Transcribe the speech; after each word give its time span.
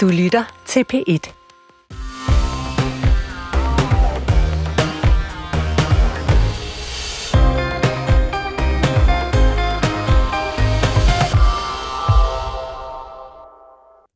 Du 0.00 0.08
lytter 0.08 0.44
til 0.66 0.84
P1. 0.92 1.32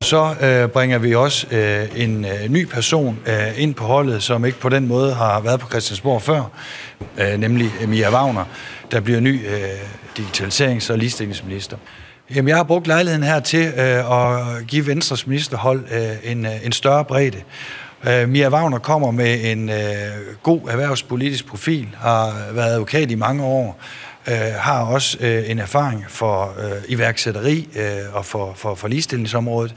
Så 0.03 0.35
øh, 0.43 0.69
bringer 0.69 0.99
vi 0.99 1.15
også 1.15 1.47
øh, 1.51 2.03
en 2.03 2.25
øh, 2.25 2.49
ny 2.49 2.67
person 2.67 3.19
øh, 3.27 3.63
ind 3.63 3.75
på 3.75 3.85
holdet, 3.85 4.23
som 4.23 4.45
ikke 4.45 4.61
på 4.61 4.69
den 4.69 4.87
måde 4.87 5.15
har 5.15 5.41
været 5.41 5.61
på 5.61 5.69
Christiansborg 5.69 6.23
før, 6.23 6.43
øh, 7.19 7.41
nemlig 7.41 7.71
Mia 7.89 8.11
Wagner, 8.11 8.45
der 8.91 9.01
bliver 9.01 9.21
ny 9.21 9.47
øh, 9.47 9.59
digitaliserings- 10.19 10.93
og 10.93 10.99
ligestillingsminister. 10.99 11.77
Jamen, 12.31 12.49
jeg 12.49 12.57
har 12.57 12.65
brugt 12.65 12.87
lejligheden 12.87 13.23
her 13.23 13.41
til 13.41 13.67
øh, 13.67 14.13
at 14.13 14.67
give 14.67 14.87
Venstres 14.87 15.27
ministerhold 15.27 15.85
øh, 15.93 16.31
en, 16.33 16.47
øh, 16.47 16.67
en 16.67 16.73
større 16.73 17.05
bredde. 17.05 17.43
Øh, 18.09 18.29
Mia 18.29 18.49
Wagner 18.49 18.79
kommer 18.79 19.11
med 19.11 19.53
en 19.53 19.69
øh, 19.69 19.77
god 20.43 20.61
erhvervspolitisk 20.69 21.47
profil, 21.47 21.89
har 21.97 22.53
været 22.53 22.73
advokat 22.73 23.11
i 23.11 23.15
mange 23.15 23.45
år, 23.45 23.79
øh, 24.29 24.35
har 24.57 24.85
også 24.85 25.19
øh, 25.21 25.51
en 25.51 25.59
erfaring 25.59 26.05
for 26.09 26.55
øh, 26.59 26.83
iværksætteri 26.89 27.69
øh, 27.77 28.15
og 28.17 28.25
for, 28.25 28.53
for, 28.57 28.75
for 28.75 28.89
ligestillingsområdet. 28.89 29.75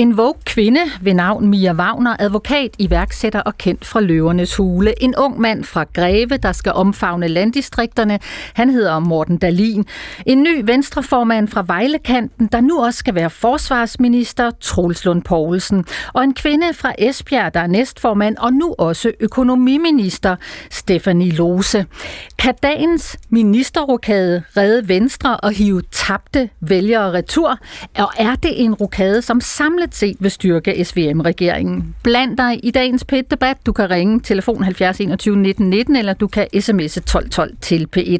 En 0.00 0.16
våg 0.16 0.36
kvinde 0.44 0.80
ved 1.00 1.14
navn 1.14 1.48
Mia 1.48 1.72
Wagner, 1.72 2.16
advokat, 2.18 2.70
iværksætter 2.78 3.40
og 3.40 3.58
kendt 3.58 3.84
fra 3.84 4.00
Løvernes 4.00 4.56
Hule. 4.56 5.02
En 5.02 5.14
ung 5.16 5.40
mand 5.40 5.64
fra 5.64 5.84
Greve, 5.92 6.36
der 6.36 6.52
skal 6.52 6.72
omfavne 6.72 7.28
landdistrikterne. 7.28 8.18
Han 8.54 8.70
hedder 8.70 8.98
Morten 8.98 9.38
Dalin. 9.38 9.86
En 10.26 10.42
ny 10.42 10.60
venstreformand 10.64 11.48
fra 11.48 11.64
Vejlekanten, 11.66 12.46
der 12.46 12.60
nu 12.60 12.84
også 12.84 12.98
skal 12.98 13.14
være 13.14 13.30
forsvarsminister, 13.30 14.50
Troels 14.60 15.04
Lund 15.04 15.22
Poulsen. 15.22 15.84
Og 16.12 16.24
en 16.24 16.34
kvinde 16.34 16.74
fra 16.74 16.92
Esbjerg, 16.98 17.54
der 17.54 17.60
er 17.60 17.66
næstformand 17.66 18.36
og 18.36 18.52
nu 18.52 18.74
også 18.78 19.12
økonomiminister, 19.20 20.36
Stefanie 20.70 21.32
Lose. 21.32 21.86
Kan 22.38 22.54
dagens 22.62 23.16
ministerrokade 23.28 24.42
redde 24.56 24.88
Venstre 24.88 25.36
og 25.36 25.52
hive 25.52 25.82
tabte 25.92 26.48
vælgere 26.60 27.12
retur? 27.12 27.58
Og 27.98 28.08
er 28.18 28.34
det 28.34 28.64
en 28.64 28.74
rokade, 28.74 29.22
som 29.22 29.40
samlet 29.40 29.89
set 29.94 30.16
vil 30.20 30.30
styrke 30.30 30.84
SVM-regeringen. 30.84 31.94
Bland 32.02 32.36
dig 32.36 32.60
i 32.62 32.70
dagens 32.70 33.04
PET-debat. 33.04 33.56
Du 33.66 33.72
kan 33.72 33.90
ringe 33.90 34.20
telefon 34.20 34.62
70 34.62 35.00
21 35.00 35.36
19 35.36 35.70
19, 35.70 35.96
eller 35.96 36.12
du 36.12 36.26
kan 36.26 36.46
sms'e 36.54 37.00
1212 37.00 37.56
til 37.60 37.86
P1. 37.96 38.18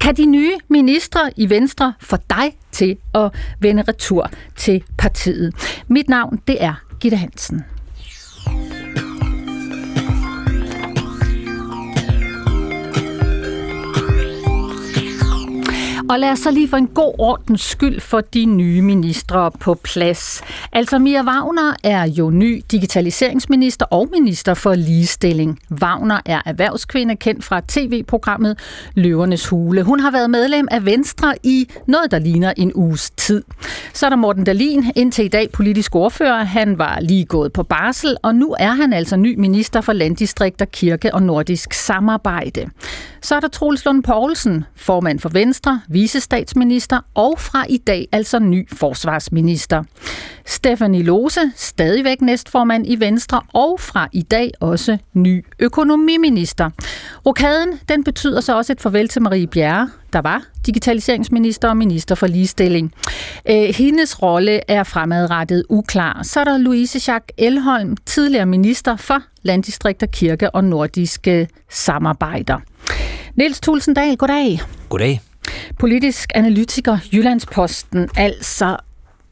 Kan 0.00 0.16
de 0.16 0.26
nye 0.26 0.52
ministre 0.68 1.20
i 1.36 1.50
Venstre 1.50 1.92
få 2.00 2.16
dig 2.30 2.52
til 2.72 2.96
at 3.14 3.30
vende 3.60 3.82
retur 3.88 4.30
til 4.56 4.82
partiet? 4.98 5.54
Mit 5.88 6.08
navn, 6.08 6.40
det 6.46 6.64
er 6.64 6.74
Gitte 7.00 7.16
Hansen. 7.16 7.75
Og 16.08 16.18
lad 16.18 16.30
os 16.30 16.38
så 16.38 16.50
lige 16.50 16.68
for 16.68 16.76
en 16.76 16.86
god 16.86 17.14
ordens 17.18 17.60
skyld 17.60 18.00
for 18.00 18.20
de 18.20 18.44
nye 18.44 18.82
ministre 18.82 19.50
på 19.60 19.74
plads. 19.74 20.42
Altså 20.72 20.98
Mia 20.98 21.22
Wagner 21.22 21.74
er 21.84 22.06
jo 22.06 22.30
ny 22.30 22.62
digitaliseringsminister 22.70 23.86
og 23.86 24.08
minister 24.12 24.54
for 24.54 24.74
ligestilling. 24.74 25.58
Wagner 25.82 26.20
er 26.24 26.40
erhvervskvinde 26.46 27.16
kendt 27.16 27.44
fra 27.44 27.60
tv-programmet 27.68 28.58
Løvernes 28.94 29.48
Hule. 29.48 29.82
Hun 29.82 30.00
har 30.00 30.10
været 30.10 30.30
medlem 30.30 30.68
af 30.70 30.84
Venstre 30.84 31.34
i 31.42 31.68
noget, 31.86 32.10
der 32.10 32.18
ligner 32.18 32.52
en 32.56 32.72
uges 32.74 33.10
tid. 33.10 33.44
Så 33.92 34.06
er 34.06 34.10
der 34.10 34.16
Morten 34.16 34.44
Dalin, 34.44 34.84
indtil 34.96 35.24
i 35.24 35.28
dag 35.28 35.50
politisk 35.52 35.94
ordfører. 35.94 36.44
Han 36.44 36.78
var 36.78 37.00
lige 37.00 37.24
gået 37.24 37.52
på 37.52 37.62
barsel, 37.62 38.16
og 38.22 38.34
nu 38.34 38.56
er 38.58 38.72
han 38.72 38.92
altså 38.92 39.16
ny 39.16 39.38
minister 39.38 39.80
for 39.80 39.92
landdistrikter, 39.92 40.64
kirke 40.64 41.14
og 41.14 41.22
nordisk 41.22 41.72
samarbejde. 41.72 42.66
Så 43.20 43.34
er 43.34 43.40
der 43.40 43.48
Troels 43.48 43.84
Lund 43.84 44.02
Poulsen, 44.02 44.64
formand 44.74 45.18
for 45.18 45.28
Venstre, 45.28 45.80
visestatsminister 45.88 47.00
og 47.14 47.40
fra 47.40 47.64
i 47.68 47.76
dag 47.76 48.08
altså 48.12 48.38
ny 48.38 48.68
forsvarsminister. 48.72 49.82
Stefanie 50.46 51.02
Lose, 51.02 51.40
stadigvæk 51.56 52.20
næstformand 52.20 52.86
i 52.86 53.00
Venstre 53.00 53.40
og 53.52 53.80
fra 53.80 54.08
i 54.12 54.22
dag 54.22 54.50
også 54.60 54.98
ny 55.14 55.44
økonomiminister. 55.58 56.70
Rokaden 57.26 57.80
den 57.88 58.04
betyder 58.04 58.40
så 58.40 58.56
også 58.56 58.72
et 58.72 58.80
farvel 58.80 59.08
til 59.08 59.22
Marie 59.22 59.46
Bjerre, 59.46 59.90
der 60.12 60.20
var 60.20 60.42
digitaliseringsminister 60.66 61.68
og 61.68 61.76
minister 61.76 62.14
for 62.14 62.26
ligestilling. 62.26 62.92
Hendes 63.74 64.22
rolle 64.22 64.70
er 64.70 64.82
fremadrettet 64.82 65.64
uklar. 65.68 66.22
Så 66.22 66.40
er 66.40 66.44
der 66.44 66.58
Louise 66.58 67.12
Jacques 67.12 67.34
Elholm, 67.38 67.96
tidligere 68.06 68.46
minister 68.46 68.96
for 68.96 69.22
landdistrikter, 69.42 70.06
kirke 70.06 70.50
og 70.50 70.64
nordiske 70.64 71.48
samarbejder. 71.70 72.60
Niels 73.36 73.60
Tulsendal, 73.60 74.16
goddag. 74.16 74.60
Goddag. 74.88 75.20
Politisk 75.78 76.30
analytiker 76.34 76.98
Jyllandsposten. 77.12 78.08
Altså, 78.16 78.76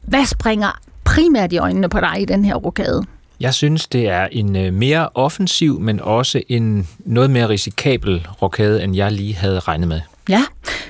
hvad 0.01 0.25
springer 0.25 0.79
primært 1.03 1.53
i 1.53 1.57
øjnene 1.57 1.89
på 1.89 1.99
dig 1.99 2.21
i 2.21 2.25
den 2.25 2.45
her 2.45 2.55
rokade? 2.55 3.03
Jeg 3.39 3.53
synes, 3.53 3.87
det 3.87 4.07
er 4.07 4.27
en 4.31 4.55
øh, 4.55 4.73
mere 4.73 5.09
offensiv, 5.13 5.79
men 5.79 5.99
også 5.99 6.41
en 6.49 6.87
noget 6.99 7.29
mere 7.29 7.49
risikabel 7.49 8.27
rokade, 8.41 8.83
end 8.83 8.95
jeg 8.95 9.11
lige 9.11 9.35
havde 9.35 9.59
regnet 9.59 9.87
med. 9.87 10.01
Ja, 10.29 10.43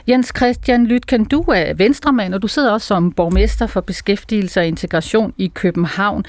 Jens 0.08 0.32
Christian 0.38 0.86
Lytken, 0.86 1.26
du 1.26 1.42
er 1.42 1.74
venstremand, 1.74 2.34
og 2.34 2.42
du 2.42 2.48
sidder 2.48 2.72
også 2.72 2.88
som 2.88 3.12
borgmester 3.12 3.68
for 3.68 3.82
beskæftigelse 3.82 4.60
og 4.60 4.68
integration 4.68 5.34
i 5.38 5.48
København. 5.48 6.26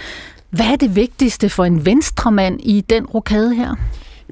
Hvad 0.51 0.67
er 0.67 0.77
det 0.77 0.97
vigtigste 0.97 1.49
for 1.49 1.65
en 1.65 1.87
venstremand 1.87 2.61
i 2.63 2.81
den 2.81 3.07
rokade 3.07 3.55
her? 3.55 3.75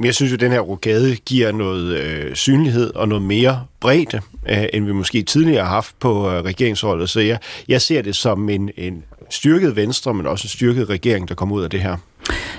Jeg 0.03 0.15
synes 0.15 0.33
jo, 0.33 0.35
at 0.35 0.41
den 0.41 0.53
her 0.53 0.61
rokade 0.61 1.17
giver 1.17 1.53
noget 1.53 1.99
øh, 1.99 2.35
synlighed 2.35 2.95
og 2.95 3.09
noget 3.09 3.23
mere 3.23 3.65
bredde, 3.81 4.21
øh, 4.49 4.65
end 4.73 4.85
vi 4.85 4.93
måske 4.93 5.23
tidligere 5.23 5.65
har 5.65 5.71
haft 5.75 5.99
på 6.01 6.31
øh, 6.31 6.45
regeringsholdet. 6.45 7.11
Så 7.11 7.21
jeg, 7.21 7.39
jeg 7.69 7.81
ser 7.81 8.03
det 8.03 8.17
som 8.17 8.49
en, 8.49 8.71
en 8.77 9.05
styrket 9.31 9.77
venstre, 9.77 10.15
men 10.15 10.27
også 10.27 10.45
en 10.45 10.49
styrket 10.49 10.89
regering, 10.89 11.29
der 11.29 11.35
kommer 11.35 11.57
ud 11.57 11.63
af 11.63 11.71
det 11.71 11.81
her. 11.81 11.97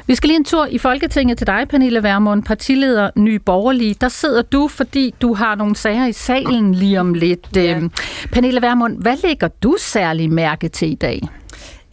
Vi 0.07 0.15
skal 0.15 0.27
lige 0.27 0.37
en 0.37 0.45
tur 0.45 0.65
i 0.65 0.77
Folketinget 0.77 1.37
til 1.37 1.47
dig, 1.47 1.67
Pernille 1.69 2.03
Vermund, 2.03 2.43
partileder 2.43 3.09
Ny 3.15 3.35
Borgerlige. 3.35 3.95
Der 4.01 4.09
sidder 4.09 4.41
du, 4.41 4.67
fordi 4.67 5.13
du 5.21 5.33
har 5.33 5.55
nogle 5.55 5.75
sager 5.75 6.07
i 6.07 6.13
salen 6.13 6.75
lige 6.75 6.99
om 6.99 7.13
lidt. 7.13 7.47
Ja. 7.55 7.75
Øhm, 7.75 7.91
Pernille 8.31 8.61
Vermund, 8.61 8.97
hvad 9.01 9.17
lægger 9.23 9.47
du 9.47 9.75
særlig 9.79 10.31
mærke 10.31 10.67
til 10.69 10.91
i 10.91 10.95
dag? 10.95 11.21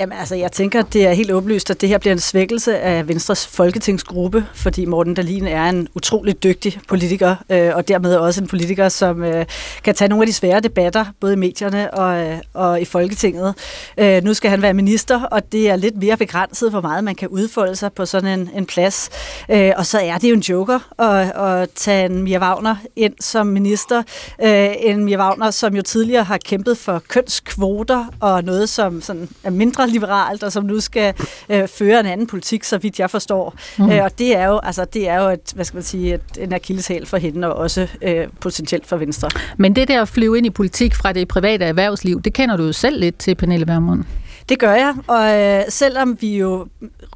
Jamen 0.03 0.19
altså, 0.19 0.35
jeg 0.35 0.53
tænker, 0.53 0.83
det 0.83 1.07
er 1.07 1.13
helt 1.13 1.31
åbenlyst, 1.31 1.71
at 1.71 1.81
det 1.81 1.89
her 1.89 1.99
bliver 1.99 2.13
en 2.13 2.21
svækkelse 2.21 2.79
af 2.79 3.09
Venstres 3.09 3.47
folketingsgruppe, 3.47 4.47
fordi 4.55 4.85
Morten 4.85 5.15
Dalin 5.15 5.47
er 5.47 5.69
en 5.69 5.89
utrolig 5.95 6.43
dygtig 6.43 6.81
politiker, 6.89 7.37
øh, 7.51 7.71
og 7.75 7.89
dermed 7.89 8.17
også 8.17 8.41
en 8.41 8.47
politiker, 8.47 8.89
som 8.89 9.25
øh, 9.25 9.47
kan 9.85 9.95
tage 9.95 10.09
nogle 10.09 10.23
af 10.23 10.27
de 10.27 10.33
svære 10.33 10.61
debatter, 10.61 11.05
både 11.21 11.33
i 11.33 11.37
medierne 11.37 11.95
og, 11.95 12.27
øh, 12.27 12.39
og 12.55 12.81
i 12.81 12.85
Folketinget. 12.85 13.55
Øh, 13.99 14.25
nu 14.25 14.35
skal 14.35 14.51
han 14.51 14.63
være 14.63 14.75
minister, 14.75 15.23
og 15.23 15.53
det 15.53 15.71
er 15.71 15.77
lidt 15.77 15.97
mere 15.97 16.17
begrænset, 16.17 16.71
hvor 16.71 16.81
meget 16.81 17.05
man 17.05 17.15
kan 17.15 17.29
udfolde 17.29 17.77
sig 17.77 17.93
på 17.93 18.07
sådan 18.07 18.41
en, 18.41 18.51
en 18.55 18.67
plads. 18.67 19.11
Øh, 19.51 19.73
og 19.77 19.87
så 19.87 19.99
er 19.99 20.19
det 20.19 20.31
jo 20.31 20.35
en 20.35 20.41
joker 20.41 21.01
at, 21.03 21.43
at 21.47 21.71
tage 21.75 22.05
en 22.07 22.23
Mia 22.23 22.39
Wagner 22.39 22.77
ind 22.97 23.15
som 23.21 23.47
minister. 23.47 24.03
Øh, 24.43 24.71
en 24.79 25.05
Mia 25.05 25.19
Wagner, 25.19 25.51
som 25.51 25.77
jo 25.77 25.83
tidligere 25.83 26.25
har 26.25 26.39
kæmpet 26.39 26.79
for 26.79 27.03
kønskvoter 27.09 28.05
og 28.21 28.45
noget, 28.45 28.69
som 28.69 29.01
sådan 29.01 29.29
er 29.45 29.51
mindre 29.51 29.92
liberalt, 29.93 30.43
og 30.43 30.53
som 30.53 30.65
nu 30.65 30.81
skal 30.81 31.15
øh, 31.49 31.69
føre 31.69 32.01
en 32.01 32.07
anden 32.07 32.27
politik, 32.27 32.65
så 32.65 32.79
vidt 32.79 32.99
jeg 32.99 33.11
forstår. 33.11 33.55
Mm. 33.79 33.91
Øh, 33.91 34.05
og 34.05 34.19
det 34.19 34.37
er 34.37 34.47
jo, 34.47 34.61
altså, 34.63 34.85
det 34.85 35.09
er 35.09 35.23
jo 35.23 35.29
et, 35.29 35.53
hvad 35.55 35.65
skal 35.65 35.77
man 35.77 35.83
sige, 35.83 36.15
et, 36.15 36.21
en 36.39 36.53
akilleshæl 36.53 37.07
for 37.07 37.17
hende, 37.17 37.49
og 37.49 37.55
også 37.55 37.87
øh, 38.03 38.27
potentielt 38.41 38.87
for 38.87 38.97
Venstre. 38.97 39.29
Men 39.57 39.77
det 39.77 39.89
der 39.89 40.03
at 40.03 40.09
flyve 40.09 40.39
ind 40.39 40.47
i 40.47 40.51
politik 40.51 40.95
fra 40.95 41.13
det 41.13 41.29
private 41.29 41.65
erhvervsliv, 41.65 42.23
det 42.23 42.33
kender 42.33 42.57
du 42.57 42.65
jo 42.65 42.73
selv 42.73 43.01
lidt 43.01 43.19
til, 43.19 43.35
Pernille 43.35 43.67
Vermund. 43.67 44.05
Det 44.49 44.59
gør 44.59 44.75
jeg, 44.75 44.95
og 45.07 45.41
øh, 45.41 45.63
selvom 45.69 46.17
vi 46.21 46.39
jo 46.39 46.67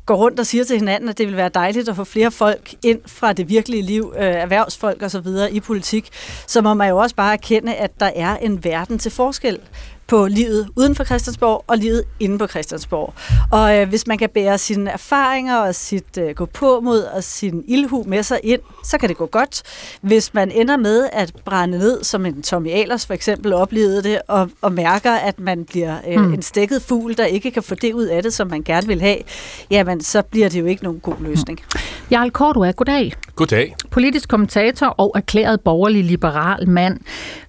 går 0.06 0.14
rundt 0.14 0.40
og 0.40 0.46
siger 0.46 0.64
til 0.64 0.76
hinanden, 0.76 1.08
at 1.08 1.18
det 1.18 1.26
vil 1.26 1.36
være 1.36 1.50
dejligt 1.54 1.88
at 1.88 1.96
få 1.96 2.04
flere 2.04 2.30
folk 2.30 2.74
ind 2.82 3.00
fra 3.06 3.32
det 3.32 3.48
virkelige 3.48 3.82
liv, 3.82 4.14
øh, 4.16 4.24
erhvervsfolk 4.24 5.02
og 5.02 5.10
så 5.10 5.20
videre 5.20 5.52
i 5.52 5.60
politik, 5.60 6.08
så 6.46 6.60
må 6.62 6.74
man 6.74 6.88
jo 6.88 6.96
også 6.96 7.16
bare 7.16 7.32
erkende, 7.32 7.74
at 7.74 8.00
der 8.00 8.10
er 8.16 8.36
en 8.36 8.64
verden 8.64 8.98
til 8.98 9.10
forskel 9.10 9.58
på 10.08 10.26
livet 10.26 10.68
uden 10.76 10.94
for 10.94 11.04
Christiansborg 11.04 11.64
og 11.66 11.78
livet 11.78 12.04
inde 12.20 12.38
på 12.38 12.46
Christiansborg. 12.46 13.14
Og 13.50 13.76
øh, 13.76 13.88
hvis 13.88 14.06
man 14.06 14.18
kan 14.18 14.28
bære 14.34 14.58
sine 14.58 14.90
erfaringer 14.90 15.56
og 15.56 15.74
sit 15.74 16.18
øh, 16.18 16.34
gå 16.34 16.46
på 16.46 16.80
mod 16.80 17.02
og 17.02 17.24
sin 17.24 17.64
ildhu 17.68 18.04
med 18.06 18.22
sig 18.22 18.40
ind, 18.42 18.60
så 18.84 18.98
kan 18.98 19.08
det 19.08 19.16
gå 19.16 19.26
godt. 19.26 19.62
Hvis 20.00 20.34
man 20.34 20.50
ender 20.50 20.76
med 20.76 21.08
at 21.12 21.32
brænde 21.44 21.78
ned, 21.78 22.04
som 22.04 22.26
en 22.26 22.42
Tommy 22.42 22.70
Ahlers 22.70 23.06
for 23.06 23.14
eksempel 23.14 23.52
oplevede 23.52 24.02
det, 24.02 24.18
og, 24.28 24.50
og 24.62 24.72
mærker, 24.72 25.12
at 25.12 25.40
man 25.40 25.64
bliver 25.64 25.96
øh, 26.08 26.20
mm. 26.20 26.32
en 26.32 26.42
stikket 26.42 26.82
fugl, 26.82 27.16
der 27.16 27.24
ikke 27.24 27.50
kan 27.50 27.62
få 27.62 27.74
det 27.74 27.92
ud 27.92 28.04
af 28.04 28.22
det, 28.22 28.34
som 28.34 28.48
man 28.48 28.62
gerne 28.62 28.86
vil 28.86 29.00
have, 29.00 29.18
jamen 29.70 30.00
så 30.00 30.22
bliver 30.22 30.48
det 30.48 30.60
jo 30.60 30.66
ikke 30.66 30.84
nogen 30.84 31.00
god 31.00 31.16
løsning. 31.20 31.60
Mm. 31.74 31.80
Jarl 32.10 32.30
Kortua, 32.30 32.70
goddag. 32.70 33.12
Goddag. 33.34 33.76
Politisk 33.90 34.28
kommentator 34.28 34.86
og 34.86 35.12
erklæret 35.14 35.60
borgerlig 35.60 36.04
liberal 36.04 36.68
mand. 36.68 37.00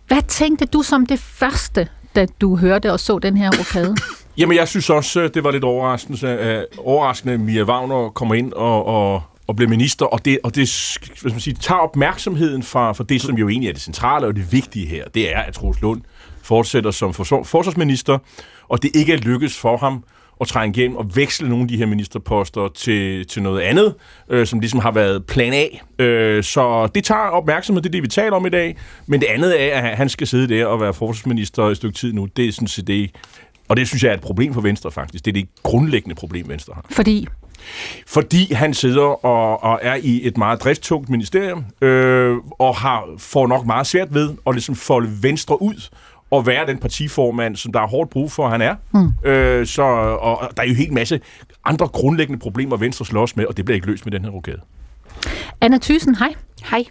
Hvad 0.07 0.21
tænkte 0.27 0.65
du 0.65 0.81
som 0.81 1.05
det 1.05 1.19
første, 1.19 1.87
da 2.17 2.25
du 2.41 2.55
hørte 2.55 2.91
og 2.91 2.99
så 2.99 3.19
den 3.19 3.37
her 3.37 3.49
rokade? 3.59 3.95
Jamen, 4.37 4.57
jeg 4.57 4.67
synes 4.67 4.89
også, 4.89 5.21
øh, 5.21 5.29
det 5.33 5.43
var 5.43 5.51
lidt 5.51 5.63
overraskende, 5.63 6.27
øh, 6.27 6.63
overraskende 6.77 7.33
at 7.33 7.39
Mia 7.39 7.63
Wagner 7.63 8.09
kommer 8.09 8.35
ind 8.35 8.53
og, 8.53 8.85
og, 8.85 9.21
og 9.47 9.55
bliver 9.55 9.69
minister, 9.69 10.05
og 10.05 10.25
det, 10.25 10.39
og 10.43 10.55
det 10.55 10.97
hvad 11.21 11.31
man 11.31 11.39
sige, 11.39 11.53
tager 11.53 11.79
opmærksomheden 11.79 12.63
fra, 12.63 12.93
fra 12.93 13.03
det, 13.03 13.21
som 13.21 13.35
jo 13.35 13.49
egentlig 13.49 13.69
er 13.69 13.73
det 13.73 13.81
centrale 13.81 14.27
og 14.27 14.35
det 14.35 14.51
vigtige 14.51 14.87
her. 14.87 15.05
Det 15.13 15.35
er, 15.35 15.39
at 15.39 15.53
Troels 15.53 15.81
Lund 15.81 16.01
fortsætter 16.43 16.91
som 16.91 17.13
forsvarsminister, 17.13 18.17
og 18.67 18.83
det 18.83 18.91
ikke 18.95 19.13
er 19.13 19.17
lykkes 19.17 19.57
for 19.57 19.77
ham 19.77 20.03
at 20.41 20.47
trænge 20.47 20.79
igennem 20.79 20.97
og 20.97 21.15
veksle 21.15 21.49
nogle 21.49 21.63
af 21.63 21.67
de 21.67 21.77
her 21.77 21.85
ministerposter 21.85 22.67
til, 22.67 23.27
til 23.27 23.41
noget 23.43 23.61
andet, 23.61 23.95
øh, 24.29 24.47
som 24.47 24.59
ligesom 24.59 24.79
har 24.79 24.91
været 24.91 25.25
plan 25.25 25.53
A. 25.53 25.65
Øh, 26.03 26.43
så 26.43 26.87
det 26.95 27.03
tager 27.03 27.21
opmærksomhed, 27.21 27.81
det 27.83 27.89
er 27.89 27.91
det, 27.91 28.03
vi 28.03 28.07
taler 28.07 28.35
om 28.35 28.45
i 28.45 28.49
dag. 28.49 28.77
Men 29.07 29.19
det 29.19 29.27
andet 29.27 29.61
er, 29.61 29.81
at 29.81 29.97
han 29.97 30.09
skal 30.09 30.27
sidde 30.27 30.55
der 30.55 30.65
og 30.65 30.81
være 30.81 30.93
forsvarsminister 30.93 31.63
et 31.63 31.77
stykke 31.77 31.97
tid 31.97 32.13
nu. 32.13 32.25
Det 32.25 32.47
er 32.47 32.51
sådan 32.51 32.67
set 32.67 32.87
det. 32.87 33.11
Og 33.67 33.77
det 33.77 33.87
synes 33.87 34.03
jeg 34.03 34.09
er 34.09 34.13
et 34.13 34.21
problem 34.21 34.53
for 34.53 34.61
Venstre 34.61 34.91
faktisk. 34.91 35.25
Det 35.25 35.31
er 35.31 35.33
det 35.33 35.49
grundlæggende 35.63 36.15
problem, 36.15 36.49
Venstre 36.49 36.73
har. 36.73 36.85
Fordi? 36.91 37.27
Fordi 38.07 38.53
han 38.53 38.73
sidder 38.73 39.25
og, 39.25 39.63
og 39.63 39.79
er 39.81 39.95
i 39.95 40.27
et 40.27 40.37
meget 40.37 40.63
driftstungt 40.63 41.09
ministerium, 41.09 41.65
øh, 41.81 42.37
og 42.59 42.75
har, 42.75 43.03
får 43.17 43.47
nok 43.47 43.65
meget 43.65 43.87
svært 43.87 44.13
ved 44.13 44.29
at 44.47 44.53
ligesom 44.53 44.75
folde 44.75 45.09
Venstre 45.21 45.61
ud 45.61 45.89
at 46.31 46.45
være 46.45 46.65
den 46.67 46.77
partiformand, 46.77 47.55
som 47.55 47.71
der 47.71 47.79
er 47.79 47.87
hårdt 47.87 48.09
brug 48.09 48.31
for, 48.31 48.49
han 48.49 48.61
er. 48.61 48.75
Mm. 48.93 49.29
Øh, 49.29 49.65
så, 49.65 49.83
og 50.21 50.49
der 50.57 50.63
er 50.63 50.67
jo 50.67 50.73
helt 50.73 50.93
masse 50.93 51.19
andre 51.65 51.87
grundlæggende 51.87 52.39
problemer, 52.39 52.77
Venstre 52.77 53.05
slås 53.05 53.35
med, 53.35 53.45
og 53.45 53.57
det 53.57 53.65
bliver 53.65 53.75
ikke 53.75 53.87
løst 53.87 54.05
med 54.05 54.11
den 54.11 54.23
her 54.23 54.31
rokade. 54.31 54.59
Anna 55.61 55.77
Thyssen, 55.81 56.15
hej. 56.15 56.33
Hej. 56.63 56.83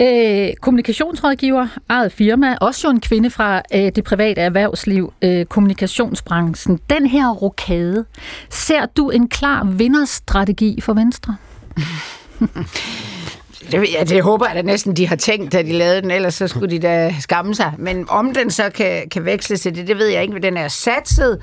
Øh, 0.00 0.54
kommunikationsrådgiver, 0.60 1.66
eget 1.88 2.12
firma, 2.12 2.56
også 2.60 2.88
jo 2.88 2.90
en 2.90 3.00
kvinde 3.00 3.30
fra 3.30 3.62
øh, 3.74 3.92
det 3.96 4.04
private 4.04 4.40
erhvervsliv, 4.40 5.12
øh, 5.22 5.46
kommunikationsbranchen. 5.46 6.80
Den 6.90 7.06
her 7.06 7.30
rokade, 7.30 8.04
ser 8.50 8.86
du 8.86 9.10
en 9.10 9.28
klar 9.28 9.64
vinderstrategi 9.64 10.80
for 10.80 10.94
Venstre? 10.94 11.36
Det, 13.72 13.92
ja, 13.92 14.04
det 14.04 14.22
håber 14.22 14.46
jeg 14.46 14.56
da 14.56 14.62
næsten, 14.62 14.96
de 14.96 15.08
har 15.08 15.16
tænkt, 15.16 15.52
da 15.52 15.62
de 15.62 15.72
lavede 15.72 16.02
den, 16.02 16.10
ellers 16.10 16.34
så 16.34 16.48
skulle 16.48 16.70
de 16.70 16.78
da 16.78 17.14
skamme 17.20 17.54
sig. 17.54 17.72
Men 17.78 18.06
om 18.08 18.34
den 18.34 18.50
så 18.50 18.70
kan, 18.70 19.08
kan 19.08 19.24
veksle 19.24 19.56
til 19.56 19.74
det, 19.74 19.88
det 19.88 19.98
ved 19.98 20.06
jeg 20.06 20.22
ikke. 20.22 20.38
Den 20.40 20.56
er 20.56 20.68
satset, 20.68 21.42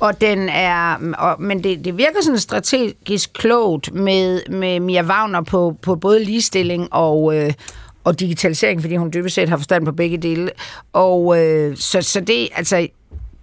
og 0.00 0.20
den 0.20 0.48
er, 0.48 0.96
og, 1.18 1.42
men 1.42 1.64
det, 1.64 1.84
det 1.84 1.98
virker 1.98 2.22
sådan 2.22 2.38
strategisk 2.38 3.32
klogt 3.32 3.94
med, 3.94 4.40
med 4.50 4.80
Mia 4.80 5.02
Wagner 5.02 5.42
på, 5.42 5.76
på 5.82 5.94
både 5.94 6.24
ligestilling 6.24 6.88
og, 6.94 7.36
øh, 7.36 7.52
og 8.04 8.20
digitalisering, 8.20 8.80
fordi 8.80 8.96
hun 8.96 9.10
dybest 9.14 9.34
set 9.34 9.48
har 9.48 9.56
forstand 9.56 9.84
på 9.84 9.92
begge 9.92 10.16
dele. 10.18 10.50
Og 10.92 11.38
øh, 11.40 11.76
så, 11.76 12.02
så 12.02 12.20
det, 12.20 12.48
altså, 12.54 12.86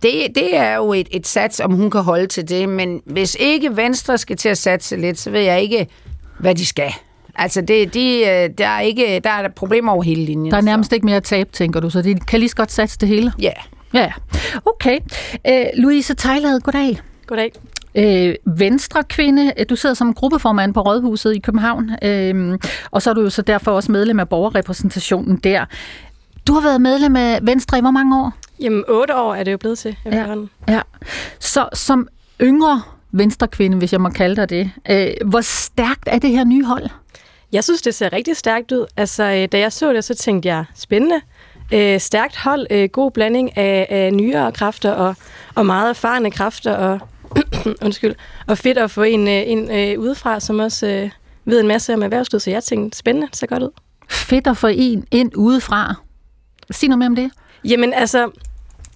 det, 0.02 0.28
det 0.36 0.56
er 0.56 0.76
jo 0.76 0.94
et, 0.94 1.08
et 1.12 1.28
sats, 1.28 1.60
om 1.60 1.74
hun 1.74 1.92
kan 1.92 2.02
holde 2.02 2.28
til 2.28 2.50
det, 2.50 2.70
men 2.70 3.02
hvis 3.06 3.38
ikke 3.40 3.78
Venstre 3.78 4.18
skal 4.18 4.38
til 4.38 4.50
at 4.50 4.58
satse 4.58 4.96
lidt, 4.96 5.20
så 5.20 5.32
ved 5.32 5.42
jeg 5.42 5.62
ikke, 5.62 5.88
hvad 6.40 6.56
de 6.56 6.66
skal. 6.66 6.92
Altså, 7.36 7.62
det, 7.62 7.94
de, 7.94 8.20
øh, 8.20 8.50
der, 8.58 8.68
er 8.68 8.80
ikke, 8.80 9.22
der 9.24 9.30
er 9.30 9.48
problemer 9.50 9.92
over 9.92 10.04
hele 10.04 10.26
linjen. 10.26 10.52
Der 10.52 10.58
er 10.58 10.62
nærmest 10.62 10.90
så. 10.90 10.96
ikke 10.96 11.06
mere 11.06 11.16
at 11.16 11.24
tabe, 11.24 11.50
tænker 11.54 11.80
du, 11.80 11.90
så 11.90 12.02
de 12.02 12.16
kan 12.16 12.40
lige 12.40 12.50
så 12.50 12.56
godt 12.56 12.72
satse 12.72 12.98
det 13.00 13.08
hele? 13.10 13.32
Ja. 13.40 13.52
Ja, 13.94 14.12
okay. 14.66 15.00
Øh, 15.48 15.66
Louise 15.78 16.14
Tejlad, 16.14 16.60
goddag. 16.60 17.00
Goddag. 17.28 17.52
Øh, 17.96 18.36
Venstre 18.46 19.04
kvinde, 19.04 19.54
du 19.70 19.76
sidder 19.76 19.96
som 19.96 20.14
gruppeformand 20.14 20.74
på 20.74 20.82
Rådhuset 20.82 21.36
i 21.36 21.40
København, 21.40 21.92
øh, 22.04 22.60
og 22.92 23.02
så 23.02 23.10
er 23.10 23.14
du 23.14 23.22
jo 23.22 23.30
så 23.30 23.42
derfor 23.42 23.72
også 23.72 23.92
medlem 23.92 24.20
af 24.20 24.30
borgerrepræsentationen 24.30 25.38
der. 25.38 25.66
Du 26.48 26.54
har 26.54 26.62
været 26.62 26.82
medlem 26.82 27.16
af 27.16 27.40
Venstre 27.42 27.78
i 27.78 27.82
hvor 27.82 27.92
mange 27.92 28.20
år? 28.20 28.34
Jamen, 28.60 28.84
otte 28.88 29.16
år 29.16 29.36
er 29.36 29.44
det 29.44 29.52
jo 29.52 29.58
blevet 29.58 29.78
til. 29.78 29.98
Ja, 30.06 30.36
ja. 30.68 30.82
Så 31.40 31.70
som 31.74 32.08
yngre 32.42 32.82
venstrekvinde, 33.12 33.78
hvis 33.78 33.94
jeg 33.94 34.02
må 34.02 34.10
kalde 34.10 34.36
dig 34.36 34.50
det, 34.50 34.72
øh, 34.90 35.30
hvor 35.30 35.42
stærkt 35.42 36.10
er 36.12 36.20
det 36.20 36.30
her 36.30 36.44
nye 36.44 36.66
hold? 36.66 36.90
Jeg 37.56 37.64
synes, 37.64 37.82
det 37.82 37.96
ser 37.96 38.14
rigtig 38.14 38.38
stærkt 38.38 38.72
ud. 38.72 38.86
Altså, 38.98 39.24
øh, 39.24 39.48
da 39.52 39.60
jeg 39.60 39.74
så 39.74 39.94
det, 39.94 40.04
så 40.04 40.16
tænkte 40.16 40.50
jeg, 40.50 40.66
spændende. 40.76 41.22
Øh, 41.74 42.00
stærkt 42.00 42.38
hold, 42.38 42.68
øh, 42.70 42.90
god 42.90 43.12
blanding 43.12 43.58
af, 43.58 43.88
af 43.90 44.14
nyere 44.14 44.52
kræfter 44.52 44.92
og, 44.92 45.16
og 45.56 45.66
meget 45.66 45.90
erfarne 45.90 46.32
kræfter, 46.32 46.74
og, 46.74 47.00
undskyld, 47.86 48.16
og 48.48 48.58
fedt 48.58 48.78
at 48.78 48.92
få 48.92 49.04
en, 49.04 49.28
øh, 49.28 49.44
en 49.46 49.72
øh, 49.72 50.00
udefra, 50.00 50.40
som 50.40 50.60
også 50.60 50.88
øh, 50.88 51.10
ved 51.46 51.60
en 51.60 51.68
masse 51.68 51.94
om 51.94 52.04
erhvervslivet, 52.04 52.42
så 52.42 52.50
jeg 52.50 52.64
tænkte, 52.64 52.98
spændende, 52.98 53.28
ser 53.34 53.48
godt 53.48 53.64
ud. 53.64 53.72
Fedt 54.10 54.48
at 54.48 54.58
få 54.58 54.68
en 54.68 55.08
ind 55.12 55.32
udefra. 55.36 55.96
Sig 56.72 56.90
noget 56.90 57.00
mere 57.00 57.08
om 57.08 57.16
det. 57.16 57.32
Jamen 57.64 57.94
altså, 57.94 58.32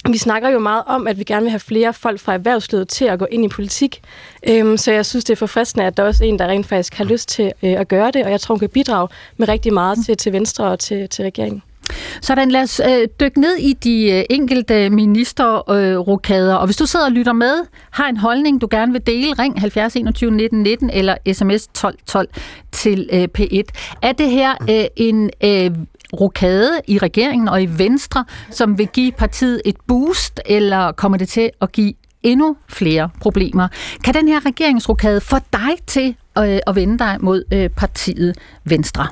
vi 0.08 0.18
snakker 0.18 0.50
jo 0.50 0.60
meget 0.60 0.84
om, 0.88 1.08
at 1.08 1.20
vi 1.20 1.24
gerne 1.24 1.42
vil 1.42 1.50
have 1.50 1.60
flere 1.60 1.94
folk 1.94 2.20
fra 2.20 2.34
erhvervslivet 2.34 2.88
til 2.88 3.06
at 3.06 3.20
gå 3.20 3.26
ind 3.32 3.46
i 3.46 3.48
politik. 3.48 4.02
Øhm, 4.50 4.78
så 4.78 4.92
jeg 4.92 5.06
synes, 5.06 5.26
det 5.26 5.34
er 5.34 5.38
forfriskende, 5.38 5.86
at 5.86 5.98
der 5.98 6.04
også 6.04 6.24
er 6.24 6.28
en, 6.28 6.40
der 6.40 6.48
rent 6.48 6.68
faktisk 6.68 6.94
har 6.94 7.06
lyst 7.06 7.30
til 7.30 7.52
øh, 7.64 7.72
at 7.72 7.88
gøre 7.88 8.12
det, 8.12 8.26
og 8.26 8.32
jeg 8.32 8.42
tror, 8.42 8.56
hun 8.56 8.60
kan 8.60 8.70
bidrage 8.70 9.08
med 9.38 9.48
rigtig 9.48 9.74
meget 9.74 10.06
til, 10.06 10.18
til 10.18 10.34
Venstre 10.34 10.66
og 10.66 10.80
til, 10.80 11.10
til 11.10 11.24
regeringen. 11.24 11.62
Sådan, 12.22 12.52
lad 12.52 12.62
os 12.62 12.82
øh, 12.90 13.08
dykke 13.20 13.42
ned 13.42 13.56
i 13.56 13.74
de 13.74 14.12
øh, 14.12 14.24
enkelte 14.30 14.90
ministerrokader. 14.90 16.56
Øh, 16.56 16.62
og 16.62 16.66
hvis 16.66 16.78
du 16.78 16.86
sidder 16.86 17.06
og 17.06 17.12
lytter 17.12 17.34
med, 17.34 17.54
har 17.92 18.08
en 18.10 18.18
holdning, 18.18 18.62
du 18.62 18.68
gerne 18.72 18.92
vil 18.92 19.08
dele, 19.08 19.34
ring 19.34 19.60
70 19.60 19.96
21 19.96 20.32
19 20.32 20.64
19 20.64 20.90
eller 20.90 21.16
sms 21.34 21.68
12 21.68 21.96
12 22.06 22.30
til 22.72 23.10
øh, 23.14 23.28
P1. 23.38 23.62
Er 24.02 24.12
det 24.12 24.30
her 24.30 24.56
øh, 24.70 24.86
en 24.96 25.30
øh, 25.44 25.72
rokade 26.14 26.82
i 26.88 26.98
regeringen 26.98 27.48
og 27.48 27.64
i 27.64 27.66
Venstre, 27.66 28.26
som 28.50 28.78
vil 28.78 28.88
give 28.88 29.12
partiet 29.12 29.62
et 29.66 29.76
boost, 29.88 30.40
eller 30.46 30.92
kommer 30.92 31.18
det 31.18 31.30
til 31.30 31.50
at 31.62 31.72
give 31.72 31.94
endnu 32.24 32.56
flere 32.70 33.10
problemer? 33.22 33.68
Kan 34.04 34.14
den 34.14 34.28
her 34.28 34.46
regeringsrokade 34.46 35.22
få 35.22 35.38
dig 35.54 35.78
til 35.88 36.16
øh, 36.38 36.60
at 36.68 36.76
vende 36.76 36.98
dig 36.98 37.18
mod 37.20 37.44
øh, 37.54 37.70
partiet 37.70 38.36
Venstre? 38.64 39.08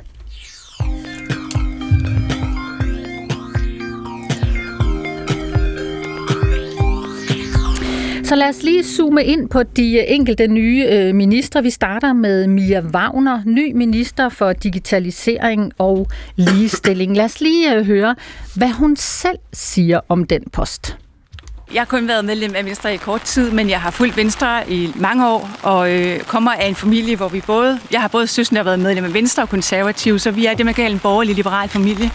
Så 8.27 8.35
lad 8.35 8.49
os 8.49 8.63
lige 8.63 8.83
zoome 8.83 9.23
ind 9.23 9.49
på 9.49 9.63
de 9.63 9.97
øh, 9.97 10.03
enkelte 10.07 10.47
nye 10.47 10.85
øh, 10.89 11.15
ministre. 11.15 11.63
Vi 11.63 11.69
starter 11.69 12.13
med 12.13 12.47
Mia 12.47 12.81
Wagner, 12.81 13.41
ny 13.45 13.71
minister 13.75 14.29
for 14.29 14.53
digitalisering 14.53 15.71
og 15.77 16.07
ligestilling. 16.35 17.17
Lad 17.17 17.25
os 17.25 17.41
lige 17.41 17.75
øh, 17.75 17.85
høre, 17.85 18.15
hvad 18.55 18.69
hun 18.69 18.95
selv 18.95 19.37
siger 19.53 19.99
om 20.09 20.23
den 20.23 20.43
post. 20.53 20.97
Jeg 21.73 21.81
har 21.81 21.85
kun 21.85 22.07
været 22.07 22.25
medlem 22.25 22.55
af 22.55 22.65
Venstre 22.65 22.93
i 22.93 22.97
kort 22.97 23.21
tid, 23.21 23.51
men 23.51 23.69
jeg 23.69 23.81
har 23.81 23.91
fulgt 23.91 24.17
Venstre 24.17 24.71
i 24.71 24.91
mange 24.95 25.27
år, 25.27 25.49
og 25.63 25.91
øh, 25.91 26.19
kommer 26.19 26.51
af 26.51 26.67
en 26.67 26.75
familie, 26.75 27.15
hvor 27.15 27.27
vi 27.27 27.41
både, 27.47 27.79
jeg 27.91 28.01
har 28.01 28.07
både 28.07 28.27
søsken, 28.27 28.55
der 28.55 28.63
har 28.63 28.69
været 28.69 28.79
medlem 28.79 29.05
af 29.05 29.13
Venstre 29.13 29.43
og 29.43 29.49
konservativ, 29.49 30.19
så 30.19 30.31
vi 30.31 30.45
er 30.45 30.53
det, 30.53 30.65
man 30.65 30.73
kalder 30.73 30.91
en 30.91 30.99
borgerlig 30.99 31.35
liberal 31.35 31.69
familie. 31.69 32.11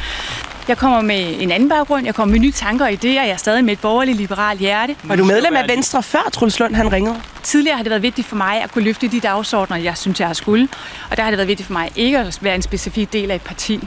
Jeg 0.69 0.79
kommer 0.79 1.01
med 1.01 1.35
en 1.41 1.51
anden 1.51 1.69
baggrund. 1.69 2.07
Jeg 2.07 2.15
kommer 2.15 2.33
med 2.33 2.41
nye 2.41 2.53
tanker 2.53 2.85
og 2.85 2.91
idéer. 2.93 3.07
Jeg 3.07 3.29
er 3.29 3.37
stadig 3.37 3.65
med 3.65 3.73
et 3.73 3.81
borgerligt 3.81 4.17
liberalt 4.17 4.61
hjerte. 4.61 4.97
Var 5.03 5.17
du 5.17 5.25
medlem 5.25 5.57
af 5.57 5.69
Venstre 5.69 6.03
før 6.03 6.31
Truls 6.33 6.61
Lund 6.61 6.75
han 6.75 6.93
ringede? 6.93 7.21
Tidligere 7.43 7.77
har 7.77 7.83
det 7.83 7.91
været 7.91 8.03
vigtigt 8.03 8.27
for 8.27 8.37
mig 8.37 8.63
at 8.63 8.73
kunne 8.73 8.85
løfte 8.85 9.09
de 9.09 9.21
dagsordner, 9.21 9.77
jeg 9.77 9.97
synes, 9.97 10.21
jeg 10.21 10.29
har 10.29 10.35
skulle. 10.35 10.69
Og 11.11 11.17
der 11.17 11.23
har 11.23 11.31
det 11.31 11.39
været 11.39 11.49
vigtigt 11.49 11.67
for 11.67 11.73
mig 11.73 11.91
ikke 11.97 12.19
at 12.19 12.39
være 12.41 12.55
en 12.55 12.63
specifik 12.63 13.13
del 13.13 13.31
af 13.31 13.35
et 13.35 13.43
parti. 13.43 13.81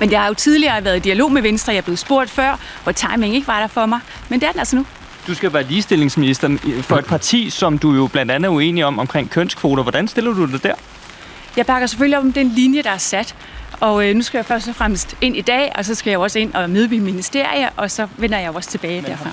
Men 0.00 0.10
jeg 0.10 0.20
har 0.20 0.28
jo 0.28 0.34
tidligere 0.34 0.84
været 0.84 0.96
i 0.96 0.98
dialog 0.98 1.32
med 1.32 1.42
Venstre. 1.42 1.72
Jeg 1.72 1.78
er 1.78 1.82
blevet 1.82 1.98
spurgt 1.98 2.30
før, 2.30 2.58
hvor 2.82 2.92
timing 2.92 3.34
ikke 3.34 3.46
var 3.46 3.60
der 3.60 3.66
for 3.66 3.86
mig. 3.86 4.00
Men 4.28 4.40
det 4.40 4.46
er 4.46 4.50
den 4.52 4.58
altså 4.58 4.76
nu. 4.76 4.86
Du 5.26 5.34
skal 5.34 5.52
være 5.52 5.62
ligestillingsminister 5.62 6.58
for 6.82 6.96
et 6.96 7.04
parti, 7.04 7.50
som 7.50 7.78
du 7.78 7.94
jo 7.94 8.06
blandt 8.06 8.32
andet 8.32 8.48
er 8.48 8.52
uenig 8.52 8.84
om 8.84 8.98
omkring 8.98 9.30
kønskvoter. 9.30 9.82
Hvordan 9.82 10.08
stiller 10.08 10.32
du 10.32 10.46
dig 10.46 10.62
der? 10.62 10.74
Jeg 11.56 11.66
bakker 11.66 11.86
selvfølgelig 11.86 12.18
om 12.18 12.32
den 12.32 12.48
linje, 12.48 12.82
der 12.82 12.90
er 12.90 12.98
sat. 12.98 13.34
Og 13.80 14.08
øh, 14.08 14.14
nu 14.14 14.22
skal 14.22 14.38
jeg 14.38 14.44
først 14.44 14.68
og 14.68 14.74
fremmest 14.74 15.16
ind 15.20 15.36
i 15.36 15.40
dag, 15.40 15.72
og 15.74 15.84
så 15.84 15.94
skal 15.94 16.10
jeg 16.10 16.18
også 16.18 16.38
ind 16.38 16.54
og 16.54 16.70
møde 16.70 16.88
min 16.88 17.04
ministerie, 17.04 17.70
og 17.76 17.90
så 17.90 18.06
vender 18.16 18.38
jeg 18.38 18.50
også 18.50 18.70
tilbage 18.70 19.02
derfra. 19.02 19.30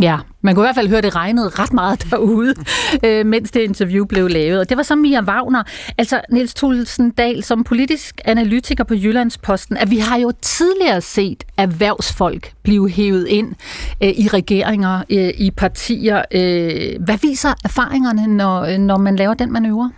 Ja, 0.00 0.18
man 0.42 0.54
kunne 0.54 0.64
i 0.64 0.66
hvert 0.66 0.74
fald 0.74 0.88
høre, 0.88 0.98
at 0.98 1.04
det 1.04 1.16
regnede 1.16 1.48
ret 1.48 1.72
meget 1.72 2.06
derude, 2.10 2.54
øh, 3.04 3.26
mens 3.26 3.50
det 3.50 3.60
interview 3.60 4.04
blev 4.04 4.28
lavet. 4.28 4.60
Og 4.60 4.68
det 4.68 4.76
var 4.76 4.82
så 4.82 4.94
Mia 4.94 5.22
Wagner, 5.22 5.62
altså 5.98 6.20
Niels 6.30 6.54
Thulsen 6.54 7.10
Dahl, 7.10 7.42
som 7.42 7.64
politisk 7.64 8.20
analytiker 8.24 8.84
på 8.84 8.94
Jyllandsposten, 8.94 9.76
at 9.76 9.90
vi 9.90 9.98
har 9.98 10.18
jo 10.18 10.32
tidligere 10.42 11.00
set 11.00 11.44
erhvervsfolk 11.56 12.52
blive 12.62 12.90
hævet 12.90 13.28
ind 13.28 13.54
øh, 14.02 14.08
i 14.08 14.28
regeringer, 14.28 15.02
øh, 15.10 15.30
i 15.38 15.50
partier. 15.50 16.22
Øh, 16.32 17.04
hvad 17.04 17.18
viser 17.22 17.54
erfaringerne, 17.64 18.26
når, 18.26 18.76
når 18.78 18.98
man 18.98 19.16
laver 19.16 19.34
den 19.34 19.52
manøvre? 19.52 19.92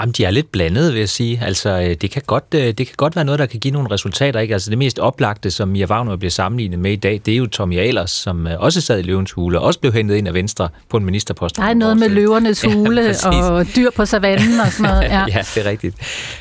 Jamen, 0.00 0.12
de 0.12 0.24
er 0.24 0.30
lidt 0.30 0.52
blandede, 0.52 0.92
vil 0.92 0.98
jeg 0.98 1.08
sige. 1.08 1.40
Altså, 1.42 1.70
øh, 1.70 1.94
det 2.00 2.10
kan, 2.10 2.22
godt, 2.26 2.44
øh, 2.54 2.60
det 2.60 2.76
kan 2.76 2.94
godt 2.96 3.16
være 3.16 3.24
noget, 3.24 3.38
der 3.38 3.46
kan 3.46 3.60
give 3.60 3.72
nogle 3.72 3.90
resultater. 3.90 4.40
Ikke? 4.40 4.54
Altså, 4.54 4.70
det 4.70 4.78
mest 4.78 4.98
oplagte, 4.98 5.50
som 5.50 5.68
Mia 5.68 5.86
Wagner 5.86 6.16
bliver 6.16 6.30
sammenlignet 6.30 6.78
med 6.78 6.92
i 6.92 6.96
dag, 6.96 7.20
det 7.26 7.34
er 7.34 7.38
jo 7.38 7.46
Tommy 7.46 7.78
Ahlers, 7.78 8.10
som 8.10 8.46
øh, 8.46 8.60
også 8.60 8.80
sad 8.80 8.98
i 8.98 9.02
løvens 9.02 9.32
hule, 9.32 9.60
og 9.60 9.66
også 9.66 9.80
blev 9.80 9.92
hentet 9.92 10.16
ind 10.16 10.28
af 10.28 10.34
Venstre 10.34 10.68
på 10.88 10.96
en 10.96 11.04
ministerpost. 11.04 11.56
Der 11.56 11.62
er 11.62 11.74
noget 11.74 11.96
med 11.96 12.08
løvernes 12.08 12.62
hule 12.72 13.14
ja, 13.24 13.50
og 13.50 13.66
dyr 13.76 13.90
på 13.96 14.06
savannen 14.06 14.60
og 14.60 14.72
sådan 14.72 14.90
noget. 14.90 15.04
Ja, 15.14 15.24
ja 15.28 15.38
det 15.54 15.66
er 15.66 15.70
rigtigt. 15.70 15.96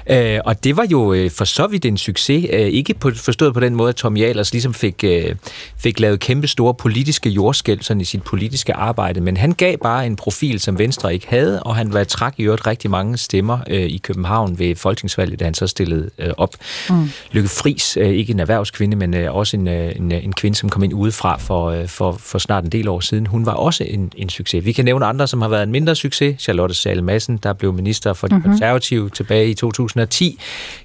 Øh, 0.09 0.39
og 0.45 0.63
det 0.63 0.77
var 0.77 0.85
jo 0.91 1.29
for 1.37 1.45
så 1.45 1.67
vidt 1.67 1.85
en 1.85 1.97
succes. 1.97 2.45
Øh, 2.53 2.59
ikke 2.59 2.93
på, 2.93 3.11
forstået 3.15 3.53
på 3.53 3.59
den 3.59 3.75
måde, 3.75 3.89
at 3.89 3.95
Tommy 3.95 4.23
Ahlers 4.23 4.51
ligesom 4.51 4.73
fik, 4.73 5.03
øh, 5.03 5.35
fik 5.77 5.99
lavet 5.99 6.19
kæmpe 6.19 6.47
store 6.47 6.73
politiske 6.73 7.29
jordskæld 7.29 7.81
sådan 7.81 8.01
i 8.01 8.05
sit 8.05 8.23
politiske 8.23 8.73
arbejde, 8.73 9.21
men 9.21 9.37
han 9.37 9.51
gav 9.51 9.77
bare 9.77 10.05
en 10.05 10.15
profil, 10.15 10.59
som 10.59 10.79
Venstre 10.79 11.13
ikke 11.13 11.27
havde, 11.29 11.63
og 11.63 11.75
han 11.75 11.93
var 11.93 12.03
trak 12.03 12.33
i 12.37 12.43
øvrigt 12.43 12.67
rigtig 12.67 12.89
mange 12.89 13.17
stemmer 13.17 13.42
stemmer 13.43 13.59
øh, 13.69 13.81
i 13.81 13.97
København 13.97 14.59
ved 14.59 14.75
folketingsvalget, 14.75 15.39
da 15.39 15.45
han 15.45 15.53
så 15.53 15.67
stillede 15.67 16.09
øh, 16.17 16.29
op. 16.37 16.55
Mm. 16.89 17.09
Lykke 17.31 17.49
Friis, 17.49 17.97
øh, 17.97 18.09
ikke 18.09 18.33
en 18.33 18.39
erhvervskvinde, 18.39 18.97
men 18.97 19.13
øh, 19.13 19.35
også 19.35 19.57
en, 19.57 19.67
øh, 19.67 19.95
en, 19.95 20.11
en 20.11 20.33
kvinde, 20.33 20.57
som 20.57 20.69
kom 20.69 20.83
ind 20.83 20.93
udefra 20.93 21.37
for, 21.37 21.69
øh, 21.69 21.87
for, 21.87 22.11
for 22.11 22.39
snart 22.39 22.63
en 22.63 22.69
del 22.69 22.87
år 22.87 22.99
siden. 22.99 23.27
Hun 23.27 23.45
var 23.45 23.51
også 23.51 23.83
en, 23.83 24.11
en 24.15 24.29
succes. 24.29 24.65
Vi 24.65 24.71
kan 24.71 24.85
nævne 24.85 25.05
andre, 25.05 25.27
som 25.27 25.41
har 25.41 25.49
været 25.49 25.63
en 25.63 25.71
mindre 25.71 25.95
succes. 25.95 26.41
Charlotte 26.41 26.75
Sal 26.75 27.03
Madsen, 27.03 27.37
der 27.37 27.53
blev 27.53 27.73
minister 27.73 28.13
for 28.13 28.27
de 28.27 28.35
mm-hmm. 28.35 28.51
konservative 28.51 29.09
tilbage 29.09 29.49
i 29.49 29.53
2010. 29.53 30.39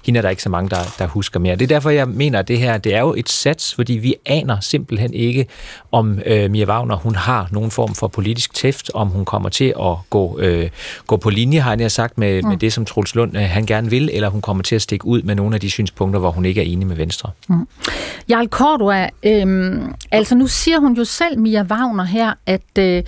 Hende 0.05 0.17
er 0.17 0.21
der 0.21 0.29
ikke 0.29 0.43
så 0.43 0.49
mange, 0.49 0.69
der, 0.69 0.95
der 0.99 1.07
husker 1.07 1.39
mere. 1.39 1.55
Det 1.55 1.63
er 1.63 1.67
derfor, 1.67 1.89
jeg 1.89 2.07
mener, 2.07 2.39
at 2.39 2.47
det 2.47 2.59
her 2.59 2.77
det 2.77 2.95
er 2.95 2.99
jo 2.99 3.13
et 3.17 3.29
sats, 3.29 3.75
fordi 3.75 3.93
vi 3.93 4.15
aner 4.25 4.59
simpelthen 4.59 5.13
ikke, 5.13 5.47
om 5.91 6.19
øh, 6.25 6.51
Mia 6.51 6.65
Wagner 6.65 6.95
hun 6.95 7.15
har 7.15 7.47
nogen 7.51 7.71
form 7.71 7.95
for 7.95 8.07
politisk 8.07 8.53
tæft, 8.53 8.91
om 8.93 9.07
hun 9.07 9.25
kommer 9.25 9.49
til 9.49 9.73
at 9.81 9.95
gå, 10.09 10.39
øh, 10.39 10.69
gå 11.07 11.17
på 11.17 11.29
linje, 11.29 11.59
har 11.59 11.77
jeg 11.79 11.91
sagt, 11.91 12.17
med. 12.17 12.48
Med 12.49 12.57
det, 12.57 12.73
som 12.73 12.85
Troels 12.85 13.15
Lund 13.15 13.37
øh, 13.37 13.43
han 13.43 13.65
gerne 13.65 13.89
vil, 13.89 14.09
eller 14.13 14.29
hun 14.29 14.41
kommer 14.41 14.63
til 14.63 14.75
at 14.75 14.81
stikke 14.81 15.05
ud 15.05 15.21
med 15.21 15.35
nogle 15.35 15.55
af 15.55 15.61
de 15.61 15.69
synspunkter, 15.69 16.19
hvor 16.19 16.31
hun 16.31 16.45
ikke 16.45 16.61
er 16.61 16.65
enig 16.65 16.87
med 16.87 16.95
Venstre. 16.95 17.31
Mm. 17.49 17.67
Jarl 18.29 18.47
Cordua, 18.47 19.09
øh, 19.23 19.81
altså 20.11 20.35
nu 20.35 20.47
siger 20.47 20.79
hun 20.79 20.93
jo 20.93 21.03
selv, 21.03 21.39
Mia 21.39 21.63
Wagner 21.63 22.03
her, 22.03 22.33
at 22.45 22.77
øh, 22.79 23.03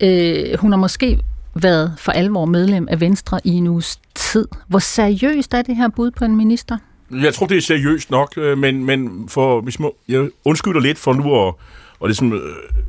øh, 0.00 0.58
hun 0.58 0.72
har 0.72 0.78
måske 0.78 1.18
været 1.54 1.94
for 1.98 2.12
alvor 2.12 2.44
medlem 2.44 2.88
af 2.90 3.00
Venstre 3.00 3.40
i 3.44 3.50
en 3.50 3.66
uges 3.66 4.00
tid. 4.14 4.48
Hvor 4.68 4.78
seriøst 4.78 5.54
er 5.54 5.62
det 5.62 5.76
her 5.76 5.88
bud 5.88 6.10
på 6.10 6.24
en 6.24 6.36
minister? 6.36 6.78
Jeg 7.10 7.34
tror, 7.34 7.46
det 7.46 7.56
er 7.56 7.60
seriøst 7.60 8.10
nok, 8.10 8.32
øh, 8.36 8.58
men, 8.58 8.84
men 8.84 9.28
for, 9.28 9.60
hvis 9.60 9.78
må, 9.78 9.94
jeg 10.08 10.28
undskylder 10.44 10.80
lidt 10.80 10.98
for 10.98 11.12
nu 11.12 11.48
at 11.48 11.54
og 12.00 12.08
det 12.08 12.20
er 12.20 12.40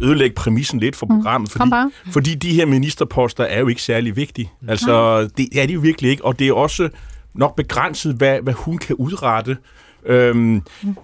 ødelægge 0.02 0.36
præmissen 0.36 0.80
lidt 0.80 0.96
for 0.96 1.06
mm. 1.06 1.16
programmet, 1.16 1.52
fordi, 1.52 1.72
fordi 2.12 2.36
de 2.36 2.54
her 2.54 2.66
ministerposter 2.66 3.44
er 3.44 3.60
jo 3.60 3.68
ikke 3.68 3.82
særlig 3.82 4.16
vigtige. 4.16 4.52
Altså, 4.68 5.22
det 5.38 5.62
er 5.62 5.66
de 5.66 5.74
jo 5.74 5.80
virkelig 5.80 6.12
ikke, 6.12 6.26
og 6.26 6.40
det 6.40 6.48
er 6.48 6.54
også 6.54 6.90
nok 7.34 7.56
begrænset, 7.56 8.16
hvad, 8.16 8.42
hvad 8.42 8.54
hun 8.54 8.78
kan 8.78 8.96
udrette. 8.96 9.58
Øhm, 10.06 10.62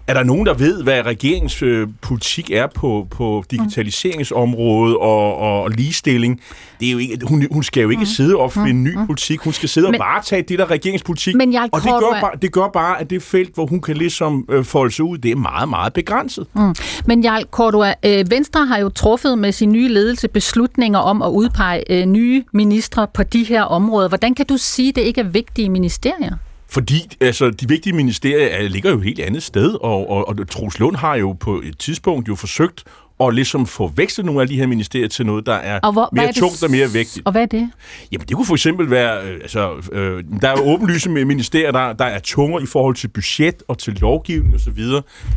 er 0.08 0.14
der 0.14 0.24
nogen, 0.24 0.46
der 0.46 0.54
ved, 0.54 0.84
hvad 0.84 1.06
regeringens 1.06 1.62
øh, 1.62 1.88
politik 2.02 2.52
er 2.52 2.68
på, 2.76 3.08
på 3.12 3.44
digitaliseringsområdet 3.52 4.98
og, 4.98 5.38
og, 5.38 5.72
ligestilling? 5.72 6.42
Det 6.80 6.88
er 6.88 6.92
jo 6.92 6.98
ikke, 6.98 7.18
hun, 7.24 7.48
hun 7.52 7.64
skal 7.64 7.84
jo 7.84 7.90
ikke 7.90 8.00
mm. 8.00 8.06
sidde 8.06 8.36
og 8.36 8.52
finde 8.52 8.70
en 8.70 8.84
ny 8.84 8.96
mm. 8.96 9.06
politik. 9.06 9.40
Hun 9.40 9.54
skal 9.54 9.70
sidde 9.70 9.88
men, 9.88 10.02
og 10.02 10.06
varetage 10.06 10.42
det 10.42 10.60
der 10.60 10.72
regeringspolitik. 10.72 11.36
Men 11.36 11.56
og 11.56 11.82
det 11.82 11.92
gør, 12.00 12.20
bare, 12.22 12.32
det 12.42 12.52
gør 12.52 12.68
bare, 12.68 13.02
at 13.02 13.10
det 13.10 13.24
felt, 13.24 13.54
hvor 13.54 13.66
hun 13.66 13.82
kan 13.82 13.98
ligesom 13.98 14.46
øh, 14.50 14.64
folde 14.66 14.94
sig 14.94 15.06
ud, 15.06 15.18
det 15.18 15.32
er 15.32 15.36
meget, 15.36 15.70
meget 15.70 15.94
begrænset. 15.94 16.48
Mm. 16.54 16.76
Men 17.06 17.24
Jarl 17.24 17.44
Cordua, 17.52 17.94
øh, 18.06 18.26
Venstre 18.32 18.66
har 18.66 18.78
jo 18.78 18.90
truffet 18.90 19.38
med 19.38 19.52
sin 19.52 19.72
nye 19.72 19.88
ledelse 19.88 20.28
beslutninger 20.28 21.00
om 21.00 21.22
at 21.22 21.30
udpege 21.30 21.84
øh, 21.90 22.06
nye 22.06 22.44
ministre 22.54 23.08
på 23.14 23.24
de 23.24 23.44
her 23.44 23.64
områder. 23.64 24.08
Hvordan 24.08 24.36
kan 24.36 24.46
du 24.46 24.58
sige, 24.58 24.90
at 24.90 24.96
det 24.96 25.02
ikke 25.02 25.22
er 25.22 25.26
vigtige 25.26 25.70
ministerier? 25.70 26.36
Fordi 26.68 27.16
altså, 27.22 27.50
de 27.50 27.68
vigtige 27.68 27.94
ministerier 27.94 28.70
ligger 28.70 28.92
jo 28.92 28.98
et 28.98 29.04
helt 29.04 29.20
andet 29.20 29.44
sted, 29.44 29.74
og, 29.82 30.10
og, 30.10 30.28
og 30.28 30.50
Troels 30.50 30.80
Lund 30.80 30.96
har 30.96 31.16
jo 31.16 31.34
på 31.34 31.62
et 31.62 31.78
tidspunkt 31.80 32.28
jo 32.28 32.36
forsøgt 32.36 32.84
at 33.20 33.34
ligesom 33.34 33.66
få 33.66 33.92
vekslet 33.96 34.26
nogle 34.26 34.42
af 34.42 34.48
de 34.48 34.56
her 34.56 34.68
ministerier 34.68 35.08
til 35.08 35.26
noget, 35.26 35.46
der 35.46 35.54
er 35.54 35.80
og 35.80 35.94
hvor, 35.94 36.10
mere 36.12 36.28
er 36.28 36.32
tungt 36.32 36.64
og 36.64 36.72
mere 36.72 36.92
vigtigt. 36.92 37.26
Og 37.26 37.32
hvad 37.32 37.42
er 37.42 37.46
det? 37.46 37.72
Jamen, 38.12 38.28
det 38.28 38.36
kunne 38.36 38.46
for 38.46 38.54
eksempel 38.54 38.90
være, 38.90 39.24
øh, 39.24 39.34
altså, 39.34 39.90
øh, 39.92 40.24
der 40.42 40.50
er 40.50 40.52
jo 40.52 40.74
åbenlyse 40.74 41.10
ministerier, 41.10 41.72
der, 41.72 41.94
der 41.94 42.06
er 42.06 42.20
tungere 42.20 42.64
i 42.64 42.66
forhold 42.66 42.96
til 42.96 43.08
budget 43.08 43.64
og 43.68 43.78
til 43.78 43.94
lovgivning 43.94 44.56
osv. 44.56 44.80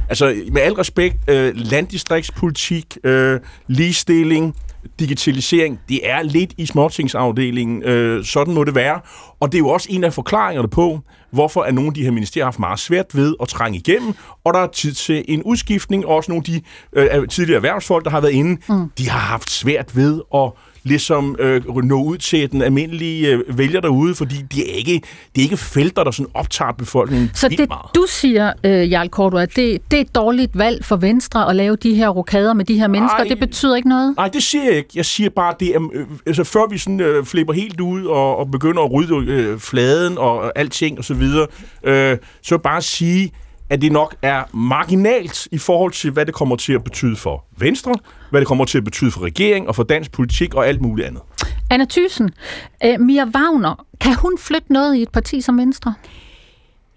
Altså, 0.08 0.34
med 0.52 0.62
al 0.62 0.72
respekt, 0.72 1.16
øh, 1.28 1.52
landdistriktspolitik, 1.56 2.98
øh, 3.04 3.40
ligestilling, 3.66 4.54
digitalisering, 4.98 5.80
det 5.88 6.00
er 6.10 6.22
lidt 6.22 6.54
i 6.56 6.66
småtingsafdelingen. 6.66 7.82
Øh, 7.82 8.24
sådan 8.24 8.54
må 8.54 8.64
det 8.64 8.74
være. 8.74 9.00
Og 9.40 9.52
det 9.52 9.58
er 9.58 9.62
jo 9.62 9.68
også 9.68 9.88
en 9.90 10.04
af 10.04 10.12
forklaringerne 10.12 10.68
på, 10.68 11.00
hvorfor 11.30 11.64
er 11.64 11.70
nogle 11.70 11.88
af 11.88 11.94
de 11.94 12.02
her 12.02 12.10
ministerier 12.10 12.44
har 12.44 12.50
haft 12.50 12.58
meget 12.58 12.78
svært 12.78 13.16
ved 13.16 13.34
at 13.42 13.48
trænge 13.48 13.78
igennem, 13.78 14.14
og 14.44 14.54
der 14.54 14.60
er 14.60 14.66
tid 14.66 14.92
til 14.92 15.24
en 15.28 15.42
udskiftning. 15.42 16.06
Også 16.06 16.30
nogle 16.30 16.44
af 16.46 16.52
de 16.52 17.20
øh, 17.20 17.28
tidligere 17.28 17.56
erhvervsfolk, 17.56 18.04
der 18.04 18.10
har 18.10 18.20
været 18.20 18.32
inde, 18.32 18.60
mm. 18.68 18.90
de 18.98 19.10
har 19.10 19.18
haft 19.18 19.50
svært 19.50 19.96
ved 19.96 20.20
at 20.34 20.50
ligesom 20.88 21.36
øh, 21.38 21.76
nå 21.76 22.02
ud 22.02 22.18
til 22.18 22.52
den 22.52 22.62
almindelige 22.62 23.28
øh, 23.28 23.58
vælger 23.58 23.80
derude, 23.80 24.14
fordi 24.14 24.34
det 24.54 24.70
er 24.70 24.74
ikke, 24.74 24.92
det 25.34 25.40
er 25.40 25.42
ikke 25.42 25.56
felter, 25.56 26.04
der 26.04 26.10
sådan 26.10 26.30
optager 26.34 26.72
befolkningen 26.72 27.30
Så 27.34 27.48
det, 27.48 27.68
meget. 27.68 27.94
du 27.94 28.06
siger, 28.08 28.52
øh, 28.64 28.90
Jarl 28.90 29.08
Cordua, 29.08 29.44
det, 29.44 29.56
det 29.90 29.96
er 29.96 30.00
et 30.00 30.14
dårligt 30.14 30.58
valg 30.58 30.84
for 30.84 30.96
Venstre 30.96 31.50
at 31.50 31.56
lave 31.56 31.76
de 31.76 31.94
her 31.94 32.08
rokader 32.08 32.52
med 32.52 32.64
de 32.64 32.78
her 32.78 32.88
mennesker, 32.88 33.18
Ej, 33.18 33.24
det 33.28 33.38
betyder 33.38 33.76
ikke 33.76 33.88
noget? 33.88 34.14
Nej, 34.16 34.28
det 34.28 34.42
siger 34.42 34.64
jeg 34.64 34.76
ikke. 34.76 34.88
Jeg 34.94 35.04
siger 35.04 35.30
bare, 35.30 35.54
det 35.60 35.68
er, 35.76 35.88
øh, 35.92 36.06
altså 36.26 36.44
før 36.44 36.70
vi 36.70 36.78
sådan 36.78 37.00
øh, 37.00 37.24
flipper 37.24 37.52
helt 37.54 37.80
ud 37.80 38.04
og, 38.04 38.36
og 38.36 38.50
begynder 38.50 38.82
at 38.82 38.92
rydde 38.92 39.32
øh, 39.32 39.58
fladen 39.58 40.18
og 40.18 40.58
alting 40.58 40.98
og 40.98 41.04
så 41.04 41.14
videre, 41.14 41.46
øh, 41.84 42.16
så 42.42 42.58
bare 42.58 42.82
sige, 42.82 43.32
at 43.70 43.82
det 43.82 43.92
nok 43.92 44.14
er 44.22 44.56
marginalt 44.56 45.48
i 45.52 45.58
forhold 45.58 45.92
til, 45.92 46.10
hvad 46.10 46.26
det 46.26 46.34
kommer 46.34 46.56
til 46.56 46.72
at 46.72 46.84
betyde 46.84 47.16
for 47.16 47.44
Venstre, 47.58 47.94
hvad 48.30 48.40
det 48.40 48.48
kommer 48.48 48.64
til 48.64 48.78
at 48.78 48.84
betyde 48.84 49.10
for 49.10 49.20
regering 49.20 49.68
og 49.68 49.74
for 49.74 49.82
dansk 49.82 50.12
politik 50.12 50.54
og 50.54 50.68
alt 50.68 50.80
muligt 50.80 51.08
andet. 51.08 51.22
Anna 51.70 51.86
Thyssen, 51.90 52.30
øh, 52.84 53.00
Mia 53.00 53.24
Wagner, 53.24 53.84
kan 54.00 54.14
hun 54.14 54.38
flytte 54.38 54.72
noget 54.72 54.96
i 54.96 55.02
et 55.02 55.10
parti 55.10 55.40
som 55.40 55.58
Venstre? 55.58 55.94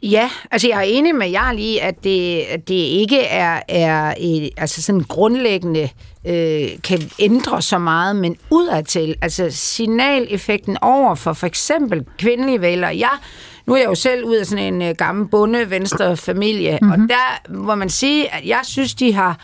Ja, 0.04 0.30
altså 0.52 0.68
jeg 0.68 0.78
er 0.78 0.82
enig 0.82 1.16
med 1.16 1.30
jer 1.30 1.52
lige, 1.52 1.82
at 1.82 2.04
det, 2.04 2.40
at 2.40 2.68
det 2.68 2.74
ikke 2.74 3.22
er, 3.22 3.62
er 3.68 4.14
et, 4.18 4.50
altså 4.58 4.82
sådan 4.82 5.02
grundlæggende 5.02 5.90
øh, 6.26 6.70
kan 6.84 7.00
ændre 7.20 7.62
så 7.62 7.78
meget, 7.78 8.16
men 8.16 8.38
udadtil, 8.50 9.16
altså 9.22 9.48
signaleffekten 9.50 10.78
over 10.82 11.16
for 11.16 11.34
for 11.34 11.48
eksempel 11.48 12.06
kvindelige 12.18 12.62
vælgere. 12.62 12.98
Jeg 12.98 13.18
nu 13.66 13.74
er 13.74 13.78
jeg 13.78 13.88
jo 13.88 13.96
selv 13.96 14.26
ud 14.26 14.36
af 14.36 14.46
sådan 14.46 14.74
en 14.74 14.90
uh, 14.90 14.96
gammel 14.98 15.28
bunde 15.28 15.70
venstre 15.70 16.18
familie, 16.18 16.80
mm-hmm. 16.82 17.02
og 17.02 17.10
der 17.10 17.54
må 17.54 17.76
man 17.76 17.90
sige, 17.90 18.34
at 18.34 18.46
jeg 18.46 18.60
synes, 18.64 18.94
de 18.94 19.14
har 19.14 19.38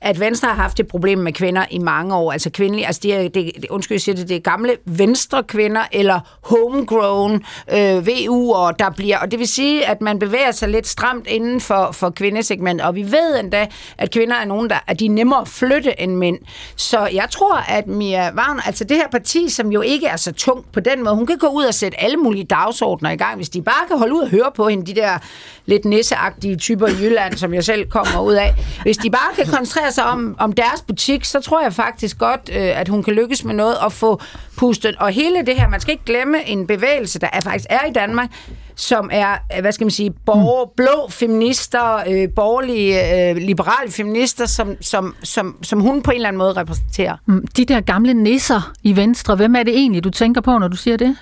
at 0.00 0.20
Venstre 0.20 0.48
har 0.48 0.54
haft 0.54 0.80
et 0.80 0.88
problem 0.88 1.18
med 1.18 1.32
kvinder 1.32 1.64
i 1.70 1.78
mange 1.78 2.14
år, 2.14 2.32
altså 2.32 2.50
kvindelige, 2.50 2.86
altså 2.86 3.00
de 3.02 3.12
er, 3.12 3.28
det, 3.28 3.52
undskyld, 3.70 3.94
jeg 3.94 4.00
siger 4.00 4.16
det, 4.16 4.28
det 4.28 4.36
er 4.36 4.40
gamle 4.40 4.76
venstre 4.84 5.42
kvinder, 5.42 5.82
eller 5.92 6.20
homegrown 6.42 7.44
øh, 7.72 7.98
VU'er, 7.98 8.72
der 8.78 8.90
bliver, 8.96 9.18
og 9.18 9.30
det 9.30 9.38
vil 9.38 9.48
sige, 9.48 9.86
at 9.86 10.00
man 10.00 10.18
bevæger 10.18 10.50
sig 10.50 10.68
lidt 10.68 10.86
stramt 10.86 11.26
inden 11.26 11.60
for, 11.60 11.92
for 11.92 12.10
kvindesegmentet, 12.10 12.86
og 12.86 12.94
vi 12.94 13.02
ved 13.02 13.40
endda, 13.40 13.66
at 13.98 14.10
kvinder 14.10 14.36
er 14.36 14.44
nogen, 14.44 14.70
der 14.70 14.78
er 14.86 14.94
de 14.94 15.08
nemmere 15.08 15.40
at 15.40 15.48
flytte 15.48 16.00
end 16.00 16.16
mænd. 16.16 16.38
Så 16.76 17.08
jeg 17.12 17.26
tror, 17.30 17.56
at 17.56 17.86
Mia 17.86 18.34
Wagner, 18.34 18.62
altså 18.66 18.84
det 18.84 18.96
her 18.96 19.08
parti, 19.08 19.48
som 19.48 19.72
jo 19.72 19.80
ikke 19.80 20.06
er 20.06 20.16
så 20.16 20.32
tungt 20.32 20.72
på 20.72 20.80
den 20.80 21.04
måde, 21.04 21.14
hun 21.14 21.26
kan 21.26 21.38
gå 21.38 21.46
ud 21.46 21.64
og 21.64 21.74
sætte 21.74 22.00
alle 22.00 22.16
mulige 22.16 22.44
dagsordner 22.44 23.10
i 23.10 23.16
gang, 23.16 23.36
hvis 23.36 23.48
de 23.48 23.62
bare 23.62 23.88
kan 23.88 23.98
holde 23.98 24.14
ud 24.14 24.20
og 24.20 24.28
høre 24.28 24.50
på 24.56 24.68
hende, 24.68 24.86
de 24.86 25.00
der 25.00 25.18
lidt 25.66 25.84
nisseagtige 25.84 26.56
typer 26.56 26.86
i 26.86 26.92
Jylland, 27.02 27.36
som 27.36 27.54
jeg 27.54 27.64
selv 27.64 27.90
kommer 27.90 28.20
ud 28.20 28.34
af. 28.34 28.54
Hvis 28.82 28.96
de 28.96 29.10
bare 29.10 29.34
kan 29.36 29.46
koncentrere 29.46 29.87
sig 29.90 30.04
om, 30.04 30.36
om 30.38 30.52
deres 30.52 30.82
butik, 30.82 31.24
så 31.24 31.40
tror 31.40 31.62
jeg 31.62 31.72
faktisk 31.72 32.18
godt, 32.18 32.50
øh, 32.52 32.80
at 32.80 32.88
hun 32.88 33.02
kan 33.02 33.14
lykkes 33.14 33.44
med 33.44 33.54
noget 33.54 33.76
at 33.84 33.92
få 33.92 34.20
pustet. 34.56 34.96
Og 34.96 35.10
hele 35.10 35.46
det 35.46 35.54
her, 35.56 35.68
man 35.68 35.80
skal 35.80 35.92
ikke 35.92 36.04
glemme 36.04 36.48
en 36.48 36.66
bevægelse, 36.66 37.18
der 37.18 37.28
er, 37.32 37.40
faktisk 37.40 37.66
er 37.70 37.86
i 37.88 37.92
Danmark, 37.92 38.28
som 38.74 39.10
er, 39.12 39.60
hvad 39.60 39.72
skal 39.72 39.84
man 39.84 39.90
sige, 39.90 40.10
borger, 40.10 40.64
mm. 40.64 40.70
blå 40.76 41.08
feminister, 41.10 41.96
øh, 42.08 42.28
borgerlige, 42.36 43.30
øh, 43.30 43.36
liberale 43.36 43.90
feminister, 43.90 44.46
som, 44.46 44.76
som, 44.80 45.14
som, 45.22 45.56
som 45.62 45.80
hun 45.80 46.02
på 46.02 46.10
en 46.10 46.14
eller 46.14 46.28
anden 46.28 46.38
måde 46.38 46.52
repræsenterer. 46.52 47.16
Mm, 47.26 47.46
de 47.56 47.64
der 47.64 47.80
gamle 47.80 48.14
nisser 48.14 48.72
i 48.82 48.96
Venstre, 48.96 49.36
hvem 49.36 49.56
er 49.56 49.62
det 49.62 49.74
egentlig, 49.74 50.04
du 50.04 50.10
tænker 50.10 50.40
på, 50.40 50.58
når 50.58 50.68
du 50.68 50.76
siger 50.76 50.96
det? 50.96 51.16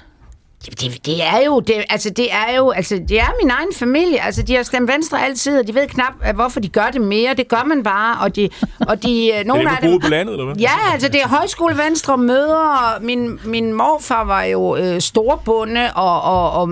Det, 0.71 1.07
det 1.07 1.25
er 1.25 1.45
jo, 1.47 1.61
det, 1.61 1.85
altså 1.91 2.11
det 2.11 2.33
er 2.33 2.57
jo, 2.57 2.71
altså 2.71 3.01
det 3.09 3.21
er 3.21 3.33
min 3.43 3.51
egen 3.51 3.69
familie. 3.75 4.23
Altså 4.23 4.43
de 4.43 4.55
har 4.55 4.63
stemt 4.63 4.93
Venstre 4.93 5.25
altid, 5.25 5.59
og 5.59 5.67
de 5.67 5.75
ved 5.75 5.89
knap, 5.89 6.13
hvorfor 6.35 6.61
de 6.61 6.69
gør 6.69 6.91
det 6.93 7.01
mere. 7.01 7.35
Det 7.35 7.49
gør 7.49 7.65
man 7.67 7.83
bare, 7.83 8.25
og 8.25 8.37
de, 8.37 8.49
og 8.89 9.03
de 9.03 9.33
øh, 9.39 9.45
nogle 9.45 9.63
er 9.71 9.77
det 9.77 9.85
af 9.85 9.91
dem, 9.91 10.01
på 10.01 10.09
landet, 10.09 10.33
eller 10.33 10.45
hvad? 10.45 10.57
Ja, 10.57 10.93
altså 10.93 11.09
det 11.09 11.23
er 11.23 11.29
højskole 11.29 11.79
Venstre 11.79 12.19
møder. 12.19 12.99
Min, 13.01 13.41
min 13.45 13.73
morfar 13.73 14.25
var 14.25 14.43
jo 14.43 14.77
øh, 14.77 15.01
storbunde 15.01 15.91
og, 15.95 16.23
og, 16.23 16.53
og 16.53 16.69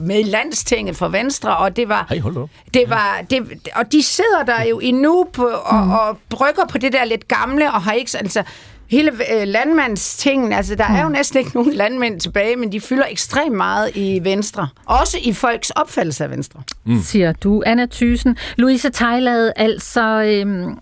med 0.00 0.20
i 0.20 0.22
landstinget 0.22 0.96
for 0.96 1.08
Venstre, 1.08 1.56
og 1.56 1.76
det 1.76 1.88
var, 1.88 2.06
hey, 2.10 2.20
hold 2.20 2.36
op. 2.36 2.48
det 2.74 2.84
var, 2.88 3.22
det, 3.30 3.70
og 3.74 3.92
de 3.92 4.02
sidder 4.02 4.42
der 4.46 4.64
jo 4.64 4.78
endnu 4.78 5.26
på, 5.32 5.44
og, 5.44 5.84
mm. 5.84 5.90
og 5.90 6.18
brygger 6.28 6.66
på 6.70 6.78
det 6.78 6.92
der 6.92 7.04
lidt 7.04 7.28
gamle, 7.28 7.72
og 7.72 7.82
har 7.82 7.92
ikke, 7.92 8.10
altså 8.18 8.42
hele 8.92 9.10
øh, 9.10 9.48
landmandstingen, 9.48 10.52
altså 10.52 10.74
der 10.74 10.84
er 10.84 11.02
jo 11.02 11.08
næsten 11.08 11.38
ikke 11.38 11.50
nogen 11.54 11.72
landmænd 11.72 12.20
tilbage, 12.20 12.56
men 12.56 12.72
de 12.72 12.80
fylder 12.80 13.04
ekstremt 13.10 13.56
meget 13.56 13.90
i 13.94 14.20
Venstre. 14.22 14.68
Også 14.86 15.18
i 15.22 15.32
folks 15.32 15.70
opfattelse 15.70 16.24
af 16.24 16.30
Venstre. 16.30 16.62
mm. 16.84 17.02
siger 17.02 17.32
du. 17.32 17.62
Anna 17.66 17.86
Thysen. 17.90 18.36
Louise 18.56 18.90
Tejlade, 18.90 19.52
altså... 19.56 20.22
Øhm 20.22 20.78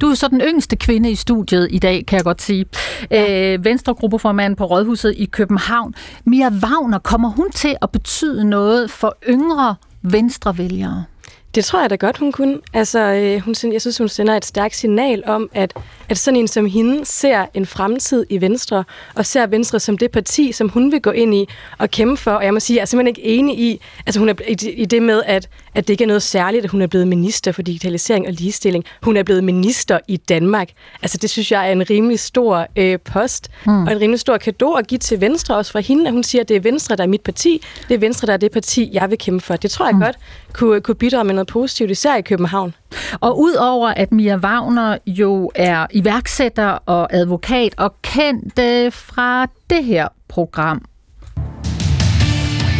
du 0.00 0.10
er 0.10 0.14
så 0.14 0.28
den 0.28 0.40
yngste 0.40 0.76
kvinde 0.76 1.10
i 1.10 1.14
studiet 1.14 1.68
i 1.70 1.78
dag, 1.78 2.04
kan 2.06 2.16
jeg 2.16 2.24
godt 2.24 2.42
sige. 2.42 2.66
Ja. 3.10 3.52
Øh, 3.54 3.64
Venstre-gruppeformand 3.64 4.56
på 4.56 4.64
Rådhuset 4.64 5.14
i 5.16 5.24
København. 5.24 5.94
Mia 6.24 6.48
Wagner, 6.62 6.98
kommer 6.98 7.28
hun 7.28 7.50
til 7.50 7.76
at 7.82 7.90
betyde 7.90 8.44
noget 8.44 8.90
for 8.90 9.16
yngre 9.28 9.74
venstrevælgere? 10.02 11.04
Det 11.54 11.64
tror 11.64 11.80
jeg 11.80 11.90
da 11.90 11.96
godt, 11.96 12.18
hun 12.18 12.32
kunne. 12.32 12.58
Altså, 12.72 12.98
øh, 12.98 13.40
hun, 13.40 13.54
jeg 13.72 13.80
synes, 13.80 13.98
hun 13.98 14.08
sender 14.08 14.36
et 14.36 14.44
stærkt 14.44 14.76
signal 14.76 15.22
om, 15.26 15.50
at, 15.54 15.74
at 16.08 16.18
sådan 16.18 16.36
en 16.36 16.48
som 16.48 16.66
hende 16.66 17.06
ser 17.06 17.46
en 17.54 17.66
fremtid 17.66 18.26
i 18.28 18.40
Venstre, 18.40 18.84
og 19.14 19.26
ser 19.26 19.46
Venstre 19.46 19.80
som 19.80 19.98
det 19.98 20.10
parti, 20.10 20.52
som 20.52 20.68
hun 20.68 20.92
vil 20.92 21.02
gå 21.02 21.10
ind 21.10 21.34
i 21.34 21.46
og 21.78 21.90
kæmpe 21.90 22.16
for. 22.16 22.30
Og 22.30 22.44
jeg 22.44 22.54
må 22.54 22.60
sige, 22.60 22.76
jeg 22.76 22.82
er 22.82 22.86
simpelthen 22.86 23.16
ikke 23.16 23.38
enig 23.38 23.58
i, 23.58 23.80
altså 24.06 24.20
hun 24.20 24.28
er 24.28 24.34
i, 24.48 24.70
i 24.70 24.84
det 24.84 25.02
med, 25.02 25.22
at, 25.26 25.48
at 25.74 25.88
det 25.88 25.94
ikke 25.94 26.04
er 26.04 26.08
noget 26.08 26.22
særligt, 26.22 26.64
at 26.64 26.70
hun 26.70 26.82
er 26.82 26.86
blevet 26.86 27.08
minister 27.08 27.52
for 27.52 27.62
digitalisering 27.62 28.26
og 28.26 28.32
ligestilling. 28.32 28.84
Hun 29.02 29.16
er 29.16 29.22
blevet 29.22 29.44
minister 29.44 29.98
i 30.08 30.16
Danmark. 30.16 30.68
Altså, 31.02 31.18
det 31.18 31.30
synes 31.30 31.52
jeg 31.52 31.68
er 31.68 31.72
en 31.72 31.90
rimelig 31.90 32.20
stor 32.20 32.66
øh, 32.76 32.98
post, 32.98 33.50
hmm. 33.64 33.86
og 33.86 33.92
en 33.92 34.00
rimelig 34.00 34.20
stor 34.20 34.36
kado 34.36 34.72
at 34.72 34.86
give 34.86 34.98
til 34.98 35.20
Venstre, 35.20 35.56
også 35.56 35.72
fra 35.72 35.80
hende, 35.80 36.06
at 36.06 36.12
hun 36.12 36.22
siger, 36.22 36.42
at 36.42 36.48
det 36.48 36.56
er 36.56 36.60
Venstre, 36.60 36.96
der 36.96 37.02
er 37.02 37.08
mit 37.08 37.20
parti. 37.20 37.62
Det 37.88 37.94
er 37.94 37.98
Venstre, 37.98 38.26
der 38.26 38.32
er 38.32 38.36
det 38.36 38.52
parti, 38.52 38.90
jeg 38.92 39.10
vil 39.10 39.18
kæmpe 39.18 39.44
for. 39.44 39.56
Det 39.56 39.70
tror 39.70 39.86
jeg 39.86 39.94
hmm. 39.94 40.02
godt 40.02 40.16
kunne, 40.52 40.80
kunne 40.80 40.94
bidrage 40.94 41.24
med 41.24 41.34
noget 41.34 41.48
positivt, 41.48 41.90
især 41.90 42.16
i 42.16 42.22
København. 42.22 42.74
Og 43.20 43.40
udover 43.40 43.88
at 43.88 44.12
Mia 44.12 44.36
Wagner 44.36 44.98
jo 45.06 45.50
er 45.54 45.86
iværksætter 45.90 46.68
og 46.86 47.14
advokat 47.14 47.74
og 47.76 47.94
kendt 48.02 48.58
øh, 48.58 48.92
fra 48.92 49.46
det 49.70 49.84
her 49.84 50.08
program. 50.28 50.84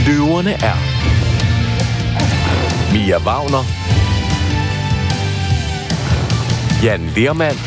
Løverne 0.07 0.51
er 0.51 0.90
Mia 2.93 3.19
Wagner, 3.25 3.65
Jan 6.83 7.11
Lermand 7.17 7.59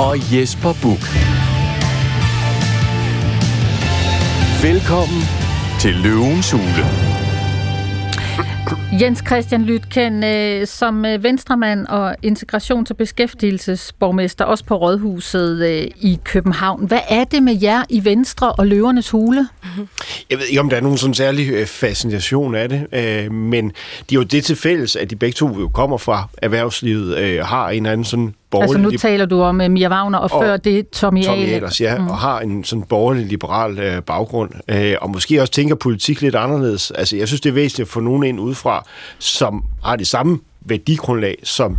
og 0.00 0.34
Jesper 0.34 0.72
Buk. 0.82 1.04
Velkommen 4.62 5.22
til 5.80 5.94
Løvens 5.94 6.50
Hule. 6.50 7.11
Jens 9.00 9.22
Christian 9.26 9.64
Lytken, 9.64 10.24
øh, 10.24 10.66
som 10.66 11.04
øh, 11.04 11.22
venstremand 11.22 11.86
og 11.86 12.16
integrations- 12.26 12.90
og 12.90 12.96
beskæftigelsesborgmester, 12.96 14.44
også 14.44 14.64
på 14.64 14.76
Rådhuset 14.76 15.66
øh, 15.70 15.90
i 16.00 16.18
København. 16.24 16.86
Hvad 16.86 17.00
er 17.08 17.24
det 17.24 17.42
med 17.42 17.58
jer 17.62 17.82
i 17.88 18.04
Venstre 18.04 18.52
og 18.52 18.66
Løvernes 18.66 19.10
Hule? 19.10 19.48
Jeg 20.30 20.38
ved 20.38 20.46
ikke, 20.46 20.60
om 20.60 20.70
der 20.70 20.76
er 20.76 20.80
nogen 20.80 20.98
sådan 20.98 21.14
særlig 21.14 21.68
fascination 21.68 22.54
af 22.54 22.68
det, 22.68 23.32
men 23.32 23.68
de 24.10 24.14
er 24.14 24.18
jo 24.18 24.22
det 24.22 24.44
til 24.44 24.56
fælles, 24.56 24.96
at 24.96 25.10
de 25.10 25.16
begge 25.16 25.34
to 25.34 25.60
jo 25.60 25.68
kommer 25.68 25.98
fra 25.98 26.28
erhvervslivet, 26.42 27.44
har 27.44 27.68
en 27.68 27.86
anden 27.86 28.04
sådan 28.04 28.34
borgerlig... 28.52 28.76
Altså 28.76 28.90
nu 28.90 28.98
taler 28.98 29.26
du 29.26 29.42
om 29.42 29.60
uh, 29.60 29.70
Mia 29.70 29.88
Wagner, 29.88 30.18
og, 30.18 30.30
og 30.32 30.44
før 30.44 30.56
det 30.56 30.88
Tommy, 30.88 31.24
Tommy 31.24 31.42
Ahlers. 31.42 31.80
ja, 31.80 31.98
mm. 31.98 32.08
og 32.08 32.18
har 32.18 32.40
en 32.40 32.64
sådan 32.64 32.82
borgerlig 32.82 33.26
liberal 33.26 33.96
uh, 33.96 34.02
baggrund, 34.02 34.50
uh, 34.72 34.78
og 35.00 35.10
måske 35.10 35.40
også 35.40 35.52
tænker 35.52 35.74
politik 35.74 36.22
lidt 36.22 36.34
anderledes. 36.34 36.90
Altså 36.90 37.16
jeg 37.16 37.28
synes, 37.28 37.40
det 37.40 37.48
er 37.48 37.54
væsentligt 37.54 37.86
at 37.86 37.92
få 37.92 38.00
nogen 38.00 38.24
ind 38.24 38.40
udefra, 38.40 38.86
som 39.18 39.64
har 39.82 39.96
det 39.96 40.06
samme 40.06 40.38
værdigrundlag 40.60 41.36
som 41.42 41.76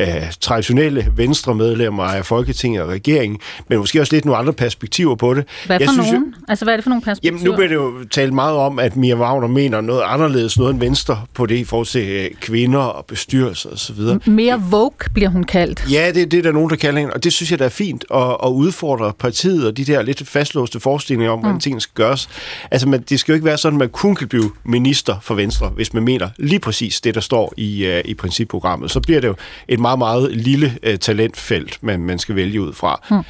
øh, 0.00 0.06
traditionelle 0.40 1.06
venstre 1.16 1.54
medlemmer 1.54 2.02
af 2.02 2.26
Folketinget 2.26 2.82
og 2.82 2.88
regeringen, 2.88 3.40
men 3.68 3.78
måske 3.78 4.00
også 4.00 4.14
lidt 4.14 4.24
nogle 4.24 4.38
andre 4.38 4.52
perspektiver 4.52 5.14
på 5.14 5.34
det. 5.34 5.44
Hvad 5.66 5.78
for 5.78 5.84
jeg 5.84 5.90
synes, 5.92 6.12
nogen? 6.12 6.24
Jo, 6.24 6.44
altså, 6.48 6.64
hvad 6.64 6.74
er 6.74 6.76
det 6.76 6.84
for 6.84 6.90
nogle 6.90 7.02
perspektiver? 7.02 7.32
Jamen, 7.32 7.44
nu 7.44 7.54
bliver 7.54 7.68
det 7.68 7.74
jo 7.74 8.04
talt 8.10 8.32
meget 8.32 8.56
om, 8.56 8.78
at 8.78 8.96
Mia 8.96 9.14
Wagner 9.14 9.46
mener 9.46 9.80
noget 9.80 10.02
anderledes, 10.06 10.58
noget 10.58 10.72
end 10.72 10.80
venstre 10.80 11.22
på 11.34 11.46
det 11.46 11.56
i 11.56 11.64
forhold 11.64 11.86
til 11.86 12.08
øh, 12.08 12.30
kvinder 12.40 12.78
og 12.78 13.04
bestyrelser 13.04 13.70
osv. 13.70 14.30
Mere 14.30 14.62
vogue 14.70 14.90
bliver 15.14 15.28
hun 15.28 15.44
kaldt. 15.44 15.86
Ja, 15.92 16.12
det, 16.14 16.30
det 16.30 16.38
er 16.38 16.42
der 16.42 16.52
nogen, 16.52 16.70
der 16.70 16.76
kalder 16.76 17.00
hende, 17.00 17.14
og 17.14 17.24
det 17.24 17.32
synes 17.32 17.50
jeg, 17.50 17.58
der 17.58 17.64
er 17.64 17.68
fint 17.68 18.04
at, 18.14 18.36
at 18.44 18.48
udfordre 18.48 19.12
partiet 19.18 19.66
og 19.66 19.76
de 19.76 19.84
der 19.84 20.02
lidt 20.02 20.28
fastlåste 20.28 20.80
forestillinger 20.80 21.32
om, 21.32 21.38
mm. 21.38 21.42
hvordan 21.42 21.60
tingene 21.60 21.80
skal 21.80 21.94
gøres. 21.94 22.28
Altså, 22.70 22.88
man, 22.88 23.00
det 23.08 23.20
skal 23.20 23.32
jo 23.32 23.34
ikke 23.34 23.46
være 23.46 23.58
sådan, 23.58 23.76
at 23.76 23.78
man 23.78 23.88
kun 23.88 24.14
kan 24.14 24.28
blive 24.28 24.50
minister 24.64 25.16
for 25.22 25.34
Venstre, 25.34 25.68
hvis 25.68 25.94
man 25.94 26.02
mener 26.02 26.28
lige 26.36 26.58
præcis 26.58 27.00
det, 27.00 27.14
der 27.14 27.20
står 27.20 27.52
i, 27.56 27.86
uh, 27.88 28.10
i 28.10 28.14
principprogrammet. 28.14 28.90
Så 28.90 29.00
bliver 29.00 29.20
det 29.20 29.28
jo 29.28 29.34
et 29.68 29.80
meget, 29.80 29.89
meget 29.96 30.36
lille 30.36 30.78
øh, 30.82 30.98
talentfelt, 30.98 31.78
man, 31.82 32.00
man 32.00 32.18
skal 32.18 32.36
vælge 32.36 32.60
ud 32.60 32.72
fra. 32.72 33.06
Hmm. 33.08 33.24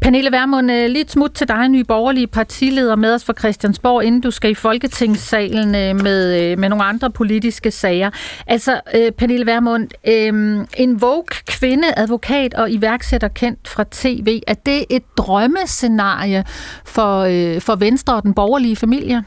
Pernille 0.00 0.32
Vermund, 0.32 0.72
øh, 0.72 0.90
lidt 0.90 1.10
smut 1.10 1.30
til 1.30 1.48
dig, 1.48 1.68
ny 1.68 1.80
borgerlige 1.80 2.26
partileder 2.26 2.96
med 2.96 3.14
os 3.14 3.24
fra 3.24 3.32
Christiansborg, 3.38 4.04
inden 4.04 4.20
du 4.20 4.30
skal 4.30 4.50
i 4.50 4.54
Folketingssalen 4.54 5.74
øh, 5.74 6.02
med, 6.02 6.42
øh, 6.42 6.58
med 6.58 6.68
nogle 6.68 6.84
andre 6.84 7.10
politiske 7.10 7.70
sager. 7.70 8.10
Altså, 8.46 8.80
øh, 8.94 9.12
Pernille 9.12 9.46
Vermund, 9.46 9.88
øh, 10.08 10.66
en 10.76 11.00
Vogue 11.00 11.24
kvinde, 11.46 11.88
advokat 11.96 12.54
og 12.54 12.70
iværksætter 12.70 13.28
kendt 13.28 13.68
fra 13.68 13.84
TV, 13.90 14.40
er 14.46 14.54
det 14.54 14.84
et 14.90 15.02
drømmescenarie 15.16 16.44
for, 16.84 17.22
for 17.60 17.76
Venstre 17.76 18.14
og 18.14 18.22
den 18.22 18.34
borgerlige 18.34 18.76
familie? 18.76 19.24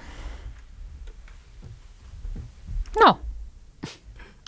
Nå, 3.06 3.14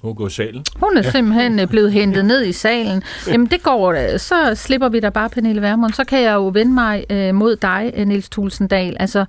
hun 0.04 0.16
går 0.16 0.28
i 0.28 0.30
salen. 0.30 0.66
Hun 0.76 0.98
er 0.98 1.02
ja. 1.04 1.12
simpelthen 1.12 1.60
øh, 1.60 1.68
blevet 1.68 1.92
hentet 1.92 2.26
ned 2.26 2.46
i 2.46 2.52
salen. 2.52 3.04
Jamen 3.28 3.48
det 3.48 3.64
går 3.64 3.94
da. 3.94 4.18
Så 4.18 4.56
slipper 4.56 4.90
vi 4.90 5.00
da 5.00 5.10
bare, 5.10 5.30
Pernille 5.30 5.62
Vermund. 5.62 5.94
Så 5.94 6.04
kan 6.04 6.22
jeg 6.22 6.34
jo 6.34 6.48
vende 6.48 6.74
mig 6.74 7.04
øh, 7.10 7.36
mod 7.36 7.56
dig, 7.56 7.94
øh, 7.96 8.08
Niels 8.08 8.30
Tulsendal. 8.30 8.98
Altså, 9.00 9.26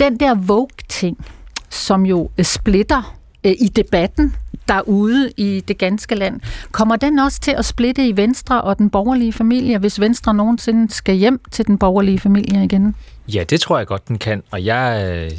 den 0.00 0.20
der 0.20 0.34
Vogue-ting, 0.34 1.26
som 1.70 2.06
jo 2.06 2.30
splitter 2.42 3.16
i 3.44 3.68
debatten 3.68 4.34
derude 4.68 5.30
i 5.36 5.62
det 5.68 5.78
ganske 5.78 6.14
land. 6.14 6.40
Kommer 6.72 6.96
den 6.96 7.18
også 7.18 7.40
til 7.40 7.54
at 7.58 7.64
splitte 7.64 8.08
i 8.08 8.16
Venstre 8.16 8.62
og 8.62 8.78
den 8.78 8.90
borgerlige 8.90 9.32
familie, 9.32 9.78
hvis 9.78 10.00
Venstre 10.00 10.34
nogensinde 10.34 10.92
skal 10.92 11.14
hjem 11.14 11.40
til 11.50 11.66
den 11.66 11.78
borgerlige 11.78 12.18
familie 12.18 12.64
igen? 12.64 12.94
Ja, 13.28 13.44
det 13.50 13.60
tror 13.60 13.78
jeg 13.78 13.86
godt, 13.86 14.08
den 14.08 14.18
kan. 14.18 14.42
Og 14.50 14.64
jeg, 14.64 15.30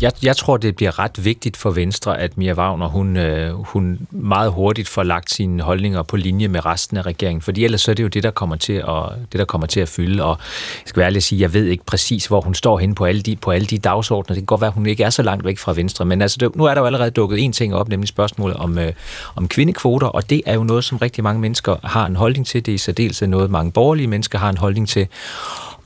jeg, 0.00 0.12
jeg 0.22 0.36
tror, 0.36 0.56
det 0.56 0.76
bliver 0.76 0.98
ret 0.98 1.24
vigtigt 1.24 1.56
for 1.56 1.70
Venstre, 1.70 2.20
at 2.20 2.38
Mia 2.38 2.54
Wagner, 2.54 2.86
hun, 2.86 3.16
øh, 3.16 3.52
hun 3.54 4.06
meget 4.10 4.52
hurtigt 4.52 4.88
får 4.88 5.02
lagt 5.02 5.30
sine 5.30 5.62
holdninger 5.62 6.02
på 6.02 6.16
linje 6.16 6.48
med 6.48 6.66
resten 6.66 6.96
af 6.96 7.06
regeringen. 7.06 7.42
Fordi 7.42 7.64
ellers 7.64 7.80
så 7.80 7.90
er 7.90 7.94
det 7.94 8.02
jo 8.02 8.08
det, 8.08 8.22
der 8.22 8.30
kommer 8.30 8.56
til 8.56 8.72
at, 8.72 9.04
det, 9.32 9.38
der 9.38 9.44
kommer 9.44 9.66
til 9.66 9.80
at 9.80 9.88
fylde. 9.88 10.24
Og 10.24 10.38
jeg 10.38 10.82
skal 10.86 11.00
være 11.00 11.06
ærlig 11.06 11.16
at 11.16 11.22
sige, 11.22 11.40
jeg 11.40 11.54
ved 11.54 11.66
ikke 11.66 11.84
præcis, 11.84 12.26
hvor 12.26 12.40
hun 12.40 12.54
står 12.54 12.78
henne 12.78 12.94
på 12.94 13.04
alle 13.04 13.22
de, 13.22 13.36
på 13.36 13.50
alle 13.50 13.66
de 13.66 13.78
dagsordner. 13.78 14.34
Det 14.34 14.40
kan 14.40 14.46
godt 14.46 14.60
være, 14.60 14.68
at 14.68 14.74
hun 14.74 14.86
ikke 14.86 15.04
er 15.04 15.10
så 15.10 15.22
langt 15.22 15.44
væk 15.44 15.58
fra 15.58 15.72
Venstre. 15.72 16.04
Men 16.04 16.22
altså, 16.22 16.36
det, 16.40 16.56
nu 16.56 16.64
er 16.64 16.74
der 16.74 16.80
jo 16.80 16.86
allerede 16.86 17.10
dukket 17.10 17.44
en 17.44 17.52
ting 17.52 17.74
op, 17.74 17.88
nemlig 17.88 18.08
spørgsmålet 18.08 18.56
om, 18.56 18.78
øh, 18.78 18.92
om 19.36 19.48
kvindekvoter. 19.48 20.06
Og 20.06 20.30
det 20.30 20.42
er 20.46 20.54
jo 20.54 20.64
noget, 20.64 20.84
som 20.84 20.98
rigtig 20.98 21.24
mange 21.24 21.40
mennesker 21.40 21.76
har 21.84 22.06
en 22.06 22.16
holdning 22.16 22.46
til. 22.46 22.66
Det 22.66 22.72
er 22.72 22.76
i 22.76 22.78
særdeleshed 22.78 23.28
noget, 23.28 23.50
mange 23.50 23.72
borgerlige 23.72 24.06
mennesker 24.06 24.38
har 24.38 24.50
en 24.50 24.58
holdning 24.58 24.88
til. 24.88 25.06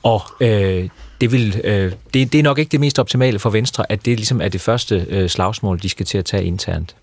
Og 0.02 0.22
øh, 0.40 0.88
det, 1.20 1.32
vil, 1.32 1.60
øh, 1.64 1.92
det, 2.14 2.32
det 2.32 2.38
er 2.38 2.42
nok 2.42 2.58
ikke 2.58 2.70
det 2.70 2.80
mest 2.80 2.98
optimale 2.98 3.38
for 3.38 3.50
Venstre, 3.50 3.92
at 3.92 4.04
det 4.04 4.16
ligesom 4.16 4.40
er 4.40 4.48
det 4.48 4.60
første 4.60 5.06
øh, 5.08 5.28
slagsmål, 5.28 5.82
de 5.82 5.88
skal 5.88 6.06
til 6.06 6.18
at 6.18 6.24
tage 6.24 6.44
internt. 6.44 6.94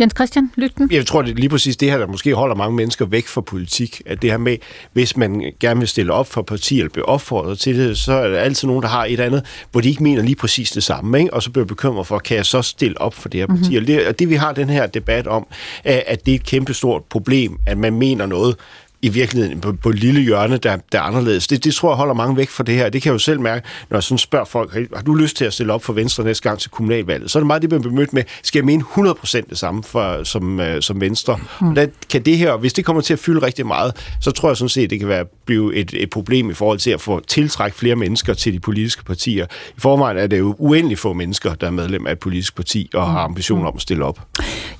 Jens 0.00 0.12
Christian 0.16 0.50
Lygten? 0.56 0.88
Jeg 0.92 1.06
tror, 1.06 1.22
det 1.22 1.30
er 1.30 1.34
lige 1.34 1.48
præcis 1.48 1.76
det 1.76 1.90
her, 1.90 1.98
der 1.98 2.06
måske 2.06 2.34
holder 2.34 2.54
mange 2.54 2.76
mennesker 2.76 3.04
væk 3.04 3.26
fra 3.26 3.40
politik. 3.40 4.02
At 4.06 4.22
det 4.22 4.30
her 4.30 4.38
med, 4.38 4.56
hvis 4.92 5.16
man 5.16 5.52
gerne 5.60 5.80
vil 5.80 5.88
stille 5.88 6.12
op 6.12 6.26
for 6.26 6.42
parti 6.42 6.78
eller 6.78 6.90
blive 6.90 7.08
opfordret 7.08 7.58
til 7.58 7.78
det, 7.78 7.98
så 7.98 8.12
er 8.12 8.28
der 8.28 8.38
altid 8.38 8.68
nogen, 8.68 8.82
der 8.82 8.88
har 8.88 9.04
et 9.04 9.20
andet, 9.20 9.44
hvor 9.72 9.80
de 9.80 9.88
ikke 9.88 10.02
mener 10.02 10.22
lige 10.22 10.36
præcis 10.36 10.70
det 10.70 10.82
samme. 10.82 11.18
Ikke? 11.18 11.34
Og 11.34 11.42
så 11.42 11.50
bliver 11.50 11.66
bekymret 11.66 12.06
for, 12.06 12.18
kan 12.18 12.36
jeg 12.36 12.46
så 12.46 12.62
stille 12.62 13.00
op 13.00 13.14
for 13.14 13.28
det 13.28 13.40
her 13.40 13.46
parti? 13.46 13.60
Mm-hmm. 13.60 13.76
Og, 13.76 13.86
det, 13.86 14.06
og 14.06 14.18
det 14.18 14.28
vi 14.28 14.34
har 14.34 14.52
den 14.52 14.70
her 14.70 14.86
debat 14.86 15.26
om, 15.26 15.46
at 15.84 16.26
det 16.26 16.32
er 16.32 16.36
et 16.36 16.44
kæmpestort 16.44 17.02
problem, 17.04 17.58
at 17.66 17.78
man 17.78 17.94
mener 17.94 18.26
noget, 18.26 18.56
i 19.04 19.08
virkeligheden 19.08 19.60
på, 19.60 19.72
på 19.72 19.88
et 19.88 19.98
lille 19.98 20.20
hjørne, 20.20 20.56
der, 20.56 20.76
der 20.92 20.98
er 20.98 21.02
anderledes. 21.02 21.46
Det, 21.46 21.64
det 21.64 21.74
tror 21.74 21.90
jeg 21.90 21.96
holder 21.96 22.14
mange 22.14 22.36
væk 22.36 22.48
fra 22.48 22.64
det 22.64 22.74
her. 22.74 22.88
Det 22.88 23.02
kan 23.02 23.10
jeg 23.10 23.14
jo 23.14 23.18
selv 23.18 23.40
mærke, 23.40 23.66
når 23.90 23.96
jeg 23.96 24.02
sådan 24.02 24.18
spørger 24.18 24.44
folk, 24.44 24.74
har 24.94 25.02
du 25.02 25.14
lyst 25.14 25.36
til 25.36 25.44
at 25.44 25.52
stille 25.52 25.72
op 25.72 25.84
for 25.84 25.92
Venstre 25.92 26.24
næste 26.24 26.48
gang 26.48 26.58
til 26.58 26.70
kommunalvalget? 26.70 27.30
Så 27.30 27.38
er 27.38 27.40
det 27.40 27.46
meget 27.46 27.62
det, 27.62 27.70
man 27.70 27.80
bliver 27.80 27.94
mødt 27.94 28.12
med, 28.12 28.22
skal 28.42 28.58
jeg 28.58 28.64
mene 28.64 28.84
100% 28.96 29.40
det 29.50 29.58
samme 29.58 29.82
for, 29.82 30.24
som, 30.24 30.58
uh, 30.58 30.64
som 30.80 31.00
Venstre? 31.00 31.38
Mm. 31.60 31.68
Og 31.68 31.76
der 31.76 31.86
kan 32.10 32.22
det 32.22 32.38
her, 32.38 32.56
hvis 32.56 32.72
det 32.72 32.84
kommer 32.84 33.02
til 33.02 33.12
at 33.12 33.18
fylde 33.18 33.42
rigtig 33.42 33.66
meget, 33.66 34.16
så 34.20 34.30
tror 34.30 34.48
jeg 34.48 34.56
sådan 34.56 34.68
set, 34.68 34.90
det 34.90 34.98
kan 34.98 35.08
være, 35.08 35.24
blive 35.46 35.74
et, 35.74 35.94
et 35.94 36.10
problem 36.10 36.50
i 36.50 36.54
forhold 36.54 36.78
til 36.78 36.90
at 36.90 37.00
få 37.00 37.20
tiltrække 37.20 37.76
flere 37.76 37.96
mennesker 37.96 38.34
til 38.34 38.52
de 38.52 38.60
politiske 38.60 39.04
partier. 39.04 39.46
I 39.76 39.80
forvejen 39.80 40.18
er 40.18 40.26
det 40.26 40.38
jo 40.38 40.54
uendelig 40.58 40.98
få 40.98 41.12
mennesker, 41.12 41.54
der 41.54 41.66
er 41.66 41.70
medlem 41.70 42.06
af 42.06 42.12
et 42.12 42.18
politisk 42.18 42.56
parti 42.56 42.90
og 42.94 43.06
har 43.06 43.20
ambitioner 43.20 43.66
om 43.68 43.72
at 43.76 43.82
stille 43.82 44.04
op. 44.04 44.20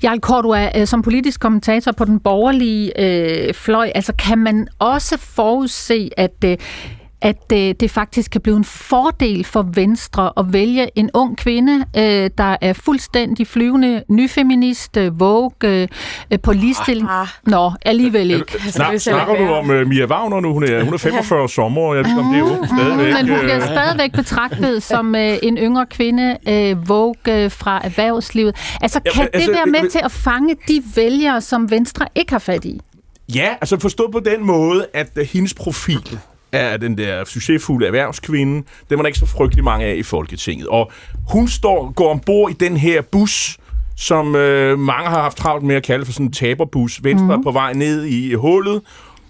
Jarl 0.03 0.19
Cordua, 0.19 0.79
øh, 0.79 0.87
som 0.87 1.01
politisk 1.01 1.39
kommentator 1.39 1.91
på 1.91 2.05
den 2.05 2.19
borgerlige 2.19 3.01
øh, 3.01 3.53
fløj, 3.53 3.91
altså 3.95 4.13
kan 4.19 4.37
man 4.37 4.67
også 4.79 5.17
forudse, 5.17 6.09
at 6.17 6.43
øh, 6.45 6.57
at 7.25 7.51
øh, 7.53 7.75
det 7.79 7.91
faktisk 7.91 8.31
kan 8.31 8.41
blive 8.41 8.57
en 8.57 8.63
fordel 8.63 9.43
for 9.43 9.69
Venstre 9.73 10.31
at 10.37 10.53
vælge 10.53 10.89
en 10.95 11.09
ung 11.13 11.37
kvinde, 11.37 11.85
øh, 11.97 12.29
der 12.37 12.57
er 12.61 12.73
fuldstændig 12.73 13.47
flyvende 13.47 14.03
nyfeminist, 14.09 14.97
øh, 14.97 15.19
vogue, 15.19 15.51
øh, 15.63 15.87
øh, 16.31 16.39
på 16.39 16.51
ligestilling. 16.53 17.09
Ah. 17.09 17.27
Nå, 17.43 17.71
alligevel 17.85 18.31
ikke. 18.31 18.71
Snak, 18.71 18.91
vil 18.91 18.99
selv 18.99 19.15
snakker 19.15 19.35
du 19.35 19.53
om 19.53 19.69
uh, 19.69 19.87
Mia 19.87 20.05
Wagner 20.05 20.39
nu? 20.39 20.53
Hun 20.53 20.63
er, 20.63 20.83
hun 20.83 20.93
er 20.93 20.97
45 20.97 21.49
sommer, 21.49 21.81
og 21.81 21.95
jeg 21.95 22.03
ved 22.05 22.11
ikke, 22.11 22.21
om 22.21 22.27
det 22.27 22.35
er 22.35 22.39
jo 22.39 22.65
stadigvæk. 22.65 23.13
Men 23.13 23.29
hun 23.29 23.39
bliver 23.39 23.55
øh, 23.55 23.61
stadigvæk 23.61 24.11
betragtet 24.11 24.83
som 24.83 25.15
øh, 25.15 25.37
en 25.43 25.57
yngre 25.57 25.85
kvinde, 25.85 26.37
øh, 26.49 26.89
Vogue 26.89 27.43
øh, 27.43 27.51
fra 27.51 27.81
erhvervslivet. 27.83 28.55
Altså, 28.81 28.99
Ja, 29.05 29.11
kan 29.11 29.25
det 29.25 29.29
altså, 29.33 29.51
være 29.51 29.65
med 29.65 29.83
øh, 29.83 29.89
til 29.89 30.01
at 30.03 30.11
fange 30.11 30.55
de 30.67 30.83
vælgere, 30.95 31.41
som 31.41 31.71
Venstre 31.71 32.07
ikke 32.15 32.31
har 32.31 32.39
fat 32.39 32.65
i? 32.65 32.79
Ja, 33.35 33.55
altså 33.61 33.79
forstået 33.79 34.11
på 34.11 34.19
den 34.19 34.45
måde, 34.45 34.87
at 34.93 35.09
uh, 35.19 35.23
hendes 35.23 35.53
profil 35.53 36.19
er 36.51 36.77
den 36.77 36.97
der 36.97 37.25
succesfulde 37.25 37.85
erhvervskvinde. 37.85 38.63
Dem 38.89 38.99
er 38.99 39.03
der 39.03 39.07
ikke 39.07 39.19
så 39.19 39.25
frygtelig 39.25 39.63
mange 39.63 39.85
af 39.85 39.95
i 39.95 40.03
Folketinget. 40.03 40.67
Og 40.67 40.91
hun 41.29 41.47
står, 41.47 41.91
går 41.91 42.11
ombord 42.11 42.51
i 42.51 42.53
den 42.53 42.77
her 42.77 43.01
bus, 43.01 43.57
som 43.95 44.35
øh, 44.35 44.79
mange 44.79 45.09
har 45.09 45.21
haft 45.21 45.37
travlt 45.37 45.63
med 45.63 45.75
at 45.75 45.83
kalde 45.83 46.05
for 46.05 46.13
sådan 46.13 46.25
en 46.25 46.31
taberbus. 46.31 47.03
Venstre 47.03 47.37
mm. 47.37 47.43
på 47.43 47.51
vej 47.51 47.73
ned 47.73 48.03
i 48.03 48.33
hullet, 48.33 48.81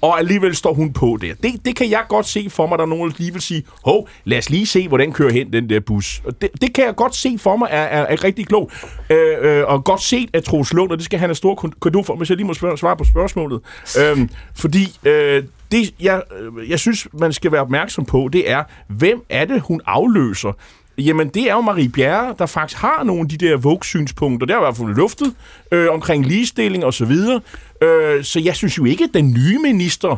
og 0.05 0.19
alligevel 0.19 0.55
står 0.55 0.73
hun 0.73 0.93
på 0.93 1.17
der. 1.21 1.33
Det, 1.43 1.65
det 1.65 1.75
kan 1.75 1.89
jeg 1.89 2.05
godt 2.09 2.25
se 2.25 2.49
for 2.49 2.67
mig, 2.67 2.77
der 2.77 2.83
er 2.83 2.89
nogen, 2.89 3.11
der 3.11 3.15
lige 3.17 3.33
vil 3.33 3.41
sige, 3.41 3.63
hov, 3.85 4.09
lad 4.25 4.37
os 4.37 4.49
lige 4.49 4.65
se, 4.65 4.87
hvordan 4.87 5.11
kører 5.11 5.31
hen 5.31 5.53
den 5.53 5.69
der 5.69 5.79
bus. 5.79 6.21
Og 6.25 6.41
det, 6.41 6.49
det 6.61 6.73
kan 6.73 6.85
jeg 6.85 6.95
godt 6.95 7.15
se 7.15 7.37
for 7.37 7.55
mig 7.55 7.67
er, 7.71 7.81
er, 7.81 8.01
er 8.01 8.23
rigtig 8.23 8.47
klog. 8.47 8.71
Øh, 9.09 9.17
øh, 9.41 9.63
og 9.67 9.83
godt 9.83 10.01
set 10.01 10.29
af 10.33 10.43
Troels 10.43 10.73
Lund, 10.73 10.91
og 10.91 10.97
det 10.97 11.05
skal 11.05 11.19
han 11.19 11.29
have 11.29 11.35
stor 11.35 11.73
kado 11.81 12.03
for, 12.03 12.15
hvis 12.15 12.29
jeg 12.29 12.37
lige 12.37 12.47
må 12.47 12.53
spørge, 12.53 12.77
svare 12.77 12.97
på 12.97 13.03
spørgsmålet. 13.03 13.61
Øhm, 13.99 14.29
fordi 14.55 14.97
øh, 15.03 15.43
det, 15.71 15.93
jeg, 16.01 16.21
øh, 16.39 16.69
jeg 16.69 16.79
synes, 16.79 17.07
man 17.13 17.33
skal 17.33 17.51
være 17.51 17.61
opmærksom 17.61 18.05
på, 18.05 18.29
det 18.33 18.49
er, 18.49 18.63
hvem 18.87 19.21
er 19.29 19.45
det, 19.45 19.61
hun 19.61 19.81
afløser? 19.85 20.51
Jamen, 20.97 21.29
det 21.29 21.49
er 21.49 21.53
jo 21.53 21.61
Marie 21.61 21.89
Bjerre, 21.89 22.35
der 22.39 22.45
faktisk 22.45 22.81
har 22.81 23.03
nogle 23.03 23.21
af 23.21 23.27
de 23.27 23.37
der 23.37 23.57
Vogue-synspunkter. 23.57 24.47
Der 24.47 24.53
har 24.53 24.61
i 24.61 24.65
hvert 24.65 24.77
fald 24.77 24.95
luftet 24.95 25.33
øh, 25.71 25.87
omkring 25.91 26.25
ligestilling 26.25 26.85
og 26.85 26.93
så 26.93 27.05
videre. 27.05 27.41
Øh, 27.81 28.23
så 28.23 28.39
jeg 28.39 28.55
synes 28.55 28.77
jo 28.77 28.85
ikke, 28.85 29.03
at 29.03 29.09
den 29.13 29.33
nye 29.33 29.59
minister, 29.59 30.17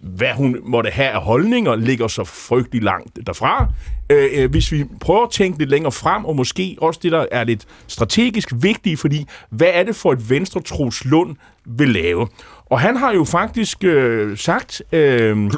hvad 0.00 0.32
hun 0.34 0.56
måtte 0.62 0.90
have 0.90 1.08
af 1.08 1.22
holdninger, 1.22 1.76
ligger 1.76 2.08
så 2.08 2.24
frygtelig 2.24 2.82
langt 2.82 3.18
derfra. 3.26 3.66
Øh, 4.10 4.28
øh, 4.34 4.50
hvis 4.50 4.72
vi 4.72 4.84
prøver 5.00 5.22
at 5.22 5.30
tænke 5.30 5.58
lidt 5.58 5.70
længere 5.70 5.92
frem, 5.92 6.24
og 6.24 6.36
måske 6.36 6.76
også 6.80 7.00
det, 7.02 7.12
der 7.12 7.26
er 7.32 7.44
lidt 7.44 7.66
strategisk 7.86 8.48
vigtigt, 8.54 9.00
fordi 9.00 9.26
hvad 9.50 9.70
er 9.72 9.82
det 9.82 9.96
for 9.96 10.12
et 10.12 10.30
Venstre 10.30 10.60
Troels 10.60 11.04
Lund 11.04 11.36
vil 11.64 11.88
lave? 11.88 12.28
Og 12.66 12.80
han 12.80 12.96
har 12.96 13.14
jo 13.14 13.24
faktisk 13.24 13.84
øh, 13.84 14.38
sagt... 14.38 14.82
Øh, 14.92 15.50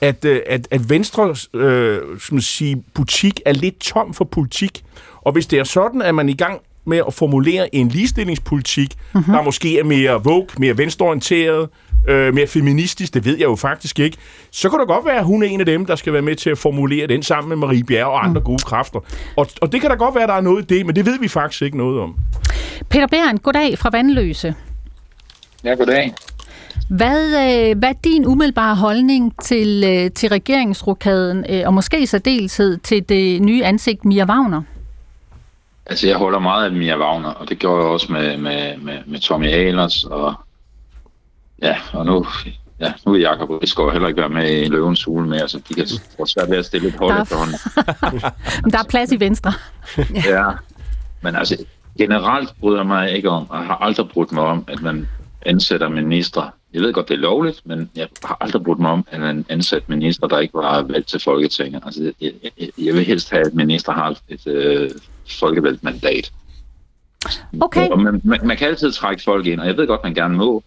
at, 0.00 0.24
øh, 0.24 0.40
at, 0.46 0.68
at 0.70 0.90
Venstres 0.90 1.48
øh, 1.54 2.00
man 2.32 2.40
sige, 2.40 2.84
butik 2.94 3.40
er 3.44 3.52
lidt 3.52 3.78
tom 3.78 4.14
for 4.14 4.24
politik. 4.24 4.84
Og 5.20 5.32
hvis 5.32 5.46
det 5.46 5.58
er 5.58 5.64
sådan, 5.64 6.02
at 6.02 6.14
man 6.14 6.28
er 6.28 6.32
i 6.32 6.36
gang 6.36 6.60
med 6.84 7.02
at 7.06 7.14
formulere 7.14 7.74
en 7.74 7.88
ligestillingspolitik, 7.88 8.94
mm-hmm. 9.14 9.34
der 9.34 9.42
måske 9.42 9.78
er 9.78 9.84
mere 9.84 10.24
vogue, 10.24 10.46
mere 10.58 10.78
venstreorienteret, 10.78 11.68
øh, 12.08 12.34
mere 12.34 12.46
feministisk, 12.46 13.14
det 13.14 13.24
ved 13.24 13.36
jeg 13.36 13.44
jo 13.44 13.56
faktisk 13.56 13.98
ikke, 13.98 14.16
så 14.50 14.70
kan 14.70 14.78
det 14.78 14.88
godt 14.88 15.04
være, 15.04 15.18
at 15.18 15.24
hun 15.24 15.42
er 15.42 15.46
en 15.46 15.60
af 15.60 15.66
dem, 15.66 15.86
der 15.86 15.96
skal 15.96 16.12
være 16.12 16.22
med 16.22 16.36
til 16.36 16.50
at 16.50 16.58
formulere 16.58 17.06
den 17.06 17.22
sammen 17.22 17.48
med 17.48 17.56
Marie 17.56 17.84
Bjerre 17.84 18.06
og 18.06 18.24
andre 18.24 18.40
mm. 18.40 18.44
gode 18.44 18.62
kræfter. 18.62 19.00
Og, 19.36 19.46
og 19.60 19.72
det 19.72 19.80
kan 19.80 19.90
da 19.90 19.96
godt 19.96 20.14
være, 20.14 20.22
at 20.22 20.28
der 20.28 20.34
er 20.34 20.40
noget 20.40 20.62
i 20.62 20.74
det, 20.74 20.86
men 20.86 20.96
det 20.96 21.06
ved 21.06 21.18
vi 21.18 21.28
faktisk 21.28 21.62
ikke 21.62 21.76
noget 21.76 22.00
om. 22.00 22.16
Peter 22.88 23.06
Bæren, 23.06 23.38
goddag 23.38 23.78
fra 23.78 23.90
Vandløse. 23.92 24.54
Ja, 25.64 25.74
goddag. 25.74 26.14
Hvad, 26.88 27.26
øh, 27.26 27.78
hvad 27.78 27.88
er 27.88 27.92
din 28.04 28.26
umiddelbare 28.26 28.76
holdning 28.76 29.42
til, 29.42 29.84
øh, 29.86 30.10
til 30.10 30.28
regeringsrokaden, 30.28 31.44
øh, 31.48 31.62
og 31.66 31.74
måske 31.74 32.00
i 32.02 32.06
særdeleshed 32.06 32.78
til 32.78 33.08
det 33.08 33.42
nye 33.42 33.64
ansigt 33.64 34.04
Mia 34.04 34.24
Wagner? 34.24 34.62
Altså, 35.86 36.06
jeg 36.08 36.16
holder 36.16 36.38
meget 36.38 36.64
af 36.64 36.72
Mia 36.72 36.98
Wagner, 36.98 37.28
og 37.28 37.48
det 37.48 37.58
gjorde 37.58 37.82
jeg 37.82 37.90
også 37.92 38.12
med, 38.12 38.36
med, 38.36 38.76
med, 38.76 38.98
med 39.06 39.18
Tommy 39.20 39.46
Ahlers, 39.46 40.04
og 40.04 40.34
ja, 41.62 41.76
og 41.92 42.06
nu, 42.06 42.26
ja, 42.80 42.92
nu 43.06 43.12
vil 43.12 43.20
Jacob 43.20 43.50
Rigsgaard 43.50 43.92
heller 43.92 44.08
ikke 44.08 44.20
være 44.20 44.28
med 44.28 44.50
i 44.60 44.64
Løvens 44.68 45.04
Hule 45.04 45.28
mere, 45.28 45.48
så 45.48 45.60
de 45.68 45.74
kan 45.74 45.86
få 46.18 46.26
svært 46.26 46.50
ved 46.50 46.56
at 46.58 46.64
stille 46.64 46.88
et 46.88 46.94
hold 46.98 47.10
Der 47.12 47.16
er- 47.18 47.22
efterhånden. 47.22 47.54
Men 48.64 48.70
der 48.72 48.78
er 48.78 48.84
plads 48.88 49.12
i 49.12 49.20
Venstre. 49.20 49.52
Ja, 50.30 50.44
men 51.22 51.36
altså, 51.36 51.56
generelt 51.98 52.50
bryder 52.60 52.82
mig 52.82 53.10
ikke 53.12 53.30
om, 53.30 53.50
og 53.50 53.58
har 53.66 53.76
aldrig 53.76 54.08
brudt 54.08 54.32
mig 54.32 54.42
om, 54.44 54.64
at 54.68 54.82
man 54.82 55.08
ansætter 55.46 55.88
ministre. 55.88 56.50
Jeg 56.74 56.82
ved 56.82 56.92
godt, 56.92 57.08
det 57.08 57.14
er 57.14 57.18
lovligt, 57.18 57.62
men 57.64 57.90
jeg 57.96 58.08
har 58.24 58.36
aldrig 58.40 58.62
brudt 58.64 58.78
mig 58.78 58.90
om, 58.90 59.06
at 59.10 59.20
man 59.20 59.46
ansætter 59.48 59.90
ministre, 59.90 60.28
der 60.28 60.38
ikke 60.38 60.54
var 60.54 60.82
valgt 60.82 61.08
til 61.08 61.20
Folketinget. 61.20 61.82
Altså, 61.86 62.12
jeg, 62.20 62.32
jeg, 62.42 62.70
jeg 62.78 62.94
vil 62.94 63.04
helst 63.04 63.30
have, 63.30 63.46
at 63.46 63.54
ministre 63.54 63.92
har 63.92 64.18
et 64.28 64.46
øh, 64.46 64.90
folkevalgt 65.40 65.84
mandat. 65.84 66.32
Okay. 67.60 67.88
Og 67.88 68.00
man, 68.00 68.20
man, 68.24 68.40
man 68.44 68.56
kan 68.56 68.68
altid 68.68 68.92
trække 68.92 69.22
folk 69.22 69.46
ind, 69.46 69.60
og 69.60 69.66
jeg 69.66 69.76
ved 69.76 69.86
godt, 69.86 70.04
man 70.04 70.14
gerne 70.14 70.36
må, 70.36 70.62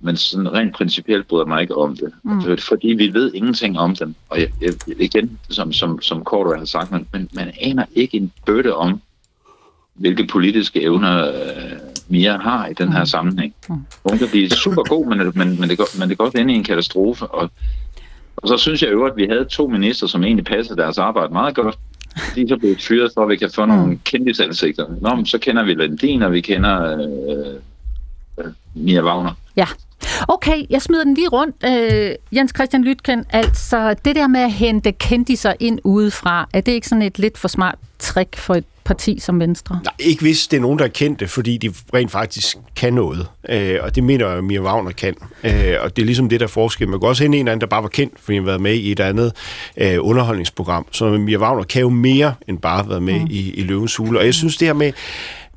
men 0.00 0.16
sådan 0.16 0.52
rent 0.52 0.74
principielt 0.74 1.28
bryder 1.28 1.46
mig 1.46 1.62
ikke 1.62 1.76
om 1.76 1.96
det. 1.96 2.12
Mm. 2.22 2.58
Fordi 2.58 2.88
vi 2.88 3.14
ved 3.14 3.34
ingenting 3.34 3.78
om 3.78 3.96
dem. 3.96 4.14
Og 4.28 4.40
jeg, 4.40 4.48
jeg, 4.60 4.72
igen, 5.00 5.38
som, 5.48 5.72
som, 5.72 6.02
som 6.02 6.24
Korto 6.24 6.58
har 6.58 6.64
sagt, 6.64 6.90
man, 6.90 7.06
man, 7.12 7.28
man 7.32 7.52
aner 7.60 7.84
ikke 7.94 8.16
en 8.16 8.32
bøtte 8.46 8.74
om, 8.74 9.00
hvilke 9.94 10.26
politiske 10.26 10.82
evner 10.82 11.28
øh, 11.28 11.75
Mia 12.08 12.38
har 12.38 12.66
i 12.66 12.72
den 12.72 12.92
her 12.92 13.04
sammenhæng. 13.04 13.54
Hun 14.08 14.18
kan 14.18 14.28
blive 14.28 14.50
super 14.50 14.82
god, 14.82 15.06
men, 15.06 15.32
men, 15.34 15.60
men, 15.60 15.68
det 15.68 15.78
går, 15.78 15.98
men 15.98 16.08
det 16.08 16.18
går 16.18 16.24
godt 16.24 16.34
ind 16.34 16.50
i 16.50 16.54
en 16.54 16.64
katastrofe. 16.64 17.26
Og, 17.26 17.50
og 18.36 18.48
så 18.48 18.56
synes 18.56 18.82
jeg 18.82 18.92
jo, 18.92 19.04
at 19.04 19.12
vi 19.16 19.26
havde 19.30 19.44
to 19.44 19.68
minister, 19.68 20.06
som 20.06 20.24
egentlig 20.24 20.44
passede 20.44 20.78
deres 20.78 20.98
arbejde 20.98 21.32
meget 21.32 21.54
godt. 21.54 21.78
De 22.34 22.42
er 22.42 22.48
så 22.48 22.56
blevet 22.56 22.82
fyret, 22.82 23.10
for 23.14 23.22
at 23.22 23.28
vi 23.28 23.36
kan 23.36 23.50
få 23.50 23.66
nogle 23.66 23.98
kendisansigter. 24.04 24.86
Nå, 25.00 25.14
men 25.14 25.26
så 25.26 25.38
kender 25.38 25.64
vi 25.64 25.74
Landin, 25.74 26.22
og 26.22 26.32
vi 26.32 26.40
kender 26.40 26.96
øh, 26.96 27.54
øh, 28.38 28.52
Mia 28.74 29.02
Wagner. 29.02 29.32
Ja. 29.56 29.66
Okay, 30.28 30.64
jeg 30.70 30.82
smider 30.82 31.04
den 31.04 31.14
lige 31.14 31.28
rundt. 31.28 31.56
Øh, 31.64 32.14
Jens 32.32 32.52
Christian 32.56 32.84
Lytken, 32.84 33.24
altså 33.30 33.94
det 34.04 34.16
der 34.16 34.26
med 34.26 34.40
at 34.40 34.52
hente 34.52 34.92
kendiser 34.92 35.52
ind 35.60 35.78
udefra, 35.84 36.48
er 36.52 36.60
det 36.60 36.72
ikke 36.72 36.88
sådan 36.88 37.02
et 37.02 37.18
lidt 37.18 37.38
for 37.38 37.48
smart 37.48 37.78
trick 37.98 38.36
for 38.36 38.54
et 38.54 38.64
parti 38.86 39.18
som 39.18 39.40
Venstre? 39.40 39.80
Nej, 39.84 39.94
ikke 39.98 40.22
hvis 40.22 40.46
det 40.46 40.56
er 40.56 40.60
nogen, 40.60 40.78
der 40.78 40.84
er 40.84 40.88
kendte, 40.88 41.28
fordi 41.28 41.56
de 41.56 41.72
rent 41.94 42.10
faktisk 42.10 42.56
kan 42.76 42.92
noget. 42.92 43.26
Øh, 43.48 43.78
og 43.82 43.94
det 43.94 44.04
mener 44.04 44.28
jeg, 44.28 44.38
at 44.38 44.44
Mia 44.44 44.60
Wagner 44.60 44.90
kan. 44.90 45.14
Øh, 45.44 45.74
og 45.80 45.96
det 45.96 46.02
er 46.02 46.06
ligesom 46.06 46.28
det, 46.28 46.40
der 46.40 46.46
er 46.46 46.50
forskel. 46.50 46.88
Man 46.88 47.00
kan 47.00 47.08
også 47.08 47.22
hente 47.22 47.38
en 47.38 47.44
eller 47.44 47.52
anden, 47.52 47.60
der 47.60 47.66
bare 47.66 47.82
var 47.82 47.88
kendt, 47.88 48.14
fordi 48.20 48.36
han 48.36 48.44
har 48.44 48.50
været 48.50 48.60
med 48.60 48.74
i 48.74 48.92
et 48.92 49.00
andet 49.00 49.32
øh, 49.76 49.96
underholdningsprogram. 50.00 50.86
Så 50.90 51.10
Mia 51.10 51.38
Wagner 51.38 51.62
kan 51.62 51.80
jo 51.80 51.88
mere 51.88 52.34
end 52.48 52.58
bare 52.58 52.76
have 52.76 52.88
været 52.88 53.02
med 53.02 53.20
mm. 53.20 53.26
i, 53.30 53.50
i 53.50 53.62
Løvens 53.62 53.96
Hule. 53.96 54.18
Og 54.18 54.24
jeg 54.24 54.34
synes 54.34 54.56
det 54.56 54.68
her 54.68 54.72
med, 54.72 54.92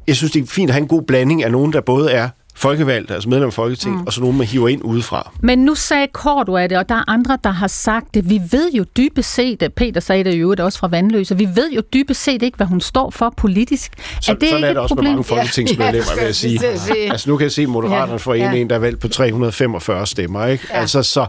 jeg 0.07 0.15
synes 0.15 0.31
det 0.31 0.43
er 0.43 0.47
fint 0.47 0.69
at 0.69 0.73
have 0.73 0.81
en 0.81 0.87
god 0.87 1.01
blanding 1.01 1.43
af 1.43 1.51
nogen, 1.51 1.73
der 1.73 1.81
både 1.81 2.11
er 2.11 2.29
folkevalgte, 2.60 3.13
altså 3.13 3.30
medlem 3.30 3.48
af 3.48 3.54
Folketinget, 3.54 4.00
mm. 4.02 4.08
og 4.08 4.13
så 4.13 4.22
nogen, 4.22 4.38
man 4.38 4.48
hiver 4.48 4.67
ind 4.67 4.84
udefra. 4.84 5.32
Men 5.39 5.60
nu 5.60 5.76
sagde 5.76 6.08
Kort 6.13 6.50
af 6.50 6.69
det, 6.69 6.78
og 6.78 6.89
der 6.89 6.95
er 6.95 7.10
andre, 7.10 7.38
der 7.43 7.52
har 7.52 7.67
sagt 7.67 8.13
det. 8.13 8.30
Vi 8.30 8.41
ved 8.52 8.72
jo 8.72 8.84
dybest 8.98 9.34
set, 9.34 9.63
at 9.63 9.74
Peter 9.74 10.02
sagde 10.02 10.24
det 10.24 10.34
jo 10.36 10.56
også 10.60 10.80
fra 10.80 10.88
Vandløse, 10.88 11.38
vi 11.38 11.48
ved 11.56 11.72
jo 11.72 11.82
dybest 11.93 12.24
set 12.24 12.43
ikke, 12.43 12.56
hvad 12.58 12.67
hun 12.67 12.82
står 12.82 13.10
for 13.10 13.34
politisk. 13.38 13.91
Så, 14.22 14.32
er 14.32 14.36
det 14.36 14.50
sådan 14.50 14.58
ikke 14.58 14.65
er 14.65 14.69
et 14.69 14.76
det 14.76 14.82
også 14.82 14.95
med 14.95 14.98
problem? 14.98 15.12
mange 15.12 15.24
folketingsmedlemmer, 15.24 16.15
vil 16.15 16.24
jeg 16.24 16.36
sige. 16.36 16.65
Altså 17.12 17.30
nu 17.30 17.38
kan 17.38 17.43
jeg 17.43 17.52
se, 17.52 17.62
at 17.62 17.69
Moderaterne 17.69 18.12
Ja, 18.12 18.17
får 18.17 18.34
en, 18.34 18.41
ja. 18.41 18.54
en, 18.54 18.69
der 18.69 18.76
er 18.76 18.80
valgt 18.80 19.00
på 19.00 19.08
345 19.08 20.08
stemmer. 20.08 20.45
Ikke? 20.45 20.67
Altså, 20.72 21.04
så 21.04 21.26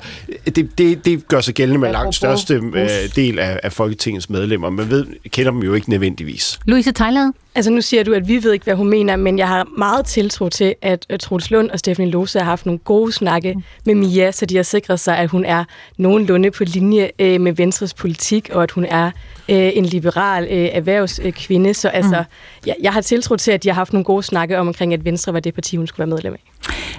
det, 0.47 0.79
det, 0.79 1.05
det 1.05 1.29
gør 1.29 1.41
sig 1.41 1.55
gældende 1.55 1.81
med 1.81 1.93
langt 1.93 2.23
Apropos 2.23 2.41
største 2.41 2.55
øh, 2.55 2.89
del 3.17 3.39
af, 3.39 3.61
af 3.63 3.73
Folketingets 3.73 4.31
medlemmer. 4.31 4.71
Man 4.71 4.91
ved, 4.91 5.07
kender 5.29 5.53
dem 5.53 5.63
jo 5.63 5.75
ikke 5.75 5.91
nødvendigvis. 5.91 6.59
Louise 6.67 6.93
Thejlade? 6.93 7.33
Altså 7.55 7.71
nu 7.71 7.81
siger 7.81 8.05
du, 8.05 8.13
at 8.13 8.29
vi 8.29 8.43
ved 8.43 8.53
ikke, 8.53 8.65
hvad 8.65 8.75
hun 8.75 8.89
mener, 8.89 9.17
men 9.17 9.39
jeg 9.39 9.49
har 9.49 9.67
meget 9.79 10.07
tiltro 10.07 10.49
til, 10.49 10.75
at 10.83 11.07
øh, 11.11 11.19
Troels 11.19 11.51
Lund 11.51 11.71
og 11.71 11.79
Stephanie 11.79 12.11
Lose 12.11 12.39
har 12.39 12.45
haft 12.45 12.67
nogle 12.67 12.79
gode 12.79 13.13
snakke 13.13 13.57
med 13.85 13.95
Mia, 13.95 14.31
så 14.33 14.47
de 14.47 14.57
har 14.57 14.63
sikret 14.63 15.01
sig, 15.01 15.19
at 15.19 15.31
hun 15.31 15.45
er 15.45 15.65
nogenlunde 15.97 16.51
på 16.51 16.65
linje 16.65 17.11
øh, 17.19 17.41
med 17.41 17.53
Venstres 17.53 17.95
politik, 17.95 18.51
og 18.53 18.63
at 18.63 18.71
hun 18.71 18.85
er 18.85 19.11
øh, 19.51 19.71
en 19.75 19.85
liberal 19.85 20.45
øh, 20.45 20.69
erhvervskvinde. 20.73 21.75
Så 21.75 21.89
altså, 21.89 22.17
mm. 22.17 22.67
jeg, 22.67 22.77
jeg 22.83 22.93
har 22.93 23.01
tiltro 23.01 23.37
til, 23.37 23.53
at 23.53 23.63
de 23.63 23.69
har 23.69 23.75
haft 23.75 23.93
nogle 23.93 24.05
gode 24.05 24.23
snakke 24.23 24.59
om, 24.59 24.69
omkring, 24.69 24.95
at 24.95 25.05
Venstre 25.05 25.33
var 25.33 25.41
det 25.41 25.55
parti, 25.55 25.77
hun 25.77 25.87
skulle 25.87 25.99
være 25.99 26.17
medlem 26.17 26.33
af. 26.33 26.41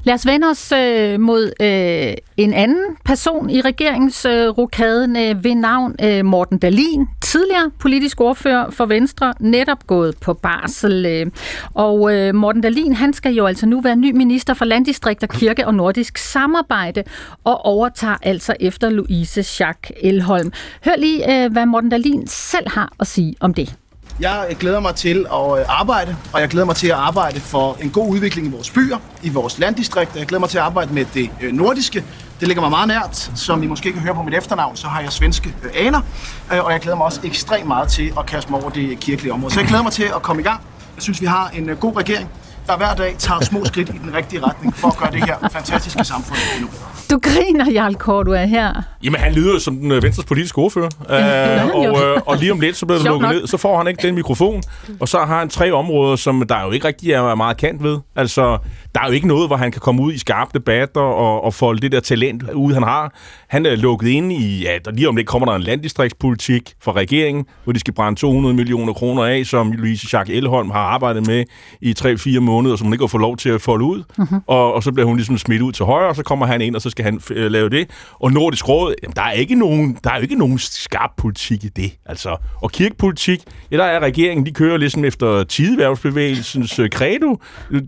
Lad 0.04 0.14
os 0.14 0.26
vende 0.26 0.48
os 0.48 0.72
øh, 0.72 1.20
mod 1.20 1.52
øh, 1.62 2.14
en 2.38 2.54
anden 2.54 2.86
person 3.06 3.50
i 3.50 3.62
regeringsrokaden 3.62 5.18
øh, 5.18 5.44
ved 5.44 5.56
navn 5.56 5.96
øh, 6.04 6.26
Morten 6.26 6.58
Dalin, 6.58 7.08
tidligere 7.22 7.72
politisk 7.80 8.22
ordfører 8.22 8.70
for 8.70 8.86
Venstre, 8.86 9.34
netop 9.40 9.88
gået 9.88 10.18
på 10.18 10.34
barsel. 10.34 11.06
Øh, 11.06 11.26
og 11.74 12.16
øh, 12.16 12.36
Morten 12.36 12.62
Dalin, 12.62 12.94
han 12.94 13.14
skal 13.14 13.34
jo 13.34 13.46
altså 13.46 13.66
nu 13.66 13.82
være 13.82 13.96
ny 13.96 14.12
minister 14.12 14.54
for 14.54 14.66
landdistrikter, 14.66 15.28
kirke 15.28 15.68
og 15.68 15.74
nordisk 15.74 16.18
samarbejde, 16.18 17.04
og 17.44 17.66
overtager 17.66 18.18
altså 18.22 18.56
efter 18.60 18.90
Louise 18.90 19.44
Schack 19.44 19.92
Elholm. 20.02 20.52
Hør 20.86 20.96
lige, 20.98 21.44
øh, 21.44 21.52
hvad 21.52 21.66
Morten 21.66 21.90
Dalin 21.90 22.28
selv 22.42 22.70
har 22.70 22.92
at 23.00 23.08
sige 23.08 23.36
om 23.40 23.54
det. 23.54 23.76
Jeg 24.20 24.48
øh, 24.50 24.58
glæder 24.58 24.80
mig 24.80 24.96
til 24.96 25.26
at 25.34 25.60
øh, 25.60 25.80
arbejde, 25.80 26.16
og 26.34 26.42
jeg 26.42 26.50
glæder 26.50 26.66
mig 26.66 26.76
til 26.76 26.88
at 26.88 26.94
arbejde 26.94 27.40
for 27.40 27.78
en 27.82 27.90
god 27.90 28.10
udvikling 28.10 28.48
i 28.48 28.52
vores 28.52 28.70
byer, 28.70 28.98
i 29.24 29.30
vores 29.30 29.60
landdistrikter. 29.60 30.20
Jeg 30.20 30.28
glæder 30.28 30.40
mig 30.40 30.50
til 30.50 30.58
at 30.58 30.64
arbejde 30.64 30.94
med 30.94 31.06
det 31.14 31.30
øh, 31.42 31.54
nordiske. 31.54 32.04
Det 32.40 32.48
ligger 32.48 32.62
mig 32.62 32.70
meget 32.70 32.88
nært. 32.88 33.32
Som 33.36 33.64
I 33.64 33.68
måske 33.68 33.92
kan 33.92 34.02
høre 34.02 34.16
på 34.16 34.22
mit 34.22 34.34
efternavn, 34.34 34.76
så 34.76 34.88
har 34.88 35.02
jeg 35.02 35.12
svenske 35.12 35.56
aner. 35.76 36.02
Og 36.50 36.72
jeg 36.72 36.80
glæder 36.80 36.98
mig 36.98 37.06
også 37.06 37.20
ekstremt 37.24 37.68
meget 37.68 37.90
til 37.90 38.14
at 38.20 38.26
kaste 38.26 38.52
mig 38.52 38.62
over 38.62 38.70
det 38.70 39.00
kirkelige 39.00 39.34
område. 39.34 39.54
Så 39.54 39.60
jeg 39.60 39.68
glæder 39.68 39.84
mig 39.84 39.92
til 39.92 40.04
at 40.04 40.22
komme 40.22 40.42
i 40.42 40.46
gang. 40.46 40.62
Jeg 40.96 41.04
synes, 41.04 41.22
vi 41.22 41.26
har 41.26 41.50
en 41.50 41.70
god 41.80 41.98
regering, 41.98 42.30
der 42.68 42.78
hver 42.78 42.94
dag 42.96 43.16
tager 43.18 43.42
små 43.42 43.66
skridt 43.66 43.90
i 43.90 43.98
den 43.98 44.14
rigtige 44.16 44.46
retning 44.46 44.76
for 44.76 44.88
at 44.88 44.98
gøre 44.98 45.12
det 45.12 45.24
her 45.26 45.50
fantastiske 45.52 46.04
samfund 46.04 46.38
endnu 46.56 46.68
bedre. 46.72 46.86
Du 47.12 47.20
griner, 47.20 47.72
Jarl 47.72 47.96
Kort, 47.96 48.26
du 48.26 48.32
er 48.32 48.46
her. 48.46 48.82
Jamen, 49.04 49.20
han 49.20 49.34
lyder 49.34 49.54
jo 49.54 49.60
som 49.60 49.76
den 49.78 49.92
øh, 49.92 50.04
venstres 50.04 50.26
politiske 50.26 50.58
ordfører. 50.58 50.90
Ja, 51.10 51.64
Øh, 51.66 51.76
og, 51.76 51.86
øh, 51.88 52.22
og 52.26 52.38
lige 52.38 52.52
om 52.52 52.60
lidt, 52.60 52.78
så 52.78 52.86
bliver 52.86 52.98
det 53.00 53.08
lukket 53.08 53.30
nok. 53.30 53.36
ned. 53.36 53.48
Så 53.48 53.58
får 53.58 53.78
han 53.78 53.88
ikke 53.88 54.08
den 54.08 54.16
mikrofon. 54.16 54.62
Og 55.00 55.08
så 55.08 55.18
har 55.20 55.40
han 55.40 55.50
tre 55.50 55.72
områder, 55.72 56.16
som 56.16 56.44
der 56.50 56.64
jo 56.66 56.72
ikke 56.72 56.88
rigtig 56.88 57.12
er 57.12 57.36
meget 57.36 57.58
kant 57.58 57.84
ved. 57.84 58.00
Altså, 58.16 58.58
der 58.96 59.02
er 59.02 59.06
jo 59.08 59.12
ikke 59.14 59.28
noget, 59.28 59.48
hvor 59.50 59.56
han 59.58 59.72
kan 59.72 59.82
komme 59.82 60.02
ud 60.02 60.14
i 60.14 60.18
skarpe 60.18 60.52
debatter 60.54 61.02
og, 61.02 61.44
og 61.44 61.54
folde 61.54 61.82
det 61.82 61.92
der 61.92 62.00
talent 62.00 62.44
ud, 62.54 62.74
han 62.74 62.84
har. 62.84 63.14
Han 63.48 63.66
er 63.66 63.76
lukket 63.76 64.08
ind 64.08 64.32
i, 64.34 64.62
ja, 64.64 64.78
der 64.86 64.92
lige 64.92 65.10
om 65.10 65.16
lidt 65.16 65.28
kommer 65.28 65.46
der 65.46 65.54
en 65.56 65.62
landdistriktspolitik 65.62 66.74
fra 66.84 66.92
regeringen, 66.92 67.46
hvor 67.64 67.74
de 67.74 67.80
skal 67.80 67.94
brænde 67.94 68.20
200 68.20 68.56
millioner 68.56 68.94
kroner 68.94 69.24
af, 69.26 69.46
som 69.46 69.72
Louise 69.72 70.08
Jacques 70.14 70.38
Elholm 70.38 70.72
har 70.72 70.80
arbejdet 70.80 71.28
med 71.28 71.44
i 71.82 71.96
3-4 72.00 72.40
måneder, 72.40 72.51
som 72.52 72.86
hun 72.86 72.94
ikke 72.94 73.04
har 73.04 73.08
fået 73.08 73.22
lov 73.22 73.38
til 73.38 73.50
at 73.50 73.62
folde 73.62 73.86
ud. 73.86 73.98
Mhm. 73.98 74.06
Mm-hmm. 74.18 74.40
Og, 74.48 74.74
og 74.74 74.84
så 74.84 74.92
bliver 74.92 75.08
hun 75.08 75.16
ligesom 75.16 75.38
smidt 75.38 75.62
ud 75.62 75.72
til 75.72 75.86
højre, 75.86 76.08
og 76.08 76.16
så 76.16 76.24
kommer 76.24 76.46
han 76.46 76.62
ind, 76.62 76.76
og 76.76 76.82
så 76.82 76.90
skal 76.90 77.06
han 77.06 77.22
øh, 77.32 77.52
lave 77.52 77.70
det. 77.70 77.90
Og 78.20 78.32
Nordisk 78.32 78.70
Råd, 78.70 78.96
jamen, 79.04 79.16
der 79.16 79.22
er 79.22 79.32
ikke 79.32 79.56
nogen, 79.56 79.98
der 80.04 80.12
er 80.12 80.16
jo 80.16 80.22
ikke 80.22 80.36
nogen 80.36 80.60
skarp 80.60 81.12
politik 81.18 81.64
i 81.64 81.68
det. 81.68 81.92
Altså, 82.06 82.38
og 82.62 82.72
kirkepolitik, 82.72 83.40
ja, 83.72 83.78
der 83.78 83.84
er 83.84 84.00
regeringen, 84.00 84.46
de 84.46 84.52
kører 84.52 84.78
ligesom 84.78 85.06
efter 85.06 85.44
tideværvsbevægelsens 85.44 86.80
øh, 86.80 86.90
credo. 86.90 87.42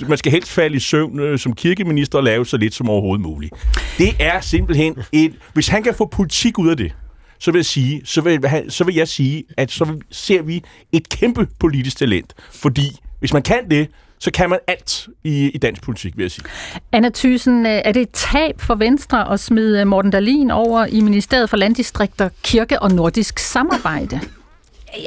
Man 0.07 0.17
skal 0.17 0.31
helst 0.31 0.51
falde 0.51 0.75
i 0.75 0.79
søvn 0.79 1.19
øh, 1.19 1.39
som 1.39 1.53
kirkeminister 1.53 2.17
og 2.17 2.23
lave 2.23 2.45
så 2.45 2.57
lidt 2.57 2.73
som 2.73 2.89
overhovedet 2.89 3.21
muligt. 3.21 3.53
Det 3.97 4.15
er 4.19 4.41
simpelthen 4.41 4.95
et... 5.11 5.33
Hvis 5.53 5.67
han 5.67 5.83
kan 5.83 5.93
få 5.93 6.05
politik 6.05 6.59
ud 6.59 6.69
af 6.69 6.77
det, 6.77 6.93
så 7.39 7.51
vil 7.51 7.59
jeg 7.59 7.65
sige, 7.65 8.01
så 8.05 8.21
vil, 8.21 8.39
så 8.69 8.83
vil 8.83 8.95
jeg 8.95 9.07
sige, 9.07 9.43
at 9.57 9.71
så 9.71 9.99
ser 10.11 10.41
vi 10.41 10.63
et 10.91 11.09
kæmpe 11.09 11.47
politisk 11.59 11.97
talent. 11.97 12.33
Fordi 12.51 12.99
hvis 13.19 13.33
man 13.33 13.41
kan 13.41 13.69
det, 13.69 13.89
så 14.23 14.31
kan 14.31 14.49
man 14.49 14.59
alt 14.67 15.07
i, 15.23 15.49
i 15.49 15.57
dansk 15.57 15.81
politik, 15.81 16.17
vil 16.17 16.23
jeg 16.23 16.31
sige. 16.31 16.45
Anna 16.91 17.09
Thyssen, 17.13 17.65
øh, 17.65 17.71
er 17.71 17.91
det 17.91 18.01
et 18.01 18.09
tab 18.13 18.61
for 18.61 18.75
Venstre 18.75 19.31
at 19.31 19.39
smide 19.39 19.79
øh, 19.79 19.87
Morten 19.87 20.11
Dalin 20.11 20.51
over 20.51 20.85
i 20.85 21.01
Ministeriet 21.01 21.49
for 21.49 21.57
Landdistrikter, 21.57 22.29
Kirke 22.43 22.81
og 22.81 22.91
Nordisk 22.91 23.39
Samarbejde? 23.39 24.19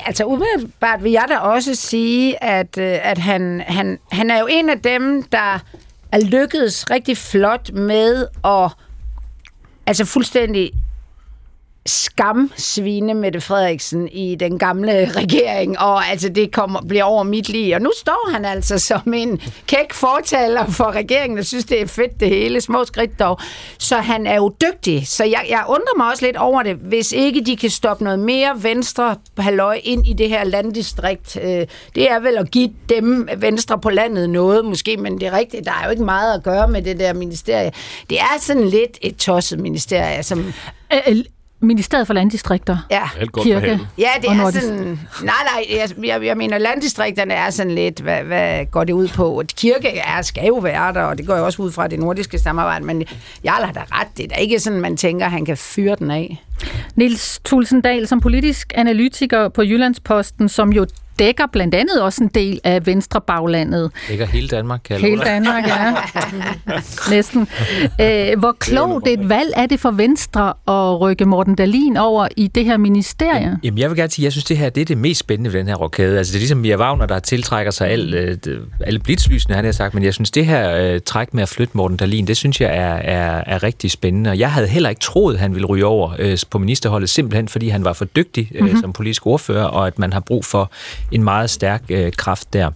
Altså 0.07 0.25
umiddelbart 0.25 1.05
vil 1.05 1.13
jeg 1.13 1.25
da 1.29 1.37
også 1.37 1.75
sige, 1.75 2.45
at, 2.45 2.79
øh, 2.79 2.99
at 3.03 3.19
han, 3.19 3.63
han, 3.67 3.99
han 4.13 4.31
er 4.31 4.41
jo 4.41 4.47
en 4.51 4.71
af 4.71 4.81
dem, 4.81 5.23
der 5.23 5.59
er 6.13 6.21
lykkedes 6.21 6.91
rigtig 6.91 7.17
flot 7.17 7.73
med 7.73 8.27
at 8.45 8.71
altså 9.87 10.05
fuldstændig 10.05 10.73
skamsvine 11.87 13.15
Mette 13.15 13.41
Frederiksen 13.41 14.09
i 14.09 14.35
den 14.35 14.59
gamle 14.59 15.11
regering, 15.17 15.79
og 15.79 16.07
altså 16.07 16.29
det 16.29 16.53
kommer, 16.53 16.81
bliver 16.89 17.05
over 17.05 17.23
mit 17.23 17.49
liv. 17.49 17.75
Og 17.75 17.81
nu 17.81 17.91
står 17.97 18.31
han 18.33 18.45
altså 18.45 18.79
som 18.79 19.15
en 19.15 19.41
kæk 19.67 19.93
fortaler 19.93 20.67
for 20.67 20.91
regeringen, 20.91 21.39
og 21.39 21.45
synes, 21.45 21.65
det 21.65 21.83
er 21.83 21.87
fedt 21.87 22.21
det 22.21 22.29
hele, 22.29 22.61
små 22.61 22.85
skridt 22.85 23.19
dog. 23.19 23.41
Så 23.79 23.97
han 23.97 24.27
er 24.27 24.35
jo 24.35 24.55
dygtig. 24.61 25.09
Så 25.09 25.25
jeg, 25.25 25.47
jeg 25.49 25.65
undrer 25.69 25.97
mig 25.97 26.07
også 26.11 26.27
lidt 26.27 26.37
over 26.37 26.63
det, 26.63 26.77
hvis 26.77 27.13
ikke 27.13 27.45
de 27.45 27.57
kan 27.57 27.71
stoppe 27.71 28.05
noget 28.05 28.19
mere 28.19 28.63
venstre 28.63 29.17
halløj 29.39 29.81
ind 29.85 30.07
i 30.07 30.13
det 30.13 30.29
her 30.29 30.45
landdistrikt. 30.45 31.39
Øh, 31.43 31.67
det 31.95 32.11
er 32.11 32.21
vel 32.21 32.39
at 32.39 32.51
give 32.51 32.71
dem 32.89 33.29
venstre 33.37 33.79
på 33.79 33.91
landet 33.91 34.31
noget, 34.31 34.65
måske, 34.65 34.97
men 34.97 35.21
det 35.21 35.27
er 35.29 35.39
rigtigt, 35.39 35.65
der 35.65 35.73
er 35.73 35.85
jo 35.85 35.91
ikke 35.91 36.05
meget 36.05 36.35
at 36.35 36.43
gøre 36.43 36.69
med 36.69 36.83
det 36.83 36.99
der 36.99 37.13
ministerie. 37.13 37.73
Det 38.11 38.21
er 38.21 38.41
sådan 38.41 38.69
lidt 38.69 38.99
et 39.03 39.17
tosset 39.17 39.61
ministerie, 39.61 40.23
som 40.23 40.53
Ministeriet 41.61 42.07
for 42.07 42.15
Landdistrikter, 42.15 42.87
Ja. 42.91 43.03
Alt 43.21 43.33
godt 43.33 43.45
Kirke. 43.45 43.81
Ja, 43.99 44.09
det 44.23 44.31
er 44.31 44.51
sådan... 44.51 45.01
Nej, 45.23 45.35
nej, 45.55 45.65
jeg, 45.71 46.07
jeg, 46.07 46.25
jeg 46.25 46.37
mener, 46.37 46.59
landdistrikterne 46.59 47.35
er 47.35 47.51
sådan 47.51 47.73
lidt, 47.75 48.01
hvad, 48.01 48.23
hvad 48.23 48.65
går 48.67 48.85
det 48.85 48.93
ud 48.93 49.09
på? 49.09 49.43
Kirke 49.57 49.89
er, 49.89 50.23
skal 50.23 50.47
jo 50.47 50.55
være 50.55 50.93
der, 50.93 51.03
og 51.03 51.19
det 51.19 51.27
går 51.27 51.37
jo 51.37 51.45
også 51.45 51.63
ud 51.63 51.73
fra 51.73 51.89
det 51.89 51.99
nordiske 51.99 52.39
samarbejde, 52.39 52.85
men 52.85 53.05
jeg 53.45 53.53
har 53.53 53.73
da 53.73 53.81
ret. 53.93 54.09
Det 54.17 54.25
er 54.25 54.29
da 54.29 54.35
ikke 54.35 54.61
sådan, 54.61 54.81
man 54.81 54.97
tænker, 54.97 55.29
han 55.29 55.45
kan 55.45 55.57
fyre 55.57 55.97
den 55.99 56.11
af. 56.11 56.43
Niels 56.97 57.41
Tulsendal, 57.45 58.07
som 58.09 58.21
politisk 58.21 58.73
analytiker 58.75 59.49
på 59.49 59.63
Jyllandsposten, 59.63 60.49
som 60.49 60.73
jo 60.73 60.87
dækker 61.19 61.47
blandt 61.53 61.75
andet 61.75 62.03
også 62.03 62.23
en 62.25 62.31
del 62.35 62.61
af 62.65 62.87
Venstre 62.87 63.21
baglandet. 63.21 63.91
Ligger 64.09 64.27
hele 64.27 64.49
Danmark, 64.49 64.81
kan 64.85 65.01
Hele. 65.01 65.23
Danmark, 65.25 65.65
ja. 65.69 65.95
Næsten. 67.15 67.49
Øh, 68.01 68.39
hvor 68.39 68.53
klogt 68.59 69.09
et 69.09 69.29
valg 69.29 69.53
er 69.57 69.67
det 69.67 69.81
for 69.81 69.91
Venstre 69.91 70.49
at 70.69 71.01
rykke 71.01 71.25
Morten 71.25 71.55
Dalin 71.55 71.97
over 71.97 72.29
i 72.37 72.47
det 72.49 72.65
her 72.65 72.77
ministerie? 72.77 73.59
Jamen, 73.63 73.79
jeg 73.79 73.91
vil 73.91 73.97
gerne 73.97 74.11
sige, 74.11 74.23
at 74.23 74.25
jeg 74.25 74.33
synes, 74.33 74.45
det 74.45 74.59
her 74.59 74.69
det 74.71 74.81
er 74.81 74.85
det 74.85 74.99
mest 74.99 75.21
spændende 75.21 75.53
ved 75.53 75.61
den 75.61 75.69
her 75.69 75.75
rokade. 75.75 76.19
Altså, 76.19 76.31
det 76.33 76.37
er 76.37 76.41
ligesom 76.41 76.59
Mia 76.59 76.77
Wagner, 76.77 77.07
der 77.07 77.19
tiltrækker 77.19 77.71
sig 77.73 77.89
al, 77.89 78.15
øh, 78.15 78.29
det- 78.45 78.61
alle 78.87 78.99
blitzlysene, 79.01 79.55
han 79.55 79.65
har 79.65 79.73
sagt, 79.73 79.95
men 79.95 80.03
jeg 80.05 80.15
synes, 80.15 80.31
det 80.31 80.47
her 80.47 80.77
øh, 80.77 81.01
træk 81.07 81.35
med 81.35 81.43
at 81.43 81.49
flytte 81.49 81.77
Morten 81.77 81.97
Dahlin, 81.97 82.27
det 82.27 82.37
synes 82.37 82.61
jeg 82.61 82.71
er, 82.77 82.95
er, 82.95 83.43
er 83.47 83.63
rigtig 83.63 83.91
spændende. 83.91 84.31
Og 84.31 84.39
jeg 84.39 84.53
havde 84.53 84.67
heller 84.69 84.89
ikke 84.89 85.01
troet, 85.01 85.39
han 85.39 85.55
ville 85.55 85.67
ryge 85.67 85.87
over 85.87 86.13
øh, 86.19 86.37
på 86.51 86.59
ministerholdet, 86.59 87.11
simpelthen 87.11 87.49
fordi 87.49 87.69
han 87.69 87.85
var 87.85 87.93
for 87.93 88.05
dygtig 88.05 88.51
øh, 88.55 88.65
mm-hmm. 88.65 88.81
som 88.81 88.93
politisk 88.93 89.27
ordfører, 89.27 89.65
og 89.65 89.87
at 89.87 89.99
man 89.99 90.13
har 90.13 90.21
brug 90.21 90.45
for 90.45 90.71
en 91.13 91.25
meget 91.25 91.51
stærk 91.51 91.83
øh, 91.89 92.13
kraft 92.13 92.53
der. 92.53 92.71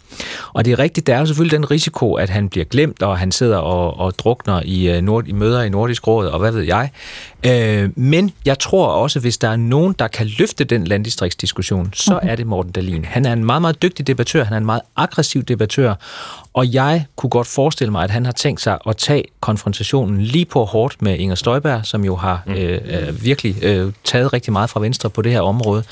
Og 0.52 0.64
det 0.64 0.72
er 0.72 0.78
rigtigt, 0.78 1.06
der 1.06 1.14
er 1.14 1.18
jo 1.20 1.26
selvfølgelig 1.26 1.56
den 1.58 1.70
risiko, 1.70 2.14
at 2.14 2.30
han 2.30 2.48
bliver 2.48 2.64
glemt, 2.64 3.02
og 3.02 3.18
han 3.18 3.32
sidder 3.32 3.56
og, 3.58 3.98
og 3.98 4.18
drukner 4.18 4.62
i, 4.64 4.88
øh, 4.90 5.02
nord, 5.02 5.26
i 5.28 5.32
møder 5.32 5.62
i 5.62 5.68
Nordisk 5.68 6.06
Råd, 6.06 6.26
og 6.26 6.38
hvad 6.38 6.52
ved 6.52 6.62
jeg. 6.62 6.90
Øh, 7.46 7.90
men 7.96 8.32
jeg 8.44 8.58
tror 8.58 8.86
også, 8.86 9.20
hvis 9.20 9.38
der 9.38 9.48
er 9.48 9.56
nogen, 9.56 9.94
der 9.98 10.08
kan 10.08 10.26
løfte 10.38 10.64
den 10.64 10.84
landdistriktsdiskussion, 10.86 11.90
så 11.94 12.12
Mhm. 12.22 12.28
er 12.30 12.36
det 12.36 12.46
Morten 12.46 12.72
Dalin. 12.72 13.04
Han 13.04 13.26
er 13.26 13.32
en 13.32 13.44
meget, 13.44 13.62
meget 13.62 13.82
dygtig 13.82 14.06
debattør, 14.06 14.44
han 14.44 14.52
er 14.52 14.58
en 14.58 14.66
meget 14.66 14.82
aggressiv 14.96 15.42
debattør, 15.42 15.94
og 16.52 16.74
jeg 16.74 17.04
kunne 17.16 17.30
godt 17.30 17.46
forestille 17.46 17.90
mig, 17.90 18.04
at 18.04 18.10
han 18.10 18.24
har 18.24 18.32
tænkt 18.32 18.60
sig 18.60 18.78
at 18.86 18.96
tage 18.96 19.24
konfrontationen 19.40 20.20
lige 20.20 20.44
på 20.44 20.64
hårdt 20.64 21.02
med 21.02 21.18
Inger 21.18 21.34
Støjberg, 21.34 21.86
som 21.86 22.04
jo 22.04 22.16
har 22.16 22.42
øh, 22.46 22.78
øh, 22.84 23.24
virkelig 23.24 23.64
øh, 23.64 23.92
taget 24.04 24.32
rigtig 24.32 24.52
meget 24.52 24.70
fra 24.70 24.80
Venstre 24.80 25.10
på 25.10 25.22
det 25.22 25.32
her 25.32 25.40
område. 25.40 25.84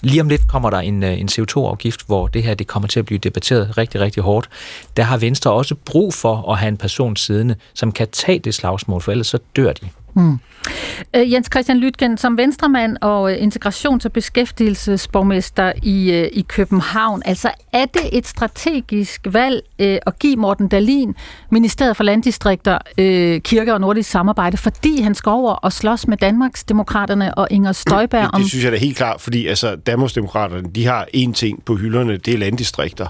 Lige 0.00 0.20
om 0.20 0.28
lidt 0.28 0.48
kommer 0.48 0.70
der 0.70 0.78
en, 0.78 1.02
øh, 1.02 1.20
en 1.20 1.28
CO2-afgift, 1.28 2.06
hvor 2.06 2.26
det 2.26 2.42
her 2.42 2.54
det 2.54 2.66
kommer 2.66 2.88
til 2.88 2.98
at 2.98 3.06
blive 3.06 3.18
debatteret 3.18 3.78
rigtig, 3.78 4.00
rigtig 4.00 4.22
hårdt. 4.22 4.48
Der 4.96 5.02
har 5.02 5.16
Venstre 5.16 5.52
også 5.52 5.74
brug 5.74 6.14
for 6.14 6.52
at 6.52 6.58
have 6.58 6.68
en 6.68 6.76
person 6.76 7.16
siddende, 7.16 7.54
som 7.74 7.92
kan 7.92 8.08
tage 8.12 8.38
det 8.38 8.54
slagsmål, 8.54 9.00
for 9.00 9.12
ellers 9.12 9.26
så 9.26 9.38
dør 9.56 9.72
de. 9.72 9.88
Hmm. 10.14 10.38
Øh, 11.16 11.32
Jens 11.32 11.48
Christian 11.52 11.78
Lytgen, 11.78 12.18
som 12.18 12.38
venstremand 12.38 12.96
og 13.00 13.32
øh, 13.32 13.38
integrations- 13.38 14.04
og 14.04 14.12
beskæftigelsesborgmester 14.12 15.72
i, 15.82 16.12
øh, 16.12 16.28
i 16.32 16.44
København, 16.48 17.22
altså 17.24 17.50
er 17.72 17.84
det 17.84 18.08
et 18.12 18.26
strategisk 18.26 19.20
valg 19.30 19.62
øh, 19.78 19.98
at 20.06 20.18
give 20.18 20.36
Morten 20.36 20.68
Dalin 20.68 21.14
Ministeriet 21.50 21.96
for 21.96 22.04
Landdistrikter, 22.04 22.78
øh, 22.98 23.40
Kirke 23.40 23.74
og 23.74 23.80
Nordisk 23.80 24.10
Samarbejde, 24.10 24.56
fordi 24.56 25.00
han 25.00 25.14
skal 25.14 25.30
over 25.30 25.52
og 25.52 25.72
slås 25.72 26.08
med 26.08 26.16
Danmarks 26.16 26.64
Demokraterne 26.64 27.38
og 27.38 27.48
Inger 27.50 27.72
Støjberg 27.72 28.22
Det, 28.22 28.30
om... 28.32 28.40
det 28.40 28.50
synes 28.50 28.64
jeg 28.64 28.72
da 28.72 28.76
helt 28.76 28.96
klart, 28.96 29.20
fordi 29.20 29.46
altså, 29.46 29.76
Danmarksdemokraterne, 29.76 30.68
de 30.74 30.86
har 30.86 31.06
én 31.16 31.32
ting 31.32 31.64
på 31.64 31.76
hylderne, 31.76 32.16
det 32.16 32.34
er 32.34 32.38
landdistrikter. 32.38 33.06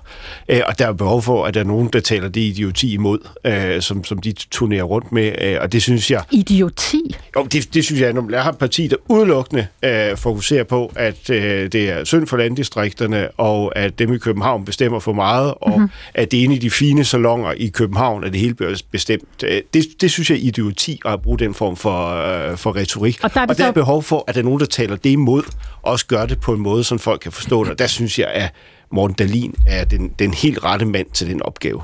Øh, 0.48 0.60
og 0.66 0.78
der 0.78 0.86
er 0.86 0.92
behov 0.92 1.22
for, 1.22 1.44
at 1.44 1.54
der 1.54 1.60
er 1.60 1.64
nogen, 1.64 1.88
der 1.92 2.00
taler 2.00 2.28
det 2.28 2.40
idioti 2.40 2.92
imod, 2.92 3.18
øh, 3.44 3.82
som, 3.82 4.04
som 4.04 4.18
de 4.18 4.32
turnerer 4.32 4.82
rundt 4.82 5.12
med. 5.12 5.32
Øh, 5.42 5.58
og 5.60 5.72
det 5.72 5.82
synes 5.82 6.10
jeg... 6.10 6.22
Idioti? 6.30 6.93
Jo, 7.36 7.44
det, 7.52 7.74
det 7.74 7.84
synes 7.84 8.00
jeg, 8.00 8.12
når 8.12 8.30
jeg 8.30 8.42
har 8.42 8.52
et 8.52 8.58
parti, 8.58 8.86
der 8.86 8.96
udelukkende 9.08 9.66
øh, 9.84 10.16
fokuserer 10.16 10.64
på, 10.64 10.92
at 10.96 11.30
øh, 11.30 11.72
det 11.72 11.90
er 11.90 12.04
synd 12.04 12.26
for 12.26 12.36
landdistrikterne, 12.36 13.28
og 13.30 13.78
at 13.78 13.98
dem 13.98 14.12
i 14.12 14.18
København 14.18 14.64
bestemmer 14.64 14.98
for 14.98 15.12
meget, 15.12 15.54
og 15.60 15.70
Mhm. 15.70 15.78
mm-hmm. 15.78 15.90
at 16.14 16.30
det 16.30 16.40
er 16.40 16.44
inde 16.44 16.54
i 16.56 16.58
de 16.58 16.70
fine 16.70 17.04
salonger 17.04 17.52
i 17.52 17.66
København, 17.66 18.24
at 18.24 18.32
det 18.32 18.40
hele 18.40 18.54
bliver 18.54 18.82
bestemt. 18.90 19.24
Øh, 19.44 19.62
Det, 19.74 19.84
det 20.00 20.10
synes 20.10 20.30
jeg 20.30 20.36
er 20.36 20.42
idioti 20.42 21.00
at 21.04 21.22
bruge 21.22 21.38
den 21.38 21.54
form 21.54 21.76
for, 21.76 22.08
øh, 22.50 22.56
for 22.56 22.76
retorik. 22.76 23.20
Og 23.22 23.34
der 23.34 23.40
er 23.40 23.44
det 23.46 23.50
og 23.50 23.58
der 23.58 23.64
er 23.66 23.72
behov 23.72 24.02
for, 24.02 24.24
at 24.28 24.34
der 24.34 24.40
er 24.40 24.44
nogen, 24.44 24.60
der 24.60 24.66
taler 24.66 24.96
det 24.96 25.10
imod, 25.10 25.42
og 25.82 25.92
også 25.92 26.06
gør 26.06 26.26
det 26.26 26.40
på 26.40 26.52
en 26.52 26.60
måde, 26.60 26.84
så 26.84 26.98
folk 26.98 27.20
kan 27.20 27.32
forstå 27.32 27.64
det. 27.64 27.72
Og 27.72 27.78
der 27.78 27.86
synes 27.86 28.18
jeg, 28.18 28.28
at 28.28 28.50
Morten 28.92 29.16
Dalin 29.16 29.54
er 29.66 29.84
den, 29.84 30.10
den 30.18 30.34
helt 30.34 30.64
rette 30.64 30.86
mand 30.86 31.06
til 31.14 31.26
den 31.28 31.42
opgave. 31.42 31.82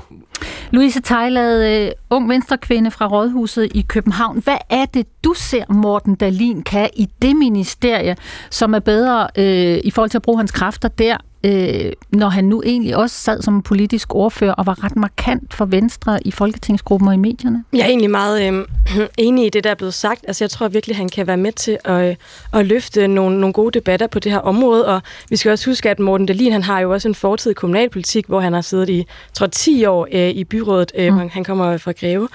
Louise 0.71 1.01
Tejlad, 1.01 1.85
øh, 1.85 1.91
ung 2.09 2.29
venstrekvinde 2.29 2.91
fra 2.91 3.07
Rådhuset 3.07 3.71
i 3.75 3.81
København. 3.81 4.41
Hvad 4.43 4.57
er 4.69 4.85
det, 4.85 5.07
du 5.23 5.33
ser 5.33 5.73
Morten 5.73 6.15
Dalin 6.15 6.63
kan 6.63 6.89
i 6.95 7.09
det 7.21 7.35
ministerie, 7.35 8.15
som 8.49 8.73
er 8.73 8.79
bedre 8.79 9.27
øh, 9.37 9.79
i 9.83 9.91
forhold 9.91 10.09
til 10.09 10.17
at 10.17 10.21
bruge 10.21 10.37
hans 10.37 10.51
kræfter 10.51 10.87
der, 10.87 11.17
øh, 11.43 11.91
når 12.09 12.29
han 12.29 12.43
nu 12.43 12.61
egentlig 12.65 12.97
også 12.97 13.15
sad 13.15 13.41
som 13.41 13.61
politisk 13.61 14.15
ordfører 14.15 14.53
og 14.53 14.65
var 14.65 14.83
ret 14.83 14.95
markant 14.95 15.53
for 15.53 15.65
Venstre 15.65 16.27
i 16.27 16.31
Folketingsgruppen 16.31 17.07
og 17.07 17.13
i 17.13 17.17
medierne? 17.17 17.63
Jeg 17.73 17.79
er 17.79 17.85
egentlig 17.85 18.11
meget 18.11 18.53
øh, 18.53 18.67
enig 19.17 19.45
i 19.45 19.49
det, 19.49 19.63
der 19.63 19.69
er 19.71 19.75
blevet 19.75 19.93
sagt. 19.93 20.25
Altså, 20.27 20.43
jeg 20.43 20.49
tror 20.49 20.67
virkelig, 20.67 20.95
han 20.95 21.09
kan 21.09 21.27
være 21.27 21.37
med 21.37 21.51
til 21.51 21.77
at, 21.85 22.09
øh, 22.09 22.15
at 22.53 22.65
løfte 22.65 23.07
nogle, 23.07 23.39
nogle 23.39 23.53
gode 23.53 23.79
debatter 23.79 24.07
på 24.07 24.19
det 24.19 24.31
her 24.31 24.39
område, 24.39 24.87
og 24.87 25.01
vi 25.29 25.35
skal 25.35 25.51
også 25.51 25.69
huske, 25.69 25.89
at 25.89 25.99
Morten 25.99 26.25
Dahlin, 26.25 26.51
han 26.51 26.63
har 26.63 26.79
jo 26.79 26.93
også 26.93 27.07
en 27.07 27.15
fortid 27.15 27.51
i 27.51 27.53
kommunalpolitik, 27.53 28.25
hvor 28.27 28.39
han 28.39 28.53
har 28.53 28.61
siddet 28.61 28.89
i, 28.89 29.05
tror 29.33 29.47
10 29.47 29.85
år 29.85 30.07
øh, 30.11 30.30
i 30.31 30.43
byrådet. 30.43 30.91
Øh, 30.95 31.13
mm. 31.13 31.29
Han 31.29 31.43
kommer 31.43 31.77
fra 31.77 31.91
Greve. 31.91 32.27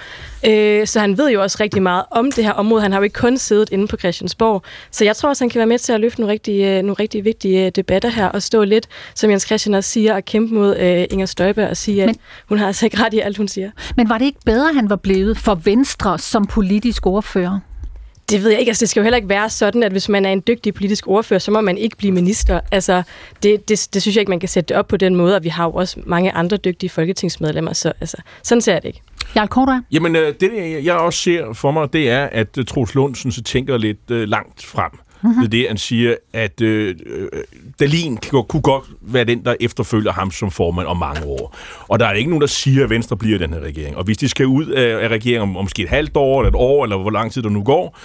Øh, 0.45 0.87
så 0.87 0.99
han 0.99 1.17
ved 1.17 1.31
jo 1.31 1.41
også 1.41 1.57
rigtig 1.59 1.81
meget 1.81 2.03
om 2.11 2.31
det 2.31 2.43
her 2.43 2.51
område. 2.51 2.81
Han 2.81 2.91
har 2.91 2.99
jo 2.99 3.03
ikke 3.03 3.19
kun 3.19 3.37
siddet 3.37 3.69
inde 3.71 3.87
på 3.87 3.97
Christiansborg. 3.97 4.63
Så 4.91 5.05
jeg 5.05 5.15
tror 5.15 5.29
også, 5.29 5.43
han 5.43 5.49
kan 5.49 5.59
være 5.59 5.67
med 5.67 5.79
til 5.79 5.93
at 5.93 5.99
løfte 5.99 6.21
nogle 6.21 6.31
rigtig, 6.33 6.63
øh, 6.63 6.81
nogle 6.81 6.93
rigtig 6.93 7.25
vigtige 7.25 7.65
øh, 7.65 7.71
debatter 7.75 8.09
her, 8.09 8.25
og 8.27 8.41
stå 8.43 8.63
lidt, 8.63 8.87
som 9.15 9.29
Jens 9.31 9.43
Christian 9.43 9.73
også 9.73 9.89
siger, 9.89 10.13
at 10.15 10.25
kæmpe 10.25 10.53
mod 10.55 10.77
øh, 10.77 11.05
Inger 11.11 11.25
Støjberg 11.25 11.69
og 11.69 11.77
sige, 11.77 12.03
at 12.03 12.07
Men- 12.07 12.15
hun 12.49 12.57
har 12.57 12.67
altså 12.67 12.85
ikke 12.85 12.97
ret 13.03 13.13
i 13.13 13.19
alt, 13.19 13.37
hun 13.37 13.47
siger. 13.47 13.71
Men 13.97 14.09
var 14.09 14.17
det 14.17 14.25
ikke 14.25 14.39
bedre, 14.45 14.73
han 14.73 14.89
var 14.89 14.95
blevet 14.95 15.37
for 15.37 15.55
Venstre 15.55 16.19
som 16.19 16.45
politisk 16.45 17.05
ordfører? 17.05 17.59
Det 18.29 18.43
ved 18.43 18.49
jeg 18.49 18.59
ikke. 18.59 18.69
Altså, 18.69 18.81
det 18.81 18.89
skal 18.89 18.99
jo 18.99 19.03
heller 19.03 19.17
ikke 19.17 19.29
være 19.29 19.49
sådan, 19.49 19.83
at 19.83 19.91
hvis 19.91 20.09
man 20.09 20.25
er 20.25 20.29
en 20.31 20.43
dygtig 20.47 20.73
politisk 20.73 21.07
ordfører, 21.07 21.39
så 21.39 21.51
må 21.51 21.61
man 21.61 21.77
ikke 21.77 21.97
blive 21.97 22.11
minister. 22.11 22.59
Altså, 22.71 23.03
det, 23.43 23.69
det, 23.69 23.87
det 23.93 24.01
synes 24.01 24.15
jeg 24.15 24.21
ikke, 24.21 24.29
man 24.29 24.39
kan 24.39 24.49
sætte 24.49 24.67
det 24.67 24.77
op 24.77 24.87
på 24.87 24.97
den 24.97 25.15
måde, 25.15 25.35
og 25.35 25.43
vi 25.43 25.49
har 25.49 25.65
jo 25.65 25.71
også 25.71 25.99
mange 26.05 26.31
andre 26.31 26.57
dygtige 26.57 26.89
folketingsmedlemmer, 26.89 27.73
så 27.73 27.93
altså, 28.01 28.17
sådan 28.43 28.61
ser 28.61 28.73
jeg 28.73 28.81
det 28.81 28.87
ikke. 28.87 29.01
Jarl 29.35 29.47
Kortua? 29.47 29.81
Jamen, 29.91 30.15
øh, 30.15 30.33
det 30.39 30.85
jeg 30.85 30.95
også 30.95 31.19
ser 31.19 31.53
for 31.53 31.71
mig, 31.71 31.93
det 31.93 32.09
er, 32.09 32.25
at 32.31 32.57
øh, 32.57 32.65
Troels 32.65 32.95
Lund 32.95 33.15
sådan, 33.15 33.31
så 33.31 33.43
tænker 33.43 33.77
lidt 33.77 34.11
øh, 34.11 34.27
langt 34.27 34.65
frem. 34.65 34.91
Mm-hmm. 35.27 35.41
Det 35.41 35.51
det, 35.51 35.67
han 35.67 35.77
siger, 35.77 36.15
at 36.33 36.61
øh, 36.61 36.95
øh 37.05 37.27
Dalin 37.79 38.17
kan, 38.17 38.43
kunne 38.49 38.61
godt 38.61 38.83
være 39.01 39.23
den, 39.23 39.45
der 39.45 39.55
efterfølger 39.59 40.11
ham 40.11 40.31
som 40.31 40.51
formand 40.51 40.87
om 40.87 40.97
mange 40.97 41.25
år. 41.25 41.55
Og 41.87 41.99
der 41.99 42.05
er 42.05 42.13
ikke 42.13 42.29
nogen, 42.29 42.41
der 42.41 42.47
siger, 42.47 42.83
at 42.83 42.89
Venstre 42.89 43.17
bliver 43.17 43.37
den 43.37 43.53
her 43.53 43.59
regering. 43.59 43.97
Og 43.97 44.03
hvis 44.03 44.17
de 44.17 44.29
skal 44.29 44.45
ud 44.45 44.65
af, 44.65 45.03
af 45.03 45.07
regeringen 45.07 45.41
om, 45.41 45.57
om 45.57 45.63
måske 45.63 45.83
et 45.83 45.89
halvt 45.89 46.17
år, 46.17 46.41
eller 46.41 46.49
et 46.49 46.55
år, 46.55 46.83
eller 46.83 46.97
hvor 46.97 47.11
lang 47.11 47.31
tid 47.31 47.41
der 47.41 47.49
nu 47.49 47.63
går, 47.63 47.97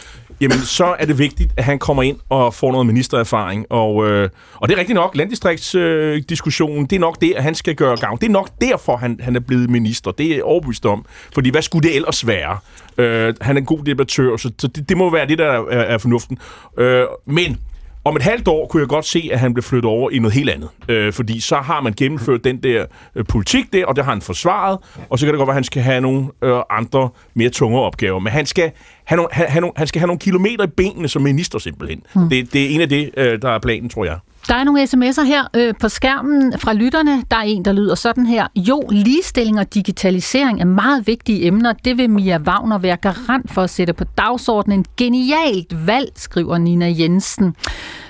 jamen 0.43 0.59
så 0.59 0.97
er 0.99 1.05
det 1.05 1.19
vigtigt, 1.19 1.53
at 1.57 1.65
han 1.65 1.79
kommer 1.79 2.03
ind 2.03 2.17
og 2.29 2.55
får 2.55 2.73
noget 2.73 2.87
ministererfaring. 2.87 3.67
Og, 3.71 4.09
øh, 4.09 4.29
og 4.55 4.69
det 4.69 4.75
er 4.75 4.79
rigtigt 4.79 4.95
nok, 4.95 5.17
landdistriktsdiskussionen, 5.17 6.83
øh, 6.83 6.91
det 6.91 6.97
er 6.97 7.01
nok 7.01 7.21
det, 7.21 7.33
at 7.37 7.43
han 7.43 7.55
skal 7.55 7.75
gøre 7.75 7.97
gavn. 7.97 8.19
Det 8.19 8.27
er 8.27 8.31
nok 8.31 8.49
derfor, 8.61 8.97
han, 8.97 9.21
han 9.23 9.37
er 9.37 9.41
blevet 9.41 9.71
minister. 9.71 10.11
Det 10.11 10.27
er 10.27 10.35
jeg 10.35 10.45
overbevist 10.45 10.87
om. 10.87 11.05
Fordi 11.35 11.51
hvad 11.51 11.63
skulle 11.63 11.89
det 11.89 11.97
ellers 11.97 12.27
være? 12.27 12.59
Øh, 12.99 13.35
han 13.41 13.57
er 13.57 13.61
en 13.61 13.67
god 13.67 13.85
debattør, 13.85 14.37
så, 14.37 14.51
så 14.59 14.67
det, 14.67 14.89
det 14.89 14.97
må 14.97 15.11
være 15.11 15.27
det, 15.27 15.39
der 15.39 15.47
er, 15.47 15.63
er 15.71 15.99
fornuften. 15.99 16.39
Øh, 16.79 17.07
men 17.27 17.59
om 18.05 18.17
et 18.17 18.23
halvt 18.23 18.49
år 18.49 18.67
kunne 18.67 18.81
jeg 18.81 18.89
godt 18.89 19.05
se, 19.05 19.31
at 19.33 19.41
han 19.41 19.55
blev 19.55 19.63
flyttet 19.63 19.91
over 19.91 20.11
i 20.11 20.19
noget 20.19 20.35
helt 20.35 20.51
andet. 20.51 20.69
Øh, 20.89 21.13
fordi 21.13 21.41
så 21.41 21.57
har 21.57 21.81
man 21.81 21.93
gennemført 21.93 22.45
den 22.45 22.63
der 22.63 22.87
øh, 23.15 23.25
politik 23.25 23.73
der, 23.73 23.87
og 23.87 23.97
det 23.97 24.05
har 24.05 24.13
han 24.13 24.23
forsvaret, 24.23 24.79
og 25.11 25.19
så 25.19 25.27
kan 25.27 25.33
det 25.33 25.39
godt 25.39 25.47
være, 25.47 25.53
at 25.53 25.57
han 25.57 25.65
skal 25.65 25.83
have 25.83 26.01
nogle 26.01 26.27
øh, 26.43 26.61
andre 26.71 27.09
mere 27.35 27.51
tunge 27.51 27.81
opgaver. 27.81 28.19
Men 28.19 28.33
han 28.33 28.47
skal 28.47 28.73
have 29.05 29.17
nogle, 29.17 29.29
have, 29.33 29.49
have 29.49 29.61
nogle, 29.61 29.73
han 29.77 29.87
skal 29.87 29.99
have 29.99 30.07
nogle 30.07 30.21
kilometer 30.21 30.65
i 30.65 30.67
benene 30.67 31.09
som 31.09 31.23
minister 31.23 31.59
simpelthen. 31.59 32.03
Hmm. 32.15 32.29
Det, 32.29 32.53
det 32.53 32.65
er 32.65 32.69
en 32.69 32.81
af 32.81 32.89
det, 32.89 33.11
øh, 33.17 33.43
der 33.43 33.51
er 33.51 33.59
planen, 33.59 33.89
tror 33.89 34.05
jeg. 34.05 34.19
Der 34.49 34.55
er 34.55 34.65
nogle 34.65 34.83
sms'er 34.83 35.25
her 35.25 35.45
øh, 35.57 35.75
på 35.81 35.89
skærmen 35.89 36.59
fra 36.59 36.73
lytterne. 36.73 37.25
Der 37.31 37.37
er 37.37 37.43
en, 37.43 37.65
der 37.65 37.73
lyder 37.73 37.95
sådan 37.95 38.27
her. 38.27 38.47
Jo, 38.57 38.83
ligestilling 38.91 39.59
og 39.59 39.75
digitalisering 39.75 40.61
er 40.61 40.65
meget 40.65 41.07
vigtige 41.07 41.47
emner. 41.47 41.73
Det 41.73 41.99
vil 41.99 42.11
Mia 42.11 42.39
Wagner 42.39 42.79
være 42.79 42.97
garant 42.97 43.51
for 43.53 43.63
at 43.63 43.71
sætte 43.71 43.93
på 43.93 44.05
dagsordenen. 44.05 44.85
Genialt 44.97 45.87
valg, 45.87 46.13
skriver 46.17 46.59
Nina 46.59 46.95
Jensen. 46.99 47.55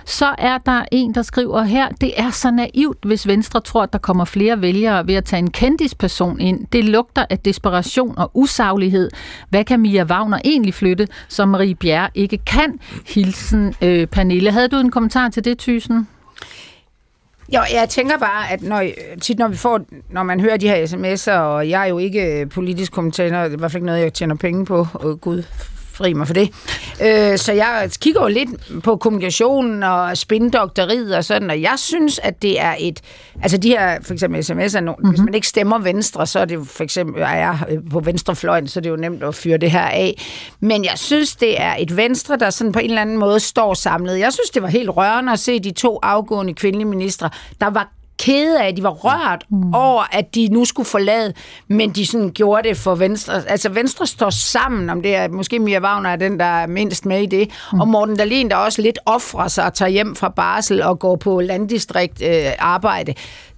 Så 0.04 0.34
er 0.38 0.58
der 0.58 0.84
en, 0.92 1.14
der 1.14 1.22
skriver 1.22 1.62
her, 1.62 1.88
det 1.88 2.12
er 2.16 2.30
så 2.30 2.50
naivt, 2.50 2.98
hvis 3.04 3.26
Venstre 3.26 3.60
tror, 3.60 3.82
at 3.82 3.92
der 3.92 3.98
kommer 3.98 4.24
flere 4.24 4.60
vælgere 4.60 5.06
ved 5.06 5.14
at 5.14 5.24
tage 5.24 5.38
en 5.38 5.50
kendisperson 5.50 6.40
ind. 6.40 6.66
Det 6.72 6.84
lugter 6.84 7.24
af 7.30 7.38
desperation 7.38 8.18
og 8.18 8.30
usaglighed. 8.34 9.10
Hvad 9.48 9.64
kan 9.64 9.80
Mia 9.80 10.04
Wagner 10.04 10.38
egentlig 10.44 10.74
flytte, 10.74 11.08
som 11.28 11.48
Marie 11.48 11.74
Bjerre 11.74 12.08
ikke 12.14 12.38
kan? 12.38 12.80
Hilsen 13.06 13.74
øh, 13.82 14.06
Pernille. 14.06 14.50
Havde 14.50 14.68
du 14.68 14.76
en 14.76 14.90
kommentar 14.90 15.28
til 15.28 15.44
det, 15.44 15.58
Thysen? 15.58 16.08
Jo, 17.54 17.60
jeg 17.72 17.88
tænker 17.88 18.18
bare, 18.18 18.50
at 18.50 18.62
når, 18.62 18.84
tit 19.20 19.38
når 19.38 19.48
vi 19.48 19.56
får, 19.56 19.80
når 20.10 20.22
man 20.22 20.40
hører 20.40 20.56
de 20.56 20.68
her 20.68 20.86
sms'er, 20.86 21.32
og 21.32 21.68
jeg 21.68 21.82
er 21.82 21.86
jo 21.86 21.98
ikke 21.98 22.46
politisk 22.46 22.92
kommentator, 22.92 23.36
det 23.36 23.50
er 23.50 23.56
i 23.56 23.58
hvert 23.58 23.72
fald 23.72 23.80
ikke 23.80 23.86
noget, 23.86 24.00
jeg 24.00 24.12
tjener 24.12 24.34
penge 24.34 24.64
på, 24.64 24.86
og 24.94 25.20
Gud 25.20 25.42
fri 25.92 26.12
mig 26.12 26.26
for 26.26 26.34
det. 26.34 26.50
Øh, 27.02 27.38
så 27.38 27.52
jeg 27.52 27.90
kigger 28.00 28.22
jo 28.22 28.28
lidt 28.28 28.82
på 28.82 28.96
kommunikationen 28.96 29.82
og 29.82 30.18
spindokteriet 30.18 31.16
og 31.16 31.24
sådan, 31.24 31.50
og 31.50 31.62
jeg 31.62 31.74
synes, 31.76 32.18
at 32.18 32.42
det 32.42 32.60
er 32.60 32.74
et, 32.78 33.00
altså 33.42 33.56
de 33.56 33.68
her, 33.68 33.98
for 34.02 34.12
eksempel 34.12 34.40
sms'er, 34.40 34.80
mm-hmm. 34.80 35.08
hvis 35.08 35.20
man 35.20 35.34
ikke 35.34 35.46
stemmer 35.46 35.78
venstre, 35.78 36.26
så 36.26 36.38
er 36.38 36.44
det 36.44 36.54
jo 36.54 36.64
for 36.64 36.84
eksempel, 36.84 37.22
er 37.22 37.36
jeg 37.36 37.58
på 37.90 38.00
venstrefløjen, 38.00 38.68
så 38.68 38.80
er 38.80 38.82
det 38.82 38.90
jo 38.90 38.96
nemt 38.96 39.22
at 39.22 39.34
fyre 39.34 39.56
det 39.56 39.70
her 39.70 39.80
af. 39.80 40.22
Men 40.60 40.84
jeg 40.84 40.98
synes, 40.98 41.36
det 41.36 41.60
er 41.60 41.74
et 41.78 41.96
venstre, 41.96 42.36
der 42.36 42.50
sådan 42.50 42.72
på 42.72 42.78
en 42.78 42.84
eller 42.84 43.02
anden 43.02 43.18
måde 43.18 43.40
står 43.40 43.74
samlet. 43.74 44.18
Jeg 44.18 44.32
synes, 44.32 44.50
det 44.50 44.62
var 44.62 44.68
helt 44.68 44.90
rørende 44.90 45.32
at 45.32 45.38
se 45.38 45.60
de 45.60 45.70
to 45.70 45.98
afgående 46.02 46.54
kvindelige 46.54 46.88
ministre, 46.88 47.30
der 47.60 47.70
var 47.70 47.92
kede 48.22 48.62
af, 48.62 48.68
at 48.68 48.76
de 48.76 48.82
var 48.82 48.90
rørt 48.90 49.44
mm. 49.50 49.74
over, 49.74 50.16
at 50.16 50.34
de 50.34 50.48
nu 50.48 50.64
skulle 50.64 50.86
forlade, 50.86 51.32
men 51.68 51.90
de 51.90 52.06
sådan 52.06 52.30
gjorde 52.30 52.68
det 52.68 52.76
for 52.76 52.94
Venstre. 52.94 53.42
Altså 53.48 53.68
Venstre 53.68 54.06
står 54.06 54.30
sammen 54.30 54.90
om 54.90 55.02
det, 55.02 55.30
måske 55.30 55.58
Mia 55.58 55.80
Wagner 55.80 56.10
er 56.10 56.16
den, 56.16 56.38
der 56.38 56.44
er 56.44 56.66
mindst 56.66 57.06
med 57.06 57.22
i 57.22 57.26
det, 57.26 57.48
mm. 57.72 57.80
og 57.80 57.88
Morten 57.88 58.16
Dahlin, 58.16 58.50
der 58.50 58.56
også 58.56 58.82
lidt 58.82 58.98
offrer 59.06 59.48
sig 59.48 59.64
og 59.64 59.74
tager 59.74 59.88
hjem 59.88 60.16
fra 60.16 60.28
barsel 60.28 60.82
og 60.82 60.98
går 60.98 61.16
på 61.16 61.40
landdistrikt 61.40 62.22
øh, 62.22 62.46
arbejde. 62.58 63.14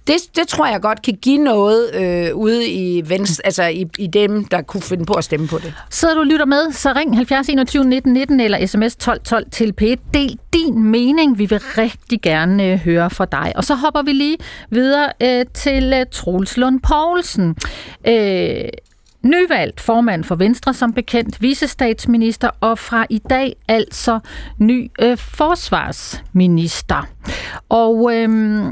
Det, 0.07 0.15
det 0.35 0.47
tror 0.47 0.65
jeg 0.67 0.81
godt 0.81 1.01
kan 1.01 1.17
give 1.21 1.37
noget 1.37 1.95
øh, 1.95 2.35
ude 2.35 2.67
i, 2.67 3.09
venstre, 3.09 3.45
altså 3.47 3.63
i, 3.63 3.85
i 3.97 4.07
dem, 4.07 4.45
der 4.45 4.61
kunne 4.61 4.81
finde 4.81 5.05
på 5.05 5.13
at 5.13 5.23
stemme 5.23 5.47
på 5.47 5.57
det. 5.57 5.73
Sidder 5.89 6.13
du 6.13 6.19
og 6.19 6.25
lytter 6.25 6.45
med, 6.45 6.71
så 6.71 6.93
ring 6.95 7.15
70 7.15 7.49
21 7.49 7.85
19 7.85 8.13
19 8.13 8.39
eller 8.39 8.65
sms 8.65 8.95
12 8.95 9.21
12 9.23 9.49
til 9.51 9.73
P1. 9.81 9.95
Del 10.13 10.39
din 10.53 10.83
mening. 10.83 11.39
Vi 11.39 11.45
vil 11.45 11.59
rigtig 11.59 12.21
gerne 12.21 12.71
øh, 12.71 12.77
høre 12.77 13.09
fra 13.09 13.25
dig. 13.25 13.53
Og 13.55 13.63
så 13.63 13.75
hopper 13.75 14.01
vi 14.01 14.11
lige 14.11 14.37
videre 14.69 15.11
øh, 15.21 15.45
til 15.53 15.93
øh, 15.93 16.05
Troels 16.11 16.57
Lund 16.57 16.79
Poulsen. 16.81 17.55
Øh, 18.07 18.69
Nyvalgt 19.25 19.81
formand 19.81 20.23
for 20.23 20.35
Venstre 20.35 20.73
som 20.73 20.93
bekendt, 20.93 21.41
visestatsminister 21.41 22.49
og 22.61 22.79
fra 22.79 23.05
i 23.09 23.17
dag 23.29 23.55
altså 23.67 24.19
ny 24.57 24.91
øh, 24.99 25.17
forsvarsminister. 25.17 27.07
Og 27.69 28.13
øh, 28.13 28.65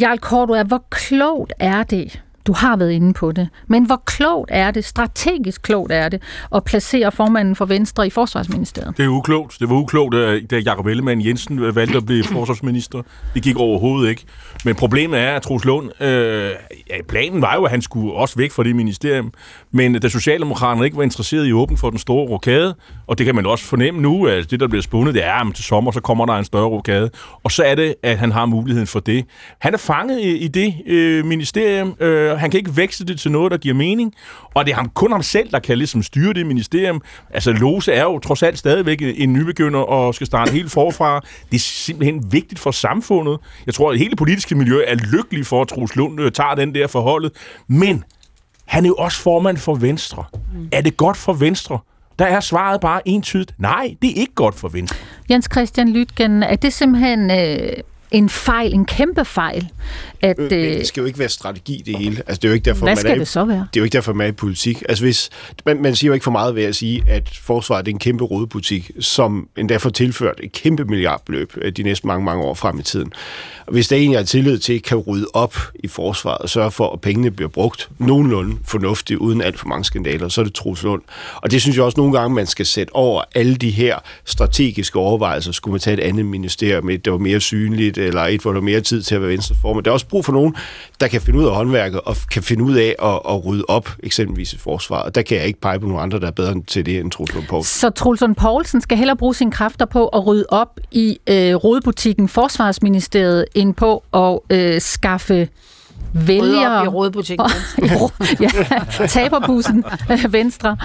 Jarl 0.00 0.18
Cordua, 0.18 0.62
hvor 0.62 0.84
klogt 0.90 1.52
er 1.58 1.82
det, 1.82 2.22
du 2.46 2.52
har 2.52 2.76
været 2.76 2.92
inde 2.92 3.12
på 3.12 3.32
det, 3.32 3.48
men 3.66 3.86
hvor 3.86 4.02
klogt 4.06 4.50
er 4.52 4.70
det, 4.70 4.84
strategisk 4.84 5.62
klogt 5.62 5.92
er 5.92 6.08
det, 6.08 6.22
at 6.54 6.64
placere 6.64 7.12
formanden 7.12 7.56
for 7.56 7.64
Venstre 7.64 8.06
i 8.06 8.10
Forsvarsministeriet? 8.10 8.96
Det 8.96 9.04
er 9.04 9.08
uklogt. 9.08 9.56
Det 9.60 9.70
var 9.70 9.76
uklogt, 9.76 10.14
da 10.50 10.58
Jacob 10.66 10.86
Ellemann 10.86 11.26
Jensen 11.26 11.74
valgte 11.74 11.96
at 11.96 12.06
blive 12.06 12.24
forsvarsminister. 12.24 13.02
Det 13.34 13.42
gik 13.42 13.56
overhovedet 13.56 14.10
ikke. 14.10 14.24
Men 14.64 14.74
problemet 14.74 15.20
er, 15.20 15.36
at 15.36 15.42
Troels 15.42 15.64
Lund, 15.64 16.02
øh, 16.02 16.50
ja, 16.90 17.02
planen 17.08 17.42
var 17.42 17.54
jo, 17.54 17.64
at 17.64 17.70
han 17.70 17.82
skulle 17.82 18.14
også 18.14 18.36
væk 18.36 18.50
fra 18.50 18.62
det 18.62 18.76
ministerium, 18.76 19.32
men 19.72 20.00
da 20.00 20.08
Socialdemokraterne 20.08 20.84
ikke 20.84 20.96
var 20.96 21.02
interesseret 21.02 21.46
i 21.46 21.52
åben 21.52 21.76
for 21.76 21.90
den 21.90 21.98
store 21.98 22.28
rokade, 22.28 22.74
og 23.06 23.18
det 23.18 23.26
kan 23.26 23.34
man 23.34 23.46
også 23.46 23.64
fornemme 23.64 24.00
nu, 24.00 24.26
at 24.26 24.50
det, 24.50 24.60
der 24.60 24.68
bliver 24.68 24.82
spundet, 24.82 25.14
det 25.14 25.24
er, 25.24 25.32
at 25.32 25.54
til 25.54 25.64
sommer, 25.64 25.92
så 25.92 26.00
kommer 26.00 26.26
der 26.26 26.32
en 26.32 26.44
større 26.44 26.66
rokade, 26.66 27.10
og 27.44 27.50
så 27.50 27.62
er 27.62 27.74
det, 27.74 27.94
at 28.02 28.18
han 28.18 28.32
har 28.32 28.46
muligheden 28.46 28.86
for 28.86 29.00
det. 29.00 29.24
Han 29.58 29.74
er 29.74 29.78
fanget 29.78 30.20
i, 30.20 30.36
i 30.36 30.48
det 30.48 30.74
øh, 30.86 31.24
ministerium, 31.24 31.96
øh, 32.00 32.35
han 32.38 32.50
kan 32.50 32.58
ikke 32.58 32.76
vækste 32.76 33.04
det 33.04 33.20
til 33.20 33.32
noget, 33.32 33.50
der 33.50 33.58
giver 33.58 33.74
mening, 33.74 34.14
og 34.54 34.64
det 34.64 34.72
er 34.72 34.76
ham, 34.76 34.90
kun 34.94 35.12
ham 35.12 35.22
selv, 35.22 35.50
der 35.50 35.58
kan 35.58 35.78
ligesom 35.78 36.02
styre 36.02 36.32
det 36.32 36.46
ministerium. 36.46 37.02
Altså, 37.30 37.52
Lose 37.52 37.92
er 37.92 38.02
jo 38.02 38.18
trods 38.18 38.42
alt 38.42 38.58
stadigvæk 38.58 38.98
en 39.02 39.32
nybegynder 39.32 39.80
og 39.80 40.14
skal 40.14 40.26
starte 40.26 40.52
helt 40.52 40.70
forfra. 40.70 41.20
Det 41.50 41.56
er 41.56 41.60
simpelthen 41.60 42.32
vigtigt 42.32 42.60
for 42.60 42.70
samfundet. 42.70 43.38
Jeg 43.66 43.74
tror, 43.74 43.92
at 43.92 43.98
hele 43.98 44.16
politiske 44.16 44.54
miljø 44.54 44.82
er 44.86 44.94
lykkelig 44.94 45.46
for, 45.46 45.62
at 45.62 45.68
Troels 45.68 45.96
Lund 45.96 46.30
tager 46.30 46.54
den 46.54 46.74
der 46.74 46.86
forholdet. 46.86 47.32
Men 47.68 48.04
han 48.66 48.84
er 48.84 48.88
jo 48.88 48.94
også 48.94 49.22
formand 49.22 49.56
for 49.56 49.74
Venstre. 49.74 50.24
Mm. 50.32 50.68
Er 50.72 50.80
det 50.80 50.96
godt 50.96 51.16
for 51.16 51.32
Venstre? 51.32 51.78
Der 52.18 52.24
er 52.24 52.40
svaret 52.40 52.80
bare 52.80 53.08
entydigt, 53.08 53.54
nej, 53.58 53.96
det 54.02 54.10
er 54.10 54.20
ikke 54.20 54.34
godt 54.34 54.54
for 54.54 54.68
Venstre. 54.68 54.96
Jens 55.30 55.48
Christian 55.52 55.88
Lytgen, 55.88 56.42
er 56.42 56.56
det 56.56 56.72
simpelthen 56.72 57.30
øh, 57.30 57.72
en 58.10 58.28
fejl, 58.28 58.74
en 58.74 58.84
kæmpe 58.84 59.24
fejl. 59.24 59.68
At, 60.20 60.38
Øh, 60.38 60.50
Men 60.50 60.78
det 60.78 60.86
skal 60.86 61.00
jo 61.00 61.06
ikke 61.06 61.18
være 61.18 61.28
strategi, 61.28 61.82
det 61.86 61.98
hele. 61.98 62.16
Altså, 62.26 62.34
det 62.34 62.44
er 62.44 62.48
jo 62.48 62.54
ikke 62.54 62.64
derfor, 62.64 62.80
Hvad 62.86 62.90
man 62.94 62.96
skal 62.98 63.10
er, 63.10 63.14
i- 63.14 63.18
det 63.18 63.28
så 63.28 63.44
være? 63.44 63.56
Det 63.74 63.76
er 63.76 63.80
jo 63.80 63.84
ikke 63.84 63.92
derfor, 63.94 64.12
man 64.12 64.24
er 64.24 64.28
i 64.28 64.32
politik. 64.32 64.82
Altså, 64.88 65.04
hvis, 65.04 65.30
man, 65.66 65.82
man 65.82 65.96
siger 65.96 66.08
jo 66.08 66.12
ikke 66.14 66.24
for 66.24 66.30
meget 66.30 66.54
ved 66.54 66.62
at 66.64 66.76
sige, 66.76 67.02
at 67.08 67.28
forsvaret 67.42 67.88
er 67.88 67.92
en 67.92 67.98
kæmpe 67.98 68.24
rodebutik, 68.24 68.90
som 69.00 69.48
endda 69.56 69.76
får 69.76 69.90
tilført 69.90 70.40
et 70.42 70.52
kæmpe 70.52 70.84
milliardbeløb 70.84 71.52
øh, 71.56 71.72
de 71.72 71.82
næste 71.82 72.06
mange, 72.06 72.24
mange 72.24 72.44
år 72.44 72.54
frem 72.54 72.78
i 72.78 72.82
tiden. 72.82 73.12
Og 73.66 73.72
hvis 73.72 73.88
der 73.88 73.96
egentlig 73.96 74.16
er 74.18 74.22
tillid 74.22 74.58
til, 74.58 74.82
kan 74.82 74.96
rydde 74.96 75.26
op 75.34 75.56
i 75.74 75.88
forsvaret 75.88 76.38
og 76.38 76.48
sørge 76.50 76.70
for, 76.70 76.92
at 76.92 77.00
pengene 77.00 77.30
bliver 77.30 77.48
brugt 77.48 77.88
nogenlunde 77.98 78.56
fornuftigt, 78.64 79.18
uden 79.18 79.40
alt 79.42 79.58
for 79.58 79.68
mange 79.68 79.84
skandaler, 79.84 80.28
så 80.28 80.40
er 80.40 80.44
det 80.44 80.54
Troels 80.54 80.82
Lund. 80.82 81.02
Og 81.36 81.50
det 81.50 81.62
synes 81.62 81.76
jeg 81.76 81.84
også 81.84 82.00
nogle 82.00 82.18
gange, 82.18 82.34
man 82.34 82.46
skal 82.46 82.66
sætte 82.66 82.94
over 82.94 83.22
alle 83.34 83.56
de 83.56 83.70
her 83.70 83.98
strategiske 84.24 84.98
overvejelser. 84.98 85.52
Skulle 85.52 85.72
man 85.72 85.80
tage 85.80 85.94
et 85.94 86.00
andet 86.00 86.26
ministerium, 86.26 86.90
et, 86.90 87.04
der 87.04 87.10
var 87.10 87.18
mere 87.18 87.40
synligt, 87.40 87.98
eller 88.06 88.22
et, 88.22 88.40
hvor 88.40 88.52
du 88.52 88.58
har 88.58 88.64
mere 88.64 88.80
tid 88.80 89.02
til 89.02 89.14
at 89.14 89.20
være 89.20 89.30
venstreformand. 89.30 89.84
Der 89.84 89.90
er 89.90 89.92
også 89.92 90.08
brug 90.08 90.24
for 90.24 90.32
nogen, 90.32 90.56
der 91.00 91.08
kan 91.08 91.20
finde 91.20 91.38
ud 91.38 91.44
af 91.44 91.54
håndværket, 91.54 92.00
og 92.00 92.16
kan 92.32 92.42
finde 92.42 92.64
ud 92.64 92.74
af 92.76 92.94
at, 93.02 93.34
at 93.34 93.46
rydde 93.46 93.64
op, 93.68 93.88
eksempelvis 94.02 94.52
i 94.52 94.58
forsvaret. 94.58 95.04
Og 95.04 95.14
der 95.14 95.22
kan 95.22 95.36
jeg 95.36 95.46
ikke 95.46 95.60
pege 95.60 95.80
på 95.80 95.86
nogen 95.86 96.02
andre, 96.02 96.20
der 96.20 96.26
er 96.26 96.30
bedre 96.30 96.62
til 96.66 96.86
det 96.86 97.00
end 97.00 97.10
Troels 97.10 97.34
Lund 97.34 97.46
Poulsen. 97.46 97.80
Så 97.80 97.90
Troels 97.90 98.20
Lund 98.20 98.34
Poulsen 98.34 98.80
skal 98.80 98.98
hellere 98.98 99.16
bruge 99.16 99.34
sine 99.34 99.52
kræfter 99.52 99.84
på 99.84 100.08
at 100.08 100.26
rydde 100.26 100.46
op 100.48 100.80
i 100.90 101.18
øh, 101.26 101.54
rodebutikken 101.54 102.28
Forsvarsministeriet, 102.28 103.44
end 103.54 103.74
på 103.74 104.04
at 104.14 104.38
øh, 104.50 104.80
skaffe 104.80 105.48
vælgere... 106.12 106.78
op 106.80 106.84
i 106.84 106.88
rodebutikken. 106.88 107.46
ja, 108.40 108.48
taberbussen 109.06 109.84
øh, 110.10 110.32
Venstre. 110.32 110.76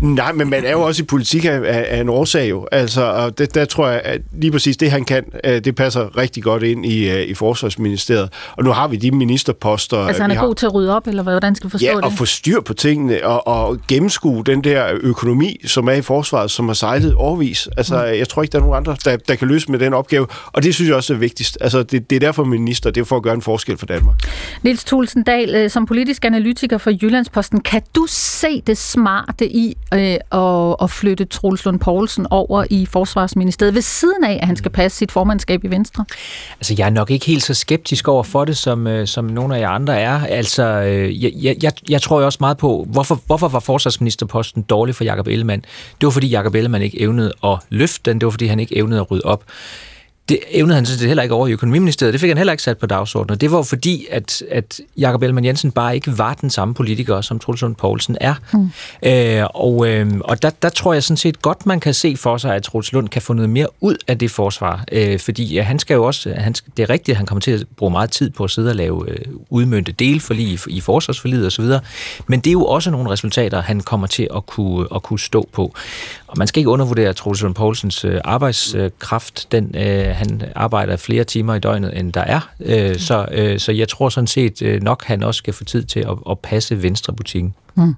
Nej, 0.00 0.32
men 0.32 0.50
man 0.50 0.64
er 0.64 0.70
jo 0.70 0.82
også 0.82 1.02
i 1.02 1.06
politik 1.06 1.44
af, 1.44 1.60
af, 1.64 2.00
en 2.00 2.08
årsag 2.08 2.50
jo. 2.50 2.66
Altså, 2.72 3.02
og 3.04 3.38
det, 3.38 3.54
der 3.54 3.64
tror 3.64 3.88
jeg, 3.88 4.00
at 4.04 4.20
lige 4.32 4.52
præcis 4.52 4.76
det, 4.76 4.90
han 4.90 5.04
kan, 5.04 5.24
øh, 5.44 5.64
det 5.64 5.74
passer 5.74 6.16
rigtig 6.16 6.42
godt 6.42 6.62
ind 6.62 6.86
i, 6.86 7.10
øh, 7.10 7.22
i 7.22 7.34
Forsvarsministeriet. 7.34 8.28
Og 8.56 8.64
nu 8.64 8.70
har 8.72 8.88
vi 8.88 8.96
de 8.96 9.10
ministerposter. 9.10 9.98
Altså 9.98 10.22
han 10.22 10.30
er 10.30 10.34
har. 10.34 10.46
god 10.46 10.54
til 10.54 10.66
at 10.66 10.74
rydde 10.74 10.96
op, 10.96 11.06
eller 11.06 11.22
hvordan 11.22 11.54
skal 11.54 11.66
vi 11.66 11.70
forstå 11.70 11.86
Ja, 11.86 11.94
det? 11.96 12.04
og 12.04 12.12
få 12.12 12.24
styr 12.24 12.60
på 12.60 12.74
tingene, 12.74 13.26
og, 13.26 13.46
og 13.46 13.78
gennemskue 13.88 14.44
den 14.44 14.64
der 14.64 14.86
økonomi, 15.00 15.56
som 15.66 15.88
er 15.88 15.92
i 15.92 16.02
forsvaret, 16.02 16.50
som 16.50 16.66
har 16.66 16.74
sejlet 16.74 17.14
overvis. 17.14 17.68
Altså, 17.76 17.94
Mm. 17.98 18.18
jeg 18.18 18.28
tror 18.28 18.42
ikke, 18.42 18.52
der 18.52 18.58
er 18.58 18.62
nogen 18.62 18.76
andre, 18.76 18.96
der, 19.04 19.16
der 19.16 19.34
kan 19.34 19.48
løse 19.48 19.70
med 19.70 19.78
den 19.78 19.94
opgave, 19.94 20.26
og 20.52 20.62
det 20.62 20.74
synes 20.74 20.88
jeg 20.88 20.96
også 20.96 21.14
er 21.14 21.18
vigtigst. 21.18 21.58
Altså, 21.60 21.82
det, 21.82 22.10
det 22.10 22.16
er 22.16 22.20
derfor 22.20 22.44
minister, 22.44 22.90
det 22.90 23.00
er 23.00 23.04
for 23.04 23.16
at 23.16 23.22
gøre 23.22 23.34
en 23.34 23.42
forskel 23.42 23.78
for 23.78 23.86
Danmark. 23.86 24.16
Niels 24.62 24.77
Nils 24.78 24.84
Tulsendal, 24.84 25.54
øh, 25.54 25.70
som 25.70 25.86
politisk 25.86 26.24
analytiker 26.24 26.78
for 26.78 26.90
Jyllandsposten, 27.02 27.60
kan 27.60 27.82
du 27.96 28.06
se 28.08 28.60
det 28.66 28.78
smarte 28.78 29.48
i 29.56 29.76
øh, 29.94 30.00
at, 30.32 30.76
at 30.82 30.90
flytte 30.90 31.24
Troels 31.24 31.64
Lund 31.64 31.80
Poulsen 31.80 32.26
over 32.30 32.64
i 32.70 32.86
Forsvarsministeriet, 32.86 33.74
ved 33.74 33.82
siden 33.82 34.24
af, 34.24 34.38
at 34.42 34.46
han 34.46 34.56
skal 34.56 34.70
passe 34.70 34.98
sit 34.98 35.12
formandskab 35.12 35.64
i 35.64 35.66
Venstre? 35.70 36.04
Altså, 36.60 36.74
jeg 36.78 36.86
er 36.86 36.90
nok 36.90 37.10
ikke 37.10 37.26
helt 37.26 37.42
så 37.42 37.54
skeptisk 37.54 38.08
over 38.08 38.22
for 38.22 38.44
det, 38.44 38.56
som, 38.56 38.86
øh, 38.86 39.06
som 39.06 39.24
nogle 39.24 39.56
af 39.56 39.60
jer 39.60 39.68
andre 39.68 40.00
er. 40.00 40.24
Altså, 40.26 40.62
øh, 40.64 41.24
jeg, 41.24 41.32
jeg- 41.42 41.56
jeg, 41.62 41.72
jeg 41.88 42.02
tror 42.02 42.20
jo 42.20 42.26
også 42.26 42.38
meget 42.40 42.56
på, 42.58 42.86
hvorfor, 42.90 43.20
hvorfor 43.26 43.48
var 43.48 43.60
forsvarsministerposten 43.60 44.62
dårlig 44.62 44.94
for 44.94 45.04
Jakob 45.04 45.26
Ellemann? 45.26 45.60
Det 46.00 46.06
var, 46.06 46.10
fordi 46.10 46.26
Jakob 46.28 46.54
Ellemann 46.54 46.84
ikke 46.84 47.00
evnede 47.00 47.32
at 47.44 47.56
løfte 47.68 48.10
den. 48.10 48.20
Det 48.20 48.26
var, 48.26 48.30
fordi 48.30 48.46
han 48.46 48.60
ikke 48.60 48.76
evnede 48.76 49.00
at 49.00 49.10
rydde 49.10 49.24
op. 49.24 49.44
Det 50.28 50.38
evnede 50.50 50.74
han 50.74 50.86
sådan 50.86 50.98
set 50.98 51.08
heller 51.08 51.22
ikke 51.22 51.34
over 51.34 51.46
i 51.46 51.52
økonomiministeriet. 51.52 52.12
Det 52.12 52.20
fik 52.20 52.30
han 52.30 52.36
heller 52.36 52.52
ikke 52.52 52.62
sat 52.62 52.78
på 52.78 52.86
dagsordenen. 52.86 53.38
Det 53.38 53.52
var 53.52 53.62
fordi, 53.62 54.06
at, 54.10 54.42
at 54.50 54.80
Jakob 54.96 55.22
Ellemann 55.22 55.44
Jensen 55.44 55.70
bare 55.70 55.94
ikke 55.94 56.18
var 56.18 56.34
den 56.34 56.50
samme 56.50 56.74
politiker, 56.74 57.20
som 57.20 57.38
Troels 57.38 57.62
Lund 57.62 57.76
Poulsen 57.76 58.16
er. 58.20 58.34
Mm. 58.52 58.70
Øh, 59.02 59.44
og 59.54 59.88
øh, 59.88 60.06
og 60.20 60.42
der, 60.42 60.50
der 60.50 60.68
tror 60.68 60.92
jeg 60.92 61.02
sådan 61.02 61.16
set 61.16 61.42
godt, 61.42 61.66
man 61.66 61.80
kan 61.80 61.94
se 61.94 62.16
for 62.16 62.36
sig, 62.36 62.54
at 62.54 62.62
Troels 62.62 62.92
Lund 62.92 63.08
kan 63.08 63.22
få 63.22 63.32
noget 63.32 63.50
mere 63.50 63.66
ud 63.80 63.96
af 64.08 64.18
det 64.18 64.30
forsvar. 64.30 64.84
Øh, 64.92 65.18
fordi 65.18 65.54
ja, 65.54 65.62
han 65.62 65.78
skal 65.78 65.94
jo 65.94 66.04
også, 66.04 66.34
han, 66.36 66.52
det 66.52 66.82
er 66.82 66.90
rigtigt, 66.90 67.14
at 67.14 67.16
han 67.16 67.26
kommer 67.26 67.40
til 67.40 67.50
at 67.50 67.64
bruge 67.76 67.92
meget 67.92 68.10
tid 68.10 68.30
på 68.30 68.44
at 68.44 68.50
sidde 68.50 68.70
og 68.70 68.76
lave 68.76 69.10
øh, 69.10 69.18
udmønte 69.50 69.92
delforlig 69.92 70.46
i, 70.46 70.58
i 70.68 70.80
forsvarsforliget 70.80 71.46
osv. 71.46 71.64
Men 72.26 72.40
det 72.40 72.50
er 72.50 72.52
jo 72.52 72.64
også 72.64 72.90
nogle 72.90 73.10
resultater, 73.10 73.62
han 73.62 73.80
kommer 73.80 74.06
til 74.06 74.28
at 74.36 74.46
kunne, 74.46 74.86
at 74.94 75.02
kunne 75.02 75.20
stå 75.20 75.48
på. 75.52 75.74
Og 76.26 76.38
man 76.38 76.46
skal 76.46 76.60
ikke 76.60 76.70
undervurdere 76.70 77.12
Troels 77.12 77.42
Lund 77.42 77.54
Poulsens 77.54 78.04
øh, 78.04 78.20
arbejdskraft. 78.24 79.52
Den, 79.52 79.74
øh, 79.74 80.17
han 80.18 80.42
arbejder 80.54 80.96
flere 80.96 81.24
timer 81.24 81.54
i 81.54 81.58
døgnet, 81.58 81.98
end 81.98 82.12
der 82.12 82.20
er. 82.20 82.50
Øh, 82.60 82.98
så, 82.98 83.26
øh, 83.32 83.58
så 83.58 83.72
jeg 83.72 83.88
tror 83.88 84.08
sådan 84.08 84.26
set 84.26 84.62
øh, 84.62 84.82
nok, 84.82 85.04
han 85.04 85.22
også 85.22 85.38
skal 85.38 85.54
få 85.54 85.64
tid 85.64 85.84
til 85.84 86.00
at, 86.00 86.16
at 86.30 86.38
passe 86.38 86.82
Venstrebutikken. 86.82 87.54
Mm. 87.74 87.94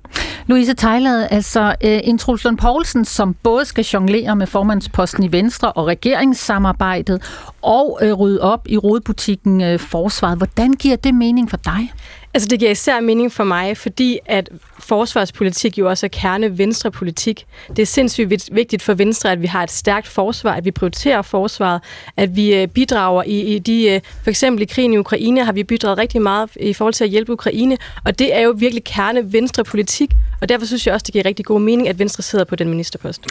Louise 0.46 0.74
Tejlad, 0.74 1.28
altså 1.30 1.74
øh, 1.84 2.00
en 2.04 2.18
Troels 2.18 2.44
Lund 2.44 2.58
Poulsen, 2.58 3.04
som 3.04 3.34
både 3.42 3.64
skal 3.64 3.84
jonglere 3.84 4.36
med 4.36 4.46
formandsposten 4.46 5.24
i 5.24 5.32
Venstre 5.32 5.72
og 5.72 5.86
regeringssamarbejdet, 5.86 7.22
og 7.62 7.98
øh, 8.02 8.12
rydde 8.12 8.40
op 8.40 8.68
i 8.68 8.76
rodbutikken 8.76 9.60
øh, 9.60 9.78
Forsvaret. 9.78 10.38
Hvordan 10.38 10.72
giver 10.72 10.96
det 10.96 11.14
mening 11.14 11.50
for 11.50 11.56
dig? 11.56 11.92
Altså 12.34 12.48
det 12.48 12.58
giver 12.58 12.70
især 12.70 13.00
mening 13.00 13.32
for 13.32 13.44
mig, 13.44 13.76
fordi 13.76 14.18
at 14.26 14.48
forsvarspolitik 14.78 15.78
jo 15.78 15.88
også 15.88 16.06
er 16.06 16.08
kerne 16.08 16.58
venstrepolitik. 16.58 17.46
Det 17.68 17.78
er 17.78 17.86
sindssygt 17.86 18.48
vigtigt 18.52 18.82
for 18.82 18.94
Venstre, 18.94 19.32
at 19.32 19.42
vi 19.42 19.46
har 19.46 19.62
et 19.62 19.70
stærkt 19.70 20.06
forsvar, 20.06 20.52
at 20.52 20.64
vi 20.64 20.70
prioriterer 20.70 21.22
forsvaret, 21.22 21.80
at 22.16 22.36
vi 22.36 22.54
øh, 22.54 22.68
bidrager 22.68 23.22
i, 23.26 23.40
i 23.40 23.58
de, 23.58 23.90
øh, 23.90 24.00
for 24.22 24.30
eksempel 24.30 24.62
i 24.62 24.64
krigen 24.64 24.92
i 24.94 24.96
Ukraine 24.96 25.44
har 25.44 25.52
vi 25.52 25.64
bidraget 25.64 25.98
rigtig 25.98 26.22
meget 26.22 26.50
i 26.60 26.72
forhold 26.72 26.94
til 26.94 27.04
at 27.04 27.10
hjælpe 27.10 27.32
Ukraine, 27.32 27.76
og 28.04 28.18
det 28.18 28.36
er 28.36 28.40
jo 28.40 28.54
virkelig 28.58 28.84
kerne 28.84 29.32
venstrepolitik, 29.32 30.10
og 30.40 30.48
derfor 30.48 30.66
synes 30.66 30.86
jeg 30.86 30.94
også, 30.94 31.04
det 31.04 31.12
giver 31.12 31.24
rigtig 31.24 31.44
god 31.44 31.60
mening, 31.60 31.88
at 31.88 31.98
Venstre 31.98 32.22
sidder 32.22 32.44
på 32.44 32.56
den 32.56 32.68
ministerpost. 32.68 33.22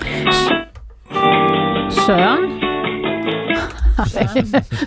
Søren? 1.90 2.69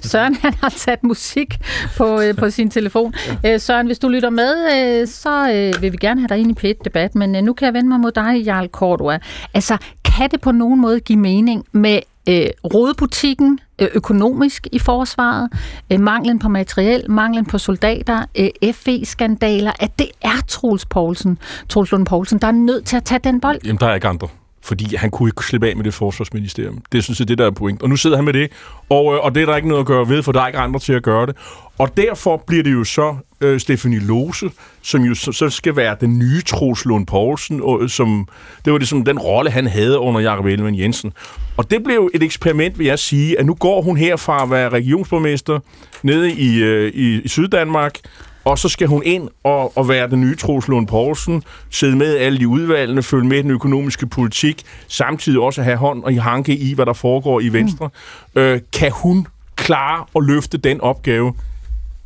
Søren 0.02 0.34
han 0.34 0.54
har 0.60 0.68
sat 0.76 1.04
musik 1.04 1.58
på, 1.96 2.20
øh, 2.20 2.36
på 2.36 2.50
sin 2.50 2.70
telefon. 2.70 3.14
Øh, 3.46 3.60
Søren, 3.60 3.86
hvis 3.86 3.98
du 3.98 4.08
lytter 4.08 4.30
med, 4.30 4.54
øh, 4.74 5.08
så 5.08 5.52
øh, 5.52 5.82
vil 5.82 5.92
vi 5.92 5.96
gerne 5.96 6.20
have 6.20 6.28
dig 6.28 6.38
ind 6.38 6.50
i 6.50 6.54
pæt 6.54 6.76
debat, 6.84 7.14
men 7.14 7.36
øh, 7.36 7.42
nu 7.42 7.52
kan 7.52 7.66
jeg 7.66 7.74
vende 7.74 7.88
mig 7.88 8.00
mod 8.00 8.12
dig, 8.12 8.42
Jarl 8.44 8.68
Cordua. 8.68 9.18
Altså, 9.54 9.76
kan 10.04 10.30
det 10.30 10.40
på 10.40 10.52
nogen 10.52 10.80
måde 10.80 11.00
give 11.00 11.18
mening 11.18 11.64
med 11.72 12.00
øh, 12.28 12.46
rådbutikken 12.74 13.58
øh, 13.78 13.88
økonomisk 13.94 14.66
i 14.72 14.78
forsvaret, 14.78 15.48
øh, 15.92 16.00
manglen 16.00 16.38
på 16.38 16.48
materiel, 16.48 17.10
manglen 17.10 17.44
på 17.44 17.58
soldater, 17.58 18.24
øh, 18.38 18.74
FE-skandaler, 18.74 19.72
at 19.80 19.98
det 19.98 20.06
er 20.22 20.42
Troels 20.48 20.86
Poulsen, 20.86 21.38
Troels 21.68 21.92
Lund 21.92 22.06
Poulsen, 22.06 22.38
der 22.38 22.46
er 22.46 22.52
nødt 22.52 22.84
til 22.84 22.96
at 22.96 23.04
tage 23.04 23.20
den 23.24 23.40
bold? 23.40 23.58
Jamen, 23.64 23.80
der 23.80 23.86
er 23.86 23.94
ikke 23.94 24.08
andre. 24.08 24.28
Fordi 24.64 24.96
han 24.96 25.10
kunne 25.10 25.28
ikke 25.28 25.44
slippe 25.44 25.68
af 25.68 25.76
med 25.76 25.84
det 25.84 25.94
forsvarsministerium. 25.94 26.82
Det 26.92 27.04
synes 27.04 27.20
jeg, 27.20 27.28
det, 27.28 27.38
der 27.38 27.46
er 27.46 27.50
point. 27.50 27.82
Og 27.82 27.88
nu 27.88 27.96
sidder 27.96 28.16
han 28.16 28.24
med 28.24 28.32
det, 28.32 28.50
og, 28.88 29.14
øh, 29.14 29.20
og 29.20 29.34
det 29.34 29.42
er 29.42 29.46
der 29.46 29.56
ikke 29.56 29.68
noget 29.68 29.80
at 29.80 29.86
gøre 29.86 30.08
ved, 30.08 30.22
for 30.22 30.32
der 30.32 30.40
er 30.40 30.46
ikke 30.46 30.58
andre 30.58 30.80
til 30.80 30.92
at 30.92 31.02
gøre 31.02 31.26
det. 31.26 31.36
Og 31.78 31.96
derfor 31.96 32.42
bliver 32.46 32.62
det 32.62 32.72
jo 32.72 32.84
så 32.84 33.16
øh, 33.40 33.60
Stefanie 33.60 33.98
Lose, 33.98 34.50
som 34.82 35.02
jo 35.02 35.14
så, 35.14 35.32
så 35.32 35.50
skal 35.50 35.76
være 35.76 35.96
den 36.00 36.18
nye 36.18 36.42
Troels 36.46 36.84
Lund 36.84 37.06
Poulsen, 37.06 37.60
og, 37.62 37.82
øh, 37.82 37.88
som, 37.88 38.28
det 38.64 38.72
var 38.72 38.78
ligesom 38.78 39.04
den 39.04 39.18
rolle, 39.18 39.50
han 39.50 39.66
havde 39.66 39.98
under 39.98 40.20
Jakob 40.20 40.46
Ellemann 40.46 40.78
Jensen. 40.78 41.12
Og 41.56 41.70
det 41.70 41.84
blev 41.84 42.10
et 42.14 42.22
eksperiment, 42.22 42.78
vil 42.78 42.86
jeg 42.86 42.98
sige, 42.98 43.38
at 43.38 43.46
nu 43.46 43.54
går 43.54 43.82
hun 43.82 43.96
herfra 43.96 44.42
at 44.42 44.50
være 44.50 44.68
regionsborgmester 44.68 45.58
nede 46.02 46.32
i, 46.32 46.62
øh, 46.62 46.92
i, 46.94 47.20
i 47.20 47.28
Syddanmark, 47.28 47.98
og 48.44 48.58
så 48.58 48.68
skal 48.68 48.86
hun 48.86 49.02
ind 49.04 49.28
og, 49.44 49.78
og 49.78 49.88
være 49.88 50.10
den 50.10 50.20
nye 50.20 50.36
Troels 50.36 50.68
Lund 50.68 50.86
Poulsen, 50.86 51.42
sidde 51.70 51.96
med 51.96 52.16
alle 52.16 52.38
de 52.38 52.48
udvalgene, 52.48 53.02
følge 53.02 53.28
med 53.28 53.42
den 53.42 53.50
økonomiske 53.50 54.06
politik, 54.06 54.62
samtidig 54.88 55.40
også 55.40 55.62
have 55.62 55.76
hånd 55.76 56.04
og 56.04 56.12
i 56.12 56.16
hanke 56.16 56.56
i, 56.56 56.74
hvad 56.74 56.86
der 56.86 56.92
foregår 56.92 57.40
i 57.40 57.48
Venstre. 57.48 57.90
Mm. 58.34 58.40
Øh, 58.40 58.60
kan 58.72 58.90
hun 58.92 59.26
klare 59.56 60.04
at 60.16 60.22
løfte 60.24 60.58
den 60.58 60.80
opgave? 60.80 61.32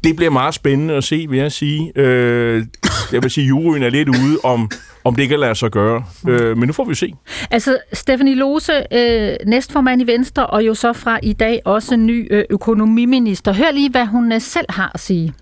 Det 0.05 0.17
bliver 0.17 0.31
meget 0.31 0.55
spændende 0.55 0.95
at 0.95 1.05
se, 1.05 1.27
vil 1.31 1.39
jeg 1.39 1.53
sige. 1.53 1.93
Øh, 1.97 2.67
jeg 3.13 3.23
vil 3.23 3.31
sige, 3.31 3.47
juryen 3.47 3.83
er 3.83 3.91
lidt 3.91 4.09
ude 4.09 4.39
om, 4.45 4.71
om 5.05 5.15
det 5.15 5.29
kan 5.29 5.39
lade 5.39 5.55
sig 5.55 5.71
gøre. 5.71 6.05
Øh, 6.29 6.57
men 6.59 6.67
nu 6.67 6.73
får 6.73 6.85
vi 6.85 6.95
se. 6.95 7.15
Altså, 7.51 7.79
Stephanie 7.93 8.35
Lose, 8.35 8.73
øh, 8.93 9.37
næstformand 9.47 10.03
i 10.03 10.07
Venstre, 10.07 10.47
og 10.47 10.67
jo 10.67 10.75
så 10.75 10.93
fra 10.93 11.19
i 11.23 11.33
dag 11.33 11.61
også 11.65 11.97
ny 11.97 12.29
øh, 12.31 12.45
økonomiminister. 12.51 13.53
Hør 13.53 13.71
lige, 13.73 13.91
hvad 13.91 14.07
hun 14.07 14.33
øh, 14.33 14.41
selv 14.41 14.67
har 14.69 14.91
at 14.95 15.01
sige. 15.01 15.35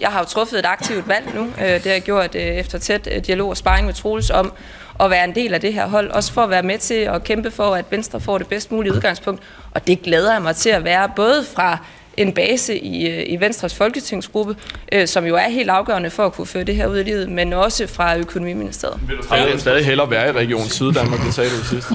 Jeg 0.00 0.08
har 0.08 0.18
jo 0.18 0.24
truffet 0.24 0.58
et 0.58 0.66
aktivt 0.66 1.08
valg 1.08 1.34
nu. 1.34 1.42
Øh, 1.42 1.74
det 1.74 1.82
har 1.82 1.90
jeg 1.90 2.02
gjort 2.02 2.34
øh, 2.34 2.42
efter 2.42 2.78
tæt 2.78 3.08
øh, 3.12 3.26
dialog 3.26 3.48
og 3.48 3.56
sparring 3.56 3.86
med 3.86 3.94
Troels 3.94 4.30
om 4.30 4.52
at 5.00 5.10
være 5.10 5.24
en 5.24 5.34
del 5.34 5.54
af 5.54 5.60
det 5.60 5.72
her 5.72 5.86
hold. 5.86 6.10
Også 6.10 6.32
for 6.32 6.42
at 6.42 6.50
være 6.50 6.62
med 6.62 6.78
til 6.78 6.94
at 6.94 7.24
kæmpe 7.24 7.50
for, 7.50 7.74
at 7.74 7.84
Venstre 7.90 8.20
får 8.20 8.38
det 8.38 8.46
bedst 8.46 8.72
mulige 8.72 8.92
udgangspunkt. 8.92 9.42
Og 9.70 9.86
det 9.86 10.02
glæder 10.02 10.32
jeg 10.32 10.42
mig 10.42 10.56
til 10.56 10.70
at 10.70 10.84
være, 10.84 11.10
både 11.16 11.44
fra 11.54 11.78
en 12.16 12.32
base 12.32 12.78
i, 12.78 13.24
i 13.24 13.40
Venstres 13.40 13.74
folketingsgruppe, 13.74 14.56
øh, 14.92 15.06
som 15.08 15.26
jo 15.26 15.36
er 15.36 15.48
helt 15.48 15.70
afgørende 15.70 16.10
for 16.10 16.26
at 16.26 16.32
kunne 16.32 16.46
føre 16.46 16.64
det 16.64 16.76
her 16.76 16.86
ud 16.86 16.98
i 16.98 17.02
livet, 17.02 17.28
men 17.28 17.52
også 17.52 17.86
fra 17.86 18.18
økonomiministeriet. 18.18 19.00
Vil 19.08 19.50
vil 19.52 19.60
stadig 19.60 19.84
hellere 19.86 20.10
være 20.10 20.28
i 20.28 20.32
Region 20.32 20.68
Syddanmark, 20.68 21.20
det 21.20 21.34
sagde 21.34 21.50
du 21.50 21.64
sidst. 21.64 21.88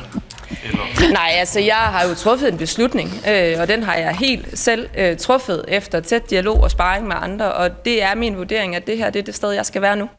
Nej, 1.12 1.32
altså 1.36 1.60
jeg 1.60 1.76
har 1.76 2.08
jo 2.10 2.16
truffet 2.16 2.52
en 2.52 2.58
beslutning, 2.58 3.10
øh, 3.30 3.56
og 3.60 3.68
den 3.68 3.84
har 3.84 3.95
jeg 3.95 4.16
helt 4.16 4.60
selv 4.60 4.89
øh, 4.97 5.18
truffet 5.18 5.66
efter 5.68 5.99
tæt 5.99 6.30
dialog 6.30 6.64
og 6.64 6.72
sparring 6.72 7.08
med 7.08 7.16
andre, 7.22 7.54
og 7.54 7.86
det 7.86 8.04
er 8.04 8.16
min 8.16 8.38
vurdering, 8.38 8.76
at 8.76 8.88
det 8.88 8.97
her 8.97 9.10
det 9.10 9.20
er 9.20 9.24
det 9.24 9.36
sted, 9.36 9.52
jeg 9.52 9.66
skal 9.66 9.82
være 9.82 9.95
nu. 9.95 10.10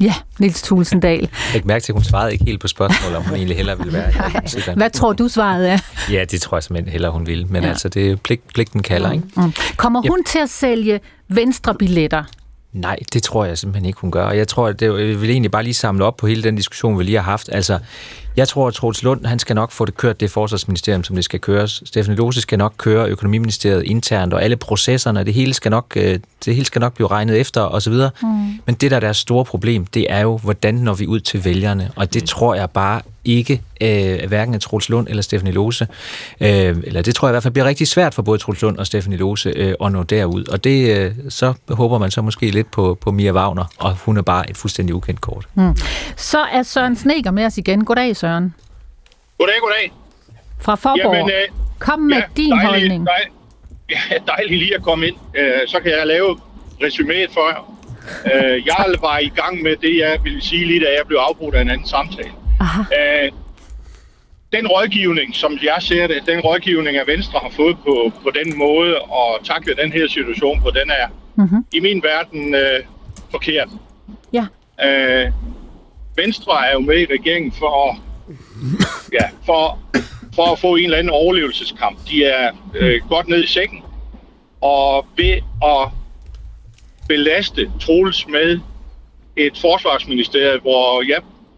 Ja, 0.00 0.14
Nils 0.38 0.62
Tulsendal. 0.62 1.28
Jeg 1.54 1.62
mærke 1.64 1.82
til, 1.82 1.92
at 1.92 1.94
hun 1.94 2.04
svarede 2.04 2.32
ikke 2.32 2.44
helt 2.44 2.60
på 2.60 2.68
spørgsmålet, 2.68 3.16
om 3.16 3.24
hun 3.24 3.34
egentlig 3.34 3.56
hellere 3.56 3.78
ville 3.78 3.92
være 3.92 4.10
i 4.44 4.76
Hvad 4.76 4.90
tror 4.90 5.12
du 5.12 5.28
svaret 5.28 5.70
er? 5.70 5.78
Ja, 6.10 6.24
det 6.24 6.40
tror 6.40 6.56
jeg 6.56 6.62
simpelthen 6.62 6.92
hellere, 6.92 7.12
hun 7.12 7.26
ville. 7.26 7.44
Men 7.44 7.62
ja. 7.62 7.68
altså, 7.68 7.88
det 7.88 8.10
er 8.10 8.16
pligt, 8.16 8.48
pligten 8.54 8.82
kalder, 8.82 9.12
ikke? 9.12 9.24
Mm. 9.36 9.52
Kommer 9.76 10.00
hun 10.00 10.24
ja. 10.26 10.30
til 10.30 10.38
at 10.38 10.50
sælge 10.50 11.00
venstre 11.28 11.74
billetter? 11.74 12.24
Nej, 12.72 12.98
det 13.12 13.22
tror 13.22 13.44
jeg 13.44 13.58
simpelthen 13.58 13.86
ikke, 13.86 14.00
hun 14.00 14.10
gør. 14.10 14.24
Og 14.24 14.36
jeg 14.36 14.48
tror, 14.48 14.68
at 14.68 14.80
det 14.80 14.86
jeg 14.86 15.20
vil 15.20 15.30
egentlig 15.30 15.50
bare 15.50 15.62
lige 15.62 15.74
samle 15.74 16.04
op 16.04 16.16
på 16.16 16.26
hele 16.26 16.42
den 16.42 16.56
diskussion, 16.56 16.98
vi 16.98 17.04
lige 17.04 17.16
har 17.16 17.22
haft. 17.22 17.48
Altså, 17.52 17.78
jeg 18.36 18.48
tror, 18.48 18.68
at 18.68 18.74
Troels 18.74 19.02
Lund, 19.02 19.26
han 19.26 19.38
skal 19.38 19.56
nok 19.56 19.70
få 19.70 19.84
det 19.84 19.96
kørt, 19.96 20.20
det 20.20 20.30
forsvarsministerium, 20.30 21.04
som 21.04 21.16
det 21.16 21.24
skal 21.24 21.40
køres. 21.40 21.82
Stefan 21.84 22.14
Lose 22.14 22.40
skal 22.40 22.58
nok 22.58 22.74
køre 22.78 23.08
økonomiministeriet 23.08 23.82
internt, 23.82 24.34
og 24.34 24.42
alle 24.42 24.56
processerne, 24.56 25.24
det 25.24 25.34
hele 25.34 25.54
skal 25.54 25.70
nok, 25.70 25.92
øh, 25.96 26.18
det 26.44 26.54
hele 26.54 26.66
skal 26.66 26.80
nok 26.80 26.94
blive 26.94 27.08
regnet 27.08 27.40
efter, 27.40 27.60
og 27.60 27.82
så 27.82 27.90
videre. 27.90 28.10
Mm. 28.22 28.28
Men 28.66 28.74
det, 28.74 28.90
der 28.90 28.96
er 28.96 29.00
deres 29.00 29.16
store 29.16 29.44
problem, 29.44 29.86
det 29.86 30.06
er 30.08 30.20
jo, 30.20 30.38
hvordan 30.38 30.74
når 30.74 30.94
vi 30.94 31.06
ud 31.06 31.20
til 31.20 31.44
vælgerne. 31.44 31.90
Og 31.96 32.14
det 32.14 32.24
tror 32.24 32.54
jeg 32.54 32.70
bare 32.70 33.00
ikke, 33.24 33.62
øh, 33.80 34.28
hverken 34.28 34.54
af 34.54 34.60
Troels 34.60 34.88
Lund 34.88 35.08
eller 35.08 35.22
Stefanie 35.22 35.52
Lose. 35.52 35.86
Øh, 36.40 36.76
eller 36.84 37.02
det 37.02 37.14
tror 37.14 37.28
jeg 37.28 37.32
i 37.32 37.34
hvert 37.34 37.42
fald 37.42 37.52
bliver 37.52 37.66
rigtig 37.66 37.88
svært 37.88 38.14
for 38.14 38.22
både 38.22 38.38
Troels 38.38 38.62
Lund 38.62 38.78
og 38.78 38.86
Stefanie 38.86 39.18
Lose 39.18 39.52
øh, 39.56 39.74
at 39.84 39.92
nå 39.92 40.02
derud. 40.02 40.44
Og 40.44 40.64
det, 40.64 40.98
øh, 40.98 41.12
så 41.28 41.52
håber 41.68 41.98
man 41.98 42.10
så 42.10 42.22
måske 42.22 42.50
lidt 42.50 42.70
på, 42.70 42.98
på 43.00 43.10
Mia 43.10 43.32
Wagner, 43.32 43.64
og 43.78 43.96
hun 43.96 44.16
er 44.16 44.22
bare 44.22 44.50
et 44.50 44.56
fuldstændig 44.56 44.94
ukendt 44.94 45.20
kort. 45.20 45.48
Mm. 45.54 45.76
Så 46.16 46.38
er 46.38 46.62
Søren 46.62 46.96
Sneker 46.96 47.30
med 47.30 47.44
os 47.44 47.58
igen. 47.58 47.84
Goddag, 47.84 48.16
Søren. 48.22 48.54
Goddag, 49.38 49.54
goddag. 49.60 49.92
Fra 50.60 50.74
Forborg. 50.74 51.14
Jamen, 51.14 51.30
øh, 51.30 51.48
Kom 51.78 52.00
med 52.00 52.16
ja, 52.16 52.22
din 52.36 52.50
dejlig, 52.50 52.68
holdning. 52.68 53.06
Dej, 53.06 53.24
ja, 53.90 54.18
dejligt 54.26 54.58
lige 54.58 54.74
at 54.74 54.82
komme 54.82 55.06
ind. 55.08 55.16
Øh, 55.34 55.60
så 55.66 55.80
kan 55.80 55.92
jeg 55.92 56.06
lave 56.06 56.38
resuméet 56.82 57.30
for 57.34 57.48
jer. 57.50 57.62
Øh, 58.32 58.66
jeg 58.66 58.86
var 59.00 59.18
i 59.18 59.28
gang 59.28 59.62
med 59.62 59.76
det, 59.76 59.98
jeg 59.98 60.18
ville 60.24 60.42
sige 60.42 60.66
lige 60.66 60.80
da 60.80 60.90
jeg 60.98 61.06
blev 61.06 61.18
afbrudt 61.18 61.54
af 61.54 61.60
en 61.60 61.70
anden 61.70 61.86
samtale. 61.86 62.32
Aha. 62.60 62.82
Øh, 62.98 63.32
den 64.52 64.66
rådgivning, 64.66 65.34
som 65.34 65.58
jeg 65.62 65.76
ser 65.80 66.06
det, 66.06 66.22
den 66.26 66.40
rådgivning, 66.40 66.96
at 66.96 67.06
Venstre 67.06 67.38
har 67.42 67.50
fået 67.50 67.76
på, 67.86 68.12
på 68.22 68.30
den 68.30 68.58
måde 68.58 68.98
og 68.98 69.44
takle 69.44 69.74
den 69.82 69.92
her 69.92 70.08
situation 70.08 70.60
på, 70.60 70.70
den 70.70 70.90
er 70.90 71.06
mm-hmm. 71.34 71.64
i 71.72 71.80
min 71.80 72.02
verden 72.02 72.54
øh, 72.54 72.80
forkert. 73.30 73.68
Ja. 74.32 74.46
Øh, 74.84 75.32
Venstre 76.16 76.66
er 76.68 76.72
jo 76.72 76.80
med 76.80 76.98
i 76.98 77.04
regeringen 77.04 77.52
for, 77.52 77.98
ja, 79.12 79.28
for, 79.46 79.78
for 80.34 80.52
at 80.52 80.58
få 80.58 80.76
en 80.76 80.84
eller 80.84 80.98
anden 80.98 81.12
overlevelseskamp. 81.12 81.98
De 82.08 82.24
er 82.24 82.52
øh, 82.74 83.00
godt 83.08 83.28
ned 83.28 83.44
i 83.44 83.46
sækken, 83.46 83.82
og 84.60 85.06
ved 85.16 85.40
at 85.64 85.88
belaste 87.08 87.70
Troels 87.80 88.28
med 88.28 88.60
et 89.36 89.58
forsvarsministerium, 89.58 90.60
hvor 90.60 91.02
ja, 91.08 91.16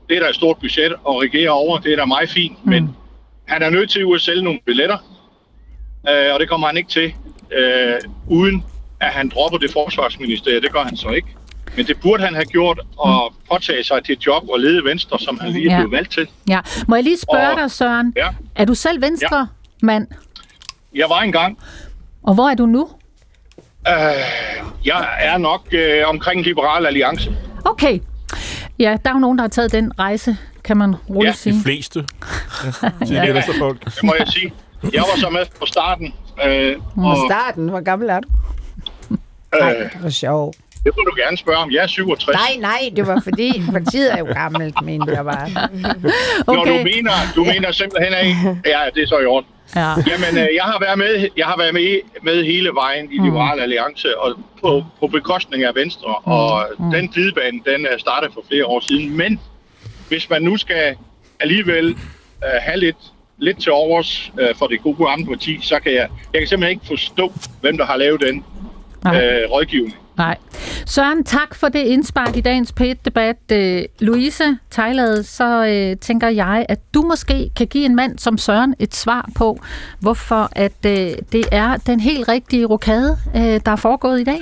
det 0.08 0.16
er 0.16 0.20
der 0.20 0.28
et 0.28 0.34
stort 0.34 0.58
budget 0.58 0.92
at 0.92 1.20
regere 1.20 1.50
over, 1.50 1.78
det 1.78 1.92
er 1.92 1.96
da 1.96 2.04
meget 2.04 2.30
fint, 2.30 2.64
mm. 2.64 2.70
men 2.70 2.96
han 3.44 3.62
er 3.62 3.70
nødt 3.70 3.90
til 3.90 4.06
at 4.14 4.20
sælge 4.20 4.42
nogle 4.42 4.60
billetter, 4.66 4.98
øh, 6.08 6.34
og 6.34 6.40
det 6.40 6.48
kommer 6.48 6.66
han 6.66 6.76
ikke 6.76 6.90
til, 6.90 7.14
øh, 7.52 8.00
uden 8.28 8.64
at 9.00 9.10
han 9.10 9.28
dropper 9.28 9.58
det 9.58 9.70
forsvarsministerium. 9.70 10.62
Det 10.62 10.72
gør 10.72 10.82
han 10.82 10.96
så 10.96 11.08
ikke. 11.08 11.28
Men 11.76 11.86
det 11.86 12.00
burde 12.00 12.24
han 12.24 12.34
have 12.34 12.44
gjort 12.44 12.80
og 12.96 13.32
mm. 13.32 13.46
påtage 13.50 13.84
sig 13.84 14.04
til 14.04 14.12
et 14.12 14.26
job 14.26 14.48
og 14.48 14.60
lede 14.60 14.84
Venstre, 14.84 15.18
som 15.18 15.38
han 15.40 15.52
lige 15.52 15.68
er 15.68 15.72
ja. 15.72 15.78
blevet 15.78 15.92
valgt 15.92 16.12
til. 16.12 16.28
Ja. 16.48 16.60
Må 16.88 16.94
jeg 16.94 17.04
lige 17.04 17.18
spørge 17.18 17.52
og, 17.52 17.60
dig, 17.60 17.70
Søren? 17.70 18.12
Ja. 18.16 18.28
Er 18.54 18.64
du 18.64 18.74
selv 18.74 19.02
Venstre 19.02 19.48
mand? 19.82 20.06
Ja. 20.10 20.98
Jeg 20.98 21.06
var 21.08 21.20
engang. 21.20 21.58
Og 22.22 22.34
hvor 22.34 22.48
er 22.48 22.54
du 22.54 22.66
nu? 22.66 22.82
Uh, 22.82 23.94
jeg 24.84 25.08
er 25.20 25.38
nok 25.38 25.68
uh, 25.72 26.08
omkring 26.08 26.44
Liberal 26.44 26.86
Alliance. 26.86 27.36
Okay. 27.64 27.98
Ja, 28.78 28.96
der 29.04 29.10
er 29.10 29.14
jo 29.14 29.18
nogen, 29.18 29.38
der 29.38 29.42
har 29.42 29.48
taget 29.48 29.72
den 29.72 29.98
rejse, 29.98 30.36
kan 30.64 30.76
man 30.76 30.94
roligt 31.10 31.28
ja. 31.28 31.32
sige. 31.32 31.54
De 31.54 31.62
fleste. 31.62 32.04
Ja, 33.10 33.24
ja. 33.24 33.42
folk. 33.58 33.84
Det 33.84 34.02
må 34.02 34.14
jeg 34.18 34.28
sige. 34.28 34.52
Jeg 34.92 35.00
var 35.00 35.18
så 35.20 35.30
med 35.30 35.46
på 35.60 35.66
starten. 35.66 36.14
Øh, 36.46 36.76
og, 36.96 37.16
starten? 37.30 37.68
Hvor 37.68 37.80
gammel 37.80 38.08
er 38.08 38.20
du? 38.20 38.28
Nej, 39.60 39.72
det 39.92 40.02
var 40.02 40.10
sjovt. 40.10 40.56
Det 40.84 40.92
må 40.96 41.02
du 41.02 41.14
gerne 41.16 41.36
spørge 41.36 41.58
om. 41.58 41.70
Jeg 41.70 41.82
er 41.82 41.86
67. 41.86 42.36
Nej, 42.36 42.56
nej, 42.60 42.90
det 42.96 43.06
var 43.06 43.20
fordi 43.24 43.62
partiet 43.72 44.12
er 44.12 44.18
jo 44.18 44.24
gammelt, 44.24 44.82
men 44.82 45.08
jeg 45.08 45.24
bare. 45.24 45.48
okay. 46.46 46.56
Når 46.56 46.64
du 46.64 46.72
mener, 46.72 47.12
du 47.34 47.44
mener 47.44 47.72
simpelthen 47.72 48.26
ikke... 48.26 48.60
Ja, 48.66 48.80
det 48.94 49.02
er 49.02 49.06
så 49.06 49.18
i 49.18 49.26
orden. 49.26 49.48
Ja. 49.76 49.88
Jamen, 50.10 50.38
øh, 50.42 50.48
jeg 50.54 50.64
har 50.64 50.78
været 50.80 50.98
med, 50.98 51.28
jeg 51.36 51.46
har 51.46 51.56
været 51.56 51.74
med, 51.74 52.00
med 52.22 52.44
hele 52.44 52.70
vejen 52.74 53.12
i 53.12 53.18
mm. 53.18 53.24
Liberal 53.24 53.60
Alliance, 53.60 54.18
og 54.18 54.34
på, 54.60 54.84
på 55.00 55.06
bekostning 55.06 55.64
af 55.64 55.74
Venstre, 55.74 56.14
mm. 56.26 56.32
og 56.32 56.66
mm. 56.78 56.90
den 56.90 57.08
glidebane, 57.08 57.60
den 57.66 57.86
er 57.86 57.98
startet 57.98 58.30
for 58.34 58.44
flere 58.48 58.66
år 58.66 58.80
siden. 58.80 59.16
Men 59.16 59.40
hvis 60.08 60.30
man 60.30 60.42
nu 60.42 60.56
skal 60.56 60.96
alligevel 61.40 61.90
uh, 61.90 61.98
have 62.60 62.80
lidt, 62.80 62.96
lidt 63.38 63.62
til 63.62 63.72
overs 63.72 64.32
uh, 64.40 64.56
for 64.58 64.66
det 64.66 64.82
gode 64.82 65.06
gamle 65.06 65.26
parti, 65.26 65.58
så 65.62 65.80
kan 65.80 65.92
jeg, 65.92 66.08
jeg 66.32 66.40
kan 66.40 66.48
simpelthen 66.48 66.76
ikke 66.76 66.86
forstå, 66.86 67.32
hvem 67.60 67.76
der 67.76 67.84
har 67.84 67.96
lavet 67.96 68.20
den 68.20 68.44
uh, 69.06 69.50
rådgivning. 69.50 69.96
Nej. 70.16 70.36
Søren, 70.86 71.24
tak 71.24 71.54
for 71.54 71.68
det 71.68 71.78
indspark 71.78 72.36
i 72.36 72.40
dagens 72.40 72.72
PET-debat. 72.72 73.36
Øh, 73.52 73.84
Louise 73.98 74.58
Tejlade, 74.70 75.22
så 75.22 75.66
øh, 75.66 75.96
tænker 75.96 76.28
jeg, 76.28 76.66
at 76.68 76.78
du 76.94 77.02
måske 77.02 77.50
kan 77.56 77.66
give 77.66 77.84
en 77.84 77.96
mand 77.96 78.18
som 78.18 78.38
Søren 78.38 78.74
et 78.78 78.94
svar 78.94 79.30
på, 79.36 79.58
hvorfor 80.00 80.48
at 80.52 80.86
øh, 80.86 81.12
det 81.32 81.44
er 81.52 81.76
den 81.76 82.00
helt 82.00 82.28
rigtige 82.28 82.64
rokade, 82.64 83.18
øh, 83.36 83.60
der 83.66 83.72
er 83.72 83.76
foregået 83.76 84.20
i 84.20 84.24
dag. 84.24 84.40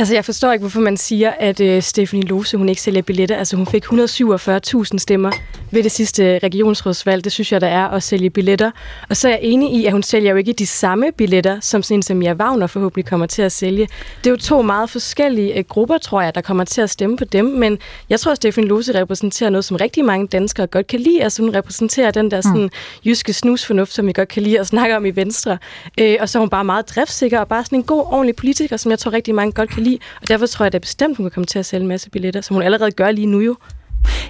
Altså, 0.00 0.14
jeg 0.14 0.24
forstår 0.24 0.52
ikke, 0.52 0.62
hvorfor 0.62 0.80
man 0.80 0.96
siger, 0.96 1.30
at 1.30 1.60
øh, 1.60 1.82
Stephanie 1.82 2.26
Lose, 2.26 2.56
hun 2.56 2.68
ikke 2.68 2.80
sælger 2.80 3.02
billetter. 3.02 3.36
Altså, 3.36 3.56
hun 3.56 3.66
fik 3.66 3.84
147.000 3.84 4.98
stemmer 4.98 5.30
ved 5.70 5.82
det 5.82 5.92
sidste 5.92 6.38
regionsrådsvalg. 6.38 7.24
Det 7.24 7.32
synes 7.32 7.52
jeg, 7.52 7.60
der 7.60 7.66
er 7.66 7.88
at 7.88 8.02
sælge 8.02 8.30
billetter. 8.30 8.70
Og 9.08 9.16
så 9.16 9.28
er 9.28 9.32
jeg 9.32 9.40
enig 9.42 9.72
i, 9.72 9.86
at 9.86 9.92
hun 9.92 10.02
sælger 10.02 10.30
jo 10.30 10.36
ikke 10.36 10.52
de 10.52 10.66
samme 10.66 11.12
billetter, 11.16 11.60
som 11.60 11.82
sådan 11.82 11.98
en 11.98 12.02
som 12.02 12.16
Mia 12.16 12.32
Wagner 12.32 12.66
forhåbentlig 12.66 13.04
kommer 13.04 13.26
til 13.26 13.42
at 13.42 13.52
sælge. 13.52 13.88
Det 14.18 14.26
er 14.26 14.30
jo 14.30 14.36
to 14.36 14.62
meget 14.62 14.90
forskellige 14.90 15.58
øh, 15.58 15.64
grupper, 15.64 15.98
tror 15.98 16.22
jeg, 16.22 16.34
der 16.34 16.40
kommer 16.40 16.64
til 16.64 16.80
at 16.80 16.90
stemme 16.90 17.16
på 17.16 17.24
dem. 17.24 17.44
Men 17.44 17.78
jeg 18.10 18.20
tror, 18.20 18.32
at 18.32 18.36
Stephanie 18.36 18.68
Lose 18.68 19.00
repræsenterer 19.00 19.50
noget, 19.50 19.64
som 19.64 19.76
rigtig 19.76 20.04
mange 20.04 20.26
danskere 20.26 20.66
godt 20.66 20.86
kan 20.86 21.00
lide. 21.00 21.22
Altså, 21.22 21.42
hun 21.42 21.54
repræsenterer 21.54 22.10
den 22.10 22.30
der 22.30 22.40
sådan, 22.40 22.70
jyske 23.06 23.32
snusfornuft, 23.32 23.92
som 23.92 24.06
vi 24.06 24.12
godt 24.12 24.28
kan 24.28 24.42
lide 24.42 24.60
at 24.60 24.66
snakke 24.66 24.96
om 24.96 25.06
i 25.06 25.10
Venstre. 25.10 25.58
Øh, 25.98 26.16
og 26.20 26.28
så 26.28 26.38
er 26.38 26.40
hun 26.40 26.50
bare 26.50 26.64
meget 26.64 26.88
driftsikker 26.88 27.40
og 27.40 27.48
bare 27.48 27.64
sådan 27.64 27.78
en 27.78 27.82
god, 27.82 28.04
ordentlig 28.06 28.36
politiker, 28.36 28.76
som 28.76 28.90
jeg 28.90 28.98
tror 28.98 29.12
rigtig 29.12 29.34
mange 29.34 29.52
godt 29.52 29.70
kan 29.70 29.82
lide. 29.82 29.89
Og 30.22 30.28
derfor 30.28 30.46
tror 30.46 30.64
jeg 30.64 30.72
da 30.72 30.78
bestemt, 30.78 31.16
hun 31.16 31.24
kan 31.24 31.30
komme 31.30 31.46
til 31.46 31.58
at 31.58 31.66
sælge 31.66 31.82
en 31.82 31.88
masse 31.88 32.10
billetter, 32.10 32.40
som 32.40 32.54
hun 32.54 32.62
allerede 32.62 32.90
gør 32.90 33.10
lige 33.10 33.26
nu 33.26 33.40
jo. 33.40 33.56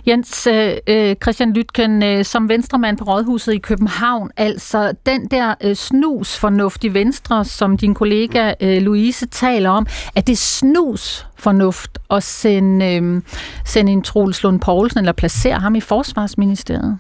Jens 0.07 0.47
øh, 0.47 0.77
øh 0.87 1.17
Christian 1.23 1.53
Lytken, 1.53 2.03
øh, 2.03 2.25
som 2.25 2.49
venstremand 2.49 2.99
på 2.99 3.05
Rådhuset 3.05 3.53
i 3.53 3.59
København, 3.59 4.31
altså 4.37 4.93
den 5.07 5.27
der 5.27 5.55
øh, 5.61 5.77
snus 5.77 6.41
i 6.83 6.95
Venstre, 6.95 7.45
som 7.45 7.77
din 7.77 7.95
kollega 7.95 8.55
øh, 8.61 8.83
Louise 8.83 9.27
taler 9.27 9.71
om, 9.71 9.87
er 10.17 10.21
det 10.21 10.39
snus 10.39 11.27
fornuft 11.37 11.99
at 12.11 12.23
sende, 12.23 12.95
øh, 12.95 13.23
sende 13.65 13.93
en 13.93 14.03
Troels 14.03 14.43
Lund 14.43 14.61
Poulsen 14.61 14.99
eller 14.99 15.13
placere 15.13 15.59
ham 15.61 15.75
i 15.75 15.81
Forsvarsministeriet? 15.81 16.99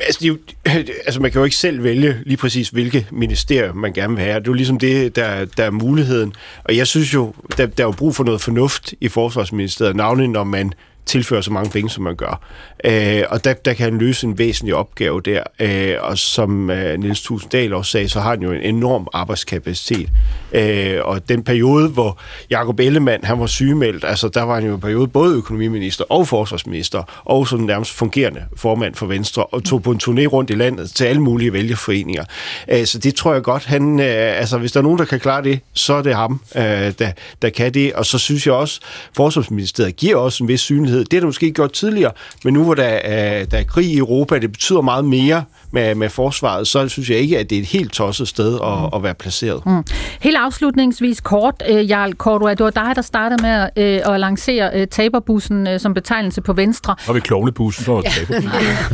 Altså, 0.00 0.20
de, 0.22 0.38
altså, 1.06 1.20
man 1.20 1.30
kan 1.30 1.38
jo 1.38 1.44
ikke 1.44 1.56
selv 1.56 1.82
vælge 1.82 2.20
lige 2.26 2.36
præcis, 2.36 2.68
hvilke 2.68 3.06
ministerier 3.10 3.72
man 3.72 3.92
gerne 3.92 4.14
vil 4.14 4.24
have. 4.24 4.40
Det 4.40 4.46
er 4.46 4.50
jo 4.50 4.52
ligesom 4.52 4.78
det, 4.78 5.16
der, 5.16 5.44
der 5.44 5.64
er 5.64 5.70
muligheden. 5.70 6.32
Og 6.64 6.76
jeg 6.76 6.86
synes 6.86 7.14
jo, 7.14 7.34
der, 7.56 7.66
der 7.66 7.84
er 7.84 7.88
jo 7.88 7.92
brug 7.92 8.14
for 8.14 8.24
noget 8.24 8.40
fornuft 8.40 8.94
i 9.00 9.08
Forsvarsministeriet, 9.08 9.96
navnlig 9.96 10.28
når 10.28 10.44
man 10.44 10.72
tilfører 11.06 11.40
så 11.40 11.52
mange 11.52 11.70
penge, 11.70 11.90
som 11.90 12.04
man 12.04 12.16
gør. 12.16 12.40
Øh, 12.84 13.22
og 13.28 13.44
der, 13.44 13.52
der 13.52 13.72
kan 13.72 13.84
han 13.84 13.98
løse 13.98 14.26
en 14.26 14.38
væsentlig 14.38 14.74
opgave 14.74 15.20
der. 15.20 15.42
Øh, 15.60 15.96
og 16.00 16.18
som 16.18 16.70
øh, 16.70 16.98
Niels 16.98 17.22
Tusinddal 17.22 17.74
også 17.74 17.90
sagde, 17.90 18.08
så 18.08 18.20
har 18.20 18.30
han 18.30 18.42
jo 18.42 18.52
en 18.52 18.60
enorm 18.60 19.08
arbejdskapacitet. 19.12 20.10
Øh, 20.52 20.98
og 21.02 21.28
den 21.28 21.44
periode, 21.44 21.88
hvor 21.88 22.20
Jakob 22.50 22.80
Ellemann 22.80 23.24
han 23.24 23.40
var 23.40 23.46
sygemeldt, 23.46 24.04
altså 24.04 24.28
der 24.28 24.42
var 24.42 24.54
han 24.54 24.64
jo 24.64 24.74
en 24.74 24.80
periode 24.80 25.08
både 25.08 25.36
økonomiminister 25.36 26.04
og 26.08 26.28
forsvarsminister, 26.28 27.22
og 27.24 27.48
sådan 27.48 27.64
nærmest 27.64 27.92
fungerende 27.92 28.42
formand 28.56 28.94
for 28.94 29.06
Venstre, 29.06 29.44
og 29.44 29.64
tog 29.64 29.82
på 29.82 29.90
en 29.90 30.00
turné 30.02 30.26
rundt 30.26 30.50
i 30.50 30.54
landet 30.54 30.90
til 30.90 31.04
alle 31.04 31.22
mulige 31.22 31.52
vælgerforeninger. 31.52 32.24
Øh, 32.68 32.86
så 32.86 32.98
det 32.98 33.14
tror 33.14 33.32
jeg 33.32 33.42
godt, 33.42 33.64
han, 33.64 34.00
øh, 34.00 34.38
altså 34.38 34.58
hvis 34.58 34.72
der 34.72 34.80
er 34.80 34.82
nogen, 34.82 34.98
der 34.98 35.04
kan 35.04 35.20
klare 35.20 35.42
det, 35.42 35.60
så 35.72 35.94
er 35.94 36.02
det 36.02 36.14
ham, 36.14 36.40
øh, 36.56 36.62
der, 36.62 37.12
der 37.42 37.48
kan 37.48 37.74
det. 37.74 37.92
Og 37.92 38.06
så 38.06 38.18
synes 38.18 38.46
jeg 38.46 38.54
også, 38.54 38.80
Forsvarsministeriet 39.16 39.96
giver 39.96 40.16
også 40.16 40.44
en 40.44 40.48
vis 40.48 40.60
synlighed. 40.60 40.93
Det 40.98 41.12
har 41.12 41.20
det 41.20 41.26
måske 41.26 41.46
ikke 41.46 41.54
gjort 41.54 41.72
tidligere, 41.72 42.12
men 42.44 42.54
nu 42.54 42.64
hvor 42.64 42.74
der 42.74 42.84
er, 42.84 43.44
der 43.44 43.58
er 43.58 43.64
krig 43.64 43.86
i 43.86 43.98
Europa, 43.98 44.38
det 44.38 44.52
betyder 44.52 44.80
meget 44.80 45.04
mere 45.04 45.44
med, 45.74 45.94
med 45.94 46.08
forsvaret, 46.08 46.66
så 46.66 46.88
synes 46.88 47.10
jeg 47.10 47.18
ikke, 47.18 47.38
at 47.38 47.50
det 47.50 47.58
er 47.58 47.62
et 47.62 47.68
helt 47.68 47.92
tosset 47.92 48.28
sted 48.28 48.54
at, 48.54 48.78
mm. 48.78 48.96
at 48.96 49.02
være 49.02 49.14
placeret. 49.14 49.66
Mm. 49.66 49.84
Helt 50.20 50.36
afslutningsvis 50.36 51.20
kort, 51.20 51.62
øh, 51.70 51.90
Jarl 51.90 52.12
Cordua, 52.12 52.50
det 52.50 52.64
var 52.64 52.70
dig, 52.70 52.92
der 52.96 53.02
startede 53.02 53.42
med 53.42 53.68
øh, 53.76 54.14
at 54.14 54.20
lancere 54.20 54.70
øh, 54.74 54.86
taberbussen 54.86 55.66
øh, 55.66 55.80
som 55.80 55.94
betegnelse 55.94 56.40
på 56.40 56.52
Venstre. 56.52 56.96
Og 57.08 57.14
vi 57.14 57.20
klovnebussen 57.20 57.84
for 57.84 58.02
taberbussen. 58.02 58.50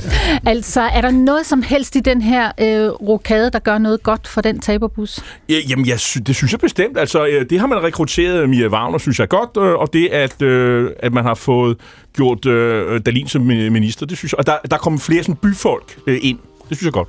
altså, 0.53 0.81
er 0.81 1.01
der 1.01 1.11
noget 1.11 1.47
som 1.47 1.63
helst 1.63 1.97
i 1.97 2.01
den 2.01 2.23
her 2.23 2.53
øh, 2.61 2.89
rokade, 2.89 3.51
der 3.51 3.59
gør 3.59 3.79
noget 3.79 4.03
godt 4.03 4.29
for 4.29 4.41
den 4.41 4.61
taberbus? 4.61 5.21
Ja, 5.49 5.57
jamen, 5.69 5.87
jeg 5.87 6.01
sy- 6.01 6.19
det 6.27 6.37
synes 6.37 6.53
jeg 6.53 6.61
bestemt. 6.61 6.99
Altså, 6.99 7.27
øh, 7.27 7.51
det 7.51 7.61
har 7.61 7.67
man 7.67 7.83
rekrutteret 7.83 8.49
Mia 8.49 8.69
Wagner, 8.69 8.99
synes 8.99 9.21
jeg 9.21 9.29
godt, 9.29 9.51
øh, 9.57 9.75
og 9.75 9.93
det, 9.93 10.09
at, 10.09 10.43
øh, 10.43 10.91
at 10.99 11.13
man 11.13 11.25
har 11.25 11.35
fået 11.35 11.77
gjort 12.17 12.47
øh, 12.47 13.01
Dalin 13.07 13.29
som 13.29 13.43
minister. 13.43 14.07
Det 14.07 14.19
synes 14.19 14.33
jeg. 14.33 14.39
Og 14.39 14.47
der, 14.47 14.57
der 14.71 14.77
kommer 14.77 14.99
flere 14.99 15.23
sådan 15.23 15.37
byfolk 15.37 15.99
øh, 16.07 16.19
ind. 16.23 16.39
Det 16.71 16.77
synes 16.77 16.85
jeg 16.85 16.93
godt. 16.93 17.09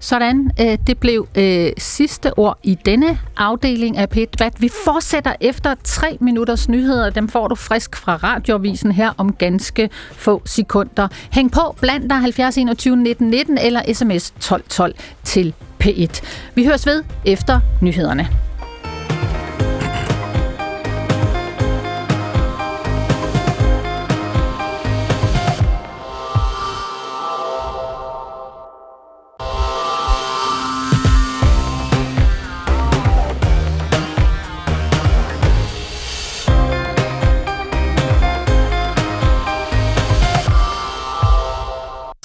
Sådan, 0.00 0.50
øh, 0.60 0.78
det 0.86 0.98
blev 0.98 1.28
øh, 1.34 1.72
sidste 1.78 2.38
ord 2.38 2.58
i 2.62 2.78
denne 2.84 3.18
afdeling 3.36 3.96
af 3.96 4.08
p 4.08 4.14
Debat. 4.14 4.52
Vi 4.58 4.70
fortsætter 4.84 5.34
efter 5.40 5.74
tre 5.84 6.16
minutters 6.20 6.68
nyheder. 6.68 7.10
Dem 7.10 7.28
får 7.28 7.48
du 7.48 7.54
frisk 7.54 7.96
fra 7.96 8.16
radioavisen 8.16 8.92
her 8.92 9.12
om 9.16 9.32
ganske 9.32 9.90
få 10.12 10.42
sekunder. 10.44 11.08
Hæng 11.30 11.52
på 11.52 11.76
blandt 11.80 12.10
dig 12.10 12.18
70 12.20 12.58
21 12.58 12.96
19 12.96 13.30
19 13.30 13.58
eller 13.58 13.92
sms 13.92 14.34
12 14.40 14.62
12 14.68 14.94
til 15.24 15.54
P1. 15.84 16.22
Vi 16.54 16.64
høres 16.64 16.86
ved 16.86 17.04
efter 17.24 17.60
nyhederne. 17.82 18.28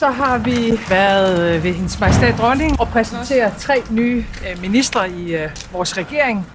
Så 0.02 0.10
har 0.10 0.38
vi 0.38 0.80
været 0.90 1.56
øh, 1.56 1.64
ved 1.64 1.74
hendes 1.74 2.00
majestæt 2.00 2.38
dronning 2.38 2.80
og 2.80 2.88
præsenteret 2.88 3.54
tre 3.58 3.84
nye 3.92 4.26
øh, 4.50 4.62
ministre 4.62 5.10
i 5.10 5.36
øh, 5.36 5.50
vores 5.72 5.98
regering. 5.98 6.48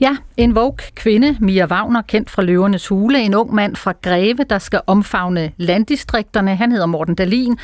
Ja, 0.00 0.16
en 0.36 0.54
vogue 0.54 0.86
kvinde, 0.94 1.36
Mia 1.40 1.66
Wagner, 1.66 2.02
kendt 2.02 2.30
fra 2.30 2.42
Løvernes 2.42 2.88
Hule. 2.88 3.22
En 3.22 3.34
ung 3.34 3.54
mand 3.54 3.76
fra 3.76 3.92
Greve, 4.02 4.44
der 4.50 4.58
skal 4.58 4.80
omfavne 4.86 5.52
landdistrikterne. 5.56 6.56
Han 6.56 6.72
hedder 6.72 6.86
Morten 6.86 7.14
Dalin. 7.14 7.58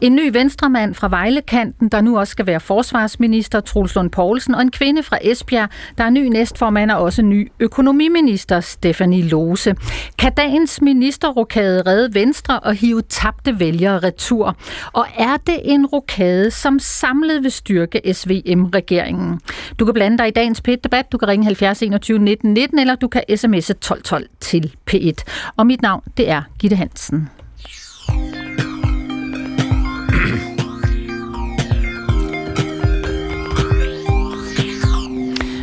En 0.00 0.14
ny 0.14 0.32
venstremand 0.32 0.94
fra 0.94 1.08
Vejlekanten, 1.08 1.88
der 1.88 2.00
nu 2.00 2.18
også 2.18 2.30
skal 2.30 2.46
være 2.46 2.60
forsvarsminister, 2.60 3.60
Truls 3.60 3.94
Lund 3.94 4.10
Poulsen. 4.10 4.54
Og 4.54 4.62
en 4.62 4.70
kvinde 4.70 5.02
fra 5.02 5.18
Esbjerg, 5.22 5.68
der 5.98 6.04
er 6.04 6.10
ny 6.10 6.26
næstformand 6.26 6.90
og 6.90 7.02
også 7.02 7.22
ny 7.22 7.52
økonomiminister, 7.60 8.60
Stefanie 8.60 9.22
Lose. 9.22 9.74
Kan 10.18 10.32
dagens 10.32 10.80
ministerrokade 10.80 11.82
redde 11.86 12.14
Venstre 12.14 12.60
og 12.60 12.74
hive 12.74 13.02
tabte 13.02 13.60
vælgere 13.60 13.98
retur? 13.98 14.56
Og 14.92 15.06
er 15.18 15.36
det 15.46 15.60
en 15.64 15.86
rokade, 15.86 16.50
som 16.50 16.78
samlet 16.78 17.42
vil 17.42 17.52
styrke 17.52 18.00
SVM-regeringen? 18.12 19.40
Du 19.78 19.84
kan 19.84 19.94
blande 19.94 20.18
dig 20.18 20.28
i 20.28 20.30
dagens 20.30 20.60
pit 20.60 20.84
debat 20.84 21.12
Du 21.12 21.18
kan 21.18 21.28
ringe 21.28 21.44
70 21.44 21.79
21 21.86 22.18
19 22.18 22.52
19, 22.52 22.78
eller 22.78 22.94
du 22.94 23.08
kan 23.08 23.22
sms'e 23.28 23.72
1212 23.72 24.26
til 24.40 24.74
P1. 24.90 25.12
Og 25.56 25.66
mit 25.66 25.82
navn, 25.82 26.02
det 26.16 26.30
er 26.30 26.42
Gitte 26.58 26.76
Hansen. 26.76 27.28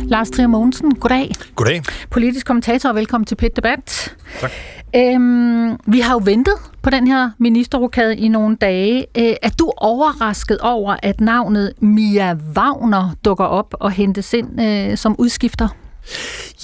Lars 0.08 0.30
Trier 0.30 0.46
Mogensen, 0.46 0.94
goddag. 0.94 1.32
Goddag. 1.54 1.82
Politisk 2.10 2.46
kommentator, 2.46 2.88
og 2.88 2.94
velkommen 2.94 3.26
til 3.26 3.34
Pit 3.34 3.56
Debat. 3.56 4.14
Tak. 4.40 4.50
Øhm, 4.96 5.76
vi 5.86 6.00
har 6.00 6.14
jo 6.14 6.20
ventet 6.24 6.54
på 6.82 6.90
den 6.90 7.06
her 7.06 7.30
ministerrokade 7.38 8.16
i 8.16 8.28
nogle 8.28 8.56
dage. 8.56 9.06
Øh, 9.18 9.34
er 9.42 9.50
du 9.58 9.72
overrasket 9.76 10.58
over, 10.58 10.96
at 11.02 11.20
navnet 11.20 11.72
Mia 11.80 12.36
Wagner 12.56 13.10
dukker 13.24 13.44
op 13.44 13.74
og 13.80 13.92
hentes 13.92 14.34
ind 14.34 14.62
øh, 14.62 14.96
som 14.96 15.16
udskifter? 15.18 15.68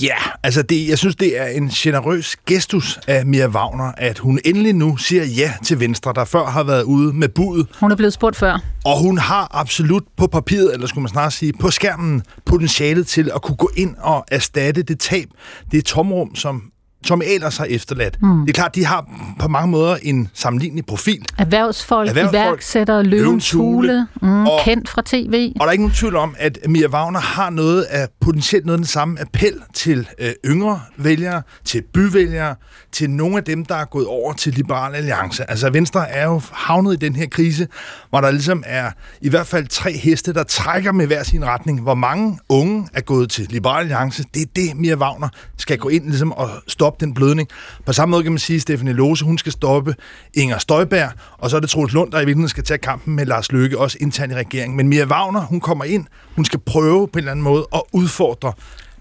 Ja, 0.02 0.16
altså 0.42 0.62
det, 0.62 0.88
jeg 0.88 0.98
synes, 0.98 1.16
det 1.16 1.40
er 1.40 1.46
en 1.46 1.68
generøs 1.68 2.36
gestus 2.46 2.98
af 3.06 3.26
Mia 3.26 3.48
Wagner, 3.48 3.92
at 3.96 4.18
hun 4.18 4.38
endelig 4.44 4.72
nu 4.72 4.96
siger 4.96 5.24
ja 5.24 5.52
til 5.64 5.80
Venstre, 5.80 6.12
der 6.14 6.24
før 6.24 6.44
har 6.46 6.62
været 6.62 6.82
ude 6.82 7.12
med 7.12 7.28
bud. 7.28 7.64
Hun 7.80 7.90
er 7.90 7.96
blevet 7.96 8.12
spurgt 8.12 8.36
før. 8.36 8.58
Og 8.84 8.98
hun 8.98 9.18
har 9.18 9.48
absolut 9.50 10.02
på 10.16 10.26
papiret, 10.26 10.74
eller 10.74 10.86
skulle 10.86 11.02
man 11.02 11.08
snart 11.08 11.32
sige, 11.32 11.52
på 11.60 11.70
skærmen, 11.70 12.22
potentialet 12.46 13.06
til 13.06 13.30
at 13.34 13.42
kunne 13.42 13.56
gå 13.56 13.70
ind 13.76 13.94
og 13.98 14.24
erstatte 14.30 14.82
det 14.82 15.00
tab, 15.00 15.28
det 15.72 15.84
tomrum, 15.84 16.34
som 16.34 16.62
som 17.04 17.22
ellers 17.24 17.56
har 17.56 17.64
efterladt. 17.64 18.22
Mm. 18.22 18.40
Det 18.40 18.48
er 18.48 18.52
klart, 18.52 18.74
de 18.74 18.84
har 18.86 19.06
på 19.40 19.48
mange 19.48 19.70
måder 19.70 19.96
en 20.02 20.28
sammenlignelig 20.34 20.86
profil. 20.86 21.26
Erhvervsfolk, 21.38 22.08
Erhvervsfolk 22.08 22.34
iværksætter, 22.34 23.02
løvens 23.02 23.50
hule, 23.50 24.06
mm, 24.22 24.46
og, 24.46 24.60
kendt 24.64 24.88
fra 24.88 25.02
tv. 25.04 25.52
Og 25.54 25.60
der 25.60 25.66
er 25.66 25.70
ikke 25.70 25.82
nogen 25.84 25.94
tvivl 25.94 26.16
om, 26.16 26.34
at 26.38 26.58
Mia 26.68 26.88
Wagner 26.88 27.20
har 27.20 27.50
noget 27.50 27.82
af 27.82 28.08
potentielt 28.20 28.66
noget 28.66 28.78
af 28.78 28.78
den 28.78 28.86
samme 28.86 29.20
appel 29.20 29.54
til 29.74 30.08
øh, 30.18 30.32
yngre 30.44 30.80
vælgere, 30.96 31.42
til 31.64 31.82
byvælgere, 31.94 32.54
til 32.92 33.10
nogle 33.10 33.36
af 33.36 33.44
dem, 33.44 33.64
der 33.64 33.74
er 33.74 33.84
gået 33.84 34.06
over 34.06 34.32
til 34.32 34.52
Liberal 34.52 34.94
Alliance. 34.94 35.50
Altså 35.50 35.70
Venstre 35.70 36.10
er 36.10 36.24
jo 36.24 36.40
havnet 36.52 36.92
i 36.92 36.96
den 36.96 37.16
her 37.16 37.26
krise, 37.26 37.68
hvor 38.10 38.20
der 38.20 38.30
ligesom 38.30 38.62
er 38.66 38.90
i 39.20 39.28
hvert 39.28 39.46
fald 39.46 39.66
tre 39.66 39.92
heste, 39.92 40.32
der 40.32 40.42
trækker 40.42 40.92
med 40.92 41.06
hver 41.06 41.22
sin 41.22 41.44
retning. 41.44 41.82
Hvor 41.82 41.94
mange 41.94 42.38
unge 42.48 42.88
er 42.94 43.00
gået 43.00 43.30
til 43.30 43.46
Liberal 43.50 43.80
Alliance, 43.80 44.24
det 44.34 44.42
er 44.42 44.46
det, 44.56 44.76
Mia 44.76 44.96
Wagner 44.96 45.28
skal 45.56 45.78
gå 45.78 45.88
ind 45.88 46.04
ligesom, 46.04 46.32
og 46.32 46.50
stoppe 46.68 46.93
den 47.00 47.14
blødning. 47.14 47.48
På 47.86 47.92
samme 47.92 48.10
måde 48.10 48.22
kan 48.22 48.32
man 48.32 48.38
sige, 48.38 48.54
at 48.54 48.62
Stefanie 48.62 48.92
Lose, 48.92 49.24
hun 49.24 49.38
skal 49.38 49.52
stoppe 49.52 49.94
Inger 50.34 50.58
Støjberg, 50.58 51.10
og 51.38 51.50
så 51.50 51.56
er 51.56 51.60
det 51.60 51.70
Troels 51.70 51.92
Lund, 51.92 52.12
der 52.12 52.18
i 52.18 52.20
virkeligheden 52.20 52.48
skal 52.48 52.64
tage 52.64 52.78
kampen 52.78 53.16
med 53.16 53.26
Lars 53.26 53.52
Løkke, 53.52 53.78
også 53.78 53.98
internt 54.00 54.32
i 54.32 54.34
regeringen. 54.34 54.76
Men 54.76 54.88
Mia 54.88 55.04
Wagner, 55.06 55.40
hun 55.40 55.60
kommer 55.60 55.84
ind, 55.84 56.06
hun 56.36 56.44
skal 56.44 56.60
prøve 56.60 57.08
på 57.08 57.12
en 57.12 57.18
eller 57.18 57.30
anden 57.30 57.42
måde 57.44 57.66
at 57.74 57.82
udfordre 57.92 58.52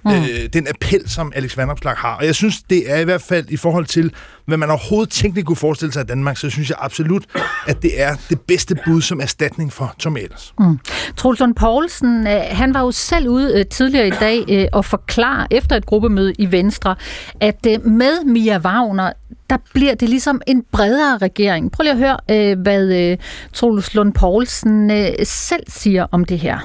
mm. 0.06 0.12
øh, 0.12 0.49
den 0.54 0.68
appel, 0.68 1.10
som 1.10 1.32
Alex 1.36 1.58
Vandopslag 1.58 1.93
har. 1.93 2.16
Og 2.16 2.26
jeg 2.26 2.36
synes, 2.36 2.64
det 2.70 2.91
er 2.91 2.97
i 2.97 3.04
hvert 3.04 3.22
fald 3.22 3.45
i 3.49 3.58
forhold 3.58 3.86
til, 3.86 4.14
hvad 4.45 4.58
man 4.58 4.70
overhovedet 4.70 5.10
tænkte 5.10 5.41
kunne 5.41 5.56
forestille 5.56 5.93
sig 5.93 6.01
i 6.01 6.06
Danmark, 6.06 6.38
så 6.38 6.49
synes 6.49 6.70
jeg 6.70 6.78
absolut, 6.82 7.26
at 7.68 7.82
det 7.82 8.01
er 8.01 8.16
det 8.30 8.41
bedste 8.41 8.76
bud 8.86 9.01
som 9.01 9.22
erstatning 9.22 9.74
for 9.74 9.95
Tom 9.99 10.18
Ahlers. 10.18 10.54
Mm. 10.60 10.80
Troels 11.18 11.39
Lund 11.39 11.56
Poulsen, 11.56 12.28
øh, 12.28 12.41
han 12.49 12.74
var 12.74 12.82
jo 12.82 12.91
selv 12.91 13.28
ude 13.28 13.60
øh, 13.60 13.66
tidligere 13.66 14.08
i 14.08 14.12
dag 14.20 14.43
øh, 14.49 14.68
og 14.74 14.86
forklare 14.86 15.47
efter 15.51 15.76
et 15.76 15.86
gruppemøde 15.86 16.34
i 16.39 16.51
Venstre, 16.51 16.95
at 17.39 17.66
med 17.84 18.26
Mia 18.26 18.58
Wagner, 18.58 19.12
der 19.49 19.58
bliver 19.74 19.95
det 19.95 20.10
ligesom 20.10 20.41
en 20.47 20.64
bredere 20.72 21.18
regering. 21.18 21.72
Prøv 21.72 21.84
lige 21.84 21.91
at 21.91 21.97
høre, 21.97 22.56
hvad 22.56 23.18
Troels 23.54 23.93
Lund 23.93 24.14
Poulsen 24.14 24.91
selv 25.24 25.64
siger 25.68 26.06
om 26.12 26.26
det 26.26 26.39
her 26.39 26.60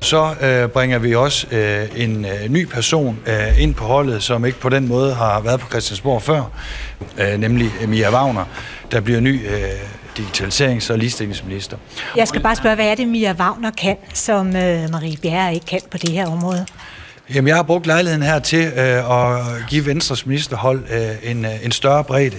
så 0.00 0.34
øh, 0.40 0.68
bringer 0.68 0.98
vi 0.98 1.14
også 1.14 1.46
øh, 1.50 1.88
en 1.96 2.24
øh, 2.24 2.48
ny 2.48 2.66
person 2.66 3.18
øh, 3.26 3.62
ind 3.62 3.74
på 3.74 3.84
holdet, 3.84 4.22
som 4.22 4.44
ikke 4.44 4.60
på 4.60 4.68
den 4.68 4.88
måde 4.88 5.14
har 5.14 5.40
været 5.40 5.60
på 5.60 5.68
Christiansborg 5.68 6.22
før, 6.22 6.42
øh, 7.18 7.40
nemlig 7.40 7.70
Mia 7.88 8.10
Wagner, 8.10 8.44
der 8.92 9.00
bliver 9.00 9.20
ny 9.20 9.48
øh, 9.48 9.60
digitaliserings- 10.18 10.92
og 10.92 10.98
ligestillingsminister. 10.98 11.76
Jeg 12.16 12.28
skal 12.28 12.40
bare 12.40 12.56
spørge, 12.56 12.74
hvad 12.74 12.86
er 12.86 12.94
det, 12.94 13.08
Mia 13.08 13.32
Wagner 13.32 13.70
kan, 13.70 13.96
som 14.14 14.56
øh, 14.56 14.90
Marie 14.90 15.16
Bjerre 15.22 15.54
ikke 15.54 15.66
kan 15.66 15.80
på 15.90 15.98
det 15.98 16.10
her 16.10 16.26
område? 16.26 16.66
Jamen, 17.34 17.48
jeg 17.48 17.56
har 17.56 17.62
brugt 17.62 17.86
lejligheden 17.86 18.22
her 18.22 18.38
til 18.38 18.72
øh, 18.76 19.10
at 19.10 19.44
give 19.68 19.86
Venstres 19.86 20.26
ministerhold 20.26 20.84
øh, 20.90 21.30
en, 21.30 21.44
øh, 21.44 21.64
en 21.64 21.72
større 21.72 22.04
bredde. 22.04 22.36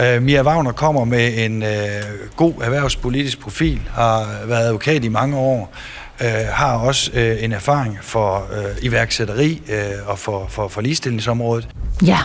Uh, 0.00 0.22
Mia 0.22 0.42
Wagner 0.42 0.72
kommer 0.72 1.04
med 1.04 1.44
en 1.44 1.62
uh, 1.62 1.68
god 2.36 2.54
erhvervspolitisk 2.62 3.40
profil, 3.40 3.80
har 3.90 4.46
været 4.46 4.66
advokat 4.66 5.04
i 5.04 5.08
mange 5.08 5.36
år, 5.36 5.72
øh, 6.22 6.46
har 6.48 6.76
også 6.76 7.10
øh, 7.14 7.44
en 7.44 7.52
erfaring 7.52 7.98
for 8.02 8.48
øh, 8.52 8.76
iværksætteri 8.82 9.62
øh, 9.68 10.08
og 10.08 10.18
for, 10.18 10.46
for, 10.48 10.68
for 10.68 10.80
ligestillingsområdet. 10.80 11.68
Ja, 12.06 12.18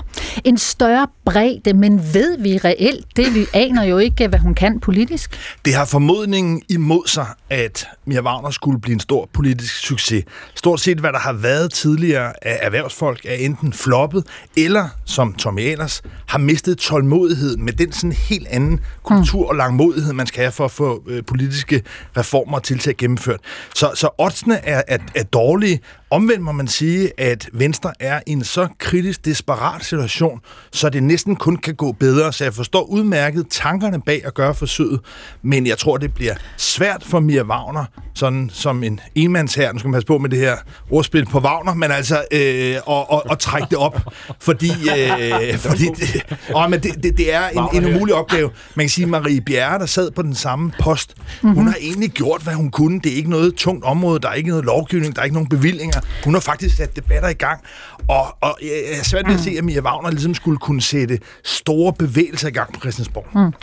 en 0.43 0.57
større 0.57 1.07
bredde, 1.25 1.73
men 1.73 2.13
ved 2.13 2.37
vi 2.37 2.57
reelt 2.57 3.05
det? 3.15 3.35
Vi 3.35 3.45
aner 3.53 3.83
jo 3.83 3.97
ikke, 3.97 4.27
hvad 4.27 4.39
hun 4.39 4.53
kan 4.53 4.79
politisk. 4.79 5.55
Det 5.65 5.73
har 5.73 5.85
formodningen 5.85 6.61
imod 6.69 7.07
sig, 7.07 7.25
at 7.49 7.87
Mia 8.05 8.21
Wagner 8.21 8.49
skulle 8.49 8.81
blive 8.81 8.93
en 8.93 8.99
stor 8.99 9.29
politisk 9.33 9.75
succes. 9.75 10.23
Stort 10.55 10.79
set, 10.79 10.99
hvad 10.99 11.11
der 11.11 11.19
har 11.19 11.33
været 11.33 11.73
tidligere 11.73 12.33
af 12.47 12.59
erhvervsfolk, 12.61 13.25
er 13.25 13.33
enten 13.33 13.73
floppet, 13.73 14.23
eller, 14.57 14.89
som 15.05 15.33
Tommy 15.33 15.61
Ahlers, 15.61 16.01
har 16.27 16.39
mistet 16.39 16.77
tålmodighed 16.77 17.57
med 17.57 17.73
den 17.73 17.91
sådan 17.91 18.11
helt 18.11 18.47
anden 18.47 18.79
kultur 19.03 19.41
mm. 19.41 19.49
og 19.49 19.55
langmodighed, 19.55 20.13
man 20.13 20.27
skal 20.27 20.41
have 20.41 20.51
for 20.51 20.65
at 20.65 20.71
få 20.71 21.03
øh, 21.07 21.23
politiske 21.23 21.83
reformer 22.17 22.59
til 22.59 22.89
at 22.89 22.97
gennemført. 22.97 23.39
Så, 23.75 23.91
så 23.95 24.09
oddsene 24.17 24.65
er, 24.65 24.81
er, 24.87 24.97
er 25.15 25.23
dårlige. 25.23 25.79
Omvendt 26.09 26.43
må 26.43 26.51
man 26.51 26.67
sige, 26.67 27.11
at 27.17 27.49
Venstre 27.53 27.91
er 27.99 28.19
i 28.27 28.31
en 28.31 28.43
så 28.43 28.67
kritisk, 28.79 29.25
desperat 29.25 29.85
situation, 29.85 30.39
så 30.71 30.89
det 30.89 31.03
næsten 31.03 31.35
kun 31.35 31.57
kan 31.57 31.75
gå 31.75 31.91
bedre. 31.91 32.33
Så 32.33 32.43
jeg 32.43 32.53
forstår 32.53 32.81
udmærket 32.81 33.45
tankerne 33.49 34.01
bag 34.01 34.25
at 34.25 34.33
gøre 34.33 34.55
forsøget, 34.55 34.99
men 35.41 35.67
jeg 35.67 35.77
tror, 35.77 35.97
det 35.97 36.13
bliver 36.13 36.35
svært 36.57 37.03
for 37.03 37.19
Mia 37.19 37.43
Wagner 37.43 37.85
sådan 38.17 38.49
som 38.53 38.83
en 38.83 38.99
enmandsherre, 39.15 39.73
nu 39.73 39.79
skal 39.79 39.89
man 39.89 39.93
passe 39.93 40.07
på 40.07 40.17
med 40.17 40.29
det 40.29 40.39
her 40.39 40.55
ordspil 40.89 41.25
på 41.25 41.39
Wagner, 41.39 41.73
men 41.73 41.91
altså 41.91 42.25
øh, 42.31 42.75
og, 42.85 43.11
og, 43.11 43.23
og 43.29 43.39
trække 43.39 43.67
det 43.69 43.77
op, 43.77 44.13
fordi, 44.39 44.69
øh, 44.69 45.57
fordi 45.57 45.85
det, 45.85 46.23
åh, 46.55 46.69
men 46.69 46.83
det, 46.83 47.03
det, 47.03 47.17
det 47.17 47.33
er 47.33 47.47
en, 47.47 47.83
en 47.83 47.95
umulig 47.95 48.13
opgave. 48.13 48.49
Man 48.75 48.83
kan 48.83 48.89
sige, 48.89 49.07
Marie 49.07 49.41
Bjerre, 49.41 49.79
der 49.79 49.85
sad 49.85 50.11
på 50.11 50.21
den 50.21 50.35
samme 50.35 50.71
post, 50.79 51.13
mm-hmm. 51.17 51.57
hun 51.57 51.67
har 51.67 51.75
egentlig 51.81 52.09
gjort, 52.09 52.41
hvad 52.41 52.53
hun 52.53 52.71
kunne. 52.71 52.99
Det 52.99 53.11
er 53.11 53.15
ikke 53.15 53.29
noget 53.29 53.55
tungt 53.55 53.83
område, 53.83 54.19
der 54.19 54.29
er 54.29 54.33
ikke 54.33 54.49
noget 54.49 54.65
lovgivning, 54.65 55.15
der 55.15 55.21
er 55.21 55.25
ikke 55.25 55.33
nogen 55.33 55.49
bevillinger. 55.49 55.96
Hun 56.23 56.33
har 56.33 56.41
faktisk 56.41 56.77
sat 56.77 56.95
debatter 56.95 57.29
i 57.29 57.33
gang, 57.33 57.61
og, 58.07 58.25
og 58.41 58.57
jeg 58.61 58.99
er 58.99 59.03
svært 59.03 59.27
ved 59.27 59.33
at 59.33 59.39
se, 59.39 59.51
at 59.57 59.63
Mia 59.63 59.81
Wagner 59.81 60.11
ligesom 60.11 60.33
skulle 60.33 60.57
kunne 60.57 60.81
sætte 60.81 61.19
store 61.43 61.93
bevægelser 61.93 62.47
i 62.47 62.51
gang 62.51 62.73
på 62.73 62.79
Christiansborg. 62.79 63.27
Mm. 63.35 63.53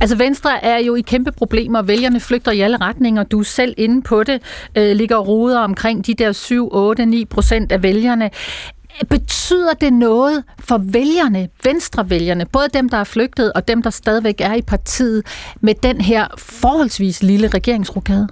Altså 0.00 0.16
Venstre 0.16 0.64
er 0.64 0.78
jo 0.78 0.94
i 0.94 1.00
kæmpe 1.00 1.32
problemer. 1.32 1.82
Vælgerne 1.82 2.20
flygter 2.20 2.52
i 2.52 2.60
alle 2.60 2.76
retninger. 2.76 3.22
Du 3.22 3.40
er 3.40 3.44
selv 3.44 3.74
inde 3.76 4.02
på 4.02 4.24
det. 4.24 4.42
Øh, 4.76 4.96
ligger 4.96 5.16
roder 5.16 5.60
omkring 5.60 6.06
de 6.06 6.14
der 6.14 6.32
7, 6.32 6.68
8, 6.72 7.06
9 7.06 7.24
procent 7.24 7.72
af 7.72 7.82
vælgerne. 7.82 8.30
Betyder 9.10 9.72
det 9.72 9.92
noget 9.92 10.44
for 10.58 10.78
vælgerne, 10.78 11.48
venstrevælgerne, 11.64 12.46
både 12.46 12.68
dem, 12.74 12.88
der 12.88 12.96
er 12.96 13.04
flygtet 13.04 13.52
og 13.52 13.68
dem, 13.68 13.82
der 13.82 13.90
stadigvæk 13.90 14.40
er 14.40 14.54
i 14.54 14.62
partiet, 14.62 15.26
med 15.60 15.74
den 15.74 16.00
her 16.00 16.26
forholdsvis 16.38 17.22
lille 17.22 17.48
regeringsrokade? 17.48 18.28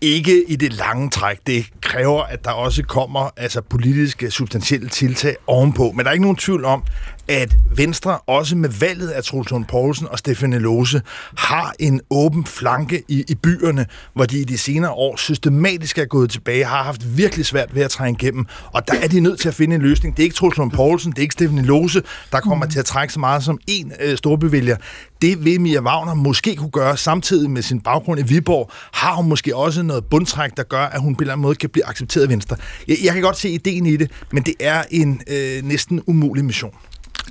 Ikke 0.00 0.44
i 0.48 0.56
det 0.56 0.72
lange 0.72 1.10
træk. 1.10 1.38
Det 1.46 1.66
kræver, 1.80 2.22
at 2.22 2.44
der 2.44 2.50
også 2.50 2.82
kommer 2.82 3.30
altså, 3.36 3.60
politiske, 3.60 4.30
substantielle 4.30 4.88
tiltag 4.88 5.36
ovenpå. 5.46 5.92
Men 5.92 6.04
der 6.04 6.10
er 6.10 6.12
ikke 6.12 6.22
nogen 6.22 6.36
tvivl 6.36 6.64
om, 6.64 6.84
at 7.28 7.56
Venstre 7.76 8.18
også 8.18 8.56
med 8.56 8.68
valget 8.68 9.08
af 9.08 9.24
Troels 9.24 9.52
Poulsen 9.68 10.06
og 10.10 10.18
Stefan 10.18 10.52
Lose 10.52 11.02
har 11.36 11.74
en 11.78 12.00
åben 12.10 12.46
flanke 12.46 13.02
i, 13.08 13.24
i 13.28 13.34
byerne, 13.34 13.86
hvor 14.14 14.24
de 14.24 14.40
i 14.40 14.44
de 14.44 14.58
senere 14.58 14.90
år 14.90 15.16
systematisk 15.16 15.98
er 15.98 16.04
gået 16.04 16.30
tilbage, 16.30 16.64
har 16.64 16.82
haft 16.82 17.16
virkelig 17.16 17.46
svært 17.46 17.74
ved 17.74 17.82
at 17.82 17.90
trænge 17.90 18.18
igennem, 18.22 18.46
og 18.72 18.88
der 18.88 18.94
er 19.02 19.08
de 19.08 19.20
nødt 19.20 19.40
til 19.40 19.48
at 19.48 19.54
finde 19.54 19.76
en 19.76 19.82
løsning. 19.82 20.16
Det 20.16 20.22
er 20.22 20.24
ikke 20.24 20.36
Troels 20.36 20.74
Poulsen, 20.74 21.12
det 21.12 21.18
er 21.18 21.22
ikke 21.22 21.32
Stefan 21.32 21.64
Lose, 21.64 22.02
der 22.32 22.40
kommer 22.40 22.64
mm. 22.64 22.70
til 22.70 22.78
at 22.78 22.84
trække 22.84 23.14
så 23.14 23.20
meget 23.20 23.44
som 23.44 23.58
en 23.66 23.92
øh, 24.00 24.16
storbevælger. 24.16 24.76
Det 25.22 25.44
vil 25.44 25.60
Mia 25.60 25.80
Wagner 25.80 26.14
måske 26.14 26.56
kunne 26.56 26.70
gøre 26.70 26.96
samtidig 26.96 27.50
med 27.50 27.62
sin 27.62 27.80
baggrund 27.80 28.20
i 28.20 28.22
Viborg. 28.22 28.70
Har 28.92 29.14
hun 29.14 29.28
måske 29.28 29.56
også 29.56 29.82
noget 29.82 30.04
bundtræk, 30.04 30.50
der 30.56 30.62
gør, 30.62 30.82
at 30.82 31.00
hun 31.00 31.14
på 31.14 31.18
en 31.18 31.22
eller 31.22 31.32
anden 31.32 31.42
måde 31.42 31.54
kan 31.54 31.70
blive 31.70 31.86
accepteret 31.86 32.24
af 32.24 32.30
Venstre. 32.30 32.56
Jeg, 32.88 32.96
jeg 33.04 33.12
kan 33.12 33.22
godt 33.22 33.38
se 33.38 33.48
ideen 33.48 33.86
i 33.86 33.96
det, 33.96 34.10
men 34.32 34.42
det 34.42 34.54
er 34.60 34.82
en 34.90 35.20
øh, 35.30 35.62
næsten 35.62 36.02
umulig 36.06 36.44
mission. 36.44 36.74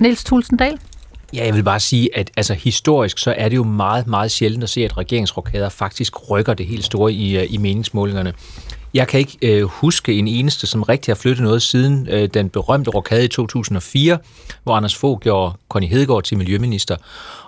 Niels 0.00 0.24
Tulsendal? 0.24 0.78
Ja, 1.34 1.44
jeg 1.44 1.54
vil 1.54 1.62
bare 1.62 1.80
sige, 1.80 2.18
at 2.18 2.30
altså, 2.36 2.54
historisk 2.54 3.18
så 3.18 3.34
er 3.36 3.48
det 3.48 3.56
jo 3.56 3.64
meget, 3.64 4.06
meget 4.06 4.30
sjældent 4.30 4.62
at 4.62 4.70
se, 4.70 4.84
at 4.84 4.96
regeringsrokader 4.96 5.68
faktisk 5.68 6.30
rykker 6.30 6.54
det 6.54 6.66
helt 6.66 6.84
store 6.84 7.12
i, 7.12 7.38
øh, 7.38 7.46
i 7.50 7.56
meningsmålingerne. 7.56 8.32
Jeg 8.94 9.08
kan 9.08 9.20
ikke 9.20 9.38
øh, 9.42 9.62
huske 9.62 10.12
en 10.12 10.28
eneste, 10.28 10.66
som 10.66 10.82
rigtig 10.82 11.12
har 11.12 11.16
flyttet 11.16 11.44
noget 11.44 11.62
siden 11.62 12.08
øh, 12.10 12.28
den 12.34 12.48
berømte 12.48 12.90
rokade 12.90 13.24
i 13.24 13.28
2004, 13.28 14.18
hvor 14.62 14.74
Anders 14.76 14.96
Fogh 14.96 15.20
gjorde 15.20 15.54
Connie 15.68 15.90
Hedegaard 15.90 16.22
til 16.22 16.38
miljøminister. 16.38 16.96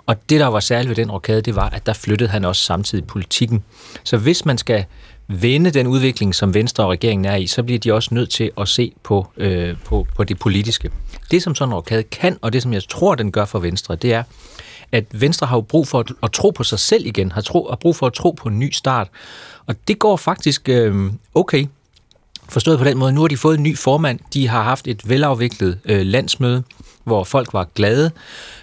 Og 0.05 0.29
det, 0.29 0.39
der 0.39 0.47
var 0.47 0.59
særligt 0.59 0.89
ved 0.89 0.95
den 0.95 1.11
rokade, 1.11 1.41
det 1.41 1.55
var, 1.55 1.69
at 1.69 1.85
der 1.85 1.93
flyttede 1.93 2.29
han 2.29 2.45
også 2.45 2.63
samtidig 2.63 3.07
politikken. 3.07 3.63
Så 4.03 4.17
hvis 4.17 4.45
man 4.45 4.57
skal 4.57 4.85
vende 5.27 5.71
den 5.71 5.87
udvikling, 5.87 6.35
som 6.35 6.53
Venstre 6.53 6.83
og 6.83 6.89
regeringen 6.89 7.25
er 7.25 7.35
i, 7.35 7.47
så 7.47 7.63
bliver 7.63 7.79
de 7.79 7.93
også 7.93 8.13
nødt 8.13 8.29
til 8.29 8.51
at 8.57 8.67
se 8.67 8.91
på, 9.03 9.27
øh, 9.37 9.75
på, 9.85 10.07
på 10.15 10.23
det 10.23 10.39
politiske. 10.39 10.91
Det, 11.31 11.43
som 11.43 11.55
sådan 11.55 11.69
en 11.69 11.75
rokade 11.75 12.03
kan, 12.03 12.37
og 12.41 12.53
det, 12.53 12.63
som 12.63 12.73
jeg 12.73 12.83
tror, 12.89 13.15
den 13.15 13.31
gør 13.31 13.45
for 13.45 13.59
Venstre, 13.59 13.95
det 13.95 14.13
er, 14.13 14.23
at 14.91 15.05
Venstre 15.11 15.47
har 15.47 15.57
jo 15.57 15.61
brug 15.61 15.87
for 15.87 15.99
at, 15.99 16.11
at 16.23 16.31
tro 16.31 16.49
på 16.49 16.63
sig 16.63 16.79
selv 16.79 17.05
igen, 17.05 17.31
har, 17.31 17.41
tro, 17.41 17.67
har 17.69 17.75
brug 17.75 17.95
for 17.95 18.07
at 18.07 18.13
tro 18.13 18.31
på 18.31 18.49
en 18.49 18.59
ny 18.59 18.71
start. 18.71 19.07
Og 19.65 19.75
det 19.87 19.99
går 19.99 20.17
faktisk 20.17 20.69
øh, 20.69 21.11
okay. 21.35 21.65
Forstået 22.49 22.79
på 22.79 22.85
den 22.85 22.97
måde, 22.97 23.13
nu 23.13 23.21
har 23.21 23.27
de 23.27 23.37
fået 23.37 23.57
en 23.57 23.63
ny 23.63 23.77
formand, 23.77 24.19
de 24.33 24.47
har 24.47 24.63
haft 24.63 24.87
et 24.87 25.09
velafviklet 25.09 25.79
øh, 25.85 26.05
landsmøde, 26.05 26.63
hvor 27.03 27.23
folk 27.23 27.53
var 27.53 27.67
glade, 27.75 28.11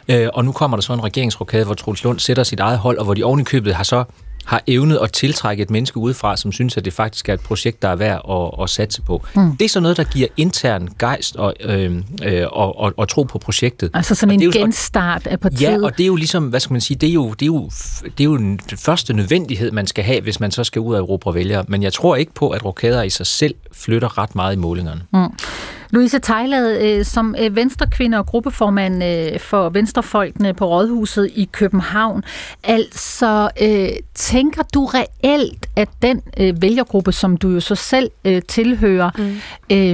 øh, 0.09 0.29
og 0.35 0.45
nu 0.45 0.53
kommer 0.53 0.77
der 0.77 0.83
så 0.83 0.93
en 0.93 1.05
regeringsrokade, 1.05 1.65
hvor 1.65 1.75
Troels 1.75 2.05
Lund 2.05 2.19
sætter 2.19 2.43
sit 2.43 2.61
eget 2.61 2.79
hold, 2.79 2.99
og 2.99 3.05
hvor 3.05 3.15
de 3.15 3.25
ovenikøbet 3.25 3.75
har 3.75 3.85
så 3.85 4.05
har 4.45 4.63
evnet 4.67 4.99
at 5.03 5.13
tiltrække 5.13 5.63
et 5.63 5.71
menneske 5.71 5.97
udefra, 5.97 6.37
som 6.37 6.53
synes, 6.53 6.77
at 6.77 6.85
det 6.85 6.93
faktisk 6.93 7.29
er 7.29 7.35
et 7.35 7.41
projekt, 7.41 7.83
der 7.83 7.89
er 7.89 7.97
værd 7.97 8.21
at, 8.31 8.63
at 8.63 8.71
satse 8.71 9.03
på. 9.03 9.25
Mm. 9.37 9.57
Det 9.57 9.65
er 9.65 9.69
så 9.69 9.81
noget, 9.81 9.97
der 9.97 10.05
giver 10.05 10.29
intern 10.37 10.89
gejst 10.99 11.37
og, 11.37 11.55
øh, 11.61 12.03
øh, 12.25 12.47
og, 12.53 12.79
og, 12.79 12.93
og 12.97 13.09
tro 13.09 13.23
på 13.23 13.39
projektet. 13.39 13.91
Altså 13.95 14.15
sådan 14.15 14.41
en 14.41 14.53
genstart 14.53 15.27
af 15.27 15.41
partiet. 15.41 15.61
Ja, 15.61 15.83
og 15.83 15.99
det 15.99 16.05
er 16.05 16.07
jo 16.07 16.17
ligesom, 16.17 16.45
hvad 16.49 16.61
skal 16.61 16.73
man 16.73 16.81
sige, 16.81 16.97
det 16.97 17.09
er 17.09 17.13
jo, 17.13 17.31
det 17.33 17.43
er 17.43 17.47
jo, 17.47 17.71
det 18.03 18.21
er 18.21 18.25
jo 18.25 18.37
den 18.37 18.61
første 18.77 19.15
nødvendighed, 19.15 19.71
man 19.71 19.87
skal 19.87 20.05
have, 20.05 20.21
hvis 20.21 20.41
man 20.41 20.51
så 20.51 20.65
skal 20.65 20.81
ud 20.81 20.95
af 20.95 20.99
Europa 20.99 21.29
og 21.29 21.35
vælge. 21.35 21.63
Men 21.69 21.83
jeg 21.83 21.93
tror 21.93 22.17
ikke 22.17 22.35
på, 22.35 22.49
at 22.49 22.65
rokader 22.65 23.03
i 23.03 23.11
sig 23.11 23.27
selv 23.27 23.55
flytter 23.73 24.19
ret 24.19 24.35
meget 24.35 24.55
i 24.55 24.59
målingerne. 24.59 25.03
Mm. 25.13 25.39
Louise 25.95 26.19
Tejlad, 26.19 26.81
øh, 26.83 27.05
som 27.05 27.35
øh, 27.39 27.57
venstrekvinde 27.57 28.19
og 28.19 28.27
gruppeformand 28.27 29.05
øh, 29.05 29.41
for 29.41 29.69
Venstrefolkene 29.69 30.55
på 30.55 30.67
Rådhuset 30.67 31.31
i 31.35 31.49
København. 31.53 32.25
Altså, 32.65 33.51
tænker 34.15 34.63
du 34.75 34.85
reelt, 34.85 35.67
at 35.77 35.89
den 36.03 36.23
vælgergruppe, 36.61 37.13
som 37.13 37.37
du 37.37 37.51
jo 37.51 37.61
så 37.61 37.75
selv 37.75 38.11
tilhører, 38.49 39.11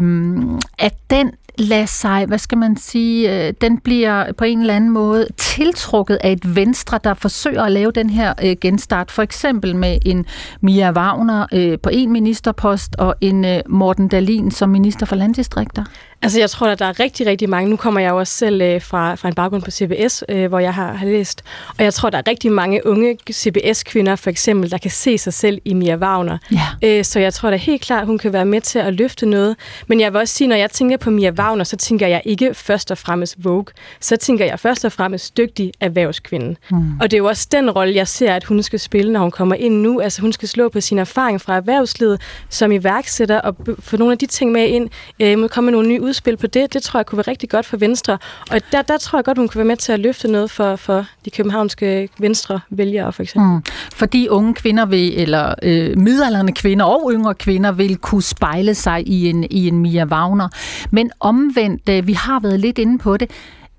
mm. 0.01 0.61
at 0.79 0.95
den 1.11 1.31
lade 1.61 1.87
sig, 1.87 2.27
hvad 2.27 2.39
skal 2.39 2.59
man 2.59 2.77
sige, 2.77 3.47
øh, 3.47 3.55
den 3.61 3.79
bliver 3.79 4.33
på 4.33 4.45
en 4.45 4.61
eller 4.61 4.75
anden 4.75 4.91
måde 4.91 5.27
tiltrukket 5.37 6.19
af 6.21 6.33
et 6.33 6.57
venstre, 6.57 7.01
der 7.05 7.15
forsøger 7.15 7.63
at 7.63 7.73
lave 7.73 7.93
den 7.93 8.11
her 8.11 8.35
øh, 8.45 8.57
genstart. 8.61 9.11
For 9.11 9.23
eksempel 9.23 9.77
med 9.77 9.99
en 10.07 10.27
Mia 10.61 10.93
Wagner 10.93 11.47
øh, 11.53 11.79
på 11.83 11.91
en 11.93 12.13
ministerpost 12.13 12.97
og 12.99 13.15
en 13.21 13.45
øh, 13.45 13.61
Morten 13.69 14.09
Dalin 14.09 14.51
som 14.51 14.69
minister 14.69 15.07
for 15.07 15.17
landdistrikter. 15.17 15.85
Altså, 16.23 16.39
jeg 16.39 16.51
tror, 16.51 16.67
at 16.67 16.79
der 16.79 16.85
er 16.85 17.01
rigtig, 17.01 17.27
rigtig 17.27 17.49
mange. 17.49 17.71
Nu 17.71 17.77
kommer 17.77 18.01
jeg 18.01 18.11
jo 18.11 18.19
også 18.19 18.33
selv 18.33 18.63
øh, 18.63 18.83
fra, 18.83 19.15
fra 19.15 19.29
en 19.29 19.35
baggrund 19.35 19.63
på 19.63 19.71
CBS, 19.71 20.25
øh, 20.29 20.49
hvor 20.49 20.59
jeg 20.59 20.75
har, 20.75 20.93
har 20.93 21.07
læst. 21.07 21.43
Og 21.79 21.85
jeg 21.85 21.95
tror, 21.95 22.11
der 22.11 22.19
er 22.19 22.23
rigtig 22.29 22.53
mange 22.53 22.87
unge 22.87 23.19
CBS-kvinder, 23.33 24.17
for 24.17 24.31
eksempel, 24.31 24.71
der 24.71 24.79
kan 24.79 24.91
se 24.91 25.19
sig 25.19 25.33
selv 25.33 25.59
i 25.65 25.75
Mia 25.75 25.97
Wagner. 25.97 26.39
Ja. 26.53 26.99
Øh, 26.99 27.05
så 27.05 27.21
jeg 27.21 27.35
tror 27.35 27.51
da 27.51 27.57
helt 27.57 27.83
klart, 27.83 28.07
hun 28.07 28.19
kan 28.19 28.33
være 28.33 28.45
med 28.45 28.61
til 28.61 28.79
at 28.79 28.95
løfte 28.95 29.27
noget. 29.27 29.57
Men 29.87 30.01
jeg 30.01 30.13
vil 30.13 30.21
også 30.21 30.35
sige, 30.35 30.49
når 30.49 30.57
jeg 30.57 30.71
tænker 30.71 30.97
på 30.97 31.11
Mia 31.11 31.31
Wagner, 31.31 31.65
så 31.65 31.77
tænker 31.77 32.07
jeg 32.07 32.23
ikke 32.25 32.55
først 32.55 32.91
og 32.91 32.99
fremmest 32.99 33.37
Vogue. 33.45 33.65
Så 34.01 34.17
tænker 34.17 34.45
jeg 34.45 34.61
først 34.61 34.85
og 34.85 34.93
fremmest 34.93 35.37
dygtig 35.37 35.73
erhvervskvinde. 35.81 36.57
Mm. 36.71 37.01
Og 37.01 37.11
det 37.11 37.13
er 37.13 37.19
jo 37.19 37.27
også 37.27 37.49
den 37.53 37.71
rolle, 37.71 37.95
jeg 37.95 38.09
ser, 38.09 38.35
at 38.35 38.45
hun 38.45 38.63
skal 38.63 38.81
spille, 38.81 39.13
når 39.13 39.21
hun 39.21 39.31
kommer 39.31 39.55
ind 39.55 39.75
nu. 39.75 40.01
Altså, 40.01 40.21
hun 40.21 40.33
skal 40.33 40.49
slå 40.49 40.69
på 40.69 40.81
sin 40.81 40.99
erfaring 40.99 41.41
fra 41.41 41.57
erhvervslivet 41.57 42.21
som 42.49 42.73
iværksætter 42.73 43.41
og 43.41 43.57
få 43.79 43.97
nogle 43.97 44.13
af 44.13 44.19
de 44.19 44.27
ting 44.27 44.53
med 44.53 44.69
ind. 44.69 44.89
Øh, 45.21 45.49
komme 45.49 45.71
med 45.71 45.73
nogle 45.73 45.89
nye 45.89 46.01
udspil 46.11 46.37
på 46.37 46.47
det, 46.47 46.75
det 46.75 46.83
tror 46.83 47.01
jeg 47.01 47.07
kunne 47.07 47.17
være 47.17 47.31
rigtig 47.31 47.51
godt 47.51 47.67
for 47.67 47.77
Venstre. 47.77 48.19
Og 48.51 48.61
der, 48.73 48.83
der 48.83 48.99
tror 48.99 49.19
jeg 49.19 49.25
godt, 49.25 49.39
hun 49.39 49.49
kunne 49.49 49.59
være 49.59 49.67
med 49.67 49.77
til 49.77 49.93
at 49.93 50.01
løfte 50.01 50.29
noget 50.29 50.51
for, 50.51 50.77
for 50.77 51.07
de 51.25 51.31
københavnske 51.31 52.09
venstre 52.19 52.61
vælgere, 52.71 53.13
for 53.13 53.23
eksempel. 53.23 53.51
Mm. 53.51 53.63
Fordi 53.95 54.29
unge 54.29 54.55
kvinder 54.55 54.87
vil, 54.87 55.21
eller 55.21 55.55
øh, 55.63 55.99
midalderne 55.99 56.53
kvinder 56.53 56.85
og 56.85 57.11
yngre 57.13 57.35
kvinder 57.35 57.73
vil 57.73 57.97
kunne 57.97 58.23
spejle 58.23 58.75
sig 58.75 59.09
i 59.09 59.29
en, 59.29 59.45
i 59.51 59.69
en 59.69 59.79
Mia 59.79 60.05
Wagner. 60.05 60.49
Men 60.91 61.11
omvendt, 61.21 61.89
øh, 61.89 62.07
vi 62.07 62.13
har 62.13 62.41
været 62.41 62.61
lidt 62.61 62.79
inde 62.79 62.99
på 62.99 63.17
det, 63.17 63.31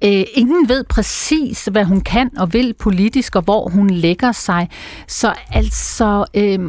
Øh, 0.03 0.23
ingen 0.33 0.69
ved 0.69 0.83
præcis, 0.83 1.69
hvad 1.71 1.83
hun 1.83 2.01
kan 2.01 2.29
og 2.37 2.53
vil 2.53 2.73
politisk, 2.73 3.35
og 3.35 3.41
hvor 3.41 3.69
hun 3.69 3.89
lægger 3.89 4.31
sig. 4.31 4.69
Så 5.07 5.33
altså, 5.51 6.25
øh, 6.33 6.59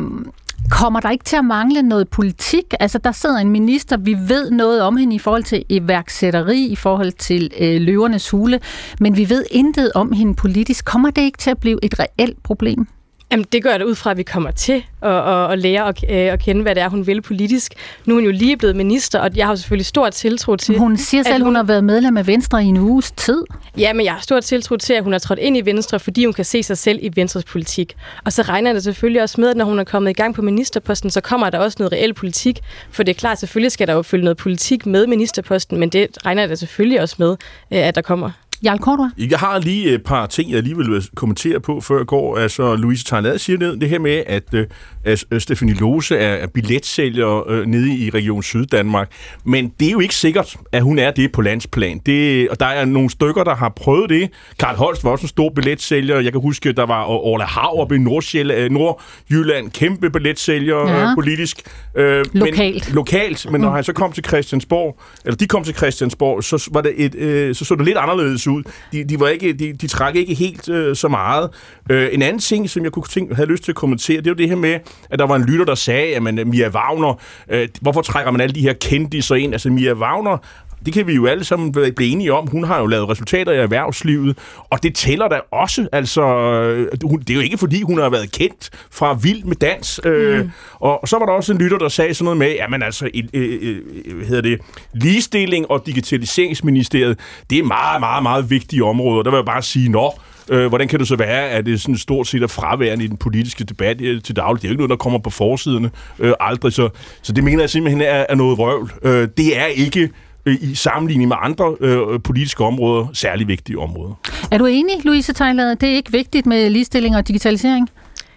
Kommer 0.73 1.01
der 1.01 1.11
ikke 1.11 1.25
til 1.25 1.37
at 1.37 1.45
mangle 1.45 1.83
noget 1.83 2.09
politik? 2.09 2.75
Altså, 2.81 2.99
der 2.99 3.13
sidder 3.13 3.39
en 3.39 3.51
minister, 3.51 3.97
vi 3.97 4.17
ved 4.29 4.51
noget 4.51 4.83
om 4.83 4.97
hende 4.97 5.15
i 5.17 5.19
forhold 5.19 5.43
til 5.43 5.65
iværksætteri, 5.69 6.67
i 6.67 6.77
forhold 6.77 7.13
til 7.13 7.51
øh, 7.61 7.81
løvernes 7.81 8.31
hule, 8.31 8.61
men 9.01 9.17
vi 9.17 9.31
ved 9.31 9.45
intet 9.51 9.93
om 9.95 10.13
hende 10.13 10.35
politisk. 10.35 10.85
Kommer 10.85 11.11
det 11.11 11.23
ikke 11.23 11.39
til 11.39 11.51
at 11.51 11.59
blive 11.59 11.79
et 11.83 11.95
reelt 11.99 12.43
problem? 12.43 12.87
Jamen, 13.33 13.47
det 13.53 13.63
gør 13.63 13.79
det 13.79 13.85
ud 13.85 13.95
fra, 13.95 14.11
at 14.11 14.17
vi 14.17 14.23
kommer 14.23 14.51
til 14.51 14.85
at, 15.03 15.29
at, 15.29 15.53
at 15.53 15.59
lære 15.59 15.89
at, 15.89 16.05
øh, 16.09 16.33
at 16.33 16.41
kende, 16.41 16.63
hvad 16.63 16.75
det 16.75 16.83
er, 16.83 16.89
hun 16.89 17.07
vil 17.07 17.23
politisk. 17.23 17.75
Nu 18.07 18.15
er 18.15 18.17
hun 18.17 18.25
jo 18.25 18.31
lige 18.31 18.57
blevet 18.57 18.77
minister, 18.77 19.19
og 19.19 19.31
jeg 19.37 19.47
har 19.47 19.55
selvfølgelig 19.55 19.87
stor 19.87 20.11
tiltro 20.11 20.57
til... 20.57 20.79
Hun 20.79 20.97
siger 20.97 21.23
selv, 21.23 21.35
at 21.35 21.41
hun, 21.41 21.47
hun 21.47 21.55
har 21.55 21.63
været 21.63 21.85
medlem 21.85 22.17
af 22.17 22.27
Venstre 22.27 22.65
i 22.65 22.67
en 22.67 22.77
uges 22.77 23.13
tid. 23.13 23.45
Ja, 23.79 23.93
men 23.93 24.05
jeg 24.05 24.13
har 24.13 24.21
stor 24.21 24.41
tiltro 24.41 24.77
til, 24.77 24.93
at 24.93 25.03
hun 25.03 25.13
har 25.13 25.19
trådt 25.19 25.39
ind 25.39 25.57
i 25.57 25.61
Venstre, 25.61 26.01
fordi 26.01 26.25
hun 26.25 26.33
kan 26.33 26.45
se 26.45 26.63
sig 26.63 26.79
selv 26.79 26.99
i 27.03 27.11
Venstres 27.15 27.45
politik. 27.45 27.97
Og 28.25 28.33
så 28.33 28.43
regner 28.43 28.73
det 28.73 28.83
selvfølgelig 28.83 29.23
også 29.23 29.41
med, 29.41 29.49
at 29.49 29.57
når 29.57 29.65
hun 29.65 29.79
er 29.79 29.85
kommet 29.85 30.11
i 30.11 30.15
gang 30.15 30.35
på 30.35 30.43
ministerposten, 30.43 31.11
så 31.11 31.21
kommer 31.21 31.51
der 31.51 31.59
også 31.59 31.77
noget 31.79 31.93
reel 31.93 32.15
politik. 32.15 32.61
For 32.91 33.03
det 33.03 33.13
er 33.13 33.19
klart, 33.19 33.39
selvfølgelig 33.39 33.73
skal 33.73 33.87
der 33.87 33.95
jo 33.95 34.03
følge 34.03 34.25
noget 34.25 34.37
politik 34.37 34.87
med 34.87 35.07
ministerposten, 35.07 35.79
men 35.79 35.89
det 35.89 36.09
regner 36.27 36.47
det 36.47 36.59
selvfølgelig 36.59 37.01
også 37.01 37.17
med, 37.19 37.31
øh, 37.71 37.79
at 37.89 37.95
der 37.95 38.03
kommer. 38.03 38.31
Jarl 38.65 38.79
Cordua? 38.79 39.11
Jeg 39.19 39.39
har 39.39 39.59
lige 39.59 39.91
et 39.95 40.03
par 40.05 40.27
ting, 40.27 40.51
jeg 40.53 40.63
lige 40.63 40.77
vil 40.77 41.09
kommentere 41.17 41.61
på 41.61 41.81
før 41.81 42.01
i 42.01 42.05
går. 42.05 42.39
Altså, 42.39 42.77
Louise 42.77 43.05
Tarnad 43.05 43.39
siger 43.39 43.59
ned 43.59 43.77
det 43.77 43.89
her 43.89 43.99
med, 43.99 44.23
at, 44.27 44.43
øh, 44.55 44.67
at 45.05 45.43
Stefanie 45.43 45.75
Lose 45.75 46.17
er, 46.17 46.35
er 46.35 46.47
billetsælger 46.47 47.51
øh, 47.51 47.67
nede 47.67 47.97
i 47.97 48.11
Region 48.11 48.43
Syddanmark. 48.43 49.11
Men 49.45 49.73
det 49.81 49.89
er 49.89 49.93
jo 49.93 50.01
ikke 50.01 50.15
sikkert, 50.15 50.57
at 50.73 50.83
hun 50.83 50.99
er 50.99 51.11
det 51.11 51.33
på 51.33 51.43
landsplan. 51.43 52.01
Det, 52.07 52.49
og 52.49 52.61
der 52.61 52.67
er 52.67 52.85
nogle 52.85 53.11
stykker, 53.11 53.45
der 53.45 53.55
har 53.55 53.69
prøvet 53.77 54.11
det. 54.11 54.31
Karl 54.59 54.77
Holst 54.77 55.05
var 55.05 55.11
også 55.11 55.25
en 55.25 55.29
stor 55.29 55.49
billetsælger. 55.55 56.21
Jeg 56.21 56.33
kan 56.33 56.41
huske, 56.41 56.73
der 56.73 56.87
var 56.87 57.05
Orla 57.07 57.45
Hav 57.45 57.89
i 57.95 57.99
Nordsjælland, 57.99 58.73
Nordjylland, 58.73 59.71
kæmpe 59.71 60.11
billetsælger 60.11 60.89
Ja. 60.93 61.15
politisk. 61.15 61.61
Øh, 61.97 62.25
Lokalt. 62.33 62.87
Men, 62.89 62.95
lokalt, 62.95 63.47
men 63.51 63.61
når 63.61 63.71
han 63.71 63.85
så 63.85 63.93
kom 63.93 64.13
til 64.13 64.25
Christiansborg, 64.25 65.01
eller 65.25 65.37
de 65.37 65.47
kom 65.47 65.65
til 65.65 65.75
Christiansborg, 65.75 66.45
så 66.45 66.69
var 66.73 66.81
det 66.81 66.93
et, 66.97 67.15
øh, 67.15 67.55
så 67.55 67.65
så 67.65 67.75
det 67.75 67.85
lidt 67.85 67.97
anderledes 67.99 68.47
ud. 68.49 68.52
De, 68.93 69.05
de, 69.05 69.21
var 69.21 69.29
ikke, 69.29 69.53
de, 69.53 69.73
de 69.73 69.87
trak 69.87 70.17
ikke 70.17 70.35
helt 70.35 70.69
øh, 70.69 70.97
så 70.97 71.09
meget. 71.09 71.51
Øh, 71.91 72.09
en 72.13 72.23
anden 72.23 72.39
ting, 72.39 72.71
som 72.71 72.85
jeg 72.85 72.93
kunne 72.93 73.05
tænke, 73.11 73.35
have 73.35 73.49
lyst 73.49 73.65
til 73.65 73.73
at 73.73 73.77
kommentere, 73.77 74.21
det 74.21 74.31
var 74.31 74.37
det 74.37 74.49
her 74.49 74.57
med, 74.57 74.79
at 75.11 75.19
der 75.19 75.27
var 75.27 75.37
en 75.37 75.45
lytter, 75.45 75.65
der 75.65 75.75
sagde, 75.75 76.17
at 76.17 76.23
man, 76.23 76.41
Mia 76.47 76.69
Wagner, 76.69 77.21
øh, 77.49 77.69
hvorfor 77.81 78.03
trækker 78.03 78.31
man 78.31 78.41
alle 78.41 78.55
de 78.55 78.61
her 78.61 78.73
kendiser 78.73 79.35
ind? 79.35 79.53
Altså 79.53 79.71
Mia 79.71 79.93
Wagner 79.93 80.39
det 80.87 80.95
kan 80.95 81.07
vi 81.07 81.15
jo 81.15 81.27
alle 81.27 81.45
sammen 81.45 81.73
blive 81.73 81.95
enige 82.01 82.33
om. 82.33 82.47
Hun 82.47 82.65
har 82.65 82.81
jo 82.81 82.87
lavet 82.87 83.09
resultater 83.09 83.53
i 83.53 83.57
erhvervslivet, 83.57 84.39
og 84.71 84.83
det 84.83 84.95
tæller 84.95 85.29
da 85.29 85.41
også. 85.51 85.89
Altså, 85.93 86.23
øh, 86.23 86.89
hun, 87.05 87.21
det 87.21 87.31
er 87.31 87.35
jo 87.35 87.41
ikke, 87.41 87.59
fordi 87.59 87.83
hun 87.83 87.99
har 87.99 88.11
været 88.11 88.33
kendt 88.33 88.71
fra 88.91 89.19
Vild 89.23 89.45
med 89.45 89.57
Dans. 89.57 90.01
Øh, 90.05 90.49
og 90.75 91.09
så 91.09 91.19
var 91.19 91.27
der 91.27 91.33
også 91.33 91.53
en 91.53 91.59
lytter, 91.59 91.79
der 91.79 91.89
sagde 91.89 92.15
sådan 92.15 92.25
noget 92.25 92.39
med, 92.39 92.53
jamen 92.53 92.83
altså, 92.83 93.11
et, 93.15 93.31
øh, 93.35 93.59
øh, 93.63 94.17
hvad 94.17 94.27
hedder 94.27 94.43
det, 94.43 94.61
ligestilling 94.93 95.71
og 95.71 95.87
digitaliseringsministeriet, 95.87 97.19
det 97.51 97.59
er 97.59 97.65
meget, 97.65 98.01
meget, 98.01 98.23
meget 98.23 98.51
vigtige 98.51 98.85
områder. 98.85 99.23
Der 99.23 99.31
vil 99.31 99.37
jeg 99.37 99.47
bare 99.47 99.63
sige, 99.63 99.89
nå, 99.89 100.13
Øh, 100.51 100.67
hvordan 100.67 100.89
kan 100.89 100.99
det 100.99 101.09
så 101.09 101.17
være, 101.17 101.49
at 101.51 101.67
det 101.67 101.81
sådan 101.81 101.97
stort 101.97 102.27
set 102.27 102.43
er 102.43 102.47
fraværende 102.47 103.05
i 103.05 103.09
den 103.09 103.17
politiske 103.17 103.65
debat 103.65 104.01
øh, 104.01 104.23
til 104.23 104.37
daglig? 104.37 104.63
Det 104.63 104.69
er 104.69 104.71
jo 104.71 104.73
ikke 104.73 104.81
noget, 104.81 104.91
der 104.91 104.97
kommer 104.97 105.19
på 105.19 105.31
forsiderne 105.31 105.91
øh, 106.19 106.33
aldrig. 106.41 106.73
Så, 106.73 106.89
så 107.23 107.33
det 107.33 107.45
mener 107.45 107.63
jeg 107.63 107.71
simpelthen 107.71 108.03
er, 108.03 108.27
er 108.29 108.35
noget 108.35 108.59
vrøvl. 108.59 108.93
Øh, 109.03 109.29
det 109.37 109.59
er 109.59 109.67
ikke 109.67 110.11
øh, 110.47 110.55
i 110.61 110.75
sammenligning 110.75 111.29
med 111.29 111.37
andre 111.41 111.77
øh, 111.81 112.21
politiske 112.21 112.65
områder 112.65 113.07
særlig 113.13 113.49
vigtige 113.49 113.79
områder. 113.79 114.15
Er 114.51 114.59
du 114.59 114.67
enig, 114.67 115.05
Louise 115.05 115.33
Tejlade? 115.33 115.75
Det 115.75 115.89
er 115.89 115.97
ikke 115.97 116.13
vigtigt 116.13 116.47
med 116.47 116.71
ligestilling 116.71 117.17
og 117.17 117.29
digitalisering? 117.29 117.89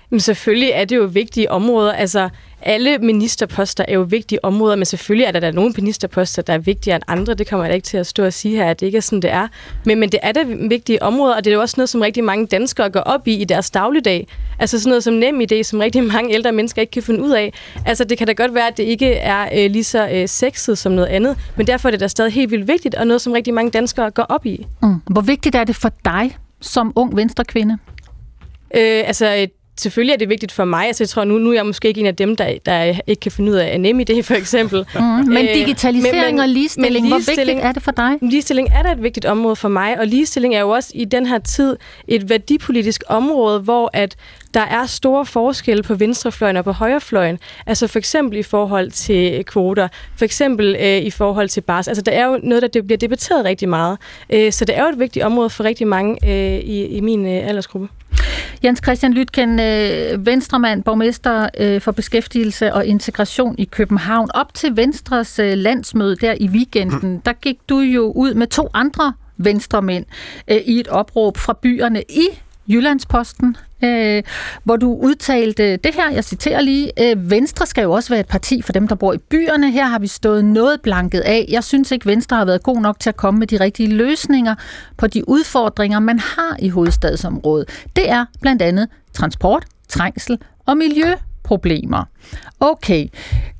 Men 0.10 0.20
selvfølgelig 0.20 0.70
er 0.74 0.86
det 0.86 0.96
jo 0.96 1.04
vigtige 1.04 1.52
områder. 1.52 1.94
Altså, 1.94 2.30
alle 2.66 2.98
ministerposter 2.98 3.86
er 3.88 3.94
jo 3.94 4.02
vigtige 4.02 4.46
områder, 4.46 4.76
men 4.76 4.86
selvfølgelig 4.86 5.26
er 5.26 5.32
der 5.32 5.40
da 5.40 5.52
nogle 5.52 5.74
ministerposter, 5.78 6.42
der 6.42 6.54
er 6.54 6.58
vigtigere 6.58 6.96
end 6.96 7.04
andre. 7.08 7.34
Det 7.34 7.48
kommer 7.48 7.66
jeg 7.66 7.70
da 7.70 7.76
ikke 7.76 7.86
til 7.86 7.98
at 7.98 8.08
stå 8.08 8.26
og 8.26 8.34
sige 8.34 8.56
her, 8.56 8.66
at 8.66 8.80
det 8.80 8.86
ikke 8.86 8.98
er 8.98 9.02
sådan, 9.02 9.22
det 9.22 9.32
er. 9.32 9.48
Men, 9.86 10.00
men 10.00 10.10
det 10.10 10.20
er 10.24 10.32
da 10.32 10.44
vigtige 10.70 11.04
områder, 11.04 11.36
og 11.36 11.44
det 11.44 11.52
er 11.52 11.56
jo 11.56 11.62
også 11.62 11.74
noget, 11.78 11.90
som 11.90 12.02
rigtig 12.02 12.24
mange 12.24 12.48
danskere 12.48 12.90
går 12.90 13.00
op 13.00 13.28
i 13.28 13.36
i 13.36 13.44
deres 13.44 13.72
dagligdag. 13.72 14.28
Altså 14.60 14.80
sådan 14.80 14.90
noget 14.90 15.04
som 15.04 15.14
nem 15.14 15.42
idé, 15.42 15.64
som 15.64 15.80
rigtig 15.80 16.04
mange 16.04 16.34
ældre 16.34 16.52
mennesker 16.52 16.82
ikke 16.82 16.92
kan 16.92 17.04
finde 17.04 17.24
ud 17.24 17.32
af. 17.32 17.54
Altså 17.86 18.04
det 18.04 18.18
kan 18.18 18.28
da 18.28 18.34
godt 18.34 18.54
være, 18.54 18.68
at 18.68 18.78
det 18.78 18.84
ikke 18.84 19.14
er 19.14 19.66
øh, 19.66 19.72
lige 19.72 19.84
så 19.84 20.10
øh, 20.10 20.28
sexet 20.28 20.78
som 20.78 20.92
noget 20.92 21.08
andet, 21.08 21.38
men 21.56 21.68
derfor 21.68 21.90
er 21.90 21.92
det 21.92 22.00
da 22.00 22.08
stadig 22.08 22.34
helt 22.34 22.52
vildt 22.52 22.68
vigtigt, 22.68 22.96
og 22.96 23.08
noget, 23.08 23.22
som 23.22 23.34
rigtig 23.34 23.54
mange 23.54 23.72
danskere 23.72 24.12
går 24.12 24.24
op 24.24 24.46
i. 24.46 24.68
Mm. 24.82 25.02
Hvor 25.12 25.22
vigtigt 25.22 25.56
er 25.56 25.64
det 25.64 25.76
for 25.76 25.92
dig 26.06 26.38
som 26.62 26.94
ung 26.96 27.16
venstrekvinde? 27.16 27.78
Øh, 28.76 29.04
altså, 29.08 29.36
øh, 29.36 29.48
selvfølgelig 29.78 30.14
er 30.14 30.18
det 30.18 30.30
vigtigt 30.30 30.52
for 30.52 30.66
mig. 30.66 30.88
Altså, 30.88 31.04
jeg 31.04 31.10
tror, 31.10 31.24
nu, 31.24 31.38
nu 31.38 31.50
er 31.50 31.54
jeg 31.54 31.66
måske 31.66 31.88
ikke 31.88 32.02
en 32.02 32.08
af 32.08 32.16
dem, 32.16 32.36
der, 32.36 32.58
der 32.66 33.00
ikke 33.08 33.20
kan 33.20 33.32
finde 33.32 33.52
ud 33.52 33.56
af 33.56 33.82
NemID, 33.82 34.24
for 34.24 34.34
eksempel. 34.34 34.86
Mm, 34.96 35.30
men 35.30 35.46
digitalisering 35.46 36.42
og 36.42 36.50
ligestilling, 36.50 37.08
hvor 37.08 37.18
vigtigt 37.18 37.60
er 37.60 37.72
det 37.72 37.84
for 37.84 37.92
dig? 37.92 38.12
Ligestilling 38.22 38.70
er 38.74 38.84
da 38.84 38.92
et 38.92 39.04
vigtigt 39.04 39.26
område 39.26 39.56
for 39.56 39.70
mig, 39.70 40.00
og 40.00 40.08
ligestilling 40.08 40.56
er 40.56 40.60
jo 40.60 40.70
også 40.70 40.92
i 40.96 41.06
den 41.06 41.26
her 41.26 41.40
tid 41.40 41.78
et 42.08 42.30
værdipolitisk 42.30 43.04
område, 43.08 43.60
hvor 43.60 43.90
at 43.94 44.16
der 44.54 44.62
er 44.62 44.86
store 44.86 45.26
forskelle 45.26 45.84
på 45.84 45.96
venstrefløjen 45.96 46.58
og 46.58 46.64
på 46.64 46.72
højrefløjen. 46.72 47.40
Altså 47.66 47.88
for 47.88 48.00
eksempel 48.00 48.38
i 48.38 48.44
forhold 48.44 48.92
til 48.92 49.44
kvoter, 49.46 49.88
for 50.18 50.26
eksempel 50.26 50.76
øh, 50.80 50.98
i 50.98 51.12
forhold 51.12 51.50
til 51.50 51.62
bars. 51.62 51.88
Altså 51.88 52.02
der 52.02 52.12
er 52.12 52.26
jo 52.26 52.40
noget, 52.44 52.62
der 52.62 52.68
det 52.68 52.88
bliver 52.88 52.98
debatteret 52.98 53.46
rigtig 53.46 53.70
meget. 53.70 53.98
Øh, 54.30 54.52
så 54.52 54.66
det 54.66 54.78
er 54.78 54.84
jo 54.84 54.90
et 54.90 55.00
vigtigt 55.00 55.26
område 55.26 55.50
for 55.50 55.64
rigtig 55.64 55.88
mange 55.88 56.18
øh, 56.24 56.60
i, 56.60 56.86
i 56.86 57.00
min 57.00 57.26
øh, 57.26 57.48
aldersgruppe. 57.48 57.88
Jens 58.64 58.80
Christian 58.84 59.14
Lytken, 59.14 59.60
øh, 59.60 60.26
venstremand, 60.26 60.84
borgmester 60.84 61.50
øh, 61.58 61.82
for 61.82 61.92
beskæftigelse 61.92 62.74
og 62.74 62.86
integration 62.86 63.56
i 63.58 63.66
København. 63.66 64.30
Op 64.34 64.54
til 64.54 64.78
Venstres 64.78 65.40
øh, 65.40 65.54
landsmøde 65.58 66.16
der 66.16 66.34
i 66.40 66.48
weekenden, 66.48 67.22
der 67.26 67.34
gik 67.34 67.58
du 67.70 67.80
jo 67.80 68.12
ud 68.12 68.34
med 68.34 68.48
to 68.48 68.70
andre 68.74 69.14
venstremænd 69.38 70.06
øh, 70.48 70.58
i 70.58 70.80
et 70.80 70.88
opråb 70.88 71.38
fra 71.38 71.58
byerne 71.62 72.04
i 72.10 72.28
Jyllandsposten, 72.68 73.58
øh, 73.84 74.24
hvor 74.64 74.76
du 74.76 74.94
udtalte 74.94 75.78
det 75.78 75.96
her, 75.96 76.12
jeg 76.12 76.24
citerer 76.24 76.62
lige, 76.62 76.92
øh, 77.02 77.32
Venstre 77.32 77.66
skal 77.66 77.82
jo 77.82 77.92
også 77.92 78.10
være 78.10 78.20
et 78.20 78.28
parti 78.28 78.62
for 78.62 78.74
dem, 78.74 78.88
der 78.88 78.96
bor 78.96 79.14
i 79.14 79.18
byerne. 79.18 79.72
Her 79.72 79.86
har 79.86 80.00
vi 80.00 80.08
stået 80.08 80.46
noget 80.46 80.82
blanket 80.82 81.20
af. 81.20 81.46
Jeg 81.50 81.64
synes 81.64 81.92
ikke, 81.92 82.06
Venstre 82.06 82.38
har 82.38 82.46
været 82.46 82.64
god 82.64 82.82
nok 82.82 83.00
til 83.00 83.10
at 83.10 83.16
komme 83.16 83.40
med 83.40 83.48
de 83.48 83.60
rigtige 83.60 83.90
løsninger 83.90 84.56
på 84.98 85.08
de 85.08 85.30
udfordringer, 85.30 86.00
man 86.00 86.20
har 86.20 86.56
i 86.60 86.70
hovedstadsområdet. 86.70 87.70
Det 87.96 88.10
er 88.10 88.26
blandt 88.42 88.62
andet 88.62 88.88
transport, 89.14 89.66
trængsel 89.90 90.38
og 90.66 90.78
miljø 90.78 91.14
problemer. 91.44 92.04
Okay, 92.60 93.08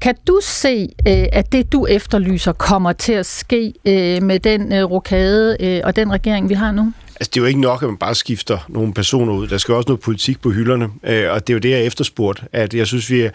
kan 0.02 0.16
du 0.28 0.40
se, 0.44 0.90
øh, 1.08 1.26
at 1.34 1.52
det 1.52 1.72
du 1.72 1.86
efterlyser 1.86 2.52
kommer 2.54 2.94
til 2.94 3.14
at 3.14 3.26
ske 3.26 3.74
øh, 3.86 4.24
med 4.24 4.40
den 4.40 4.74
øh, 4.74 4.84
rokade 4.84 5.82
og 5.84 5.96
den 5.96 6.12
regering, 6.12 6.50
vi 6.50 6.54
har 6.54 6.72
nu? 6.72 6.94
Altså, 7.20 7.32
det 7.34 7.40
er 7.40 7.42
jo 7.42 7.48
ikke 7.48 7.62
nok, 7.62 7.84
at 7.84 7.90
man 7.90 7.98
bare 7.98 8.16
skifter 8.16 8.58
nogle 8.70 8.94
personer 8.94 9.34
ud. 9.34 9.48
Der 9.48 9.58
skal 9.58 9.74
også 9.74 9.88
noget 9.88 10.00
politik 10.00 10.42
på 10.42 10.50
hylderne, 10.50 10.90
øh, 11.04 11.32
og 11.32 11.48
det 11.48 11.54
er 11.54 11.56
jo 11.56 11.60
det, 11.60 11.70
jeg 11.70 11.86
efterspurgt. 11.86 12.44
At 12.54 12.74
jeg 12.74 12.88
synes, 12.88 13.10
vi 13.10 13.22
er 13.22 13.30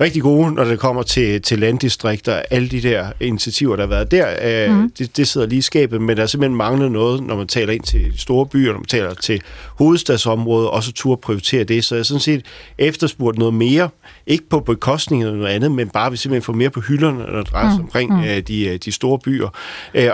rigtig 0.00 0.22
gode, 0.22 0.54
når 0.54 0.64
det 0.64 0.78
kommer 0.78 1.02
til, 1.02 1.42
til 1.42 1.58
landdistrikter. 1.58 2.42
Alle 2.50 2.68
de 2.68 2.82
der 2.82 3.06
initiativer, 3.20 3.76
der 3.76 3.82
har 3.82 3.88
været 3.88 4.10
der, 4.10 4.26
øh, 4.68 4.76
mm. 4.76 4.90
det, 4.98 5.16
det 5.16 5.28
sidder 5.28 5.46
lige 5.46 5.58
i 5.58 5.62
skabet, 5.62 6.00
men 6.02 6.16
der 6.16 6.22
er 6.22 6.26
simpelthen 6.26 6.56
manglet 6.56 6.92
noget, 6.92 7.22
når 7.22 7.36
man 7.36 7.46
taler 7.46 7.72
ind 7.72 7.82
til 7.82 8.12
store 8.16 8.46
byer, 8.46 8.72
når 8.72 8.78
man 8.78 8.86
taler 8.86 9.14
til 9.14 9.40
hovedstadsområdet, 9.78 10.70
også 10.70 10.90
at 10.90 10.94
turde 10.94 11.20
prioritere 11.20 11.64
det. 11.64 11.84
Så 11.84 11.94
jeg 11.94 11.98
har 11.98 12.04
sådan 12.04 12.20
set 12.20 12.44
efterspurgt 12.78 13.38
noget 13.38 13.54
mere, 13.54 13.88
ikke 14.26 14.48
på 14.48 14.60
bekostning 14.60 15.22
af 15.22 15.32
noget 15.32 15.54
andet, 15.54 15.72
men 15.72 15.88
bare 15.88 16.10
vi 16.10 16.16
simpelthen 16.16 16.42
får 16.42 16.52
mere 16.52 16.70
på 16.70 16.80
hylderne, 16.80 17.18
når 17.18 17.38
det 17.38 17.50
drejer 17.50 17.70
sig 17.70 17.78
mm. 17.78 17.84
omkring 17.84 18.16
mm. 18.16 18.42
de, 18.42 18.78
de 18.78 18.92
store 18.92 19.18
byer. 19.18 19.48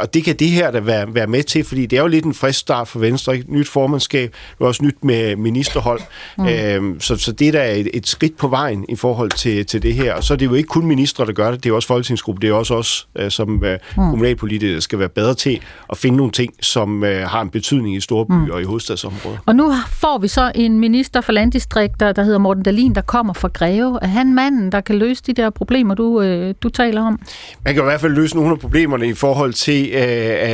Og 0.00 0.14
det 0.14 0.24
kan 0.24 0.36
det 0.36 0.48
her 0.48 0.70
da 0.70 0.80
være, 0.80 1.14
være 1.14 1.26
med 1.26 1.42
til, 1.42 1.64
fordi 1.64 1.86
det 1.86 1.96
er 1.96 2.02
jo 2.02 2.08
lidt 2.08 2.24
en 2.24 2.34
frisk 2.34 2.58
start 2.58 2.88
for 2.88 2.98
Venstre, 3.10 3.34
ikke? 3.34 3.52
nyt 3.52 3.68
formandskab, 3.68 4.34
det 4.58 4.64
er 4.64 4.68
også 4.68 4.84
nyt 4.84 5.04
med 5.04 5.36
ministerhold. 5.36 6.00
Mm. 6.38 6.46
Øhm, 6.46 7.00
så, 7.00 7.16
så 7.16 7.32
det 7.32 7.48
er 7.48 7.52
da 7.52 7.74
et, 7.74 7.88
et 7.94 8.08
skridt 8.08 8.36
på 8.36 8.48
vejen 8.48 8.84
i 8.88 8.96
forhold 8.96 9.30
til, 9.30 9.66
til 9.66 9.82
det 9.82 9.94
her. 9.94 10.14
Og 10.14 10.24
så 10.24 10.34
er 10.34 10.36
det 10.36 10.46
jo 10.46 10.54
ikke 10.54 10.66
kun 10.66 10.86
ministre, 10.86 11.26
der 11.26 11.32
gør 11.32 11.50
det, 11.50 11.64
det 11.64 11.70
er 11.70 11.74
også 11.74 11.88
folketingsgruppe, 11.88 12.40
det 12.42 12.50
er 12.50 12.54
også 12.54 12.74
os 12.74 13.08
øh, 13.16 13.30
som 13.30 13.64
øh, 13.64 13.72
mm. 13.72 13.94
kommunalpolitikere, 13.94 14.80
skal 14.80 14.98
være 14.98 15.08
bedre 15.08 15.34
til 15.34 15.60
at 15.90 15.98
finde 15.98 16.16
nogle 16.16 16.32
ting, 16.32 16.54
som 16.60 17.04
øh, 17.04 17.28
har 17.28 17.42
en 17.42 17.50
betydning 17.50 17.96
i 17.96 18.00
store 18.00 18.26
byer 18.26 18.36
mm. 18.36 18.50
og 18.50 18.60
i 18.60 18.64
hovedstadsområdet. 18.64 19.38
Og 19.46 19.56
nu 19.56 19.72
får 19.88 20.18
vi 20.18 20.28
så 20.28 20.52
en 20.54 20.80
minister 20.80 21.20
for 21.20 21.32
landdistrikter, 21.32 22.12
der 22.12 22.22
hedder 22.22 22.38
Morten 22.38 22.62
Dalin, 22.62 22.94
der 22.94 23.00
kommer 23.00 23.32
fra 23.32 23.48
Greve. 23.48 23.98
Er 24.02 24.06
han 24.06 24.34
manden, 24.34 24.72
der 24.72 24.80
kan 24.80 24.98
løse 24.98 25.22
de 25.26 25.32
der 25.32 25.50
problemer, 25.50 25.94
du, 25.94 26.20
øh, 26.20 26.54
du 26.62 26.68
taler 26.68 27.02
om? 27.02 27.20
Man 27.64 27.74
kan 27.74 27.82
i 27.82 27.84
hvert 27.84 28.00
fald 28.00 28.12
løse 28.12 28.36
nogle 28.36 28.50
af 28.50 28.58
problemerne 28.58 29.08
i 29.08 29.14
forhold 29.14 29.52
til, 29.52 29.90
øh, 29.92 30.00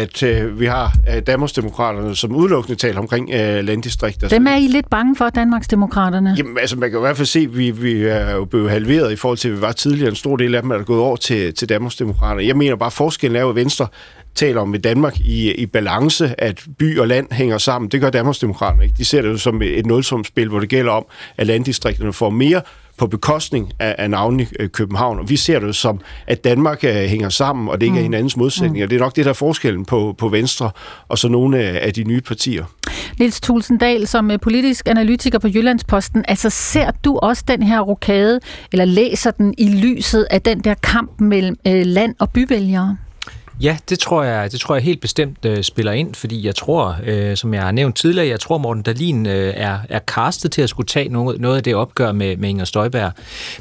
at 0.03 0.23
øh, 0.23 0.61
vi 0.61 0.67
har 0.67 0.93
øh, 1.15 1.23
Danmarksdemokraterne, 1.27 2.17
som 2.17 2.33
udelukkende 2.47 2.79
taler 2.79 2.99
omkring 2.99 3.31
øh, 3.33 3.65
landdistrikter. 3.65 4.29
Dem 4.29 4.47
er 4.47 4.57
I 4.57 4.67
lidt 4.67 4.91
bange 4.91 5.17
for, 5.17 5.29
Danmarksdemokraterne? 5.29 6.35
Jamen, 6.39 6.59
altså, 6.59 6.77
man 6.77 6.91
kan 6.91 6.99
i 6.99 7.01
hvert 7.01 7.17
fald 7.17 7.27
se, 7.27 7.41
at 7.41 7.59
vi, 7.59 7.71
vi 7.71 8.03
er 8.03 8.35
jo 8.35 8.45
blevet 8.45 8.71
halveret 8.71 9.13
i 9.13 9.17
forhold 9.17 9.39
til, 9.39 9.49
at 9.49 9.57
vi 9.57 9.61
var 9.61 9.73
tidligere. 9.73 10.09
En 10.09 10.17
stor 10.17 10.37
del 10.37 10.55
af 10.55 10.63
dem 10.63 10.71
er 10.71 10.83
gået 10.83 11.01
over 11.01 11.17
til, 11.17 11.55
til 11.55 11.69
Danmarksdemokraterne. 11.69 12.47
Jeg 12.47 12.57
mener 12.57 12.77
bare, 12.77 12.87
at 12.87 12.93
forskellen 12.93 13.37
er 13.37 13.41
jo, 13.41 13.49
at 13.49 13.55
Venstre 13.57 13.87
taler 14.35 14.61
om 14.61 14.75
et 14.75 14.85
Danmark 14.85 15.21
i, 15.21 15.53
i 15.53 15.67
balance, 15.67 16.41
at 16.41 16.65
by 16.79 16.99
og 16.99 17.09
land 17.09 17.33
hænger 17.33 17.59
sammen. 17.59 17.91
Det 17.91 18.01
gør 18.01 18.11
Danmarksdemokraterne 18.11 18.85
ikke. 18.85 18.95
De 18.99 19.05
ser 19.05 19.23
det 19.23 19.29
jo 19.29 19.37
som 19.37 19.63
et 19.63 19.87
nulsumspil, 19.87 20.49
hvor 20.49 20.61
det 20.61 20.69
gælder 20.69 20.93
om, 20.93 21.07
at 21.37 21.47
landdistrikterne 21.47 22.13
får 22.13 22.31
mere 22.31 22.63
på 22.99 23.07
bekostning 23.07 23.73
af, 23.79 23.95
af 23.99 24.11
navnlig 24.11 24.49
København. 24.73 25.19
Og 25.19 25.31
vi 25.31 25.37
ser 25.37 25.59
det 25.59 25.77
som, 25.77 26.01
at 26.27 26.45
Danmark 26.45 26.85
uh, 26.85 26.91
hænger 26.91 27.29
sammen, 27.29 27.69
og 27.69 27.81
det 27.81 27.87
ikke 27.87 27.93
mm. 27.93 27.99
er 27.99 28.03
hinandens 28.03 28.37
modsætninger. 28.37 28.87
Mm. 28.87 28.89
Det 28.89 28.97
er 28.97 29.01
nok 29.01 29.17
det, 29.17 29.25
der 29.25 29.31
er 29.31 29.35
forskellen 29.35 29.85
på, 29.85 30.15
på 30.19 30.29
Venstre 30.29 30.71
og 31.09 31.19
så 31.19 31.29
nogle 31.29 31.59
af 31.59 31.95
de 31.95 32.05
nye 32.05 32.21
partier. 32.21 32.65
Niels 33.19 33.41
Tulsendal, 33.41 34.07
som 34.07 34.31
politisk 34.43 34.89
analytiker 34.89 35.39
på 35.39 35.49
Jyllandsposten, 35.49 36.25
altså 36.29 36.51
ser 36.51 36.91
du 36.91 37.19
også 37.19 37.45
den 37.49 37.63
her 37.63 37.81
rokade, 37.81 38.41
eller 38.73 38.85
læser 38.85 39.31
den 39.31 39.55
i 39.59 39.69
lyset 39.69 40.27
af 40.31 40.43
den 40.43 40.61
der 40.61 40.75
kamp 40.75 41.21
mellem 41.21 41.57
uh, 41.69 41.73
land 41.75 42.15
og 42.19 42.31
byvælgere? 42.31 42.97
Ja, 43.61 43.77
det 43.91 43.99
tror 43.99 44.23
jeg, 44.23 44.53
det 44.53 44.61
tror 44.61 44.75
jeg 44.75 44.85
helt 44.85 45.01
bestemt 45.01 45.37
øh, 45.47 45.63
spiller 45.63 45.93
ind, 45.93 46.15
fordi 46.15 46.47
jeg 46.47 46.55
tror, 46.55 46.97
øh, 47.07 47.37
som 47.37 47.55
jeg 47.55 47.63
har 47.63 47.71
nævnt 47.71 47.97
tidligere, 47.97 48.29
jeg 48.29 48.41
tror 48.41 48.59
Morten 48.59 48.83
Dalin 48.83 49.27
øh, 49.27 49.55
er, 49.57 49.79
er 49.89 49.99
castet 49.99 50.51
til 50.53 50.63
at 50.63 50.69
skulle 50.69 50.87
tage 50.87 51.09
noget, 51.09 51.41
noget 51.41 51.57
af 51.57 51.63
det 51.63 51.75
opgør 51.75 52.13
med, 52.13 52.37
med 52.37 52.49
Inger 52.49 52.65
Støjberg. 52.65 53.13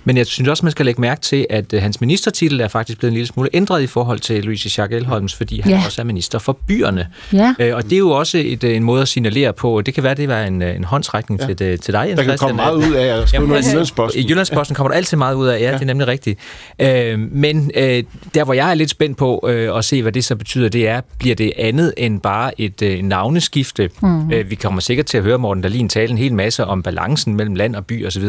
Men 0.03 0.17
jeg 0.17 0.25
synes 0.25 0.49
også, 0.49 0.65
man 0.65 0.71
skal 0.71 0.85
lægge 0.85 1.01
mærke 1.01 1.21
til, 1.21 1.47
at 1.49 1.73
øh, 1.73 1.81
hans 1.81 2.01
ministertitel 2.01 2.61
er 2.61 2.67
faktisk 2.67 2.99
blevet 2.99 3.11
en 3.11 3.13
lille 3.13 3.27
smule 3.27 3.49
ændret 3.53 3.81
i 3.81 3.87
forhold 3.87 4.19
til 4.19 4.43
Louise 4.43 4.69
Jacques 4.81 5.01
Elholms, 5.01 5.35
fordi 5.35 5.61
han 5.61 5.71
Ja. 5.71 5.81
også 5.85 6.01
er 6.01 6.05
minister 6.05 6.39
for 6.39 6.57
byerne. 6.67 7.07
Ja. 7.33 7.53
Øh, 7.59 7.75
og 7.75 7.83
det 7.83 7.93
er 7.93 7.97
jo 7.97 8.09
også 8.09 8.37
et, 8.37 8.63
øh, 8.63 8.75
en 8.75 8.83
måde 8.83 9.01
at 9.01 9.07
signalere 9.07 9.53
på. 9.53 9.81
Det 9.85 9.93
kan 9.93 10.03
være, 10.03 10.15
det 10.15 10.27
var 10.29 10.41
en, 10.43 10.61
øh, 10.61 10.75
en 10.75 10.83
håndsrækning 10.83 11.41
ja. 11.41 11.47
til, 11.47 11.59
det- 11.59 11.81
til 11.81 11.93
dig, 11.93 12.05
Jens 12.09 12.19
Der 12.19 12.25
kan 12.25 12.37
komme 12.37 12.55
meget 12.55 12.75
ud 12.75 12.93
af 12.93 13.21
at 13.21 13.29
skrive 13.29 13.47
noget 13.47 13.65
i 13.65 13.69
Jyllandsposten. 13.69 14.21
I 14.21 14.27
Jyllandsposten 14.29 14.75
kommer 14.75 14.89
der 14.89 14.97
altid 14.97 15.17
meget 15.17 15.35
ud 15.35 15.47
af, 15.47 15.59
ja, 15.59 15.65
ja. 15.65 15.73
det 15.73 15.81
er 15.81 15.85
nemlig 15.85 16.07
rigtigt. 16.07 16.39
Øh, 16.79 17.19
men 17.19 17.71
øh, 17.75 18.03
der, 18.35 18.43
hvor 18.43 18.53
jeg 18.53 18.69
er 18.69 18.73
lidt 18.73 18.89
spændt 18.89 19.17
på 19.17 19.45
øh, 19.49 19.75
at 19.85 19.87
se, 19.87 20.01
hvad 20.01 20.11
det 20.11 20.25
så 20.25 20.35
betyder, 20.35 20.69
det 20.69 20.87
er, 20.87 21.01
bliver 21.19 21.35
det 21.35 21.53
andet 21.57 21.93
end 21.97 22.21
bare 22.21 22.61
et 22.61 22.81
øh, 22.81 23.03
navneskifte. 23.03 23.89
Mhm. 24.01 24.31
Øh, 24.31 24.49
vi 24.49 24.55
kommer 24.55 24.79
sikkert 24.79 25.05
til 25.05 25.17
at 25.17 25.23
høre 25.23 25.37
Morten 25.37 25.63
Dahlin 25.63 25.89
tale 25.89 26.11
en 26.11 26.17
hel 26.17 26.33
masse 26.33 26.65
om 26.65 26.83
balancen 26.83 27.35
mellem 27.35 27.55
land 27.55 27.75
og 27.75 27.85
by 27.85 28.05
osv., 28.07 28.23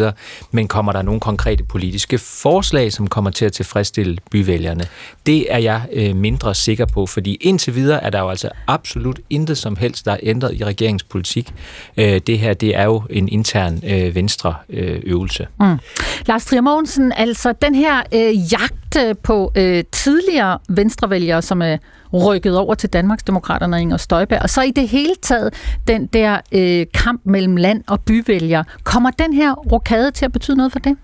men 0.50 0.68
kommer 0.68 0.92
der 0.92 1.02
nogle 1.02 1.20
konkrete 1.20 1.64
politiske 1.64 2.18
forslag, 2.18 2.92
som 2.92 3.06
kommer 3.06 3.30
til 3.30 3.44
at 3.44 3.52
tilfredsstille 3.52 4.18
byvælgerne? 4.30 4.84
Det 5.26 5.52
er 5.52 5.58
jeg 5.58 5.82
øh, 5.92 6.16
mindre 6.16 6.54
sikker 6.54 6.86
på, 6.86 7.06
fordi 7.06 7.34
indtil 7.40 7.74
videre 7.74 8.04
er 8.04 8.10
der 8.10 8.20
jo 8.20 8.28
altså 8.28 8.48
absolut 8.66 9.20
intet 9.30 9.58
som 9.58 9.76
helst, 9.76 10.04
der 10.04 10.12
er 10.12 10.18
ændret 10.22 10.54
i 10.54 10.64
regeringens 10.64 11.02
politik. 11.02 11.52
Øh, 11.96 12.20
det 12.26 12.38
her, 12.38 12.54
det 12.54 12.76
er 12.76 12.84
jo 12.84 13.02
en 13.10 13.28
intern 13.28 13.82
øh, 13.86 14.14
venstre 14.14 14.54
øh, 14.70 15.00
øvelse. 15.04 15.46
Mm. 15.60 15.78
Lars 16.26 16.44
Trier 16.44 16.60
Mogensen, 16.60 17.12
altså 17.16 17.54
den 17.62 17.74
her 17.74 18.02
øh, 18.14 18.52
jagt 18.52 18.74
Øh, 19.00 19.14
på 19.22 19.52
øh, 19.54 19.84
tidligere 19.92 20.58
venstrevælgere, 20.68 21.42
som 21.42 21.62
er 21.62 21.76
rykket 22.12 22.58
over 22.58 22.74
til 22.74 22.88
Danmarksdemokraterne 22.92 23.76
og 23.76 23.80
Inger 23.80 23.96
Støjberg, 23.96 24.42
og 24.42 24.50
så 24.50 24.62
i 24.62 24.70
det 24.70 24.88
hele 24.88 25.14
taget 25.22 25.54
den 25.88 26.06
der 26.06 26.40
øh, 26.52 26.86
kamp 26.94 27.20
mellem 27.24 27.56
land 27.56 27.84
og 27.86 28.00
byvælgere. 28.00 28.64
Kommer 28.84 29.10
den 29.10 29.32
her 29.32 29.52
rokade 29.52 30.10
til 30.10 30.24
at 30.24 30.32
betyde 30.32 30.56
noget 30.56 30.72
for 30.72 30.78
det? 30.78 30.96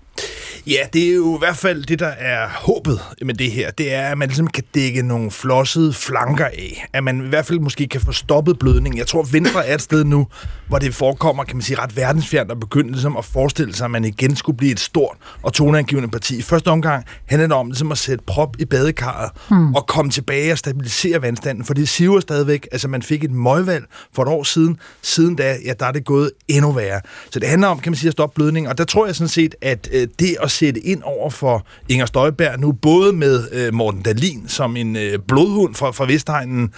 Ja, 0.67 0.79
det 0.93 1.09
er 1.09 1.13
jo 1.13 1.35
i 1.35 1.39
hvert 1.39 1.57
fald 1.57 1.83
det, 1.83 1.99
der 1.99 2.07
er 2.07 2.47
håbet 2.49 2.99
med 3.21 3.33
det 3.33 3.51
her. 3.51 3.71
Det 3.71 3.93
er, 3.93 4.07
at 4.07 4.17
man 4.17 4.27
ligesom 4.27 4.47
kan 4.47 4.63
dække 4.75 5.01
nogle 5.01 5.31
flossede 5.31 5.93
flanker 5.93 6.45
af. 6.45 6.85
At 6.93 7.03
man 7.03 7.25
i 7.25 7.27
hvert 7.29 7.45
fald 7.45 7.59
måske 7.59 7.87
kan 7.87 8.01
få 8.01 8.11
stoppet 8.11 8.59
blødningen. 8.59 8.97
Jeg 8.97 9.07
tror, 9.07 9.23
Venstre 9.31 9.67
er 9.67 9.75
et 9.75 9.81
sted 9.81 10.03
nu, 10.03 10.27
hvor 10.67 10.79
det 10.79 10.95
forekommer, 10.95 11.43
kan 11.43 11.55
man 11.55 11.61
sige, 11.61 11.79
ret 11.79 11.95
verdensfjernt 11.97 12.51
at 12.51 12.59
begynde 12.59 12.91
ligesom 12.91 13.17
at 13.17 13.25
forestille 13.25 13.73
sig, 13.75 13.85
at 13.85 13.91
man 13.91 14.05
igen 14.05 14.35
skulle 14.35 14.57
blive 14.57 14.71
et 14.71 14.79
stort 14.79 15.17
og 15.41 15.53
toneangivende 15.53 16.09
parti. 16.09 16.37
I 16.37 16.41
første 16.41 16.67
omgang 16.67 17.05
handler 17.25 17.47
det 17.47 17.55
om 17.57 17.67
ligesom 17.67 17.91
at 17.91 17.97
sætte 17.97 18.23
prop 18.27 18.55
i 18.59 18.65
badekarret 18.65 19.31
Hmm. 19.47 19.75
og 19.75 19.87
komme 19.87 20.11
tilbage 20.11 20.51
og 20.51 20.57
stabilisere 20.57 21.21
vandstanden, 21.21 21.65
for 21.65 21.73
det 21.73 21.89
siver 21.89 22.19
stadigvæk. 22.19 22.67
Altså, 22.71 22.87
man 22.87 23.01
fik 23.01 23.23
et 23.23 23.31
møgvalg 23.31 23.85
for 24.15 24.21
et 24.23 24.29
år 24.29 24.43
siden. 24.43 24.77
Siden 25.01 25.35
da, 25.35 25.57
ja, 25.65 25.73
der 25.79 25.85
er 25.85 25.91
det 25.91 26.05
gået 26.05 26.31
endnu 26.47 26.71
værre. 26.71 27.01
Så 27.31 27.39
det 27.39 27.49
handler 27.49 27.67
om, 27.67 27.79
kan 27.79 27.91
man 27.91 27.97
sige, 27.97 28.07
at 28.07 28.11
stoppe 28.11 28.35
blødningen. 28.35 28.69
Og 28.69 28.77
der 28.77 28.83
tror 28.83 29.05
jeg 29.05 29.15
sådan 29.15 29.27
set, 29.27 29.55
at 29.61 29.89
øh, 29.91 30.02
det 30.19 30.35
at 30.41 30.51
sætte 30.51 30.79
ind 30.79 31.01
over 31.03 31.29
for 31.29 31.65
Inger 31.89 32.05
Støjberg 32.05 32.59
nu, 32.59 32.71
både 32.71 33.13
med 33.13 33.43
øh, 33.51 33.73
Morten 33.73 34.01
Dalin 34.01 34.47
som 34.47 34.77
en 34.77 34.95
øh, 34.95 35.19
blodhund 35.27 35.75
fra, 35.75 35.91
fra 35.91 36.05
Vestegnen, 36.05 36.73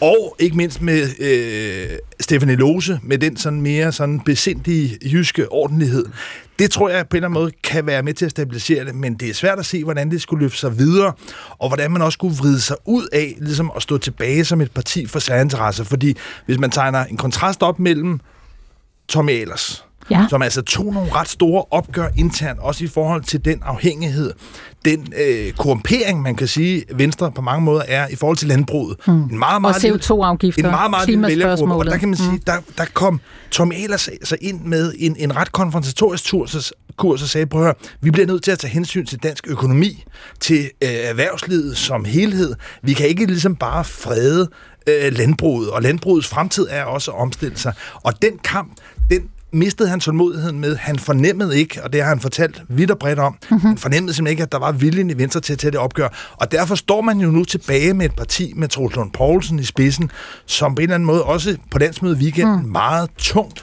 og 0.00 0.36
ikke 0.38 0.56
mindst 0.56 0.82
med 0.82 1.08
øh, 1.20 1.98
Stefanie 2.20 2.56
Lose, 2.56 3.00
med 3.02 3.18
den 3.18 3.36
sådan 3.36 3.60
mere 3.60 3.92
sådan 3.92 4.20
besindige 4.20 4.98
jyske 5.12 5.52
ordentlighed, 5.52 6.04
det 6.58 6.70
tror 6.70 6.88
jeg 6.88 7.08
på 7.08 7.16
en 7.16 7.16
eller 7.16 7.28
anden 7.28 7.42
måde 7.42 7.52
kan 7.64 7.86
være 7.86 8.02
med 8.02 8.14
til 8.14 8.24
at 8.24 8.30
stabilisere 8.30 8.84
det, 8.84 8.94
men 8.94 9.14
det 9.14 9.30
er 9.30 9.34
svært 9.34 9.58
at 9.58 9.66
se, 9.66 9.84
hvordan 9.84 10.10
det 10.10 10.22
skulle 10.22 10.44
løfte 10.44 10.58
sig 10.58 10.78
videre, 10.78 11.12
og 11.58 11.68
hvordan 11.68 11.90
man 11.90 12.02
også 12.02 12.16
skulle 12.16 12.36
vride 12.36 12.60
sig 12.60 12.76
ud 12.84 13.08
af 13.12 13.36
ligesom 13.40 13.72
at 13.76 13.82
stå 13.82 13.98
tilbage 13.98 14.44
som 14.44 14.60
et 14.60 14.70
parti 14.70 15.06
for 15.06 15.18
særinteresser. 15.18 15.84
Fordi 15.84 16.16
hvis 16.46 16.58
man 16.58 16.70
tegner 16.70 17.04
en 17.04 17.16
kontrast 17.16 17.62
op 17.62 17.78
mellem 17.78 18.20
Tommy 19.08 19.30
Ahlers, 19.30 19.87
ja. 20.10 20.26
som 20.30 20.42
altså 20.42 20.62
tog 20.62 20.92
nogle 20.94 21.12
ret 21.14 21.28
store 21.28 21.64
opgør 21.70 22.08
internt, 22.16 22.58
også 22.60 22.84
i 22.84 22.86
forhold 22.86 23.22
til 23.22 23.44
den 23.44 23.62
afhængighed, 23.64 24.32
den 24.84 25.12
øh, 25.28 25.52
korrumpering, 25.52 26.22
man 26.22 26.36
kan 26.36 26.48
sige, 26.48 26.84
Venstre 26.94 27.32
på 27.32 27.42
mange 27.42 27.64
måder 27.64 27.82
er 27.88 28.08
i 28.08 28.16
forhold 28.16 28.36
til 28.36 28.48
landbruget. 28.48 28.96
Mm. 29.06 29.12
En 29.12 29.38
meget, 29.38 29.60
meget 29.60 29.76
og 29.76 29.82
lille- 29.82 29.98
CO2-afgifter, 30.04 30.64
en 30.64 30.70
meget, 30.70 30.90
meget 30.90 31.08
vælgergruppe, 31.08 31.24
og 31.24 31.28
klimaspørgsmålet. 31.28 31.92
der 31.92 31.98
kan 31.98 32.08
man 32.08 32.16
sige, 32.16 32.30
Mm. 32.32 32.40
der, 32.46 32.56
der 32.78 32.84
kom 32.94 33.20
Tom 33.50 33.72
Ahlers 33.72 34.08
så 34.24 34.36
ind 34.40 34.60
med 34.64 34.92
en, 34.98 35.16
en 35.18 35.36
ret 35.36 35.52
konfrontatorisk 35.52 36.24
tur, 36.24 36.48
kurs 36.96 37.22
og 37.22 37.28
sagde, 37.28 37.46
prøv 37.46 37.60
at 37.60 37.64
høre, 37.66 37.74
vi 38.00 38.10
bliver 38.10 38.26
nødt 38.26 38.42
til 38.42 38.50
at 38.50 38.58
tage 38.58 38.70
hensyn 38.70 39.06
til 39.06 39.18
dansk 39.22 39.44
økonomi, 39.48 40.04
til 40.40 40.58
øh, 40.58 40.88
erhvervslivet 40.92 41.76
som 41.76 42.04
helhed. 42.04 42.54
Vi 42.82 42.92
kan 42.92 43.06
ikke 43.08 43.26
ligesom 43.26 43.56
bare 43.56 43.84
frede 43.84 44.48
øh, 44.88 45.12
landbruget, 45.12 45.70
og 45.70 45.82
landbrugets 45.82 46.28
fremtid 46.28 46.66
er 46.70 46.84
også 46.84 47.10
at 47.10 47.20
omstille 47.20 47.56
sig. 47.58 47.72
Og 47.94 48.22
den 48.22 48.38
kamp, 48.44 48.72
den 49.10 49.22
mistede 49.52 49.88
han 49.88 50.00
tålmodigheden 50.00 50.60
med. 50.60 50.76
Han 50.76 50.98
fornemmede 50.98 51.58
ikke, 51.58 51.84
og 51.84 51.92
det 51.92 52.02
har 52.02 52.08
han 52.08 52.20
fortalt 52.20 52.62
vidt 52.68 52.90
og 52.90 52.98
bredt 52.98 53.18
om, 53.18 53.36
mm-hmm. 53.50 53.68
han 53.68 53.78
fornemmede 53.78 54.14
simpelthen 54.14 54.32
ikke, 54.32 54.42
at 54.42 54.52
der 54.52 54.58
var 54.58 54.72
viljen 54.72 55.10
i 55.10 55.18
Venstre 55.18 55.40
til 55.40 55.52
at 55.52 55.58
tage 55.58 55.70
det 55.70 55.80
opgør. 55.80 56.08
Og 56.36 56.52
derfor 56.52 56.74
står 56.74 57.00
man 57.00 57.20
jo 57.20 57.30
nu 57.30 57.44
tilbage 57.44 57.94
med 57.94 58.06
et 58.06 58.16
parti 58.16 58.52
med 58.56 58.68
Troels 58.68 58.96
Lund 58.96 59.12
Poulsen 59.12 59.58
i 59.58 59.64
spidsen, 59.64 60.10
som 60.46 60.74
på 60.74 60.80
en 60.80 60.82
eller 60.82 60.94
anden 60.94 61.06
måde 61.06 61.24
også 61.24 61.56
på 61.70 61.78
landsmøde 61.78 62.16
weekend 62.16 62.48
mm. 62.48 62.68
meget 62.68 63.10
tungt 63.18 63.62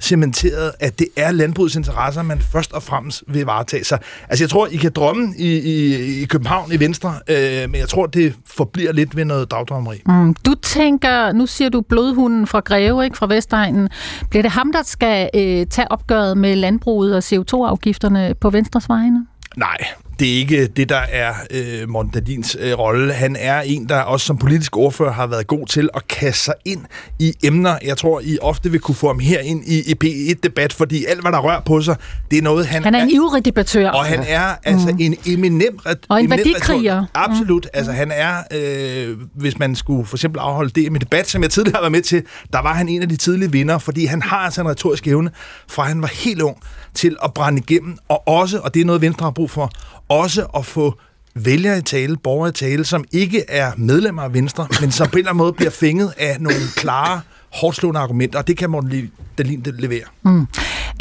cementeret, 0.00 0.72
at 0.80 0.98
det 0.98 1.06
er 1.16 1.32
landbrugets 1.32 1.76
interesser, 1.76 2.22
man 2.22 2.40
først 2.52 2.72
og 2.72 2.82
fremmest 2.82 3.22
vil 3.26 3.44
varetage 3.44 3.84
sig. 3.84 3.98
Altså 4.28 4.44
jeg 4.44 4.50
tror, 4.50 4.66
I 4.66 4.76
kan 4.76 4.92
drømme 4.92 5.34
i, 5.38 5.58
i, 5.58 6.22
i 6.22 6.24
København 6.24 6.72
i 6.72 6.80
Venstre, 6.80 7.14
øh, 7.28 7.70
men 7.70 7.74
jeg 7.74 7.88
tror, 7.88 8.06
det 8.06 8.34
forbliver 8.46 8.92
lidt 8.92 9.16
ved 9.16 9.24
noget 9.24 9.50
dagdrømmeri. 9.50 10.02
Mm, 10.06 10.34
du 10.34 10.54
tænker, 10.54 11.32
nu 11.32 11.46
siger 11.46 11.68
du 11.68 11.80
blodhunden 11.80 12.46
fra 12.46 12.60
Greve, 12.60 13.04
ikke, 13.04 13.16
fra 13.16 13.26
Vestegnen. 13.26 13.88
Bliver 14.30 14.42
det 14.42 14.50
ham, 14.50 14.72
der 14.72 14.82
skal 14.82 15.30
øh, 15.34 15.66
tage 15.66 15.90
opgøret 15.90 16.38
med 16.38 16.56
landbruget 16.56 17.14
og 17.16 17.22
CO2-afgifterne 17.24 18.34
på 18.40 18.50
Venstres 18.50 18.88
vegne? 18.88 19.26
Nej, 19.56 19.76
det 20.20 20.28
er 20.34 20.36
ikke 20.38 20.66
det, 20.66 20.88
der 20.88 21.00
er 21.10 21.34
øh, 21.50 21.88
Morten 21.88 22.10
Dadins 22.12 22.56
øh, 22.60 22.78
rolle. 22.78 23.12
Han 23.12 23.36
er 23.38 23.60
en, 23.60 23.88
der 23.88 24.00
også 24.00 24.26
som 24.26 24.38
politisk 24.38 24.76
ordfører 24.76 25.12
har 25.12 25.26
været 25.26 25.46
god 25.46 25.66
til 25.66 25.88
at 25.94 26.08
kaste 26.08 26.44
sig 26.44 26.54
ind 26.64 26.80
i 27.18 27.32
emner. 27.44 27.78
Jeg 27.84 27.96
tror, 27.96 28.20
I 28.24 28.38
ofte 28.42 28.70
vil 28.70 28.80
kunne 28.80 28.94
få 28.94 29.06
ham 29.06 29.18
her 29.18 29.40
ind 29.40 29.64
i, 29.66 29.78
i 29.90 29.94
P1-debat, 30.04 30.72
fordi 30.72 31.04
alt, 31.04 31.20
hvad 31.20 31.32
der 31.32 31.38
rører 31.38 31.60
på 31.60 31.80
sig, 31.82 31.96
det 32.30 32.38
er 32.38 32.42
noget, 32.42 32.66
han, 32.66 32.84
Han 32.84 32.94
er 32.94 33.02
en 33.02 33.10
ivrig 33.10 33.44
debattør. 33.44 33.90
Og 33.90 34.04
han 34.04 34.24
er 34.28 34.54
altså 34.64 34.88
Mm. 34.88 34.96
en 35.00 35.16
eminem... 35.26 35.78
Og 36.08 36.22
en 36.22 36.30
værdikriger. 36.30 37.00
retor- 37.02 37.10
Absolut. 37.14 37.64
Mm. 37.64 37.70
Altså 37.78 37.92
han 37.92 38.10
er, 38.14 38.34
øh, 38.54 39.16
hvis 39.34 39.58
man 39.58 39.76
skulle 39.76 40.06
for 40.06 40.16
eksempel 40.16 40.38
afholde 40.40 40.70
det 40.70 40.92
med 40.92 41.00
debat, 41.00 41.28
som 41.28 41.42
jeg 41.42 41.50
tidligere 41.50 41.76
har 41.76 41.80
været 41.82 41.92
med 41.92 42.02
til, 42.02 42.22
der 42.52 42.62
var 42.62 42.74
han 42.74 42.88
en 42.88 43.02
af 43.02 43.08
de 43.08 43.16
tidlige 43.16 43.52
vinder, 43.52 43.78
fordi 43.78 44.04
han 44.04 44.22
har 44.22 44.36
altså 44.38 44.60
en 44.60 44.68
retorisk 44.68 45.06
evne, 45.06 45.30
fra 45.68 45.82
han 45.82 46.02
var 46.02 46.08
helt 46.24 46.42
ung, 46.42 46.56
til 46.94 47.16
at 47.24 47.34
brænde 47.34 47.58
igennem, 47.68 47.96
og 48.08 48.28
også, 48.28 48.58
og 48.58 48.74
det 48.74 48.80
er 48.80 48.84
noget, 48.84 49.02
Venstre 49.02 49.24
har 49.24 49.30
brug 49.30 49.50
for, 49.50 49.70
også 50.10 50.46
at 50.56 50.66
få 50.66 50.98
vælgere 51.34 51.78
i 51.78 51.82
tale, 51.82 52.16
borgere 52.16 52.48
i 52.48 52.52
tale, 52.52 52.84
som 52.84 53.04
ikke 53.12 53.44
er 53.48 53.72
medlemmer 53.76 54.22
af 54.22 54.34
Venstre, 54.34 54.66
men 54.80 54.92
som 54.92 55.06
på 55.08 55.12
en 55.12 55.18
eller 55.18 55.30
anden 55.30 55.38
måde 55.38 55.52
bliver 55.52 55.70
fænget 55.70 56.12
af 56.18 56.36
nogle 56.40 56.58
klare, 56.76 57.20
hårdslående 57.52 58.00
argumenter, 58.00 58.38
og 58.38 58.46
det 58.46 58.56
kan 58.56 58.70
Morten 58.70 59.12
Dahlin 59.38 59.66
levere. 59.78 60.04
Mm. 60.22 60.40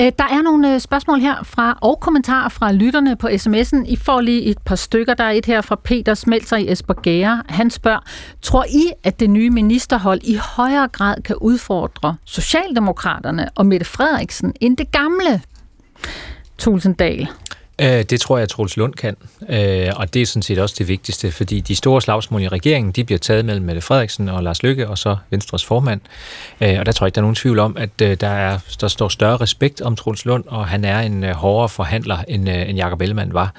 Øh, 0.01 0.11
Der 0.17 0.23
er 0.23 0.41
nogle 0.41 0.73
øh, 0.73 0.79
spørgsmål 0.79 1.19
her 1.19 1.43
fra 1.43 1.77
og 1.81 1.99
kommentarer 1.99 2.49
fra 2.49 2.71
lytterne 2.71 3.15
på 3.15 3.27
sms'en. 3.27 3.85
I 3.85 3.95
får 3.95 4.21
lige 4.21 4.43
et 4.43 4.57
par 4.65 4.75
stykker. 4.75 5.13
Der 5.13 5.23
er 5.23 5.31
et 5.31 5.45
her 5.45 5.61
fra 5.61 5.75
Peter 5.83 6.13
Smelter 6.13 6.57
i 6.57 6.71
Esbergære. 6.71 7.43
Han 7.49 7.69
spørger, 7.69 7.99
tror 8.41 8.65
I, 8.69 8.91
at 9.03 9.19
det 9.19 9.29
nye 9.29 9.49
ministerhold 9.49 10.21
i 10.23 10.35
højere 10.35 10.87
grad 10.87 11.21
kan 11.21 11.35
udfordre 11.35 12.15
Socialdemokraterne 12.25 13.49
og 13.55 13.65
Mette 13.65 13.85
Frederiksen 13.85 14.53
end 14.61 14.77
det 14.77 14.91
gamle? 14.91 15.41
Tulsendal. 16.57 17.27
Øh, 17.81 18.03
Det 18.09 18.21
tror 18.21 18.37
jeg, 18.37 18.43
at 18.43 18.49
Troels 18.49 18.77
Lund 18.77 18.93
kan, 18.93 19.15
Øh, 19.49 19.91
og 19.95 20.13
det 20.13 20.21
er 20.21 20.25
sådan 20.25 20.41
set 20.41 20.59
også 20.59 20.75
det 20.77 20.87
vigtigste, 20.87 21.31
fordi 21.31 21.59
de 21.59 21.75
store 21.75 22.01
slagsmål 22.01 22.41
i 22.41 22.47
regeringen, 22.47 22.91
de 22.91 23.03
bliver 23.03 23.19
taget 23.19 23.45
mellem 23.45 23.65
Mette 23.65 23.81
Frederiksen 23.81 24.29
og 24.29 24.43
Lars 24.43 24.63
Lykke, 24.63 24.87
og 24.87 24.97
så 24.97 25.15
Venstres 25.29 25.65
formand. 25.65 26.01
Øh, 26.61 26.75
Og 26.79 26.85
der 26.85 26.91
tror 26.91 27.05
jeg 27.05 27.07
ikke, 27.07 27.15
der 27.15 27.21
er 27.21 27.23
nogen 27.23 27.35
tvivl 27.35 27.59
om, 27.59 27.77
at 27.77 27.89
øh, 28.01 28.17
der, 28.21 28.27
er, 28.27 28.59
der 28.81 28.87
står 28.87 29.07
større 29.07 29.37
respekt 29.37 29.81
om 29.81 29.95
Troels 29.95 30.25
Lund, 30.25 30.43
og 30.47 30.67
han 30.67 30.85
er 30.85 30.99
en 30.99 31.23
øh, 31.23 31.31
hårdere 31.35 31.69
forhandler, 31.69 32.17
end, 32.27 32.49
øh, 32.49 32.69
end 32.69 32.77
Jacob 32.77 33.01
Ellemann 33.01 33.33
var. 33.33 33.53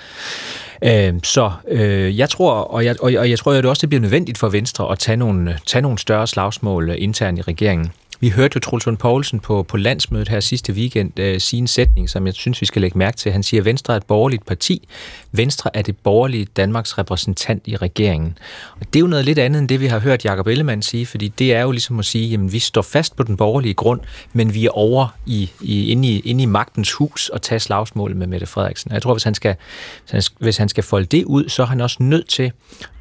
Øh, 0.84 1.14
Så 1.22 1.50
øh, 1.68 2.18
jeg 2.18 2.30
tror, 2.30 2.52
og 2.52 2.84
jeg, 2.84 2.96
og 3.02 3.12
jeg, 3.12 3.20
og 3.20 3.30
jeg 3.30 3.38
tror 3.38 3.52
at 3.52 3.62
det 3.62 3.70
også, 3.70 3.80
det 3.80 3.88
bliver 3.88 4.02
nødvendigt 4.02 4.38
for 4.38 4.48
Venstre 4.48 4.92
at 4.92 4.98
tage 4.98 5.16
nogle, 5.16 5.58
tage 5.66 5.82
nogle 5.82 5.98
større 5.98 6.26
slagsmål 6.26 6.90
øh, 6.90 6.96
internt 6.98 7.38
i 7.38 7.42
regeringen. 7.42 7.92
Vi 8.22 8.28
hørte 8.28 8.52
jo 8.54 8.60
Truls 8.60 8.86
Lund 8.86 8.96
Poulsen 8.96 9.40
på, 9.40 9.62
på 9.62 9.76
landsmødet 9.76 10.28
her 10.28 10.40
sidste 10.40 10.72
weekend 10.72 11.18
øh, 11.20 11.40
sige 11.40 11.58
en 11.58 11.66
sætning, 11.66 12.10
som 12.10 12.26
jeg 12.26 12.34
synes, 12.34 12.60
vi 12.60 12.66
skal 12.66 12.82
lægge 12.82 12.98
mærke 12.98 13.16
til. 13.16 13.32
Han 13.32 13.42
siger, 13.42 13.60
at 13.60 13.64
Venstre 13.64 13.92
er 13.94 13.96
et 13.96 14.06
borgerligt 14.06 14.46
parti. 14.46 14.88
Venstre 15.32 15.76
er 15.76 15.82
det 15.82 15.96
borgerlige 15.96 16.44
Danmarks 16.44 16.98
repræsentant 16.98 17.62
i 17.66 17.76
regeringen. 17.76 18.38
Og 18.80 18.86
det 18.86 18.96
er 18.96 19.00
jo 19.00 19.06
noget 19.06 19.24
lidt 19.24 19.38
andet 19.38 19.60
end 19.60 19.68
det, 19.68 19.80
vi 19.80 19.86
har 19.86 19.98
hørt 19.98 20.24
Jakob 20.24 20.46
Ellemann 20.46 20.82
sige, 20.82 21.06
fordi 21.06 21.28
det 21.28 21.54
er 21.54 21.60
jo 21.62 21.70
ligesom 21.70 21.98
at 21.98 22.04
sige, 22.04 22.34
at 22.34 22.52
vi 22.52 22.58
står 22.58 22.82
fast 22.82 23.16
på 23.16 23.22
den 23.22 23.36
borgerlige 23.36 23.74
grund, 23.74 24.00
men 24.32 24.54
vi 24.54 24.66
er 24.66 24.70
over 24.70 25.08
i, 25.26 25.50
i, 25.60 25.90
inde, 25.90 26.08
i, 26.08 26.20
inde 26.20 26.42
i 26.42 26.46
magtens 26.46 26.92
hus 26.92 27.28
og 27.28 27.42
tager 27.42 27.60
slagsmålet 27.60 28.16
med 28.16 28.26
Mette 28.26 28.46
Frederiksen. 28.46 28.90
Og 28.90 28.94
Jeg 28.94 29.02
tror, 29.02 29.14
hvis 29.14 29.24
han, 29.24 29.34
skal, 29.34 29.56
hvis 30.02 30.12
han 30.12 30.22
skal, 30.22 30.36
hvis 30.38 30.56
han 30.56 30.68
skal 30.68 30.84
folde 30.84 31.06
det 31.06 31.24
ud, 31.24 31.48
så 31.48 31.62
er 31.62 31.66
han 31.66 31.80
også 31.80 31.96
nødt 32.00 32.28
til 32.28 32.52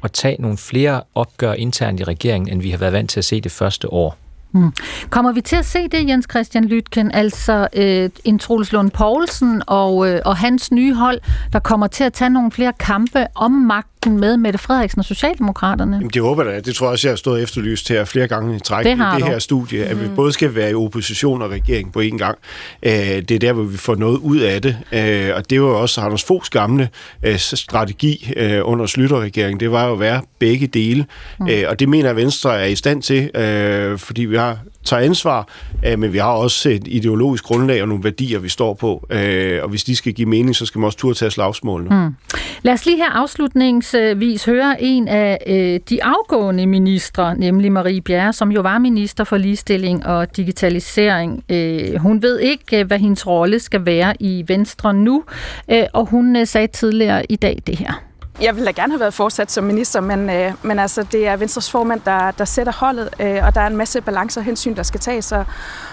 at 0.04 0.12
tage 0.12 0.36
nogle 0.38 0.56
flere 0.58 1.02
opgør 1.14 1.52
internt 1.52 2.00
i 2.00 2.04
regeringen, 2.04 2.52
end 2.52 2.62
vi 2.62 2.70
har 2.70 2.78
været 2.78 2.92
vant 2.92 3.10
til 3.10 3.20
at 3.20 3.24
se 3.24 3.40
det 3.40 3.52
første 3.52 3.92
år. 3.92 4.29
Hmm. 4.52 4.72
Kommer 5.10 5.32
vi 5.32 5.40
til 5.40 5.56
at 5.56 5.66
se 5.66 5.88
det, 5.88 6.08
Jens 6.08 6.26
Christian 6.30 6.64
Lytken, 6.64 7.12
altså 7.12 7.68
øh, 7.76 8.10
en 8.24 8.38
Troels 8.38 8.72
Lund 8.72 8.90
Poulsen 8.90 9.62
og, 9.66 10.08
øh, 10.08 10.20
og 10.24 10.36
hans 10.36 10.72
nye 10.72 10.94
hold, 10.94 11.20
der 11.52 11.58
kommer 11.58 11.86
til 11.86 12.04
at 12.04 12.12
tage 12.12 12.30
nogle 12.30 12.50
flere 12.50 12.72
kampe 12.72 13.26
om 13.34 13.52
magten 13.52 13.99
med 14.06 14.36
Mette 14.36 14.58
Frederiksen 14.58 14.98
og 14.98 15.04
Socialdemokraterne? 15.04 15.96
Jamen, 15.96 16.10
det 16.10 16.22
håber 16.22 16.44
jeg 16.44 16.52
da. 16.54 16.60
Det 16.60 16.74
tror 16.74 16.86
jeg 16.86 16.92
også, 16.92 17.08
jeg 17.08 17.12
har 17.12 17.16
stået 17.16 17.42
efterlyst 17.42 17.88
her 17.88 18.04
flere 18.04 18.28
gange 18.28 18.56
i 18.56 18.58
træk 18.60 18.84
Det 18.84 18.90
i 18.90 18.98
det 18.98 19.20
du. 19.20 19.26
her 19.26 19.38
studie, 19.38 19.84
at 19.84 20.02
vi 20.02 20.08
både 20.16 20.32
skal 20.32 20.54
være 20.54 20.70
i 20.70 20.74
opposition 20.74 21.42
og 21.42 21.50
regering 21.50 21.92
på 21.92 22.00
én 22.00 22.16
gang. 22.18 22.38
Øh, 22.82 22.92
Det 22.92 23.30
er 23.30 23.38
der, 23.38 23.52
hvor 23.52 23.62
vi 23.62 23.76
får 23.76 23.94
noget 23.94 24.18
ud 24.18 24.38
af 24.38 24.62
det. 24.62 24.76
Øh, 24.92 25.30
Og 25.36 25.50
det 25.50 25.62
var 25.62 25.68
også 25.68 26.00
Anders 26.00 26.24
Foghs 26.24 26.50
gamle 26.50 26.88
øh, 27.22 27.38
strategi 27.38 28.32
øh, 28.36 28.60
under 28.64 28.86
Slytter-regeringen. 28.86 29.60
Det 29.60 29.70
var 29.70 29.86
jo 29.86 29.92
at 29.92 30.00
være 30.00 30.22
begge 30.38 30.66
dele. 30.66 31.06
Mm. 31.40 31.48
Øh, 31.48 31.64
Og 31.68 31.80
det 31.80 31.88
mener 31.88 32.12
Venstre 32.12 32.60
er 32.60 32.64
i 32.66 32.74
stand 32.76 33.02
til, 33.02 33.36
øh, 33.36 33.98
fordi 33.98 34.24
vi 34.24 34.36
har 34.36 34.58
tager 34.90 35.02
ansvar, 35.02 35.48
øh, 35.86 35.98
men 35.98 36.12
vi 36.12 36.18
har 36.18 36.32
også 36.32 36.68
et 36.68 36.82
ideologisk 36.86 37.44
grundlag 37.44 37.82
og 37.82 37.88
nogle 37.88 38.04
værdier, 38.04 38.38
vi 38.38 38.48
står 38.48 38.74
på. 38.74 39.06
Øh, 39.10 39.62
Og 39.62 39.68
hvis 39.68 39.84
de 39.84 39.96
skal 39.96 40.12
give 40.12 40.28
mening, 40.28 40.56
så 40.56 40.66
skal 40.66 40.78
man 40.78 40.86
også 40.86 40.98
turde 40.98 41.18
tage 41.18 41.30
slagsmålene. 41.30 41.90
Mm. 42.04 42.14
Lad 42.62 42.72
os 42.74 42.86
lige 42.86 42.96
her 42.96 43.10
afslutningsvis 43.10 44.44
høre 44.44 44.82
en 44.82 45.08
af 45.08 45.38
øh, 45.46 45.80
de 45.90 46.04
afgående 46.04 46.66
ministre, 46.66 47.36
nemlig 47.36 47.72
Marie 47.72 48.00
Bjerre, 48.00 48.32
som 48.32 48.52
jo 48.52 48.60
var 48.60 48.78
minister 48.78 49.24
for 49.24 49.36
ligestilling 49.36 50.06
og 50.06 50.36
digitalisering. 50.36 51.44
Øh, 51.48 51.94
hun 51.96 52.22
ved 52.22 52.38
ikke, 52.40 52.80
øh, 52.80 52.86
hvad 52.86 52.98
hendes 52.98 53.26
rolle 53.26 53.58
skal 53.60 53.86
være 53.86 54.14
i 54.20 54.44
Venstre 54.48 54.94
nu, 54.94 55.24
øh, 55.70 55.84
og 55.92 56.06
hun 56.06 56.36
øh, 56.36 56.46
sagde 56.46 56.66
tidligere 56.66 57.22
i 57.28 57.36
dag 57.36 57.58
det 57.66 57.78
her. 57.78 58.09
Jeg 58.40 58.54
ville 58.54 58.66
da 58.66 58.70
gerne 58.70 58.92
have 58.92 59.00
været 59.00 59.14
fortsat 59.14 59.52
som 59.52 59.64
minister, 59.64 60.00
men, 60.00 60.30
øh, 60.30 60.52
men 60.62 60.78
altså, 60.78 61.02
det 61.02 61.26
er 61.26 61.36
Venstres 61.36 61.70
formand, 61.70 62.00
der, 62.04 62.30
der 62.30 62.44
sætter 62.44 62.72
holdet, 62.72 63.08
øh, 63.20 63.44
og 63.46 63.54
der 63.54 63.60
er 63.60 63.66
en 63.66 63.76
masse 63.76 64.00
balancer 64.00 64.40
og 64.40 64.44
hensyn, 64.44 64.76
der 64.76 64.82
skal 64.82 65.00
tages. 65.00 65.32
Og, 65.32 65.44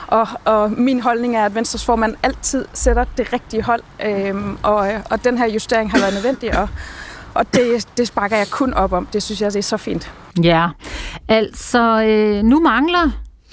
og, 0.08 0.28
og 0.46 0.72
min 0.72 1.00
holdning 1.02 1.36
er, 1.36 1.46
at 1.46 1.56
Venstres 1.56 1.86
formand 1.86 2.16
altid 2.24 2.66
sætter 2.74 3.06
det 3.18 3.34
rigtige 3.34 3.64
hold, 3.64 3.82
øh, 4.06 4.36
og, 4.64 4.94
øh, 4.94 5.00
og 5.10 5.24
den 5.24 5.38
her 5.38 5.48
justering 5.48 5.92
har 5.92 6.00
været 6.00 6.14
nødvendig, 6.14 6.60
og, 6.60 6.70
og 7.34 7.54
det, 7.54 7.88
det 7.98 8.08
sparker 8.08 8.38
jeg 8.38 8.48
kun 8.52 8.74
op 8.74 8.94
om. 8.94 9.08
Det 9.14 9.24
synes 9.24 9.42
jeg, 9.42 9.54
det 9.54 9.60
er 9.60 9.64
så 9.64 9.78
fint. 9.78 10.12
Ja, 10.44 10.68
altså 11.28 12.04
øh, 12.04 12.44
nu 12.44 12.60
mangler 12.60 13.10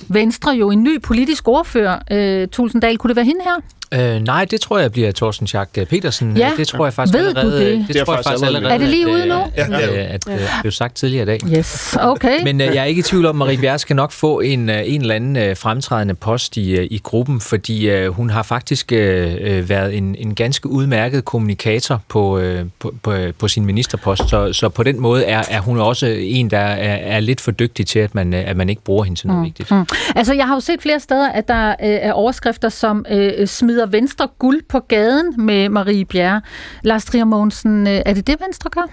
Venstre 0.09 0.51
jo 0.51 0.71
en 0.71 0.83
ny 0.83 1.03
politisk 1.03 1.49
ordfører. 1.49 1.99
Øh, 2.11 2.49
Tulsendal, 2.49 2.99
kunne 2.99 3.09
det 3.09 3.17
være 3.17 3.25
hende 3.25 3.41
her? 3.45 3.61
Øh, 3.95 4.21
nej, 4.21 4.45
det 4.45 4.61
tror 4.61 4.79
jeg 4.79 4.93
bliver 4.93 5.13
Torsten 5.13 5.47
Schack 5.47 5.71
Petersen. 5.89 6.37
Ja. 6.37 6.51
Det 6.57 6.69
tror 6.69 6.87
jeg 6.87 6.93
faktisk 6.93 7.19
Ved 7.19 7.35
du 7.35 7.39
allerede. 7.41 7.71
det? 7.71 7.85
Det, 7.89 7.97
tror 8.07 8.15
jeg 8.15 8.25
faktisk 8.25 8.47
allerede. 8.47 8.75
Er 8.75 8.79
det 8.79 8.89
lige 8.89 9.09
ude 9.09 9.27
nu? 9.27 9.35
At, 9.35 9.71
Ja. 9.71 9.81
at, 9.81 9.89
at, 9.89 10.11
at, 10.11 10.27
det 10.27 10.49
blev 10.61 10.73
sagt 10.73 10.95
tidligere 10.97 11.23
i 11.23 11.27
dag. 11.27 11.41
Yes, 11.59 11.97
okay. 12.01 12.43
Men 12.45 12.61
øh, 12.61 12.67
jeg 12.67 12.77
er 12.77 12.85
ikke 12.85 12.99
i 12.99 13.03
tvivl 13.03 13.27
om, 13.27 13.31
at 13.43 13.47
Marie 13.47 13.59
Bjerre 13.59 13.79
skal 13.79 13.97
nok 13.97 14.13
få 14.13 14.41
en, 14.41 14.71
øh, 14.71 14.83
en 14.85 15.01
eller 15.01 15.15
anden 15.15 15.37
øh, 15.37 15.57
fremtrædende 15.57 16.15
post 16.15 16.57
i, 16.57 16.77
øh, 16.77 16.87
i 16.91 17.01
gruppen, 17.05 17.41
fordi 17.41 17.91
øh, 17.91 18.09
hun 18.11 18.31
har 18.31 18.43
faktisk 18.43 18.93
øh, 18.93 19.35
øh, 19.41 19.69
været 19.69 19.97
en, 19.97 20.17
en 20.19 20.35
ganske 20.35 20.69
udmærket 20.69 21.25
kommunikator 21.25 22.03
på, 22.09 22.39
øh, 22.39 22.65
på, 22.79 22.95
på, 23.03 23.15
på 23.39 23.49
sin 23.49 23.65
ministerpost. 23.65 24.29
Så, 24.29 24.53
så 24.53 24.69
på 24.69 24.83
den 24.83 25.01
måde 25.01 25.25
er, 25.25 25.43
er 25.51 25.61
hun 25.61 25.79
også 25.79 26.07
en, 26.07 26.51
der 26.51 26.59
er, 26.59 27.17
er 27.17 27.21
lidt 27.21 27.41
for 27.41 27.51
dygtig 27.51 27.87
til, 27.87 27.99
at 27.99 28.15
man, 28.15 28.35
øh, 28.35 28.43
at 28.47 28.57
man 28.57 28.69
ikke 28.69 28.83
bruger 28.83 29.05
hende 29.05 29.21
til 29.21 29.27
noget 29.27 29.41
mm. 29.41 29.45
vigtigt. 29.45 29.71
Mm. 29.71 29.87
Altså, 30.17 30.35
jeg 30.35 30.47
har 30.47 30.55
jo 30.55 30.61
set 30.61 30.83
flere 30.83 31.01
steder, 31.01 31.29
at 31.31 31.49
der 31.49 31.69
øh, 31.69 31.75
er 31.81 32.13
overskrifter, 32.13 32.69
som 32.69 33.07
øh, 33.11 33.47
smider 33.47 33.84
Venstre 33.93 34.29
guld 34.39 34.63
på 34.69 34.81
gaden 34.89 35.47
med 35.47 35.69
Marie 35.69 36.05
Bjerre. 36.05 36.41
Lars 36.83 37.05
Trier 37.05 37.25
Mogensen, 37.25 37.87
øh, 37.87 38.03
er 38.07 38.15
det 38.15 38.27
det, 38.27 38.37
Venstre 38.47 38.71
gør? 38.71 38.91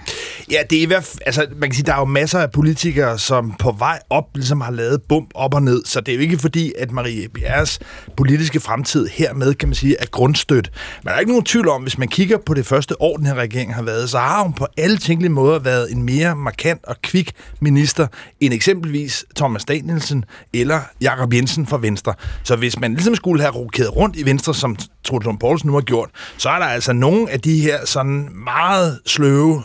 Ja, 0.51 0.57
det 0.69 0.77
er 0.77 0.81
i 0.81 0.85
hvert 0.85 1.03
fald, 1.03 1.21
altså 1.25 1.45
man 1.55 1.69
kan 1.69 1.75
sige, 1.75 1.85
der 1.85 1.93
er 1.93 1.99
jo 1.99 2.05
masser 2.05 2.39
af 2.39 2.51
politikere, 2.51 3.19
som 3.19 3.55
på 3.59 3.71
vej 3.71 3.99
op 4.09 4.25
ligesom 4.35 4.61
har 4.61 4.71
lavet 4.71 5.01
bump 5.09 5.29
op 5.35 5.53
og 5.53 5.63
ned, 5.63 5.85
så 5.85 6.01
det 6.01 6.11
er 6.11 6.15
jo 6.15 6.21
ikke 6.21 6.37
fordi, 6.37 6.73
at 6.77 6.91
Marie 6.91 7.29
Bjerres 7.29 7.79
politiske 8.17 8.59
fremtid 8.59 9.07
hermed, 9.07 9.53
kan 9.53 9.69
man 9.69 9.75
sige, 9.75 9.95
er 9.99 10.05
grundstødt. 10.11 10.71
Men 11.03 11.07
der 11.07 11.15
er 11.15 11.19
ikke 11.19 11.31
nogen 11.31 11.45
tvivl 11.45 11.69
om, 11.69 11.81
hvis 11.81 11.97
man 11.97 12.07
kigger 12.07 12.37
på 12.45 12.53
det 12.53 12.65
første 12.65 13.01
år, 13.01 13.17
den 13.17 13.25
her 13.25 13.35
regering 13.35 13.75
har 13.75 13.81
været, 13.81 14.09
så 14.09 14.17
har 14.17 14.43
hun 14.43 14.53
på 14.53 14.67
alle 14.77 14.97
tænkelige 14.97 15.31
måder 15.31 15.59
været 15.59 15.91
en 15.91 16.03
mere 16.03 16.35
markant 16.35 16.85
og 16.85 16.95
kvik 17.01 17.31
minister 17.59 18.07
end 18.39 18.53
eksempelvis 18.53 19.25
Thomas 19.35 19.65
Danielsen 19.65 20.25
eller 20.53 20.79
Jakob 21.01 21.33
Jensen 21.33 21.67
fra 21.67 21.77
Venstre. 21.77 22.13
Så 22.43 22.55
hvis 22.55 22.79
man 22.79 22.93
ligesom 22.93 23.15
skulle 23.15 23.41
have 23.41 23.53
rokeret 23.53 23.95
rundt 23.95 24.15
i 24.17 24.25
Venstre, 24.25 24.53
som 24.55 24.75
Truls 25.03 25.25
Lund 25.25 25.39
Poulsen 25.39 25.67
nu 25.67 25.73
har 25.73 25.81
gjort, 25.81 26.09
så 26.37 26.49
er 26.49 26.59
der 26.59 26.65
altså 26.65 26.93
nogle 26.93 27.31
af 27.31 27.39
de 27.41 27.61
her 27.61 27.85
sådan 27.85 28.29
meget 28.33 28.99
sløve 29.05 29.63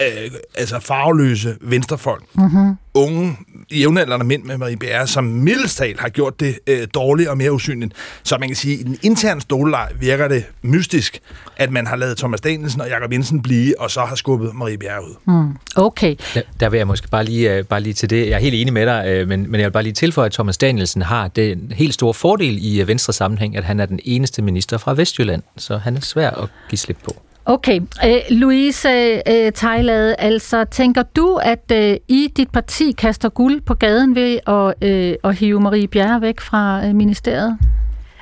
øh, 0.00 0.30
altså 0.54 0.80
farveløse 0.80 1.56
venstrefolk, 1.60 2.22
Mm-hmm. 2.34 2.76
unge, 2.94 3.36
jævnaldrende 3.72 4.26
mænd 4.26 4.44
med 4.44 4.58
Marie 4.58 4.76
Bjerre, 4.76 5.06
som 5.06 5.24
middelstal 5.24 5.96
har 5.98 6.08
gjort 6.08 6.40
det 6.40 6.58
øh, 6.66 6.86
dårligt 6.94 7.28
og 7.28 7.36
mere 7.36 7.52
usynligt. 7.52 7.92
Så 8.22 8.38
man 8.38 8.48
kan 8.48 8.56
sige, 8.56 8.74
at 8.74 8.80
i 8.80 8.82
den 8.82 8.98
interne 9.02 9.40
stoleleg 9.40 9.88
virker 10.00 10.28
det 10.28 10.44
mystisk, 10.62 11.20
at 11.56 11.70
man 11.72 11.86
har 11.86 11.96
lavet 11.96 12.16
Thomas 12.16 12.40
Danielsen 12.40 12.80
og 12.80 12.88
Jakob 12.88 13.12
Jensen 13.12 13.42
blive, 13.42 13.80
og 13.80 13.90
så 13.90 14.00
har 14.00 14.14
skubbet 14.14 14.54
Marie 14.54 14.78
Bjerre 14.78 15.04
ud. 15.04 15.14
Mm. 15.26 15.56
Okay. 15.76 16.16
Der, 16.34 16.42
der 16.60 16.68
vil 16.68 16.78
jeg 16.78 16.86
måske 16.86 17.08
bare 17.08 17.24
lige, 17.24 17.54
øh, 17.54 17.64
bare 17.64 17.80
lige 17.80 17.94
til 17.94 18.10
det. 18.10 18.26
Jeg 18.28 18.34
er 18.34 18.38
helt 18.38 18.54
enig 18.54 18.72
med 18.72 18.86
dig, 18.86 19.04
øh, 19.06 19.28
men, 19.28 19.50
men 19.50 19.60
jeg 19.60 19.64
vil 19.66 19.72
bare 19.72 19.82
lige 19.82 19.92
tilføje, 19.92 20.26
at 20.26 20.32
Thomas 20.32 20.58
Danielsen 20.58 21.02
har 21.02 21.28
den 21.28 21.72
helt 21.74 21.94
store 21.94 22.14
fordel 22.14 22.58
i 22.64 22.80
øh, 22.80 22.88
Venstre 22.88 23.12
sammenhæng, 23.12 23.56
at 23.56 23.64
han 23.64 23.80
er 23.80 23.86
den 23.86 24.00
eneste 24.04 24.42
minister 24.42 24.78
fra 24.78 24.94
Vestjylland, 24.94 25.42
så 25.56 25.76
han 25.76 25.96
er 25.96 26.00
svær 26.00 26.30
at 26.30 26.48
give 26.70 26.78
slip 26.78 26.98
på. 27.04 27.16
Okay. 27.44 27.80
Øh, 28.04 28.20
Louise 28.30 28.88
øh, 29.28 29.52
Tejlade, 29.52 30.14
altså 30.18 30.64
tænker 30.64 31.02
du, 31.02 31.34
at 31.42 31.72
øh, 31.72 31.96
I 32.08 32.32
dit 32.36 32.50
parti 32.50 32.92
kaster 32.92 33.28
guld 33.28 33.60
på 33.60 33.74
gaden 33.74 34.14
ved 34.14 34.38
at, 34.46 34.88
øh, 34.88 35.14
at 35.24 35.34
hive 35.36 35.60
Marie 35.60 35.88
Bjerre 35.88 36.20
væk 36.20 36.40
fra 36.40 36.86
øh, 36.86 36.94
ministeriet? 36.94 37.58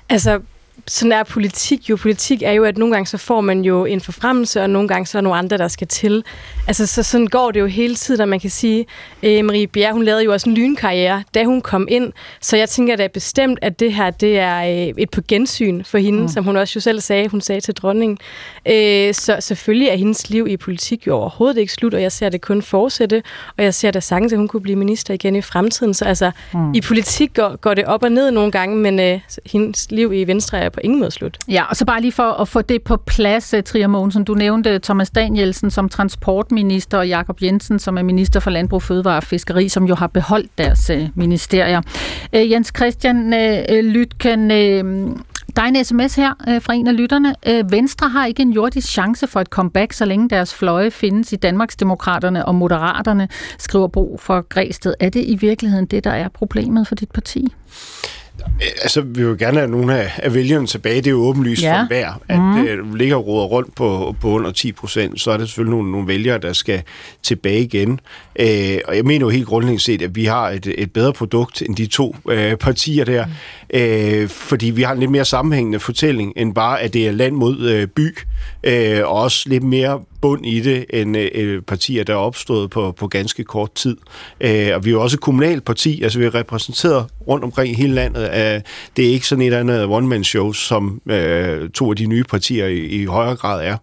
Altså, 0.09 0.41
sådan 0.87 1.13
er 1.13 1.23
politik 1.23 1.91
jo. 1.91 1.97
Politik 1.97 2.43
er 2.43 2.53
jo, 2.53 2.65
at 2.65 2.79
nogle 2.79 2.95
gange 2.95 3.07
så 3.07 3.19
får 3.19 3.41
man 3.41 3.65
jo 3.65 3.85
en 3.85 4.01
forfremmelse, 4.01 4.63
og 4.63 4.71
nogle 4.71 4.89
gange 4.89 5.07
så 5.07 5.19
er 5.19 5.23
nogle 5.23 5.39
andre, 5.39 5.59
der 5.59 5.69
skal 5.69 5.87
til. 5.87 6.25
Altså, 6.67 6.87
så 6.87 7.03
sådan 7.03 7.27
går 7.27 7.51
det 7.51 7.61
jo 7.61 7.67
hele 7.67 7.95
tiden, 7.95 8.21
og 8.21 8.29
man 8.29 8.41
kan 8.41 8.51
sige, 8.51 8.87
øh, 9.23 9.45
Marie 9.45 9.67
Bjerre, 9.67 9.93
hun 9.93 10.03
lavede 10.03 10.25
jo 10.25 10.33
også 10.33 10.51
en 10.51 10.57
lynkarriere, 10.57 11.25
da 11.35 11.45
hun 11.45 11.61
kom 11.61 11.87
ind. 11.91 12.13
Så 12.41 12.57
jeg 12.57 12.69
tænker 12.69 12.97
da 12.97 13.07
bestemt, 13.07 13.59
at 13.63 13.81
det 13.81 13.93
her, 13.93 14.11
det 14.11 14.39
er 14.39 14.89
øh, 14.89 14.95
et 14.99 15.11
på 15.11 15.21
gensyn 15.29 15.85
for 15.85 15.99
hende, 15.99 16.21
mm. 16.21 16.29
som 16.29 16.45
hun 16.45 16.57
også 16.57 16.73
jo 16.77 16.81
selv 16.81 17.01
sagde, 17.01 17.29
hun 17.29 17.41
sagde 17.41 17.61
til 17.61 17.75
dronningen. 17.75 18.19
Øh, 18.67 19.15
så 19.15 19.37
selvfølgelig 19.41 19.89
er 19.89 19.97
hendes 19.97 20.31
liv 20.31 20.47
i 20.49 20.57
politik 20.57 21.07
jo 21.07 21.15
overhovedet 21.15 21.59
ikke 21.59 21.73
slut, 21.73 21.95
og 21.95 22.03
jeg 22.03 22.13
ser 22.13 22.29
det 22.29 22.41
kun 22.41 22.63
fortsætte, 22.63 23.23
og 23.57 23.65
jeg 23.65 23.75
ser 23.75 23.91
da 23.91 24.01
sagtens, 24.01 24.33
at 24.33 24.39
hun 24.39 24.49
kunne 24.49 24.63
blive 24.63 24.77
minister 24.77 25.15
igen 25.15 25.37
i 25.37 25.43
fremtiden. 25.43 25.95
Så 25.95 26.05
altså, 26.05 26.31
mm. 26.55 26.75
i 26.75 26.81
politik 26.81 27.35
går, 27.35 27.57
går 27.57 27.75
det 27.75 27.85
op 27.85 28.03
og 28.03 28.13
ned 28.13 28.31
nogle 28.31 28.53
gange, 28.53 28.77
men 28.77 29.01
øh, 29.01 29.21
hendes 29.47 29.91
liv 29.91 30.13
i 30.13 30.25
Venstre 30.25 30.59
er 30.59 30.70
på 30.71 30.81
ingen 30.85 31.01
måde 31.01 31.11
slut. 31.11 31.39
Ja, 31.49 31.65
og 31.65 31.77
så 31.77 31.85
bare 31.85 32.01
lige 32.01 32.13
for 32.13 32.23
at 32.23 32.49
få 32.49 32.63
det 32.63 32.83
på 32.83 32.97
plads, 32.97 33.55
eh, 33.55 33.63
Trier 33.63 33.87
Mogensen. 33.87 34.25
Du 34.25 34.35
nævnte 34.35 34.71
eh, 34.71 34.81
Thomas 34.81 35.11
Danielsen 35.11 35.71
som 35.71 35.89
transportminister, 35.89 36.99
og 36.99 37.09
Jakob 37.09 37.43
Jensen 37.43 37.79
som 37.79 37.99
er 37.99 38.03
minister 38.03 38.41
for 38.41 38.51
Landbrug, 38.51 38.83
Fødevare 38.83 39.17
og 39.17 39.23
Fiskeri, 39.23 39.69
som 39.69 39.85
jo 39.85 39.95
har 39.95 40.07
beholdt 40.07 40.59
deres 40.59 40.91
eh, 40.91 41.09
ministerier. 41.15 41.83
Jens 42.33 42.73
Christian 42.77 43.35
Lytken, 43.83 44.51
der 45.57 45.63
er 45.63 45.67
en 45.67 45.85
sms 45.85 46.15
her 46.15 46.35
øh, 46.49 46.63
fra 46.63 46.75
en 46.75 46.87
af 46.87 46.97
lytterne. 46.97 47.35
Øh, 47.47 47.73
Venstre 47.73 48.09
har 48.09 48.27
ikke 48.27 48.43
en 48.43 48.53
jordisk 48.53 48.89
chance 48.89 49.27
for 49.27 49.41
et 49.41 49.47
comeback, 49.47 49.93
så 49.93 50.05
længe 50.05 50.29
deres 50.29 50.55
fløje 50.55 50.91
findes 50.91 51.33
i 51.33 51.37
Danmarksdemokraterne 51.37 52.47
og 52.47 52.55
Moderaterne, 52.55 53.29
skriver 53.59 53.89
Bo 53.89 54.17
for 54.21 54.41
Græsted. 54.49 54.95
Er 55.01 55.09
det 55.09 55.25
i 55.27 55.37
virkeligheden 55.37 55.87
det, 55.87 56.05
der 56.05 56.11
er 56.11 56.29
problemet 56.29 56.89
for 56.89 56.95
dit 56.95 57.11
parti? 57.11 57.55
Altså, 58.83 59.01
vi 59.01 59.27
vil 59.27 59.39
gerne 59.39 59.59
have 59.59 59.71
nogle 59.71 59.99
af, 59.99 60.11
af 60.17 60.35
vælgerne 60.35 60.67
tilbage. 60.67 60.97
Det 60.97 61.07
er 61.07 61.11
jo 61.11 61.19
åbenlyst 61.21 61.63
Ja. 61.63 61.81
for 61.81 61.87
hver, 61.87 62.21
at 62.29 62.41
mm. 62.41 62.53
det 62.67 62.99
ligger 62.99 63.17
og 63.17 63.27
roder 63.27 63.47
rundt 63.47 63.75
på, 63.75 64.17
på 64.21 64.29
under 64.29 64.51
10 64.53 64.73
procent. 64.73 65.21
Så 65.21 65.31
er 65.31 65.37
det 65.37 65.49
selvfølgelig 65.49 65.77
nogle, 65.77 65.93
nogle 65.93 66.07
vælgere, 66.09 66.39
der 66.39 66.53
skal 66.53 66.83
tilbage 67.23 67.61
igen. 67.61 68.01
Øh, 68.41 68.79
og 68.89 68.97
jeg 68.97 69.05
mener 69.05 69.27
jo 69.27 69.29
helt 69.29 69.47
grundlæggende 69.47 69.83
set, 69.83 70.03
at 70.03 70.17
vi 70.17 70.25
har 70.25 70.49
et, 70.49 70.75
et 70.79 70.93
bedre 70.93 71.13
produkt 71.13 71.63
end 71.63 71.77
de 71.77 71.87
to 71.87 72.17
øh, 72.31 72.57
partier 72.57 73.05
der. 73.05 73.25
Mm. 73.27 73.79
Øh, 73.81 74.29
fordi 74.29 74.71
vi 74.71 74.83
har 74.83 74.93
en 74.93 74.99
lidt 75.01 75.11
mere 75.11 75.25
sammenhængende 75.25 75.81
fortælling, 75.81 76.33
end 76.37 76.55
bare, 76.55 76.81
at 76.81 76.95
det 76.95 77.09
er 77.09 77.13
land 77.13 77.35
mod 77.35 77.61
øh, 77.71 77.87
by. 77.87 78.19
Øh, 78.65 79.01
og 79.05 79.13
også 79.13 79.49
lidt 79.49 79.63
mere 79.63 80.01
bund 80.21 80.47
i 80.47 80.61
det 80.61 80.85
end 80.91 81.17
øh, 81.17 81.63
partier, 81.63 82.05
der 82.05 82.13
er 82.13 82.17
opstået 82.17 82.71
på, 82.71 82.95
på 82.99 83.09
ganske 83.09 83.45
kort 83.45 83.73
tid. 83.75 83.97
Øh, 84.41 84.69
og 84.75 84.85
vi 84.85 84.91
er 84.91 84.93
jo 84.93 85.03
også 85.03 85.17
et 85.17 85.21
kommunalt 85.21 85.65
parti, 85.65 86.03
altså 86.03 86.19
vi 86.19 86.25
er 86.25 86.35
repræsenteret 86.35 87.07
rundt 87.29 87.45
omkring 87.45 87.73
i 87.73 87.75
hele 87.75 87.95
landet. 87.95 88.23
Øh, 88.23 88.61
det 88.97 89.07
er 89.07 89.13
ikke 89.13 89.27
sådan 89.27 89.45
et 89.45 89.53
andet 89.55 89.87
one-man-show, 89.87 90.53
som 90.53 91.01
øh, 91.11 91.71
to 91.71 91.91
af 91.91 91.97
de 91.97 92.07
nye 92.07 92.25
partier 92.25 92.67
i, 92.67 92.79
i 92.79 93.05
højere 93.05 93.37
grad 93.37 93.67
er. 93.67 93.77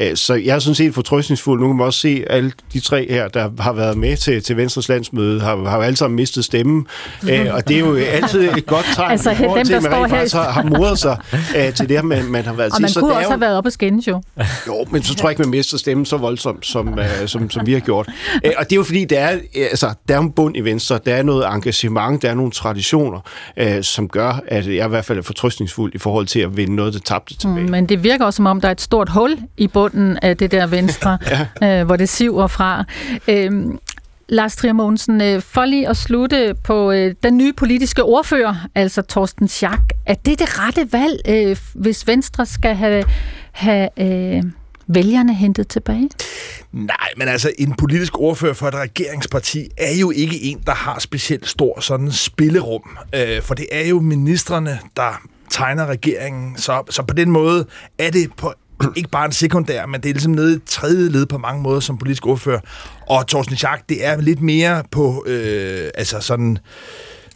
Øh, 0.00 0.16
så 0.16 0.34
jeg 0.34 0.54
er 0.54 0.58
sådan 0.58 0.74
set 0.74 0.94
fortrøstningsfuld. 0.94 1.60
Nu 1.60 1.66
kan 1.66 1.76
man 1.76 1.86
også 1.86 2.00
se, 2.00 2.24
at 2.26 2.36
alle 2.36 2.52
de 2.72 2.80
tre 2.80 3.06
her, 3.10 3.28
der 3.28 3.50
har 3.58 3.72
været 3.72 3.98
med 3.98 4.16
til, 4.16 4.42
til 4.42 4.56
Venstres 4.56 4.88
landsmøde, 4.88 5.40
har, 5.40 5.56
har 5.68 5.76
jo 5.76 5.82
alle 5.82 5.96
sammen 5.96 6.16
mistet 6.16 6.44
stemmen. 6.44 6.86
Øh, 7.30 7.46
og 7.54 7.68
det 7.68 7.74
er 7.76 7.80
jo 7.80 7.94
altid 7.96 8.48
et 8.56 8.66
godt 8.66 8.86
tegn 8.94 9.10
Altså, 9.18 9.30
i 9.30 9.34
dem, 9.34 9.64
til, 9.66 9.74
at 9.74 9.82
man 9.82 9.92
rent 9.94 10.10
faktisk 10.10 10.34
har, 10.34 10.50
har 10.50 10.62
modet 10.62 10.98
sig 10.98 11.16
øh, 11.56 11.72
til 11.74 11.88
det, 11.88 12.04
man, 12.04 12.24
man 12.24 12.44
har 12.44 12.52
været 12.52 12.70
Og 12.72 12.76
til. 12.76 12.82
man 12.82 12.90
Så 12.90 13.00
kunne 13.00 13.12
også 13.14 13.22
jo- 13.22 13.28
have 13.30 13.40
været 13.40 13.56
op 13.56 13.66
og 13.66 13.72
skændes 13.72 14.08
jo. 14.08 14.22
jo, 14.66 14.86
men 14.90 15.02
så 15.02 15.14
tror 15.14 15.28
jeg 15.28 15.32
ikke, 15.32 15.42
man 15.42 15.50
mister 15.50 15.77
stemmen 15.78 16.06
så 16.06 16.16
voldsomt, 16.16 16.66
som, 16.66 16.98
øh, 16.98 17.26
som, 17.26 17.50
som 17.50 17.66
vi 17.66 17.72
har 17.72 17.80
gjort. 17.80 18.08
Øh, 18.44 18.52
og 18.58 18.64
det 18.64 18.72
er 18.72 18.76
jo 18.76 18.82
fordi, 18.82 19.04
der 19.04 19.20
er, 19.20 19.34
øh, 19.34 19.62
altså, 19.70 19.94
der 20.08 20.14
er 20.14 20.20
en 20.20 20.32
bund 20.32 20.56
i 20.56 20.60
Venstre, 20.60 20.98
der 21.06 21.14
er 21.14 21.22
noget 21.22 21.46
engagement, 21.46 22.22
der 22.22 22.30
er 22.30 22.34
nogle 22.34 22.52
traditioner, 22.52 23.20
øh, 23.56 23.82
som 23.82 24.08
gør, 24.08 24.40
at 24.48 24.66
jeg 24.66 24.86
i 24.86 24.88
hvert 24.88 25.04
fald 25.04 25.18
er 25.18 25.22
fortrystningsfuld 25.22 25.94
i 25.94 25.98
forhold 25.98 26.26
til 26.26 26.40
at 26.40 26.56
vinde 26.56 26.76
noget, 26.76 26.94
der 26.94 27.00
tabte 27.00 27.36
tilbage. 27.36 27.64
Mm, 27.64 27.70
Men 27.70 27.86
det 27.86 28.02
virker 28.04 28.24
også, 28.24 28.36
som 28.36 28.46
om 28.46 28.60
der 28.60 28.68
er 28.68 28.72
et 28.72 28.80
stort 28.80 29.08
hul 29.08 29.38
i 29.56 29.66
bunden 29.66 30.18
af 30.22 30.36
det 30.36 30.50
der 30.50 30.66
venstre, 30.66 31.18
ja. 31.60 31.80
øh, 31.80 31.86
hvor 31.86 31.96
det 31.96 32.08
siver 32.08 32.46
fra. 32.46 32.84
Øhm, 33.28 33.78
Lars 34.28 34.56
Trier 34.56 34.72
Mogensen, 34.72 35.20
øh, 35.20 35.42
for 35.42 35.64
lige 35.64 35.88
at 35.88 35.96
slutte 35.96 36.54
på 36.64 36.92
øh, 36.92 37.14
den 37.22 37.36
nye 37.36 37.52
politiske 37.52 38.02
ordfører, 38.02 38.54
altså 38.74 39.02
Torsten 39.02 39.48
Schack. 39.48 39.82
Er 40.06 40.14
det 40.14 40.38
det 40.38 40.58
rette 40.58 40.92
valg, 40.92 41.20
øh, 41.28 41.56
hvis 41.74 42.06
Venstre 42.06 42.46
skal 42.46 42.74
have, 42.74 43.04
have 43.52 43.88
øh, 43.96 44.42
vælgerne 44.88 45.34
hentet 45.34 45.68
tilbage? 45.68 46.10
Nej, 46.72 47.08
men 47.16 47.28
altså, 47.28 47.52
en 47.58 47.74
politisk 47.74 48.18
ordfører 48.18 48.54
for 48.54 48.68
et 48.68 48.74
regeringsparti 48.74 49.68
er 49.76 49.94
jo 50.00 50.10
ikke 50.10 50.42
en, 50.42 50.60
der 50.66 50.74
har 50.74 50.98
specielt 50.98 51.48
stor 51.48 51.80
sådan 51.80 52.12
spillerum. 52.12 52.98
Øh, 53.14 53.42
for 53.42 53.54
det 53.54 53.66
er 53.72 53.86
jo 53.86 54.00
ministerne, 54.00 54.78
der 54.96 55.20
tegner 55.50 55.86
regeringen. 55.86 56.56
Så, 56.56 56.82
så 56.90 57.02
på 57.02 57.14
den 57.14 57.30
måde 57.30 57.66
er 57.98 58.10
det 58.10 58.30
på 58.36 58.52
ikke 58.96 59.08
bare 59.10 59.26
en 59.26 59.32
sekundær, 59.32 59.86
men 59.86 60.00
det 60.00 60.08
er 60.08 60.12
ligesom 60.12 60.32
nede 60.32 60.56
i 60.56 60.58
tredje 60.66 61.08
led 61.08 61.26
på 61.26 61.38
mange 61.38 61.62
måder 61.62 61.80
som 61.80 61.98
politisk 61.98 62.26
ordfører. 62.26 62.60
Og 63.06 63.28
Thorsten 63.28 63.56
Schack, 63.56 63.88
det 63.88 64.06
er 64.06 64.20
lidt 64.20 64.40
mere 64.40 64.82
på, 64.90 65.24
øh, 65.26 65.90
altså 65.94 66.20
sådan, 66.20 66.58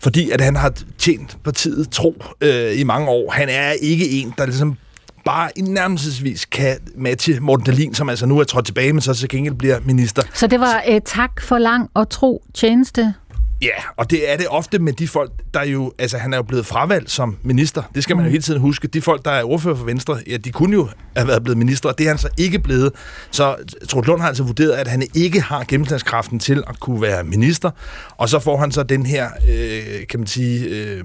fordi 0.00 0.30
at 0.30 0.40
han 0.40 0.56
har 0.56 0.72
tjent 0.98 1.38
partiet 1.44 1.90
tro 1.90 2.24
øh, 2.40 2.80
i 2.80 2.84
mange 2.84 3.08
år. 3.08 3.30
Han 3.30 3.48
er 3.48 3.70
ikke 3.70 4.10
en, 4.10 4.34
der 4.38 4.46
ligesom 4.46 4.76
bare 5.24 5.50
i 5.56 5.60
nærmelsesvis 5.60 6.44
kan 6.44 6.76
matche 6.96 7.40
Morten 7.40 7.66
Dahlin, 7.66 7.94
som 7.94 8.08
altså 8.08 8.26
nu 8.26 8.38
er 8.38 8.44
trådt 8.44 8.66
tilbage, 8.66 8.92
men 8.92 9.00
så 9.00 9.14
til 9.14 9.28
gengæld 9.28 9.54
bliver 9.54 9.80
minister. 9.84 10.22
Så 10.34 10.46
det 10.46 10.60
var 10.60 10.82
øh, 10.88 11.00
tak 11.04 11.40
for 11.40 11.58
lang 11.58 11.90
og 11.94 12.10
tro 12.10 12.44
tjeneste. 12.54 13.14
Ja, 13.62 13.82
og 13.96 14.10
det 14.10 14.32
er 14.32 14.36
det 14.36 14.46
ofte 14.48 14.78
med 14.78 14.92
de 14.92 15.08
folk, 15.08 15.32
der 15.54 15.64
jo, 15.64 15.92
altså 15.98 16.18
han 16.18 16.32
er 16.32 16.36
jo 16.36 16.42
blevet 16.42 16.66
fravalgt 16.66 17.10
som 17.10 17.36
minister. 17.42 17.82
Det 17.94 18.02
skal 18.02 18.16
man 18.16 18.24
jo 18.24 18.30
hele 18.30 18.42
tiden 18.42 18.60
huske. 18.60 18.88
De 18.88 19.02
folk, 19.02 19.24
der 19.24 19.30
er 19.30 19.44
ordfører 19.44 19.74
for 19.74 19.84
Venstre, 19.84 20.18
ja, 20.26 20.36
de 20.36 20.52
kunne 20.52 20.72
jo 20.72 20.88
have 21.16 21.28
været 21.28 21.42
blevet 21.42 21.58
minister, 21.58 21.88
og 21.88 21.98
det 21.98 22.04
er 22.04 22.08
han 22.08 22.18
så 22.18 22.28
ikke 22.38 22.58
blevet. 22.58 22.92
Så 23.30 23.56
Troels 23.88 24.06
Lund 24.06 24.20
har 24.20 24.28
altså 24.28 24.42
vurderet, 24.42 24.70
at 24.70 24.88
han 24.88 25.02
ikke 25.14 25.40
har 25.40 25.64
gennemslagskraften 25.68 26.38
til 26.38 26.64
at 26.66 26.80
kunne 26.80 27.02
være 27.02 27.24
minister, 27.24 27.70
og 28.16 28.28
så 28.28 28.38
får 28.38 28.56
han 28.56 28.72
så 28.72 28.82
den 28.82 29.06
her, 29.06 29.30
øh, 29.48 30.06
kan 30.10 30.20
man 30.20 30.26
sige, 30.26 30.68
øh, 30.68 31.04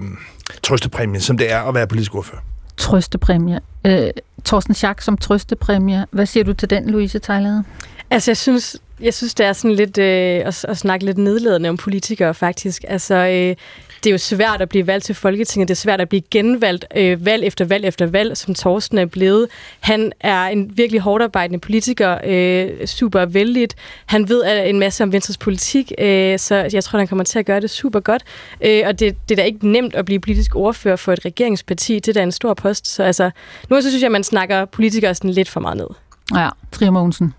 trøstepræmie, 0.62 1.20
som 1.20 1.38
det 1.38 1.52
er 1.52 1.60
at 1.60 1.74
være 1.74 1.86
politisk 1.86 2.14
ordfører. 2.14 2.40
Trøstepræmie. 2.78 3.60
Øh, 3.86 4.10
Thorsten 4.44 4.74
Schack 4.74 5.00
som 5.00 5.18
trøstepræmie. 5.18 6.06
Hvad 6.10 6.26
siger 6.26 6.44
du 6.44 6.52
til 6.52 6.70
den, 6.70 6.90
Louise 6.90 7.18
Tejlade? 7.18 7.64
Altså, 8.10 8.30
jeg 8.30 8.36
synes, 8.36 8.76
jeg 9.00 9.14
synes 9.14 9.34
det 9.34 9.46
er 9.46 9.52
sådan 9.52 9.76
lidt 9.76 9.98
øh, 9.98 10.42
at, 10.46 10.64
at 10.64 10.78
snakke 10.78 11.06
lidt 11.06 11.18
nedladende 11.18 11.68
om 11.68 11.76
politikere, 11.76 12.34
faktisk. 12.34 12.84
Altså, 12.88 13.14
øh, 13.14 13.56
det 14.04 14.06
er 14.06 14.12
jo 14.12 14.18
svært 14.18 14.60
at 14.62 14.68
blive 14.68 14.86
valgt 14.86 15.04
til 15.04 15.14
Folketinget. 15.14 15.68
Det 15.68 15.74
er 15.74 15.76
svært 15.76 16.00
at 16.00 16.08
blive 16.08 16.22
genvalgt 16.30 16.84
øh, 16.96 17.26
valg 17.26 17.44
efter 17.44 17.64
valg 17.64 17.84
efter 17.84 18.06
valg, 18.06 18.36
som 18.36 18.54
Torsten 18.54 18.98
er 18.98 19.06
blevet. 19.06 19.48
Han 19.80 20.12
er 20.20 20.44
en 20.44 20.76
virkelig 20.76 21.00
hårdarbejdende 21.00 21.58
politiker, 21.58 22.18
øh, 22.24 22.86
super 22.86 23.24
vældigt. 23.24 23.74
Han 24.06 24.28
ved 24.28 24.66
en 24.66 24.78
masse 24.78 25.02
om 25.02 25.12
Venstres 25.12 25.36
politik, 25.36 25.92
øh, 25.98 26.38
så 26.38 26.68
jeg 26.72 26.84
tror, 26.84 26.98
han 26.98 27.08
kommer 27.08 27.24
til 27.24 27.38
at 27.38 27.46
gøre 27.46 27.60
det 27.60 27.70
super 27.70 28.00
godt. 28.00 28.22
Øh, 28.60 28.82
og 28.86 29.00
det, 29.00 29.16
det 29.28 29.34
er 29.34 29.42
da 29.42 29.46
ikke 29.46 29.68
nemt 29.68 29.94
at 29.94 30.04
blive 30.04 30.20
politisk 30.20 30.56
ordfører 30.56 30.96
for 30.96 31.12
et 31.12 31.24
regeringsparti. 31.24 31.94
Det 31.94 32.08
er 32.08 32.12
da 32.12 32.22
en 32.22 32.32
stor 32.32 32.54
post. 32.54 32.86
Så 32.86 33.02
altså, 33.02 33.30
nu 33.70 33.80
så 33.80 33.90
synes 33.90 34.02
jeg, 34.02 34.08
at 34.08 34.12
man 34.12 34.24
snakker 34.24 34.64
politikere 34.64 35.14
sådan 35.14 35.30
lidt 35.30 35.48
for 35.48 35.60
meget 35.60 35.76
ned. 35.76 35.88
Ja, 36.34 36.48
Trier 36.72 36.90
Mogensen. 36.90 37.34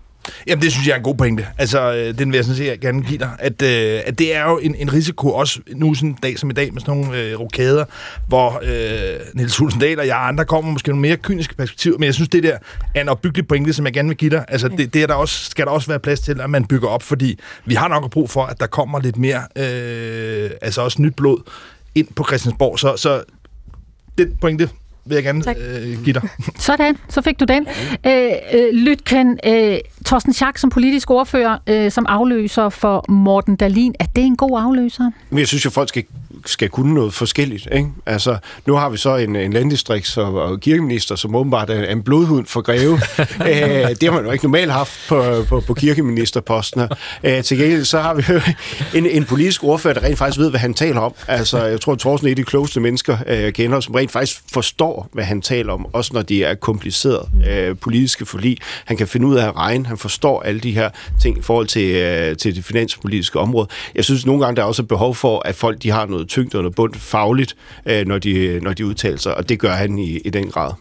Jamen, 0.46 0.62
det 0.62 0.72
synes 0.72 0.86
jeg 0.86 0.92
er 0.92 0.96
en 0.96 1.02
god 1.02 1.14
pointe. 1.14 1.46
Altså, 1.58 1.94
øh, 1.94 2.18
den 2.18 2.32
vil 2.32 2.36
jeg 2.36 2.44
sådan 2.44 2.56
set 2.56 2.80
gerne 2.80 3.02
give 3.02 3.18
dig. 3.18 3.30
At, 3.38 3.62
øh, 3.62 4.00
at 4.06 4.18
det 4.18 4.34
er 4.34 4.50
jo 4.50 4.58
en, 4.58 4.74
en 4.74 4.92
risiko, 4.92 5.28
også 5.28 5.60
nu 5.74 5.94
sådan 5.94 6.08
en 6.08 6.18
dag 6.22 6.38
som 6.38 6.50
i 6.50 6.52
dag, 6.52 6.72
med 6.72 6.80
sådan 6.80 6.94
nogle 6.96 7.18
øh, 7.18 7.40
rokader, 7.40 7.84
hvor 8.26 8.60
øh, 8.62 9.20
Niels 9.34 9.56
Hulsendal 9.56 9.98
og 9.98 10.06
jeg 10.06 10.26
andre 10.26 10.44
kommer 10.44 10.70
måske 10.72 10.88
nogle 10.88 11.02
mere 11.02 11.16
kyniske 11.16 11.54
perspektiver, 11.54 11.98
men 11.98 12.06
jeg 12.06 12.14
synes, 12.14 12.28
det 12.28 12.42
der 12.42 12.58
er 12.94 13.00
en 13.00 13.08
opbyggelig 13.08 13.48
pointe, 13.48 13.72
som 13.72 13.84
jeg 13.86 13.92
gerne 13.92 14.08
vil 14.08 14.16
give 14.16 14.30
dig. 14.30 14.44
Altså, 14.48 14.68
det, 14.68 14.94
det 14.94 15.02
er 15.02 15.06
der 15.06 15.14
også, 15.14 15.50
skal 15.50 15.66
der 15.66 15.72
også 15.72 15.88
være 15.88 15.98
plads 15.98 16.20
til, 16.20 16.40
at 16.40 16.50
man 16.50 16.64
bygger 16.64 16.88
op, 16.88 17.02
fordi 17.02 17.38
vi 17.64 17.74
har 17.74 17.88
nok 17.88 18.10
brug 18.10 18.30
for, 18.30 18.44
at 18.44 18.60
der 18.60 18.66
kommer 18.66 19.00
lidt 19.00 19.16
mere, 19.16 19.42
øh, 19.56 20.50
altså 20.62 20.82
også 20.82 21.02
nyt 21.02 21.16
blod 21.16 21.50
ind 21.94 22.08
på 22.16 22.24
Christiansborg. 22.24 22.78
Så, 22.78 22.96
så 22.96 23.22
den 24.18 24.36
pointe 24.40 24.68
vil 25.04 25.14
jeg 25.14 25.24
gerne 25.24 25.54
øh, 25.58 26.04
give 26.04 26.14
dig. 26.14 26.28
Sådan, 26.58 26.96
så 27.08 27.22
fik 27.22 27.40
du 27.40 27.44
den. 27.44 27.66
Øh, 28.06 28.30
øh, 28.54 28.74
Lytken, 28.74 29.38
øh, 29.46 29.78
Torsten 30.06 30.32
Schack 30.32 30.58
som 30.58 30.70
politisk 30.70 31.10
ordfører, 31.10 31.58
øh, 31.66 31.90
som 31.90 32.06
afløser 32.08 32.68
for 32.68 33.04
Morten 33.08 33.56
Dalin. 33.56 33.94
Er 34.00 34.04
det 34.04 34.24
en 34.24 34.36
god 34.36 34.60
afløser? 34.60 35.10
Men 35.30 35.38
jeg 35.38 35.48
synes 35.48 35.64
jo, 35.64 35.70
folk 35.70 35.88
skal, 35.88 36.04
skal 36.46 36.68
kunne 36.68 36.94
noget 36.94 37.14
forskelligt. 37.14 37.68
Ikke? 37.72 37.88
Altså, 38.06 38.36
nu 38.66 38.74
har 38.74 38.90
vi 38.90 38.96
så 38.96 39.16
en, 39.16 39.36
en 39.36 39.56
landdistrikts- 39.56 40.20
og, 40.20 40.34
og 40.34 40.60
kirkeminister, 40.60 41.16
som 41.16 41.34
åbenbart 41.34 41.70
er 41.70 41.84
en 41.84 42.02
blodhund 42.02 42.46
for 42.46 42.60
greve. 42.60 43.00
Æ, 43.46 43.84
det 44.00 44.02
har 44.02 44.12
man 44.12 44.24
jo 44.24 44.30
ikke 44.30 44.44
normalt 44.44 44.72
haft 44.72 44.92
på, 45.08 45.44
på, 45.48 45.60
på 45.60 45.74
kirkeministerposten. 45.74 46.82
Æ, 47.24 47.40
til 47.42 47.58
gengæld 47.58 47.84
så 47.84 48.00
har 48.00 48.14
vi 48.14 48.24
jo 48.28 48.40
en, 48.94 49.06
en 49.06 49.24
politisk 49.24 49.64
ordfører, 49.64 49.94
der 49.94 50.02
rent 50.02 50.18
faktisk 50.18 50.38
ved, 50.38 50.50
hvad 50.50 50.60
han 50.60 50.74
taler 50.74 51.00
om. 51.00 51.14
Altså, 51.28 51.64
jeg 51.64 51.80
tror, 51.80 51.92
at 51.92 51.98
Thorsten 51.98 52.28
er 52.28 52.32
et 52.32 52.32
af 52.32 52.36
de 52.36 52.44
klogeste 52.44 52.80
mennesker, 52.80 53.16
øh, 53.26 53.40
jeg 53.40 53.54
kender, 53.54 53.80
som 53.80 53.94
rent 53.94 54.10
faktisk 54.10 54.42
forstår, 54.52 54.99
hvad 55.12 55.24
han 55.24 55.42
taler 55.42 55.72
om, 55.72 55.86
også 55.92 56.10
når 56.14 56.22
de 56.22 56.44
er 56.44 56.54
komplicerede 56.54 57.28
øh, 57.48 57.76
politiske 57.76 58.26
forlig. 58.26 58.56
Han 58.84 58.96
kan 58.96 59.08
finde 59.08 59.26
ud 59.26 59.36
af 59.36 59.46
at 59.46 59.56
regne, 59.56 59.86
han 59.86 59.98
forstår 59.98 60.42
alle 60.42 60.60
de 60.60 60.72
her 60.72 60.90
ting 61.20 61.38
i 61.38 61.42
forhold 61.42 61.66
til, 61.66 61.94
øh, 61.94 62.36
til 62.36 62.56
det 62.56 62.64
finanspolitiske 62.64 63.38
område. 63.38 63.68
Jeg 63.94 64.04
synes 64.04 64.26
nogle 64.26 64.44
gange, 64.44 64.56
der 64.56 64.62
er 64.62 64.66
også 64.66 64.82
behov 64.82 65.14
for, 65.14 65.42
at 65.44 65.54
folk 65.54 65.82
de 65.82 65.90
har 65.90 66.06
noget 66.06 66.28
tyngde 66.28 66.58
og 66.58 66.62
noget 66.62 66.74
bund 66.74 66.94
fagligt, 66.94 67.56
øh, 67.86 68.06
når, 68.06 68.18
de, 68.18 68.60
når 68.62 68.72
de 68.72 68.86
udtaler 68.86 69.18
sig, 69.18 69.36
og 69.36 69.48
det 69.48 69.58
gør 69.58 69.72
han 69.72 69.98
i, 69.98 70.18
i 70.18 70.30
den 70.30 70.50
grad. 70.50 70.72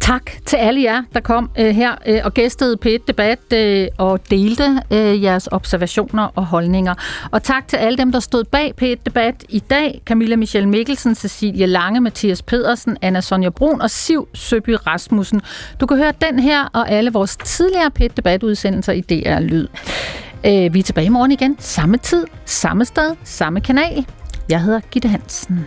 Tak 0.00 0.30
til 0.46 0.56
alle 0.56 0.82
jer, 0.82 1.02
der 1.14 1.20
kom 1.20 1.50
øh, 1.58 1.74
her 1.74 1.94
øh, 2.06 2.20
og 2.24 2.34
gæstede 2.34 2.76
på 2.76 2.88
et 2.88 3.08
debat 3.08 3.52
øh, 3.52 3.88
og 3.98 4.30
delte 4.30 4.82
øh, 4.90 5.22
jeres 5.22 5.48
observationer 5.52 6.28
og 6.34 6.46
holdninger. 6.46 6.94
Og 7.30 7.42
tak 7.42 7.68
til 7.68 7.76
alle 7.76 7.98
dem, 7.98 8.12
der 8.12 8.20
stod 8.20 8.44
bag 8.44 8.76
på 8.76 8.84
et 8.84 9.06
debat 9.06 9.44
i 9.48 9.58
dag. 9.58 10.02
Camilla 10.06 10.36
Michelle 10.36 10.68
Mikkelsen, 10.68 11.14
Cecilie 11.14 11.66
Lange, 11.66 12.00
Mathias 12.00 12.42
Pedersen, 12.42 12.96
Anna 13.02 13.20
Sonja 13.20 13.48
Brun 13.48 13.80
og 13.80 13.90
Siv 13.90 14.28
Søby 14.34 14.76
Rasmussen. 14.86 15.42
Du 15.80 15.86
kan 15.86 15.96
høre 15.96 16.12
den 16.30 16.38
her 16.38 16.64
og 16.72 16.90
alle 16.90 17.12
vores 17.12 17.36
tidligere 17.36 17.90
p 17.90 18.00
debatudsendelser 18.16 18.92
i 18.92 19.00
DR 19.00 19.40
Lyd. 19.40 19.68
Øh, 20.46 20.74
vi 20.74 20.78
er 20.78 20.82
tilbage 20.82 21.06
i 21.06 21.10
morgen 21.10 21.32
igen. 21.32 21.56
Samme 21.58 21.96
tid, 21.96 22.24
samme 22.44 22.84
sted, 22.84 23.16
samme 23.24 23.60
kanal. 23.60 24.06
Jeg 24.48 24.62
hedder 24.62 24.80
Gitte 24.80 25.08
Hansen. 25.08 25.66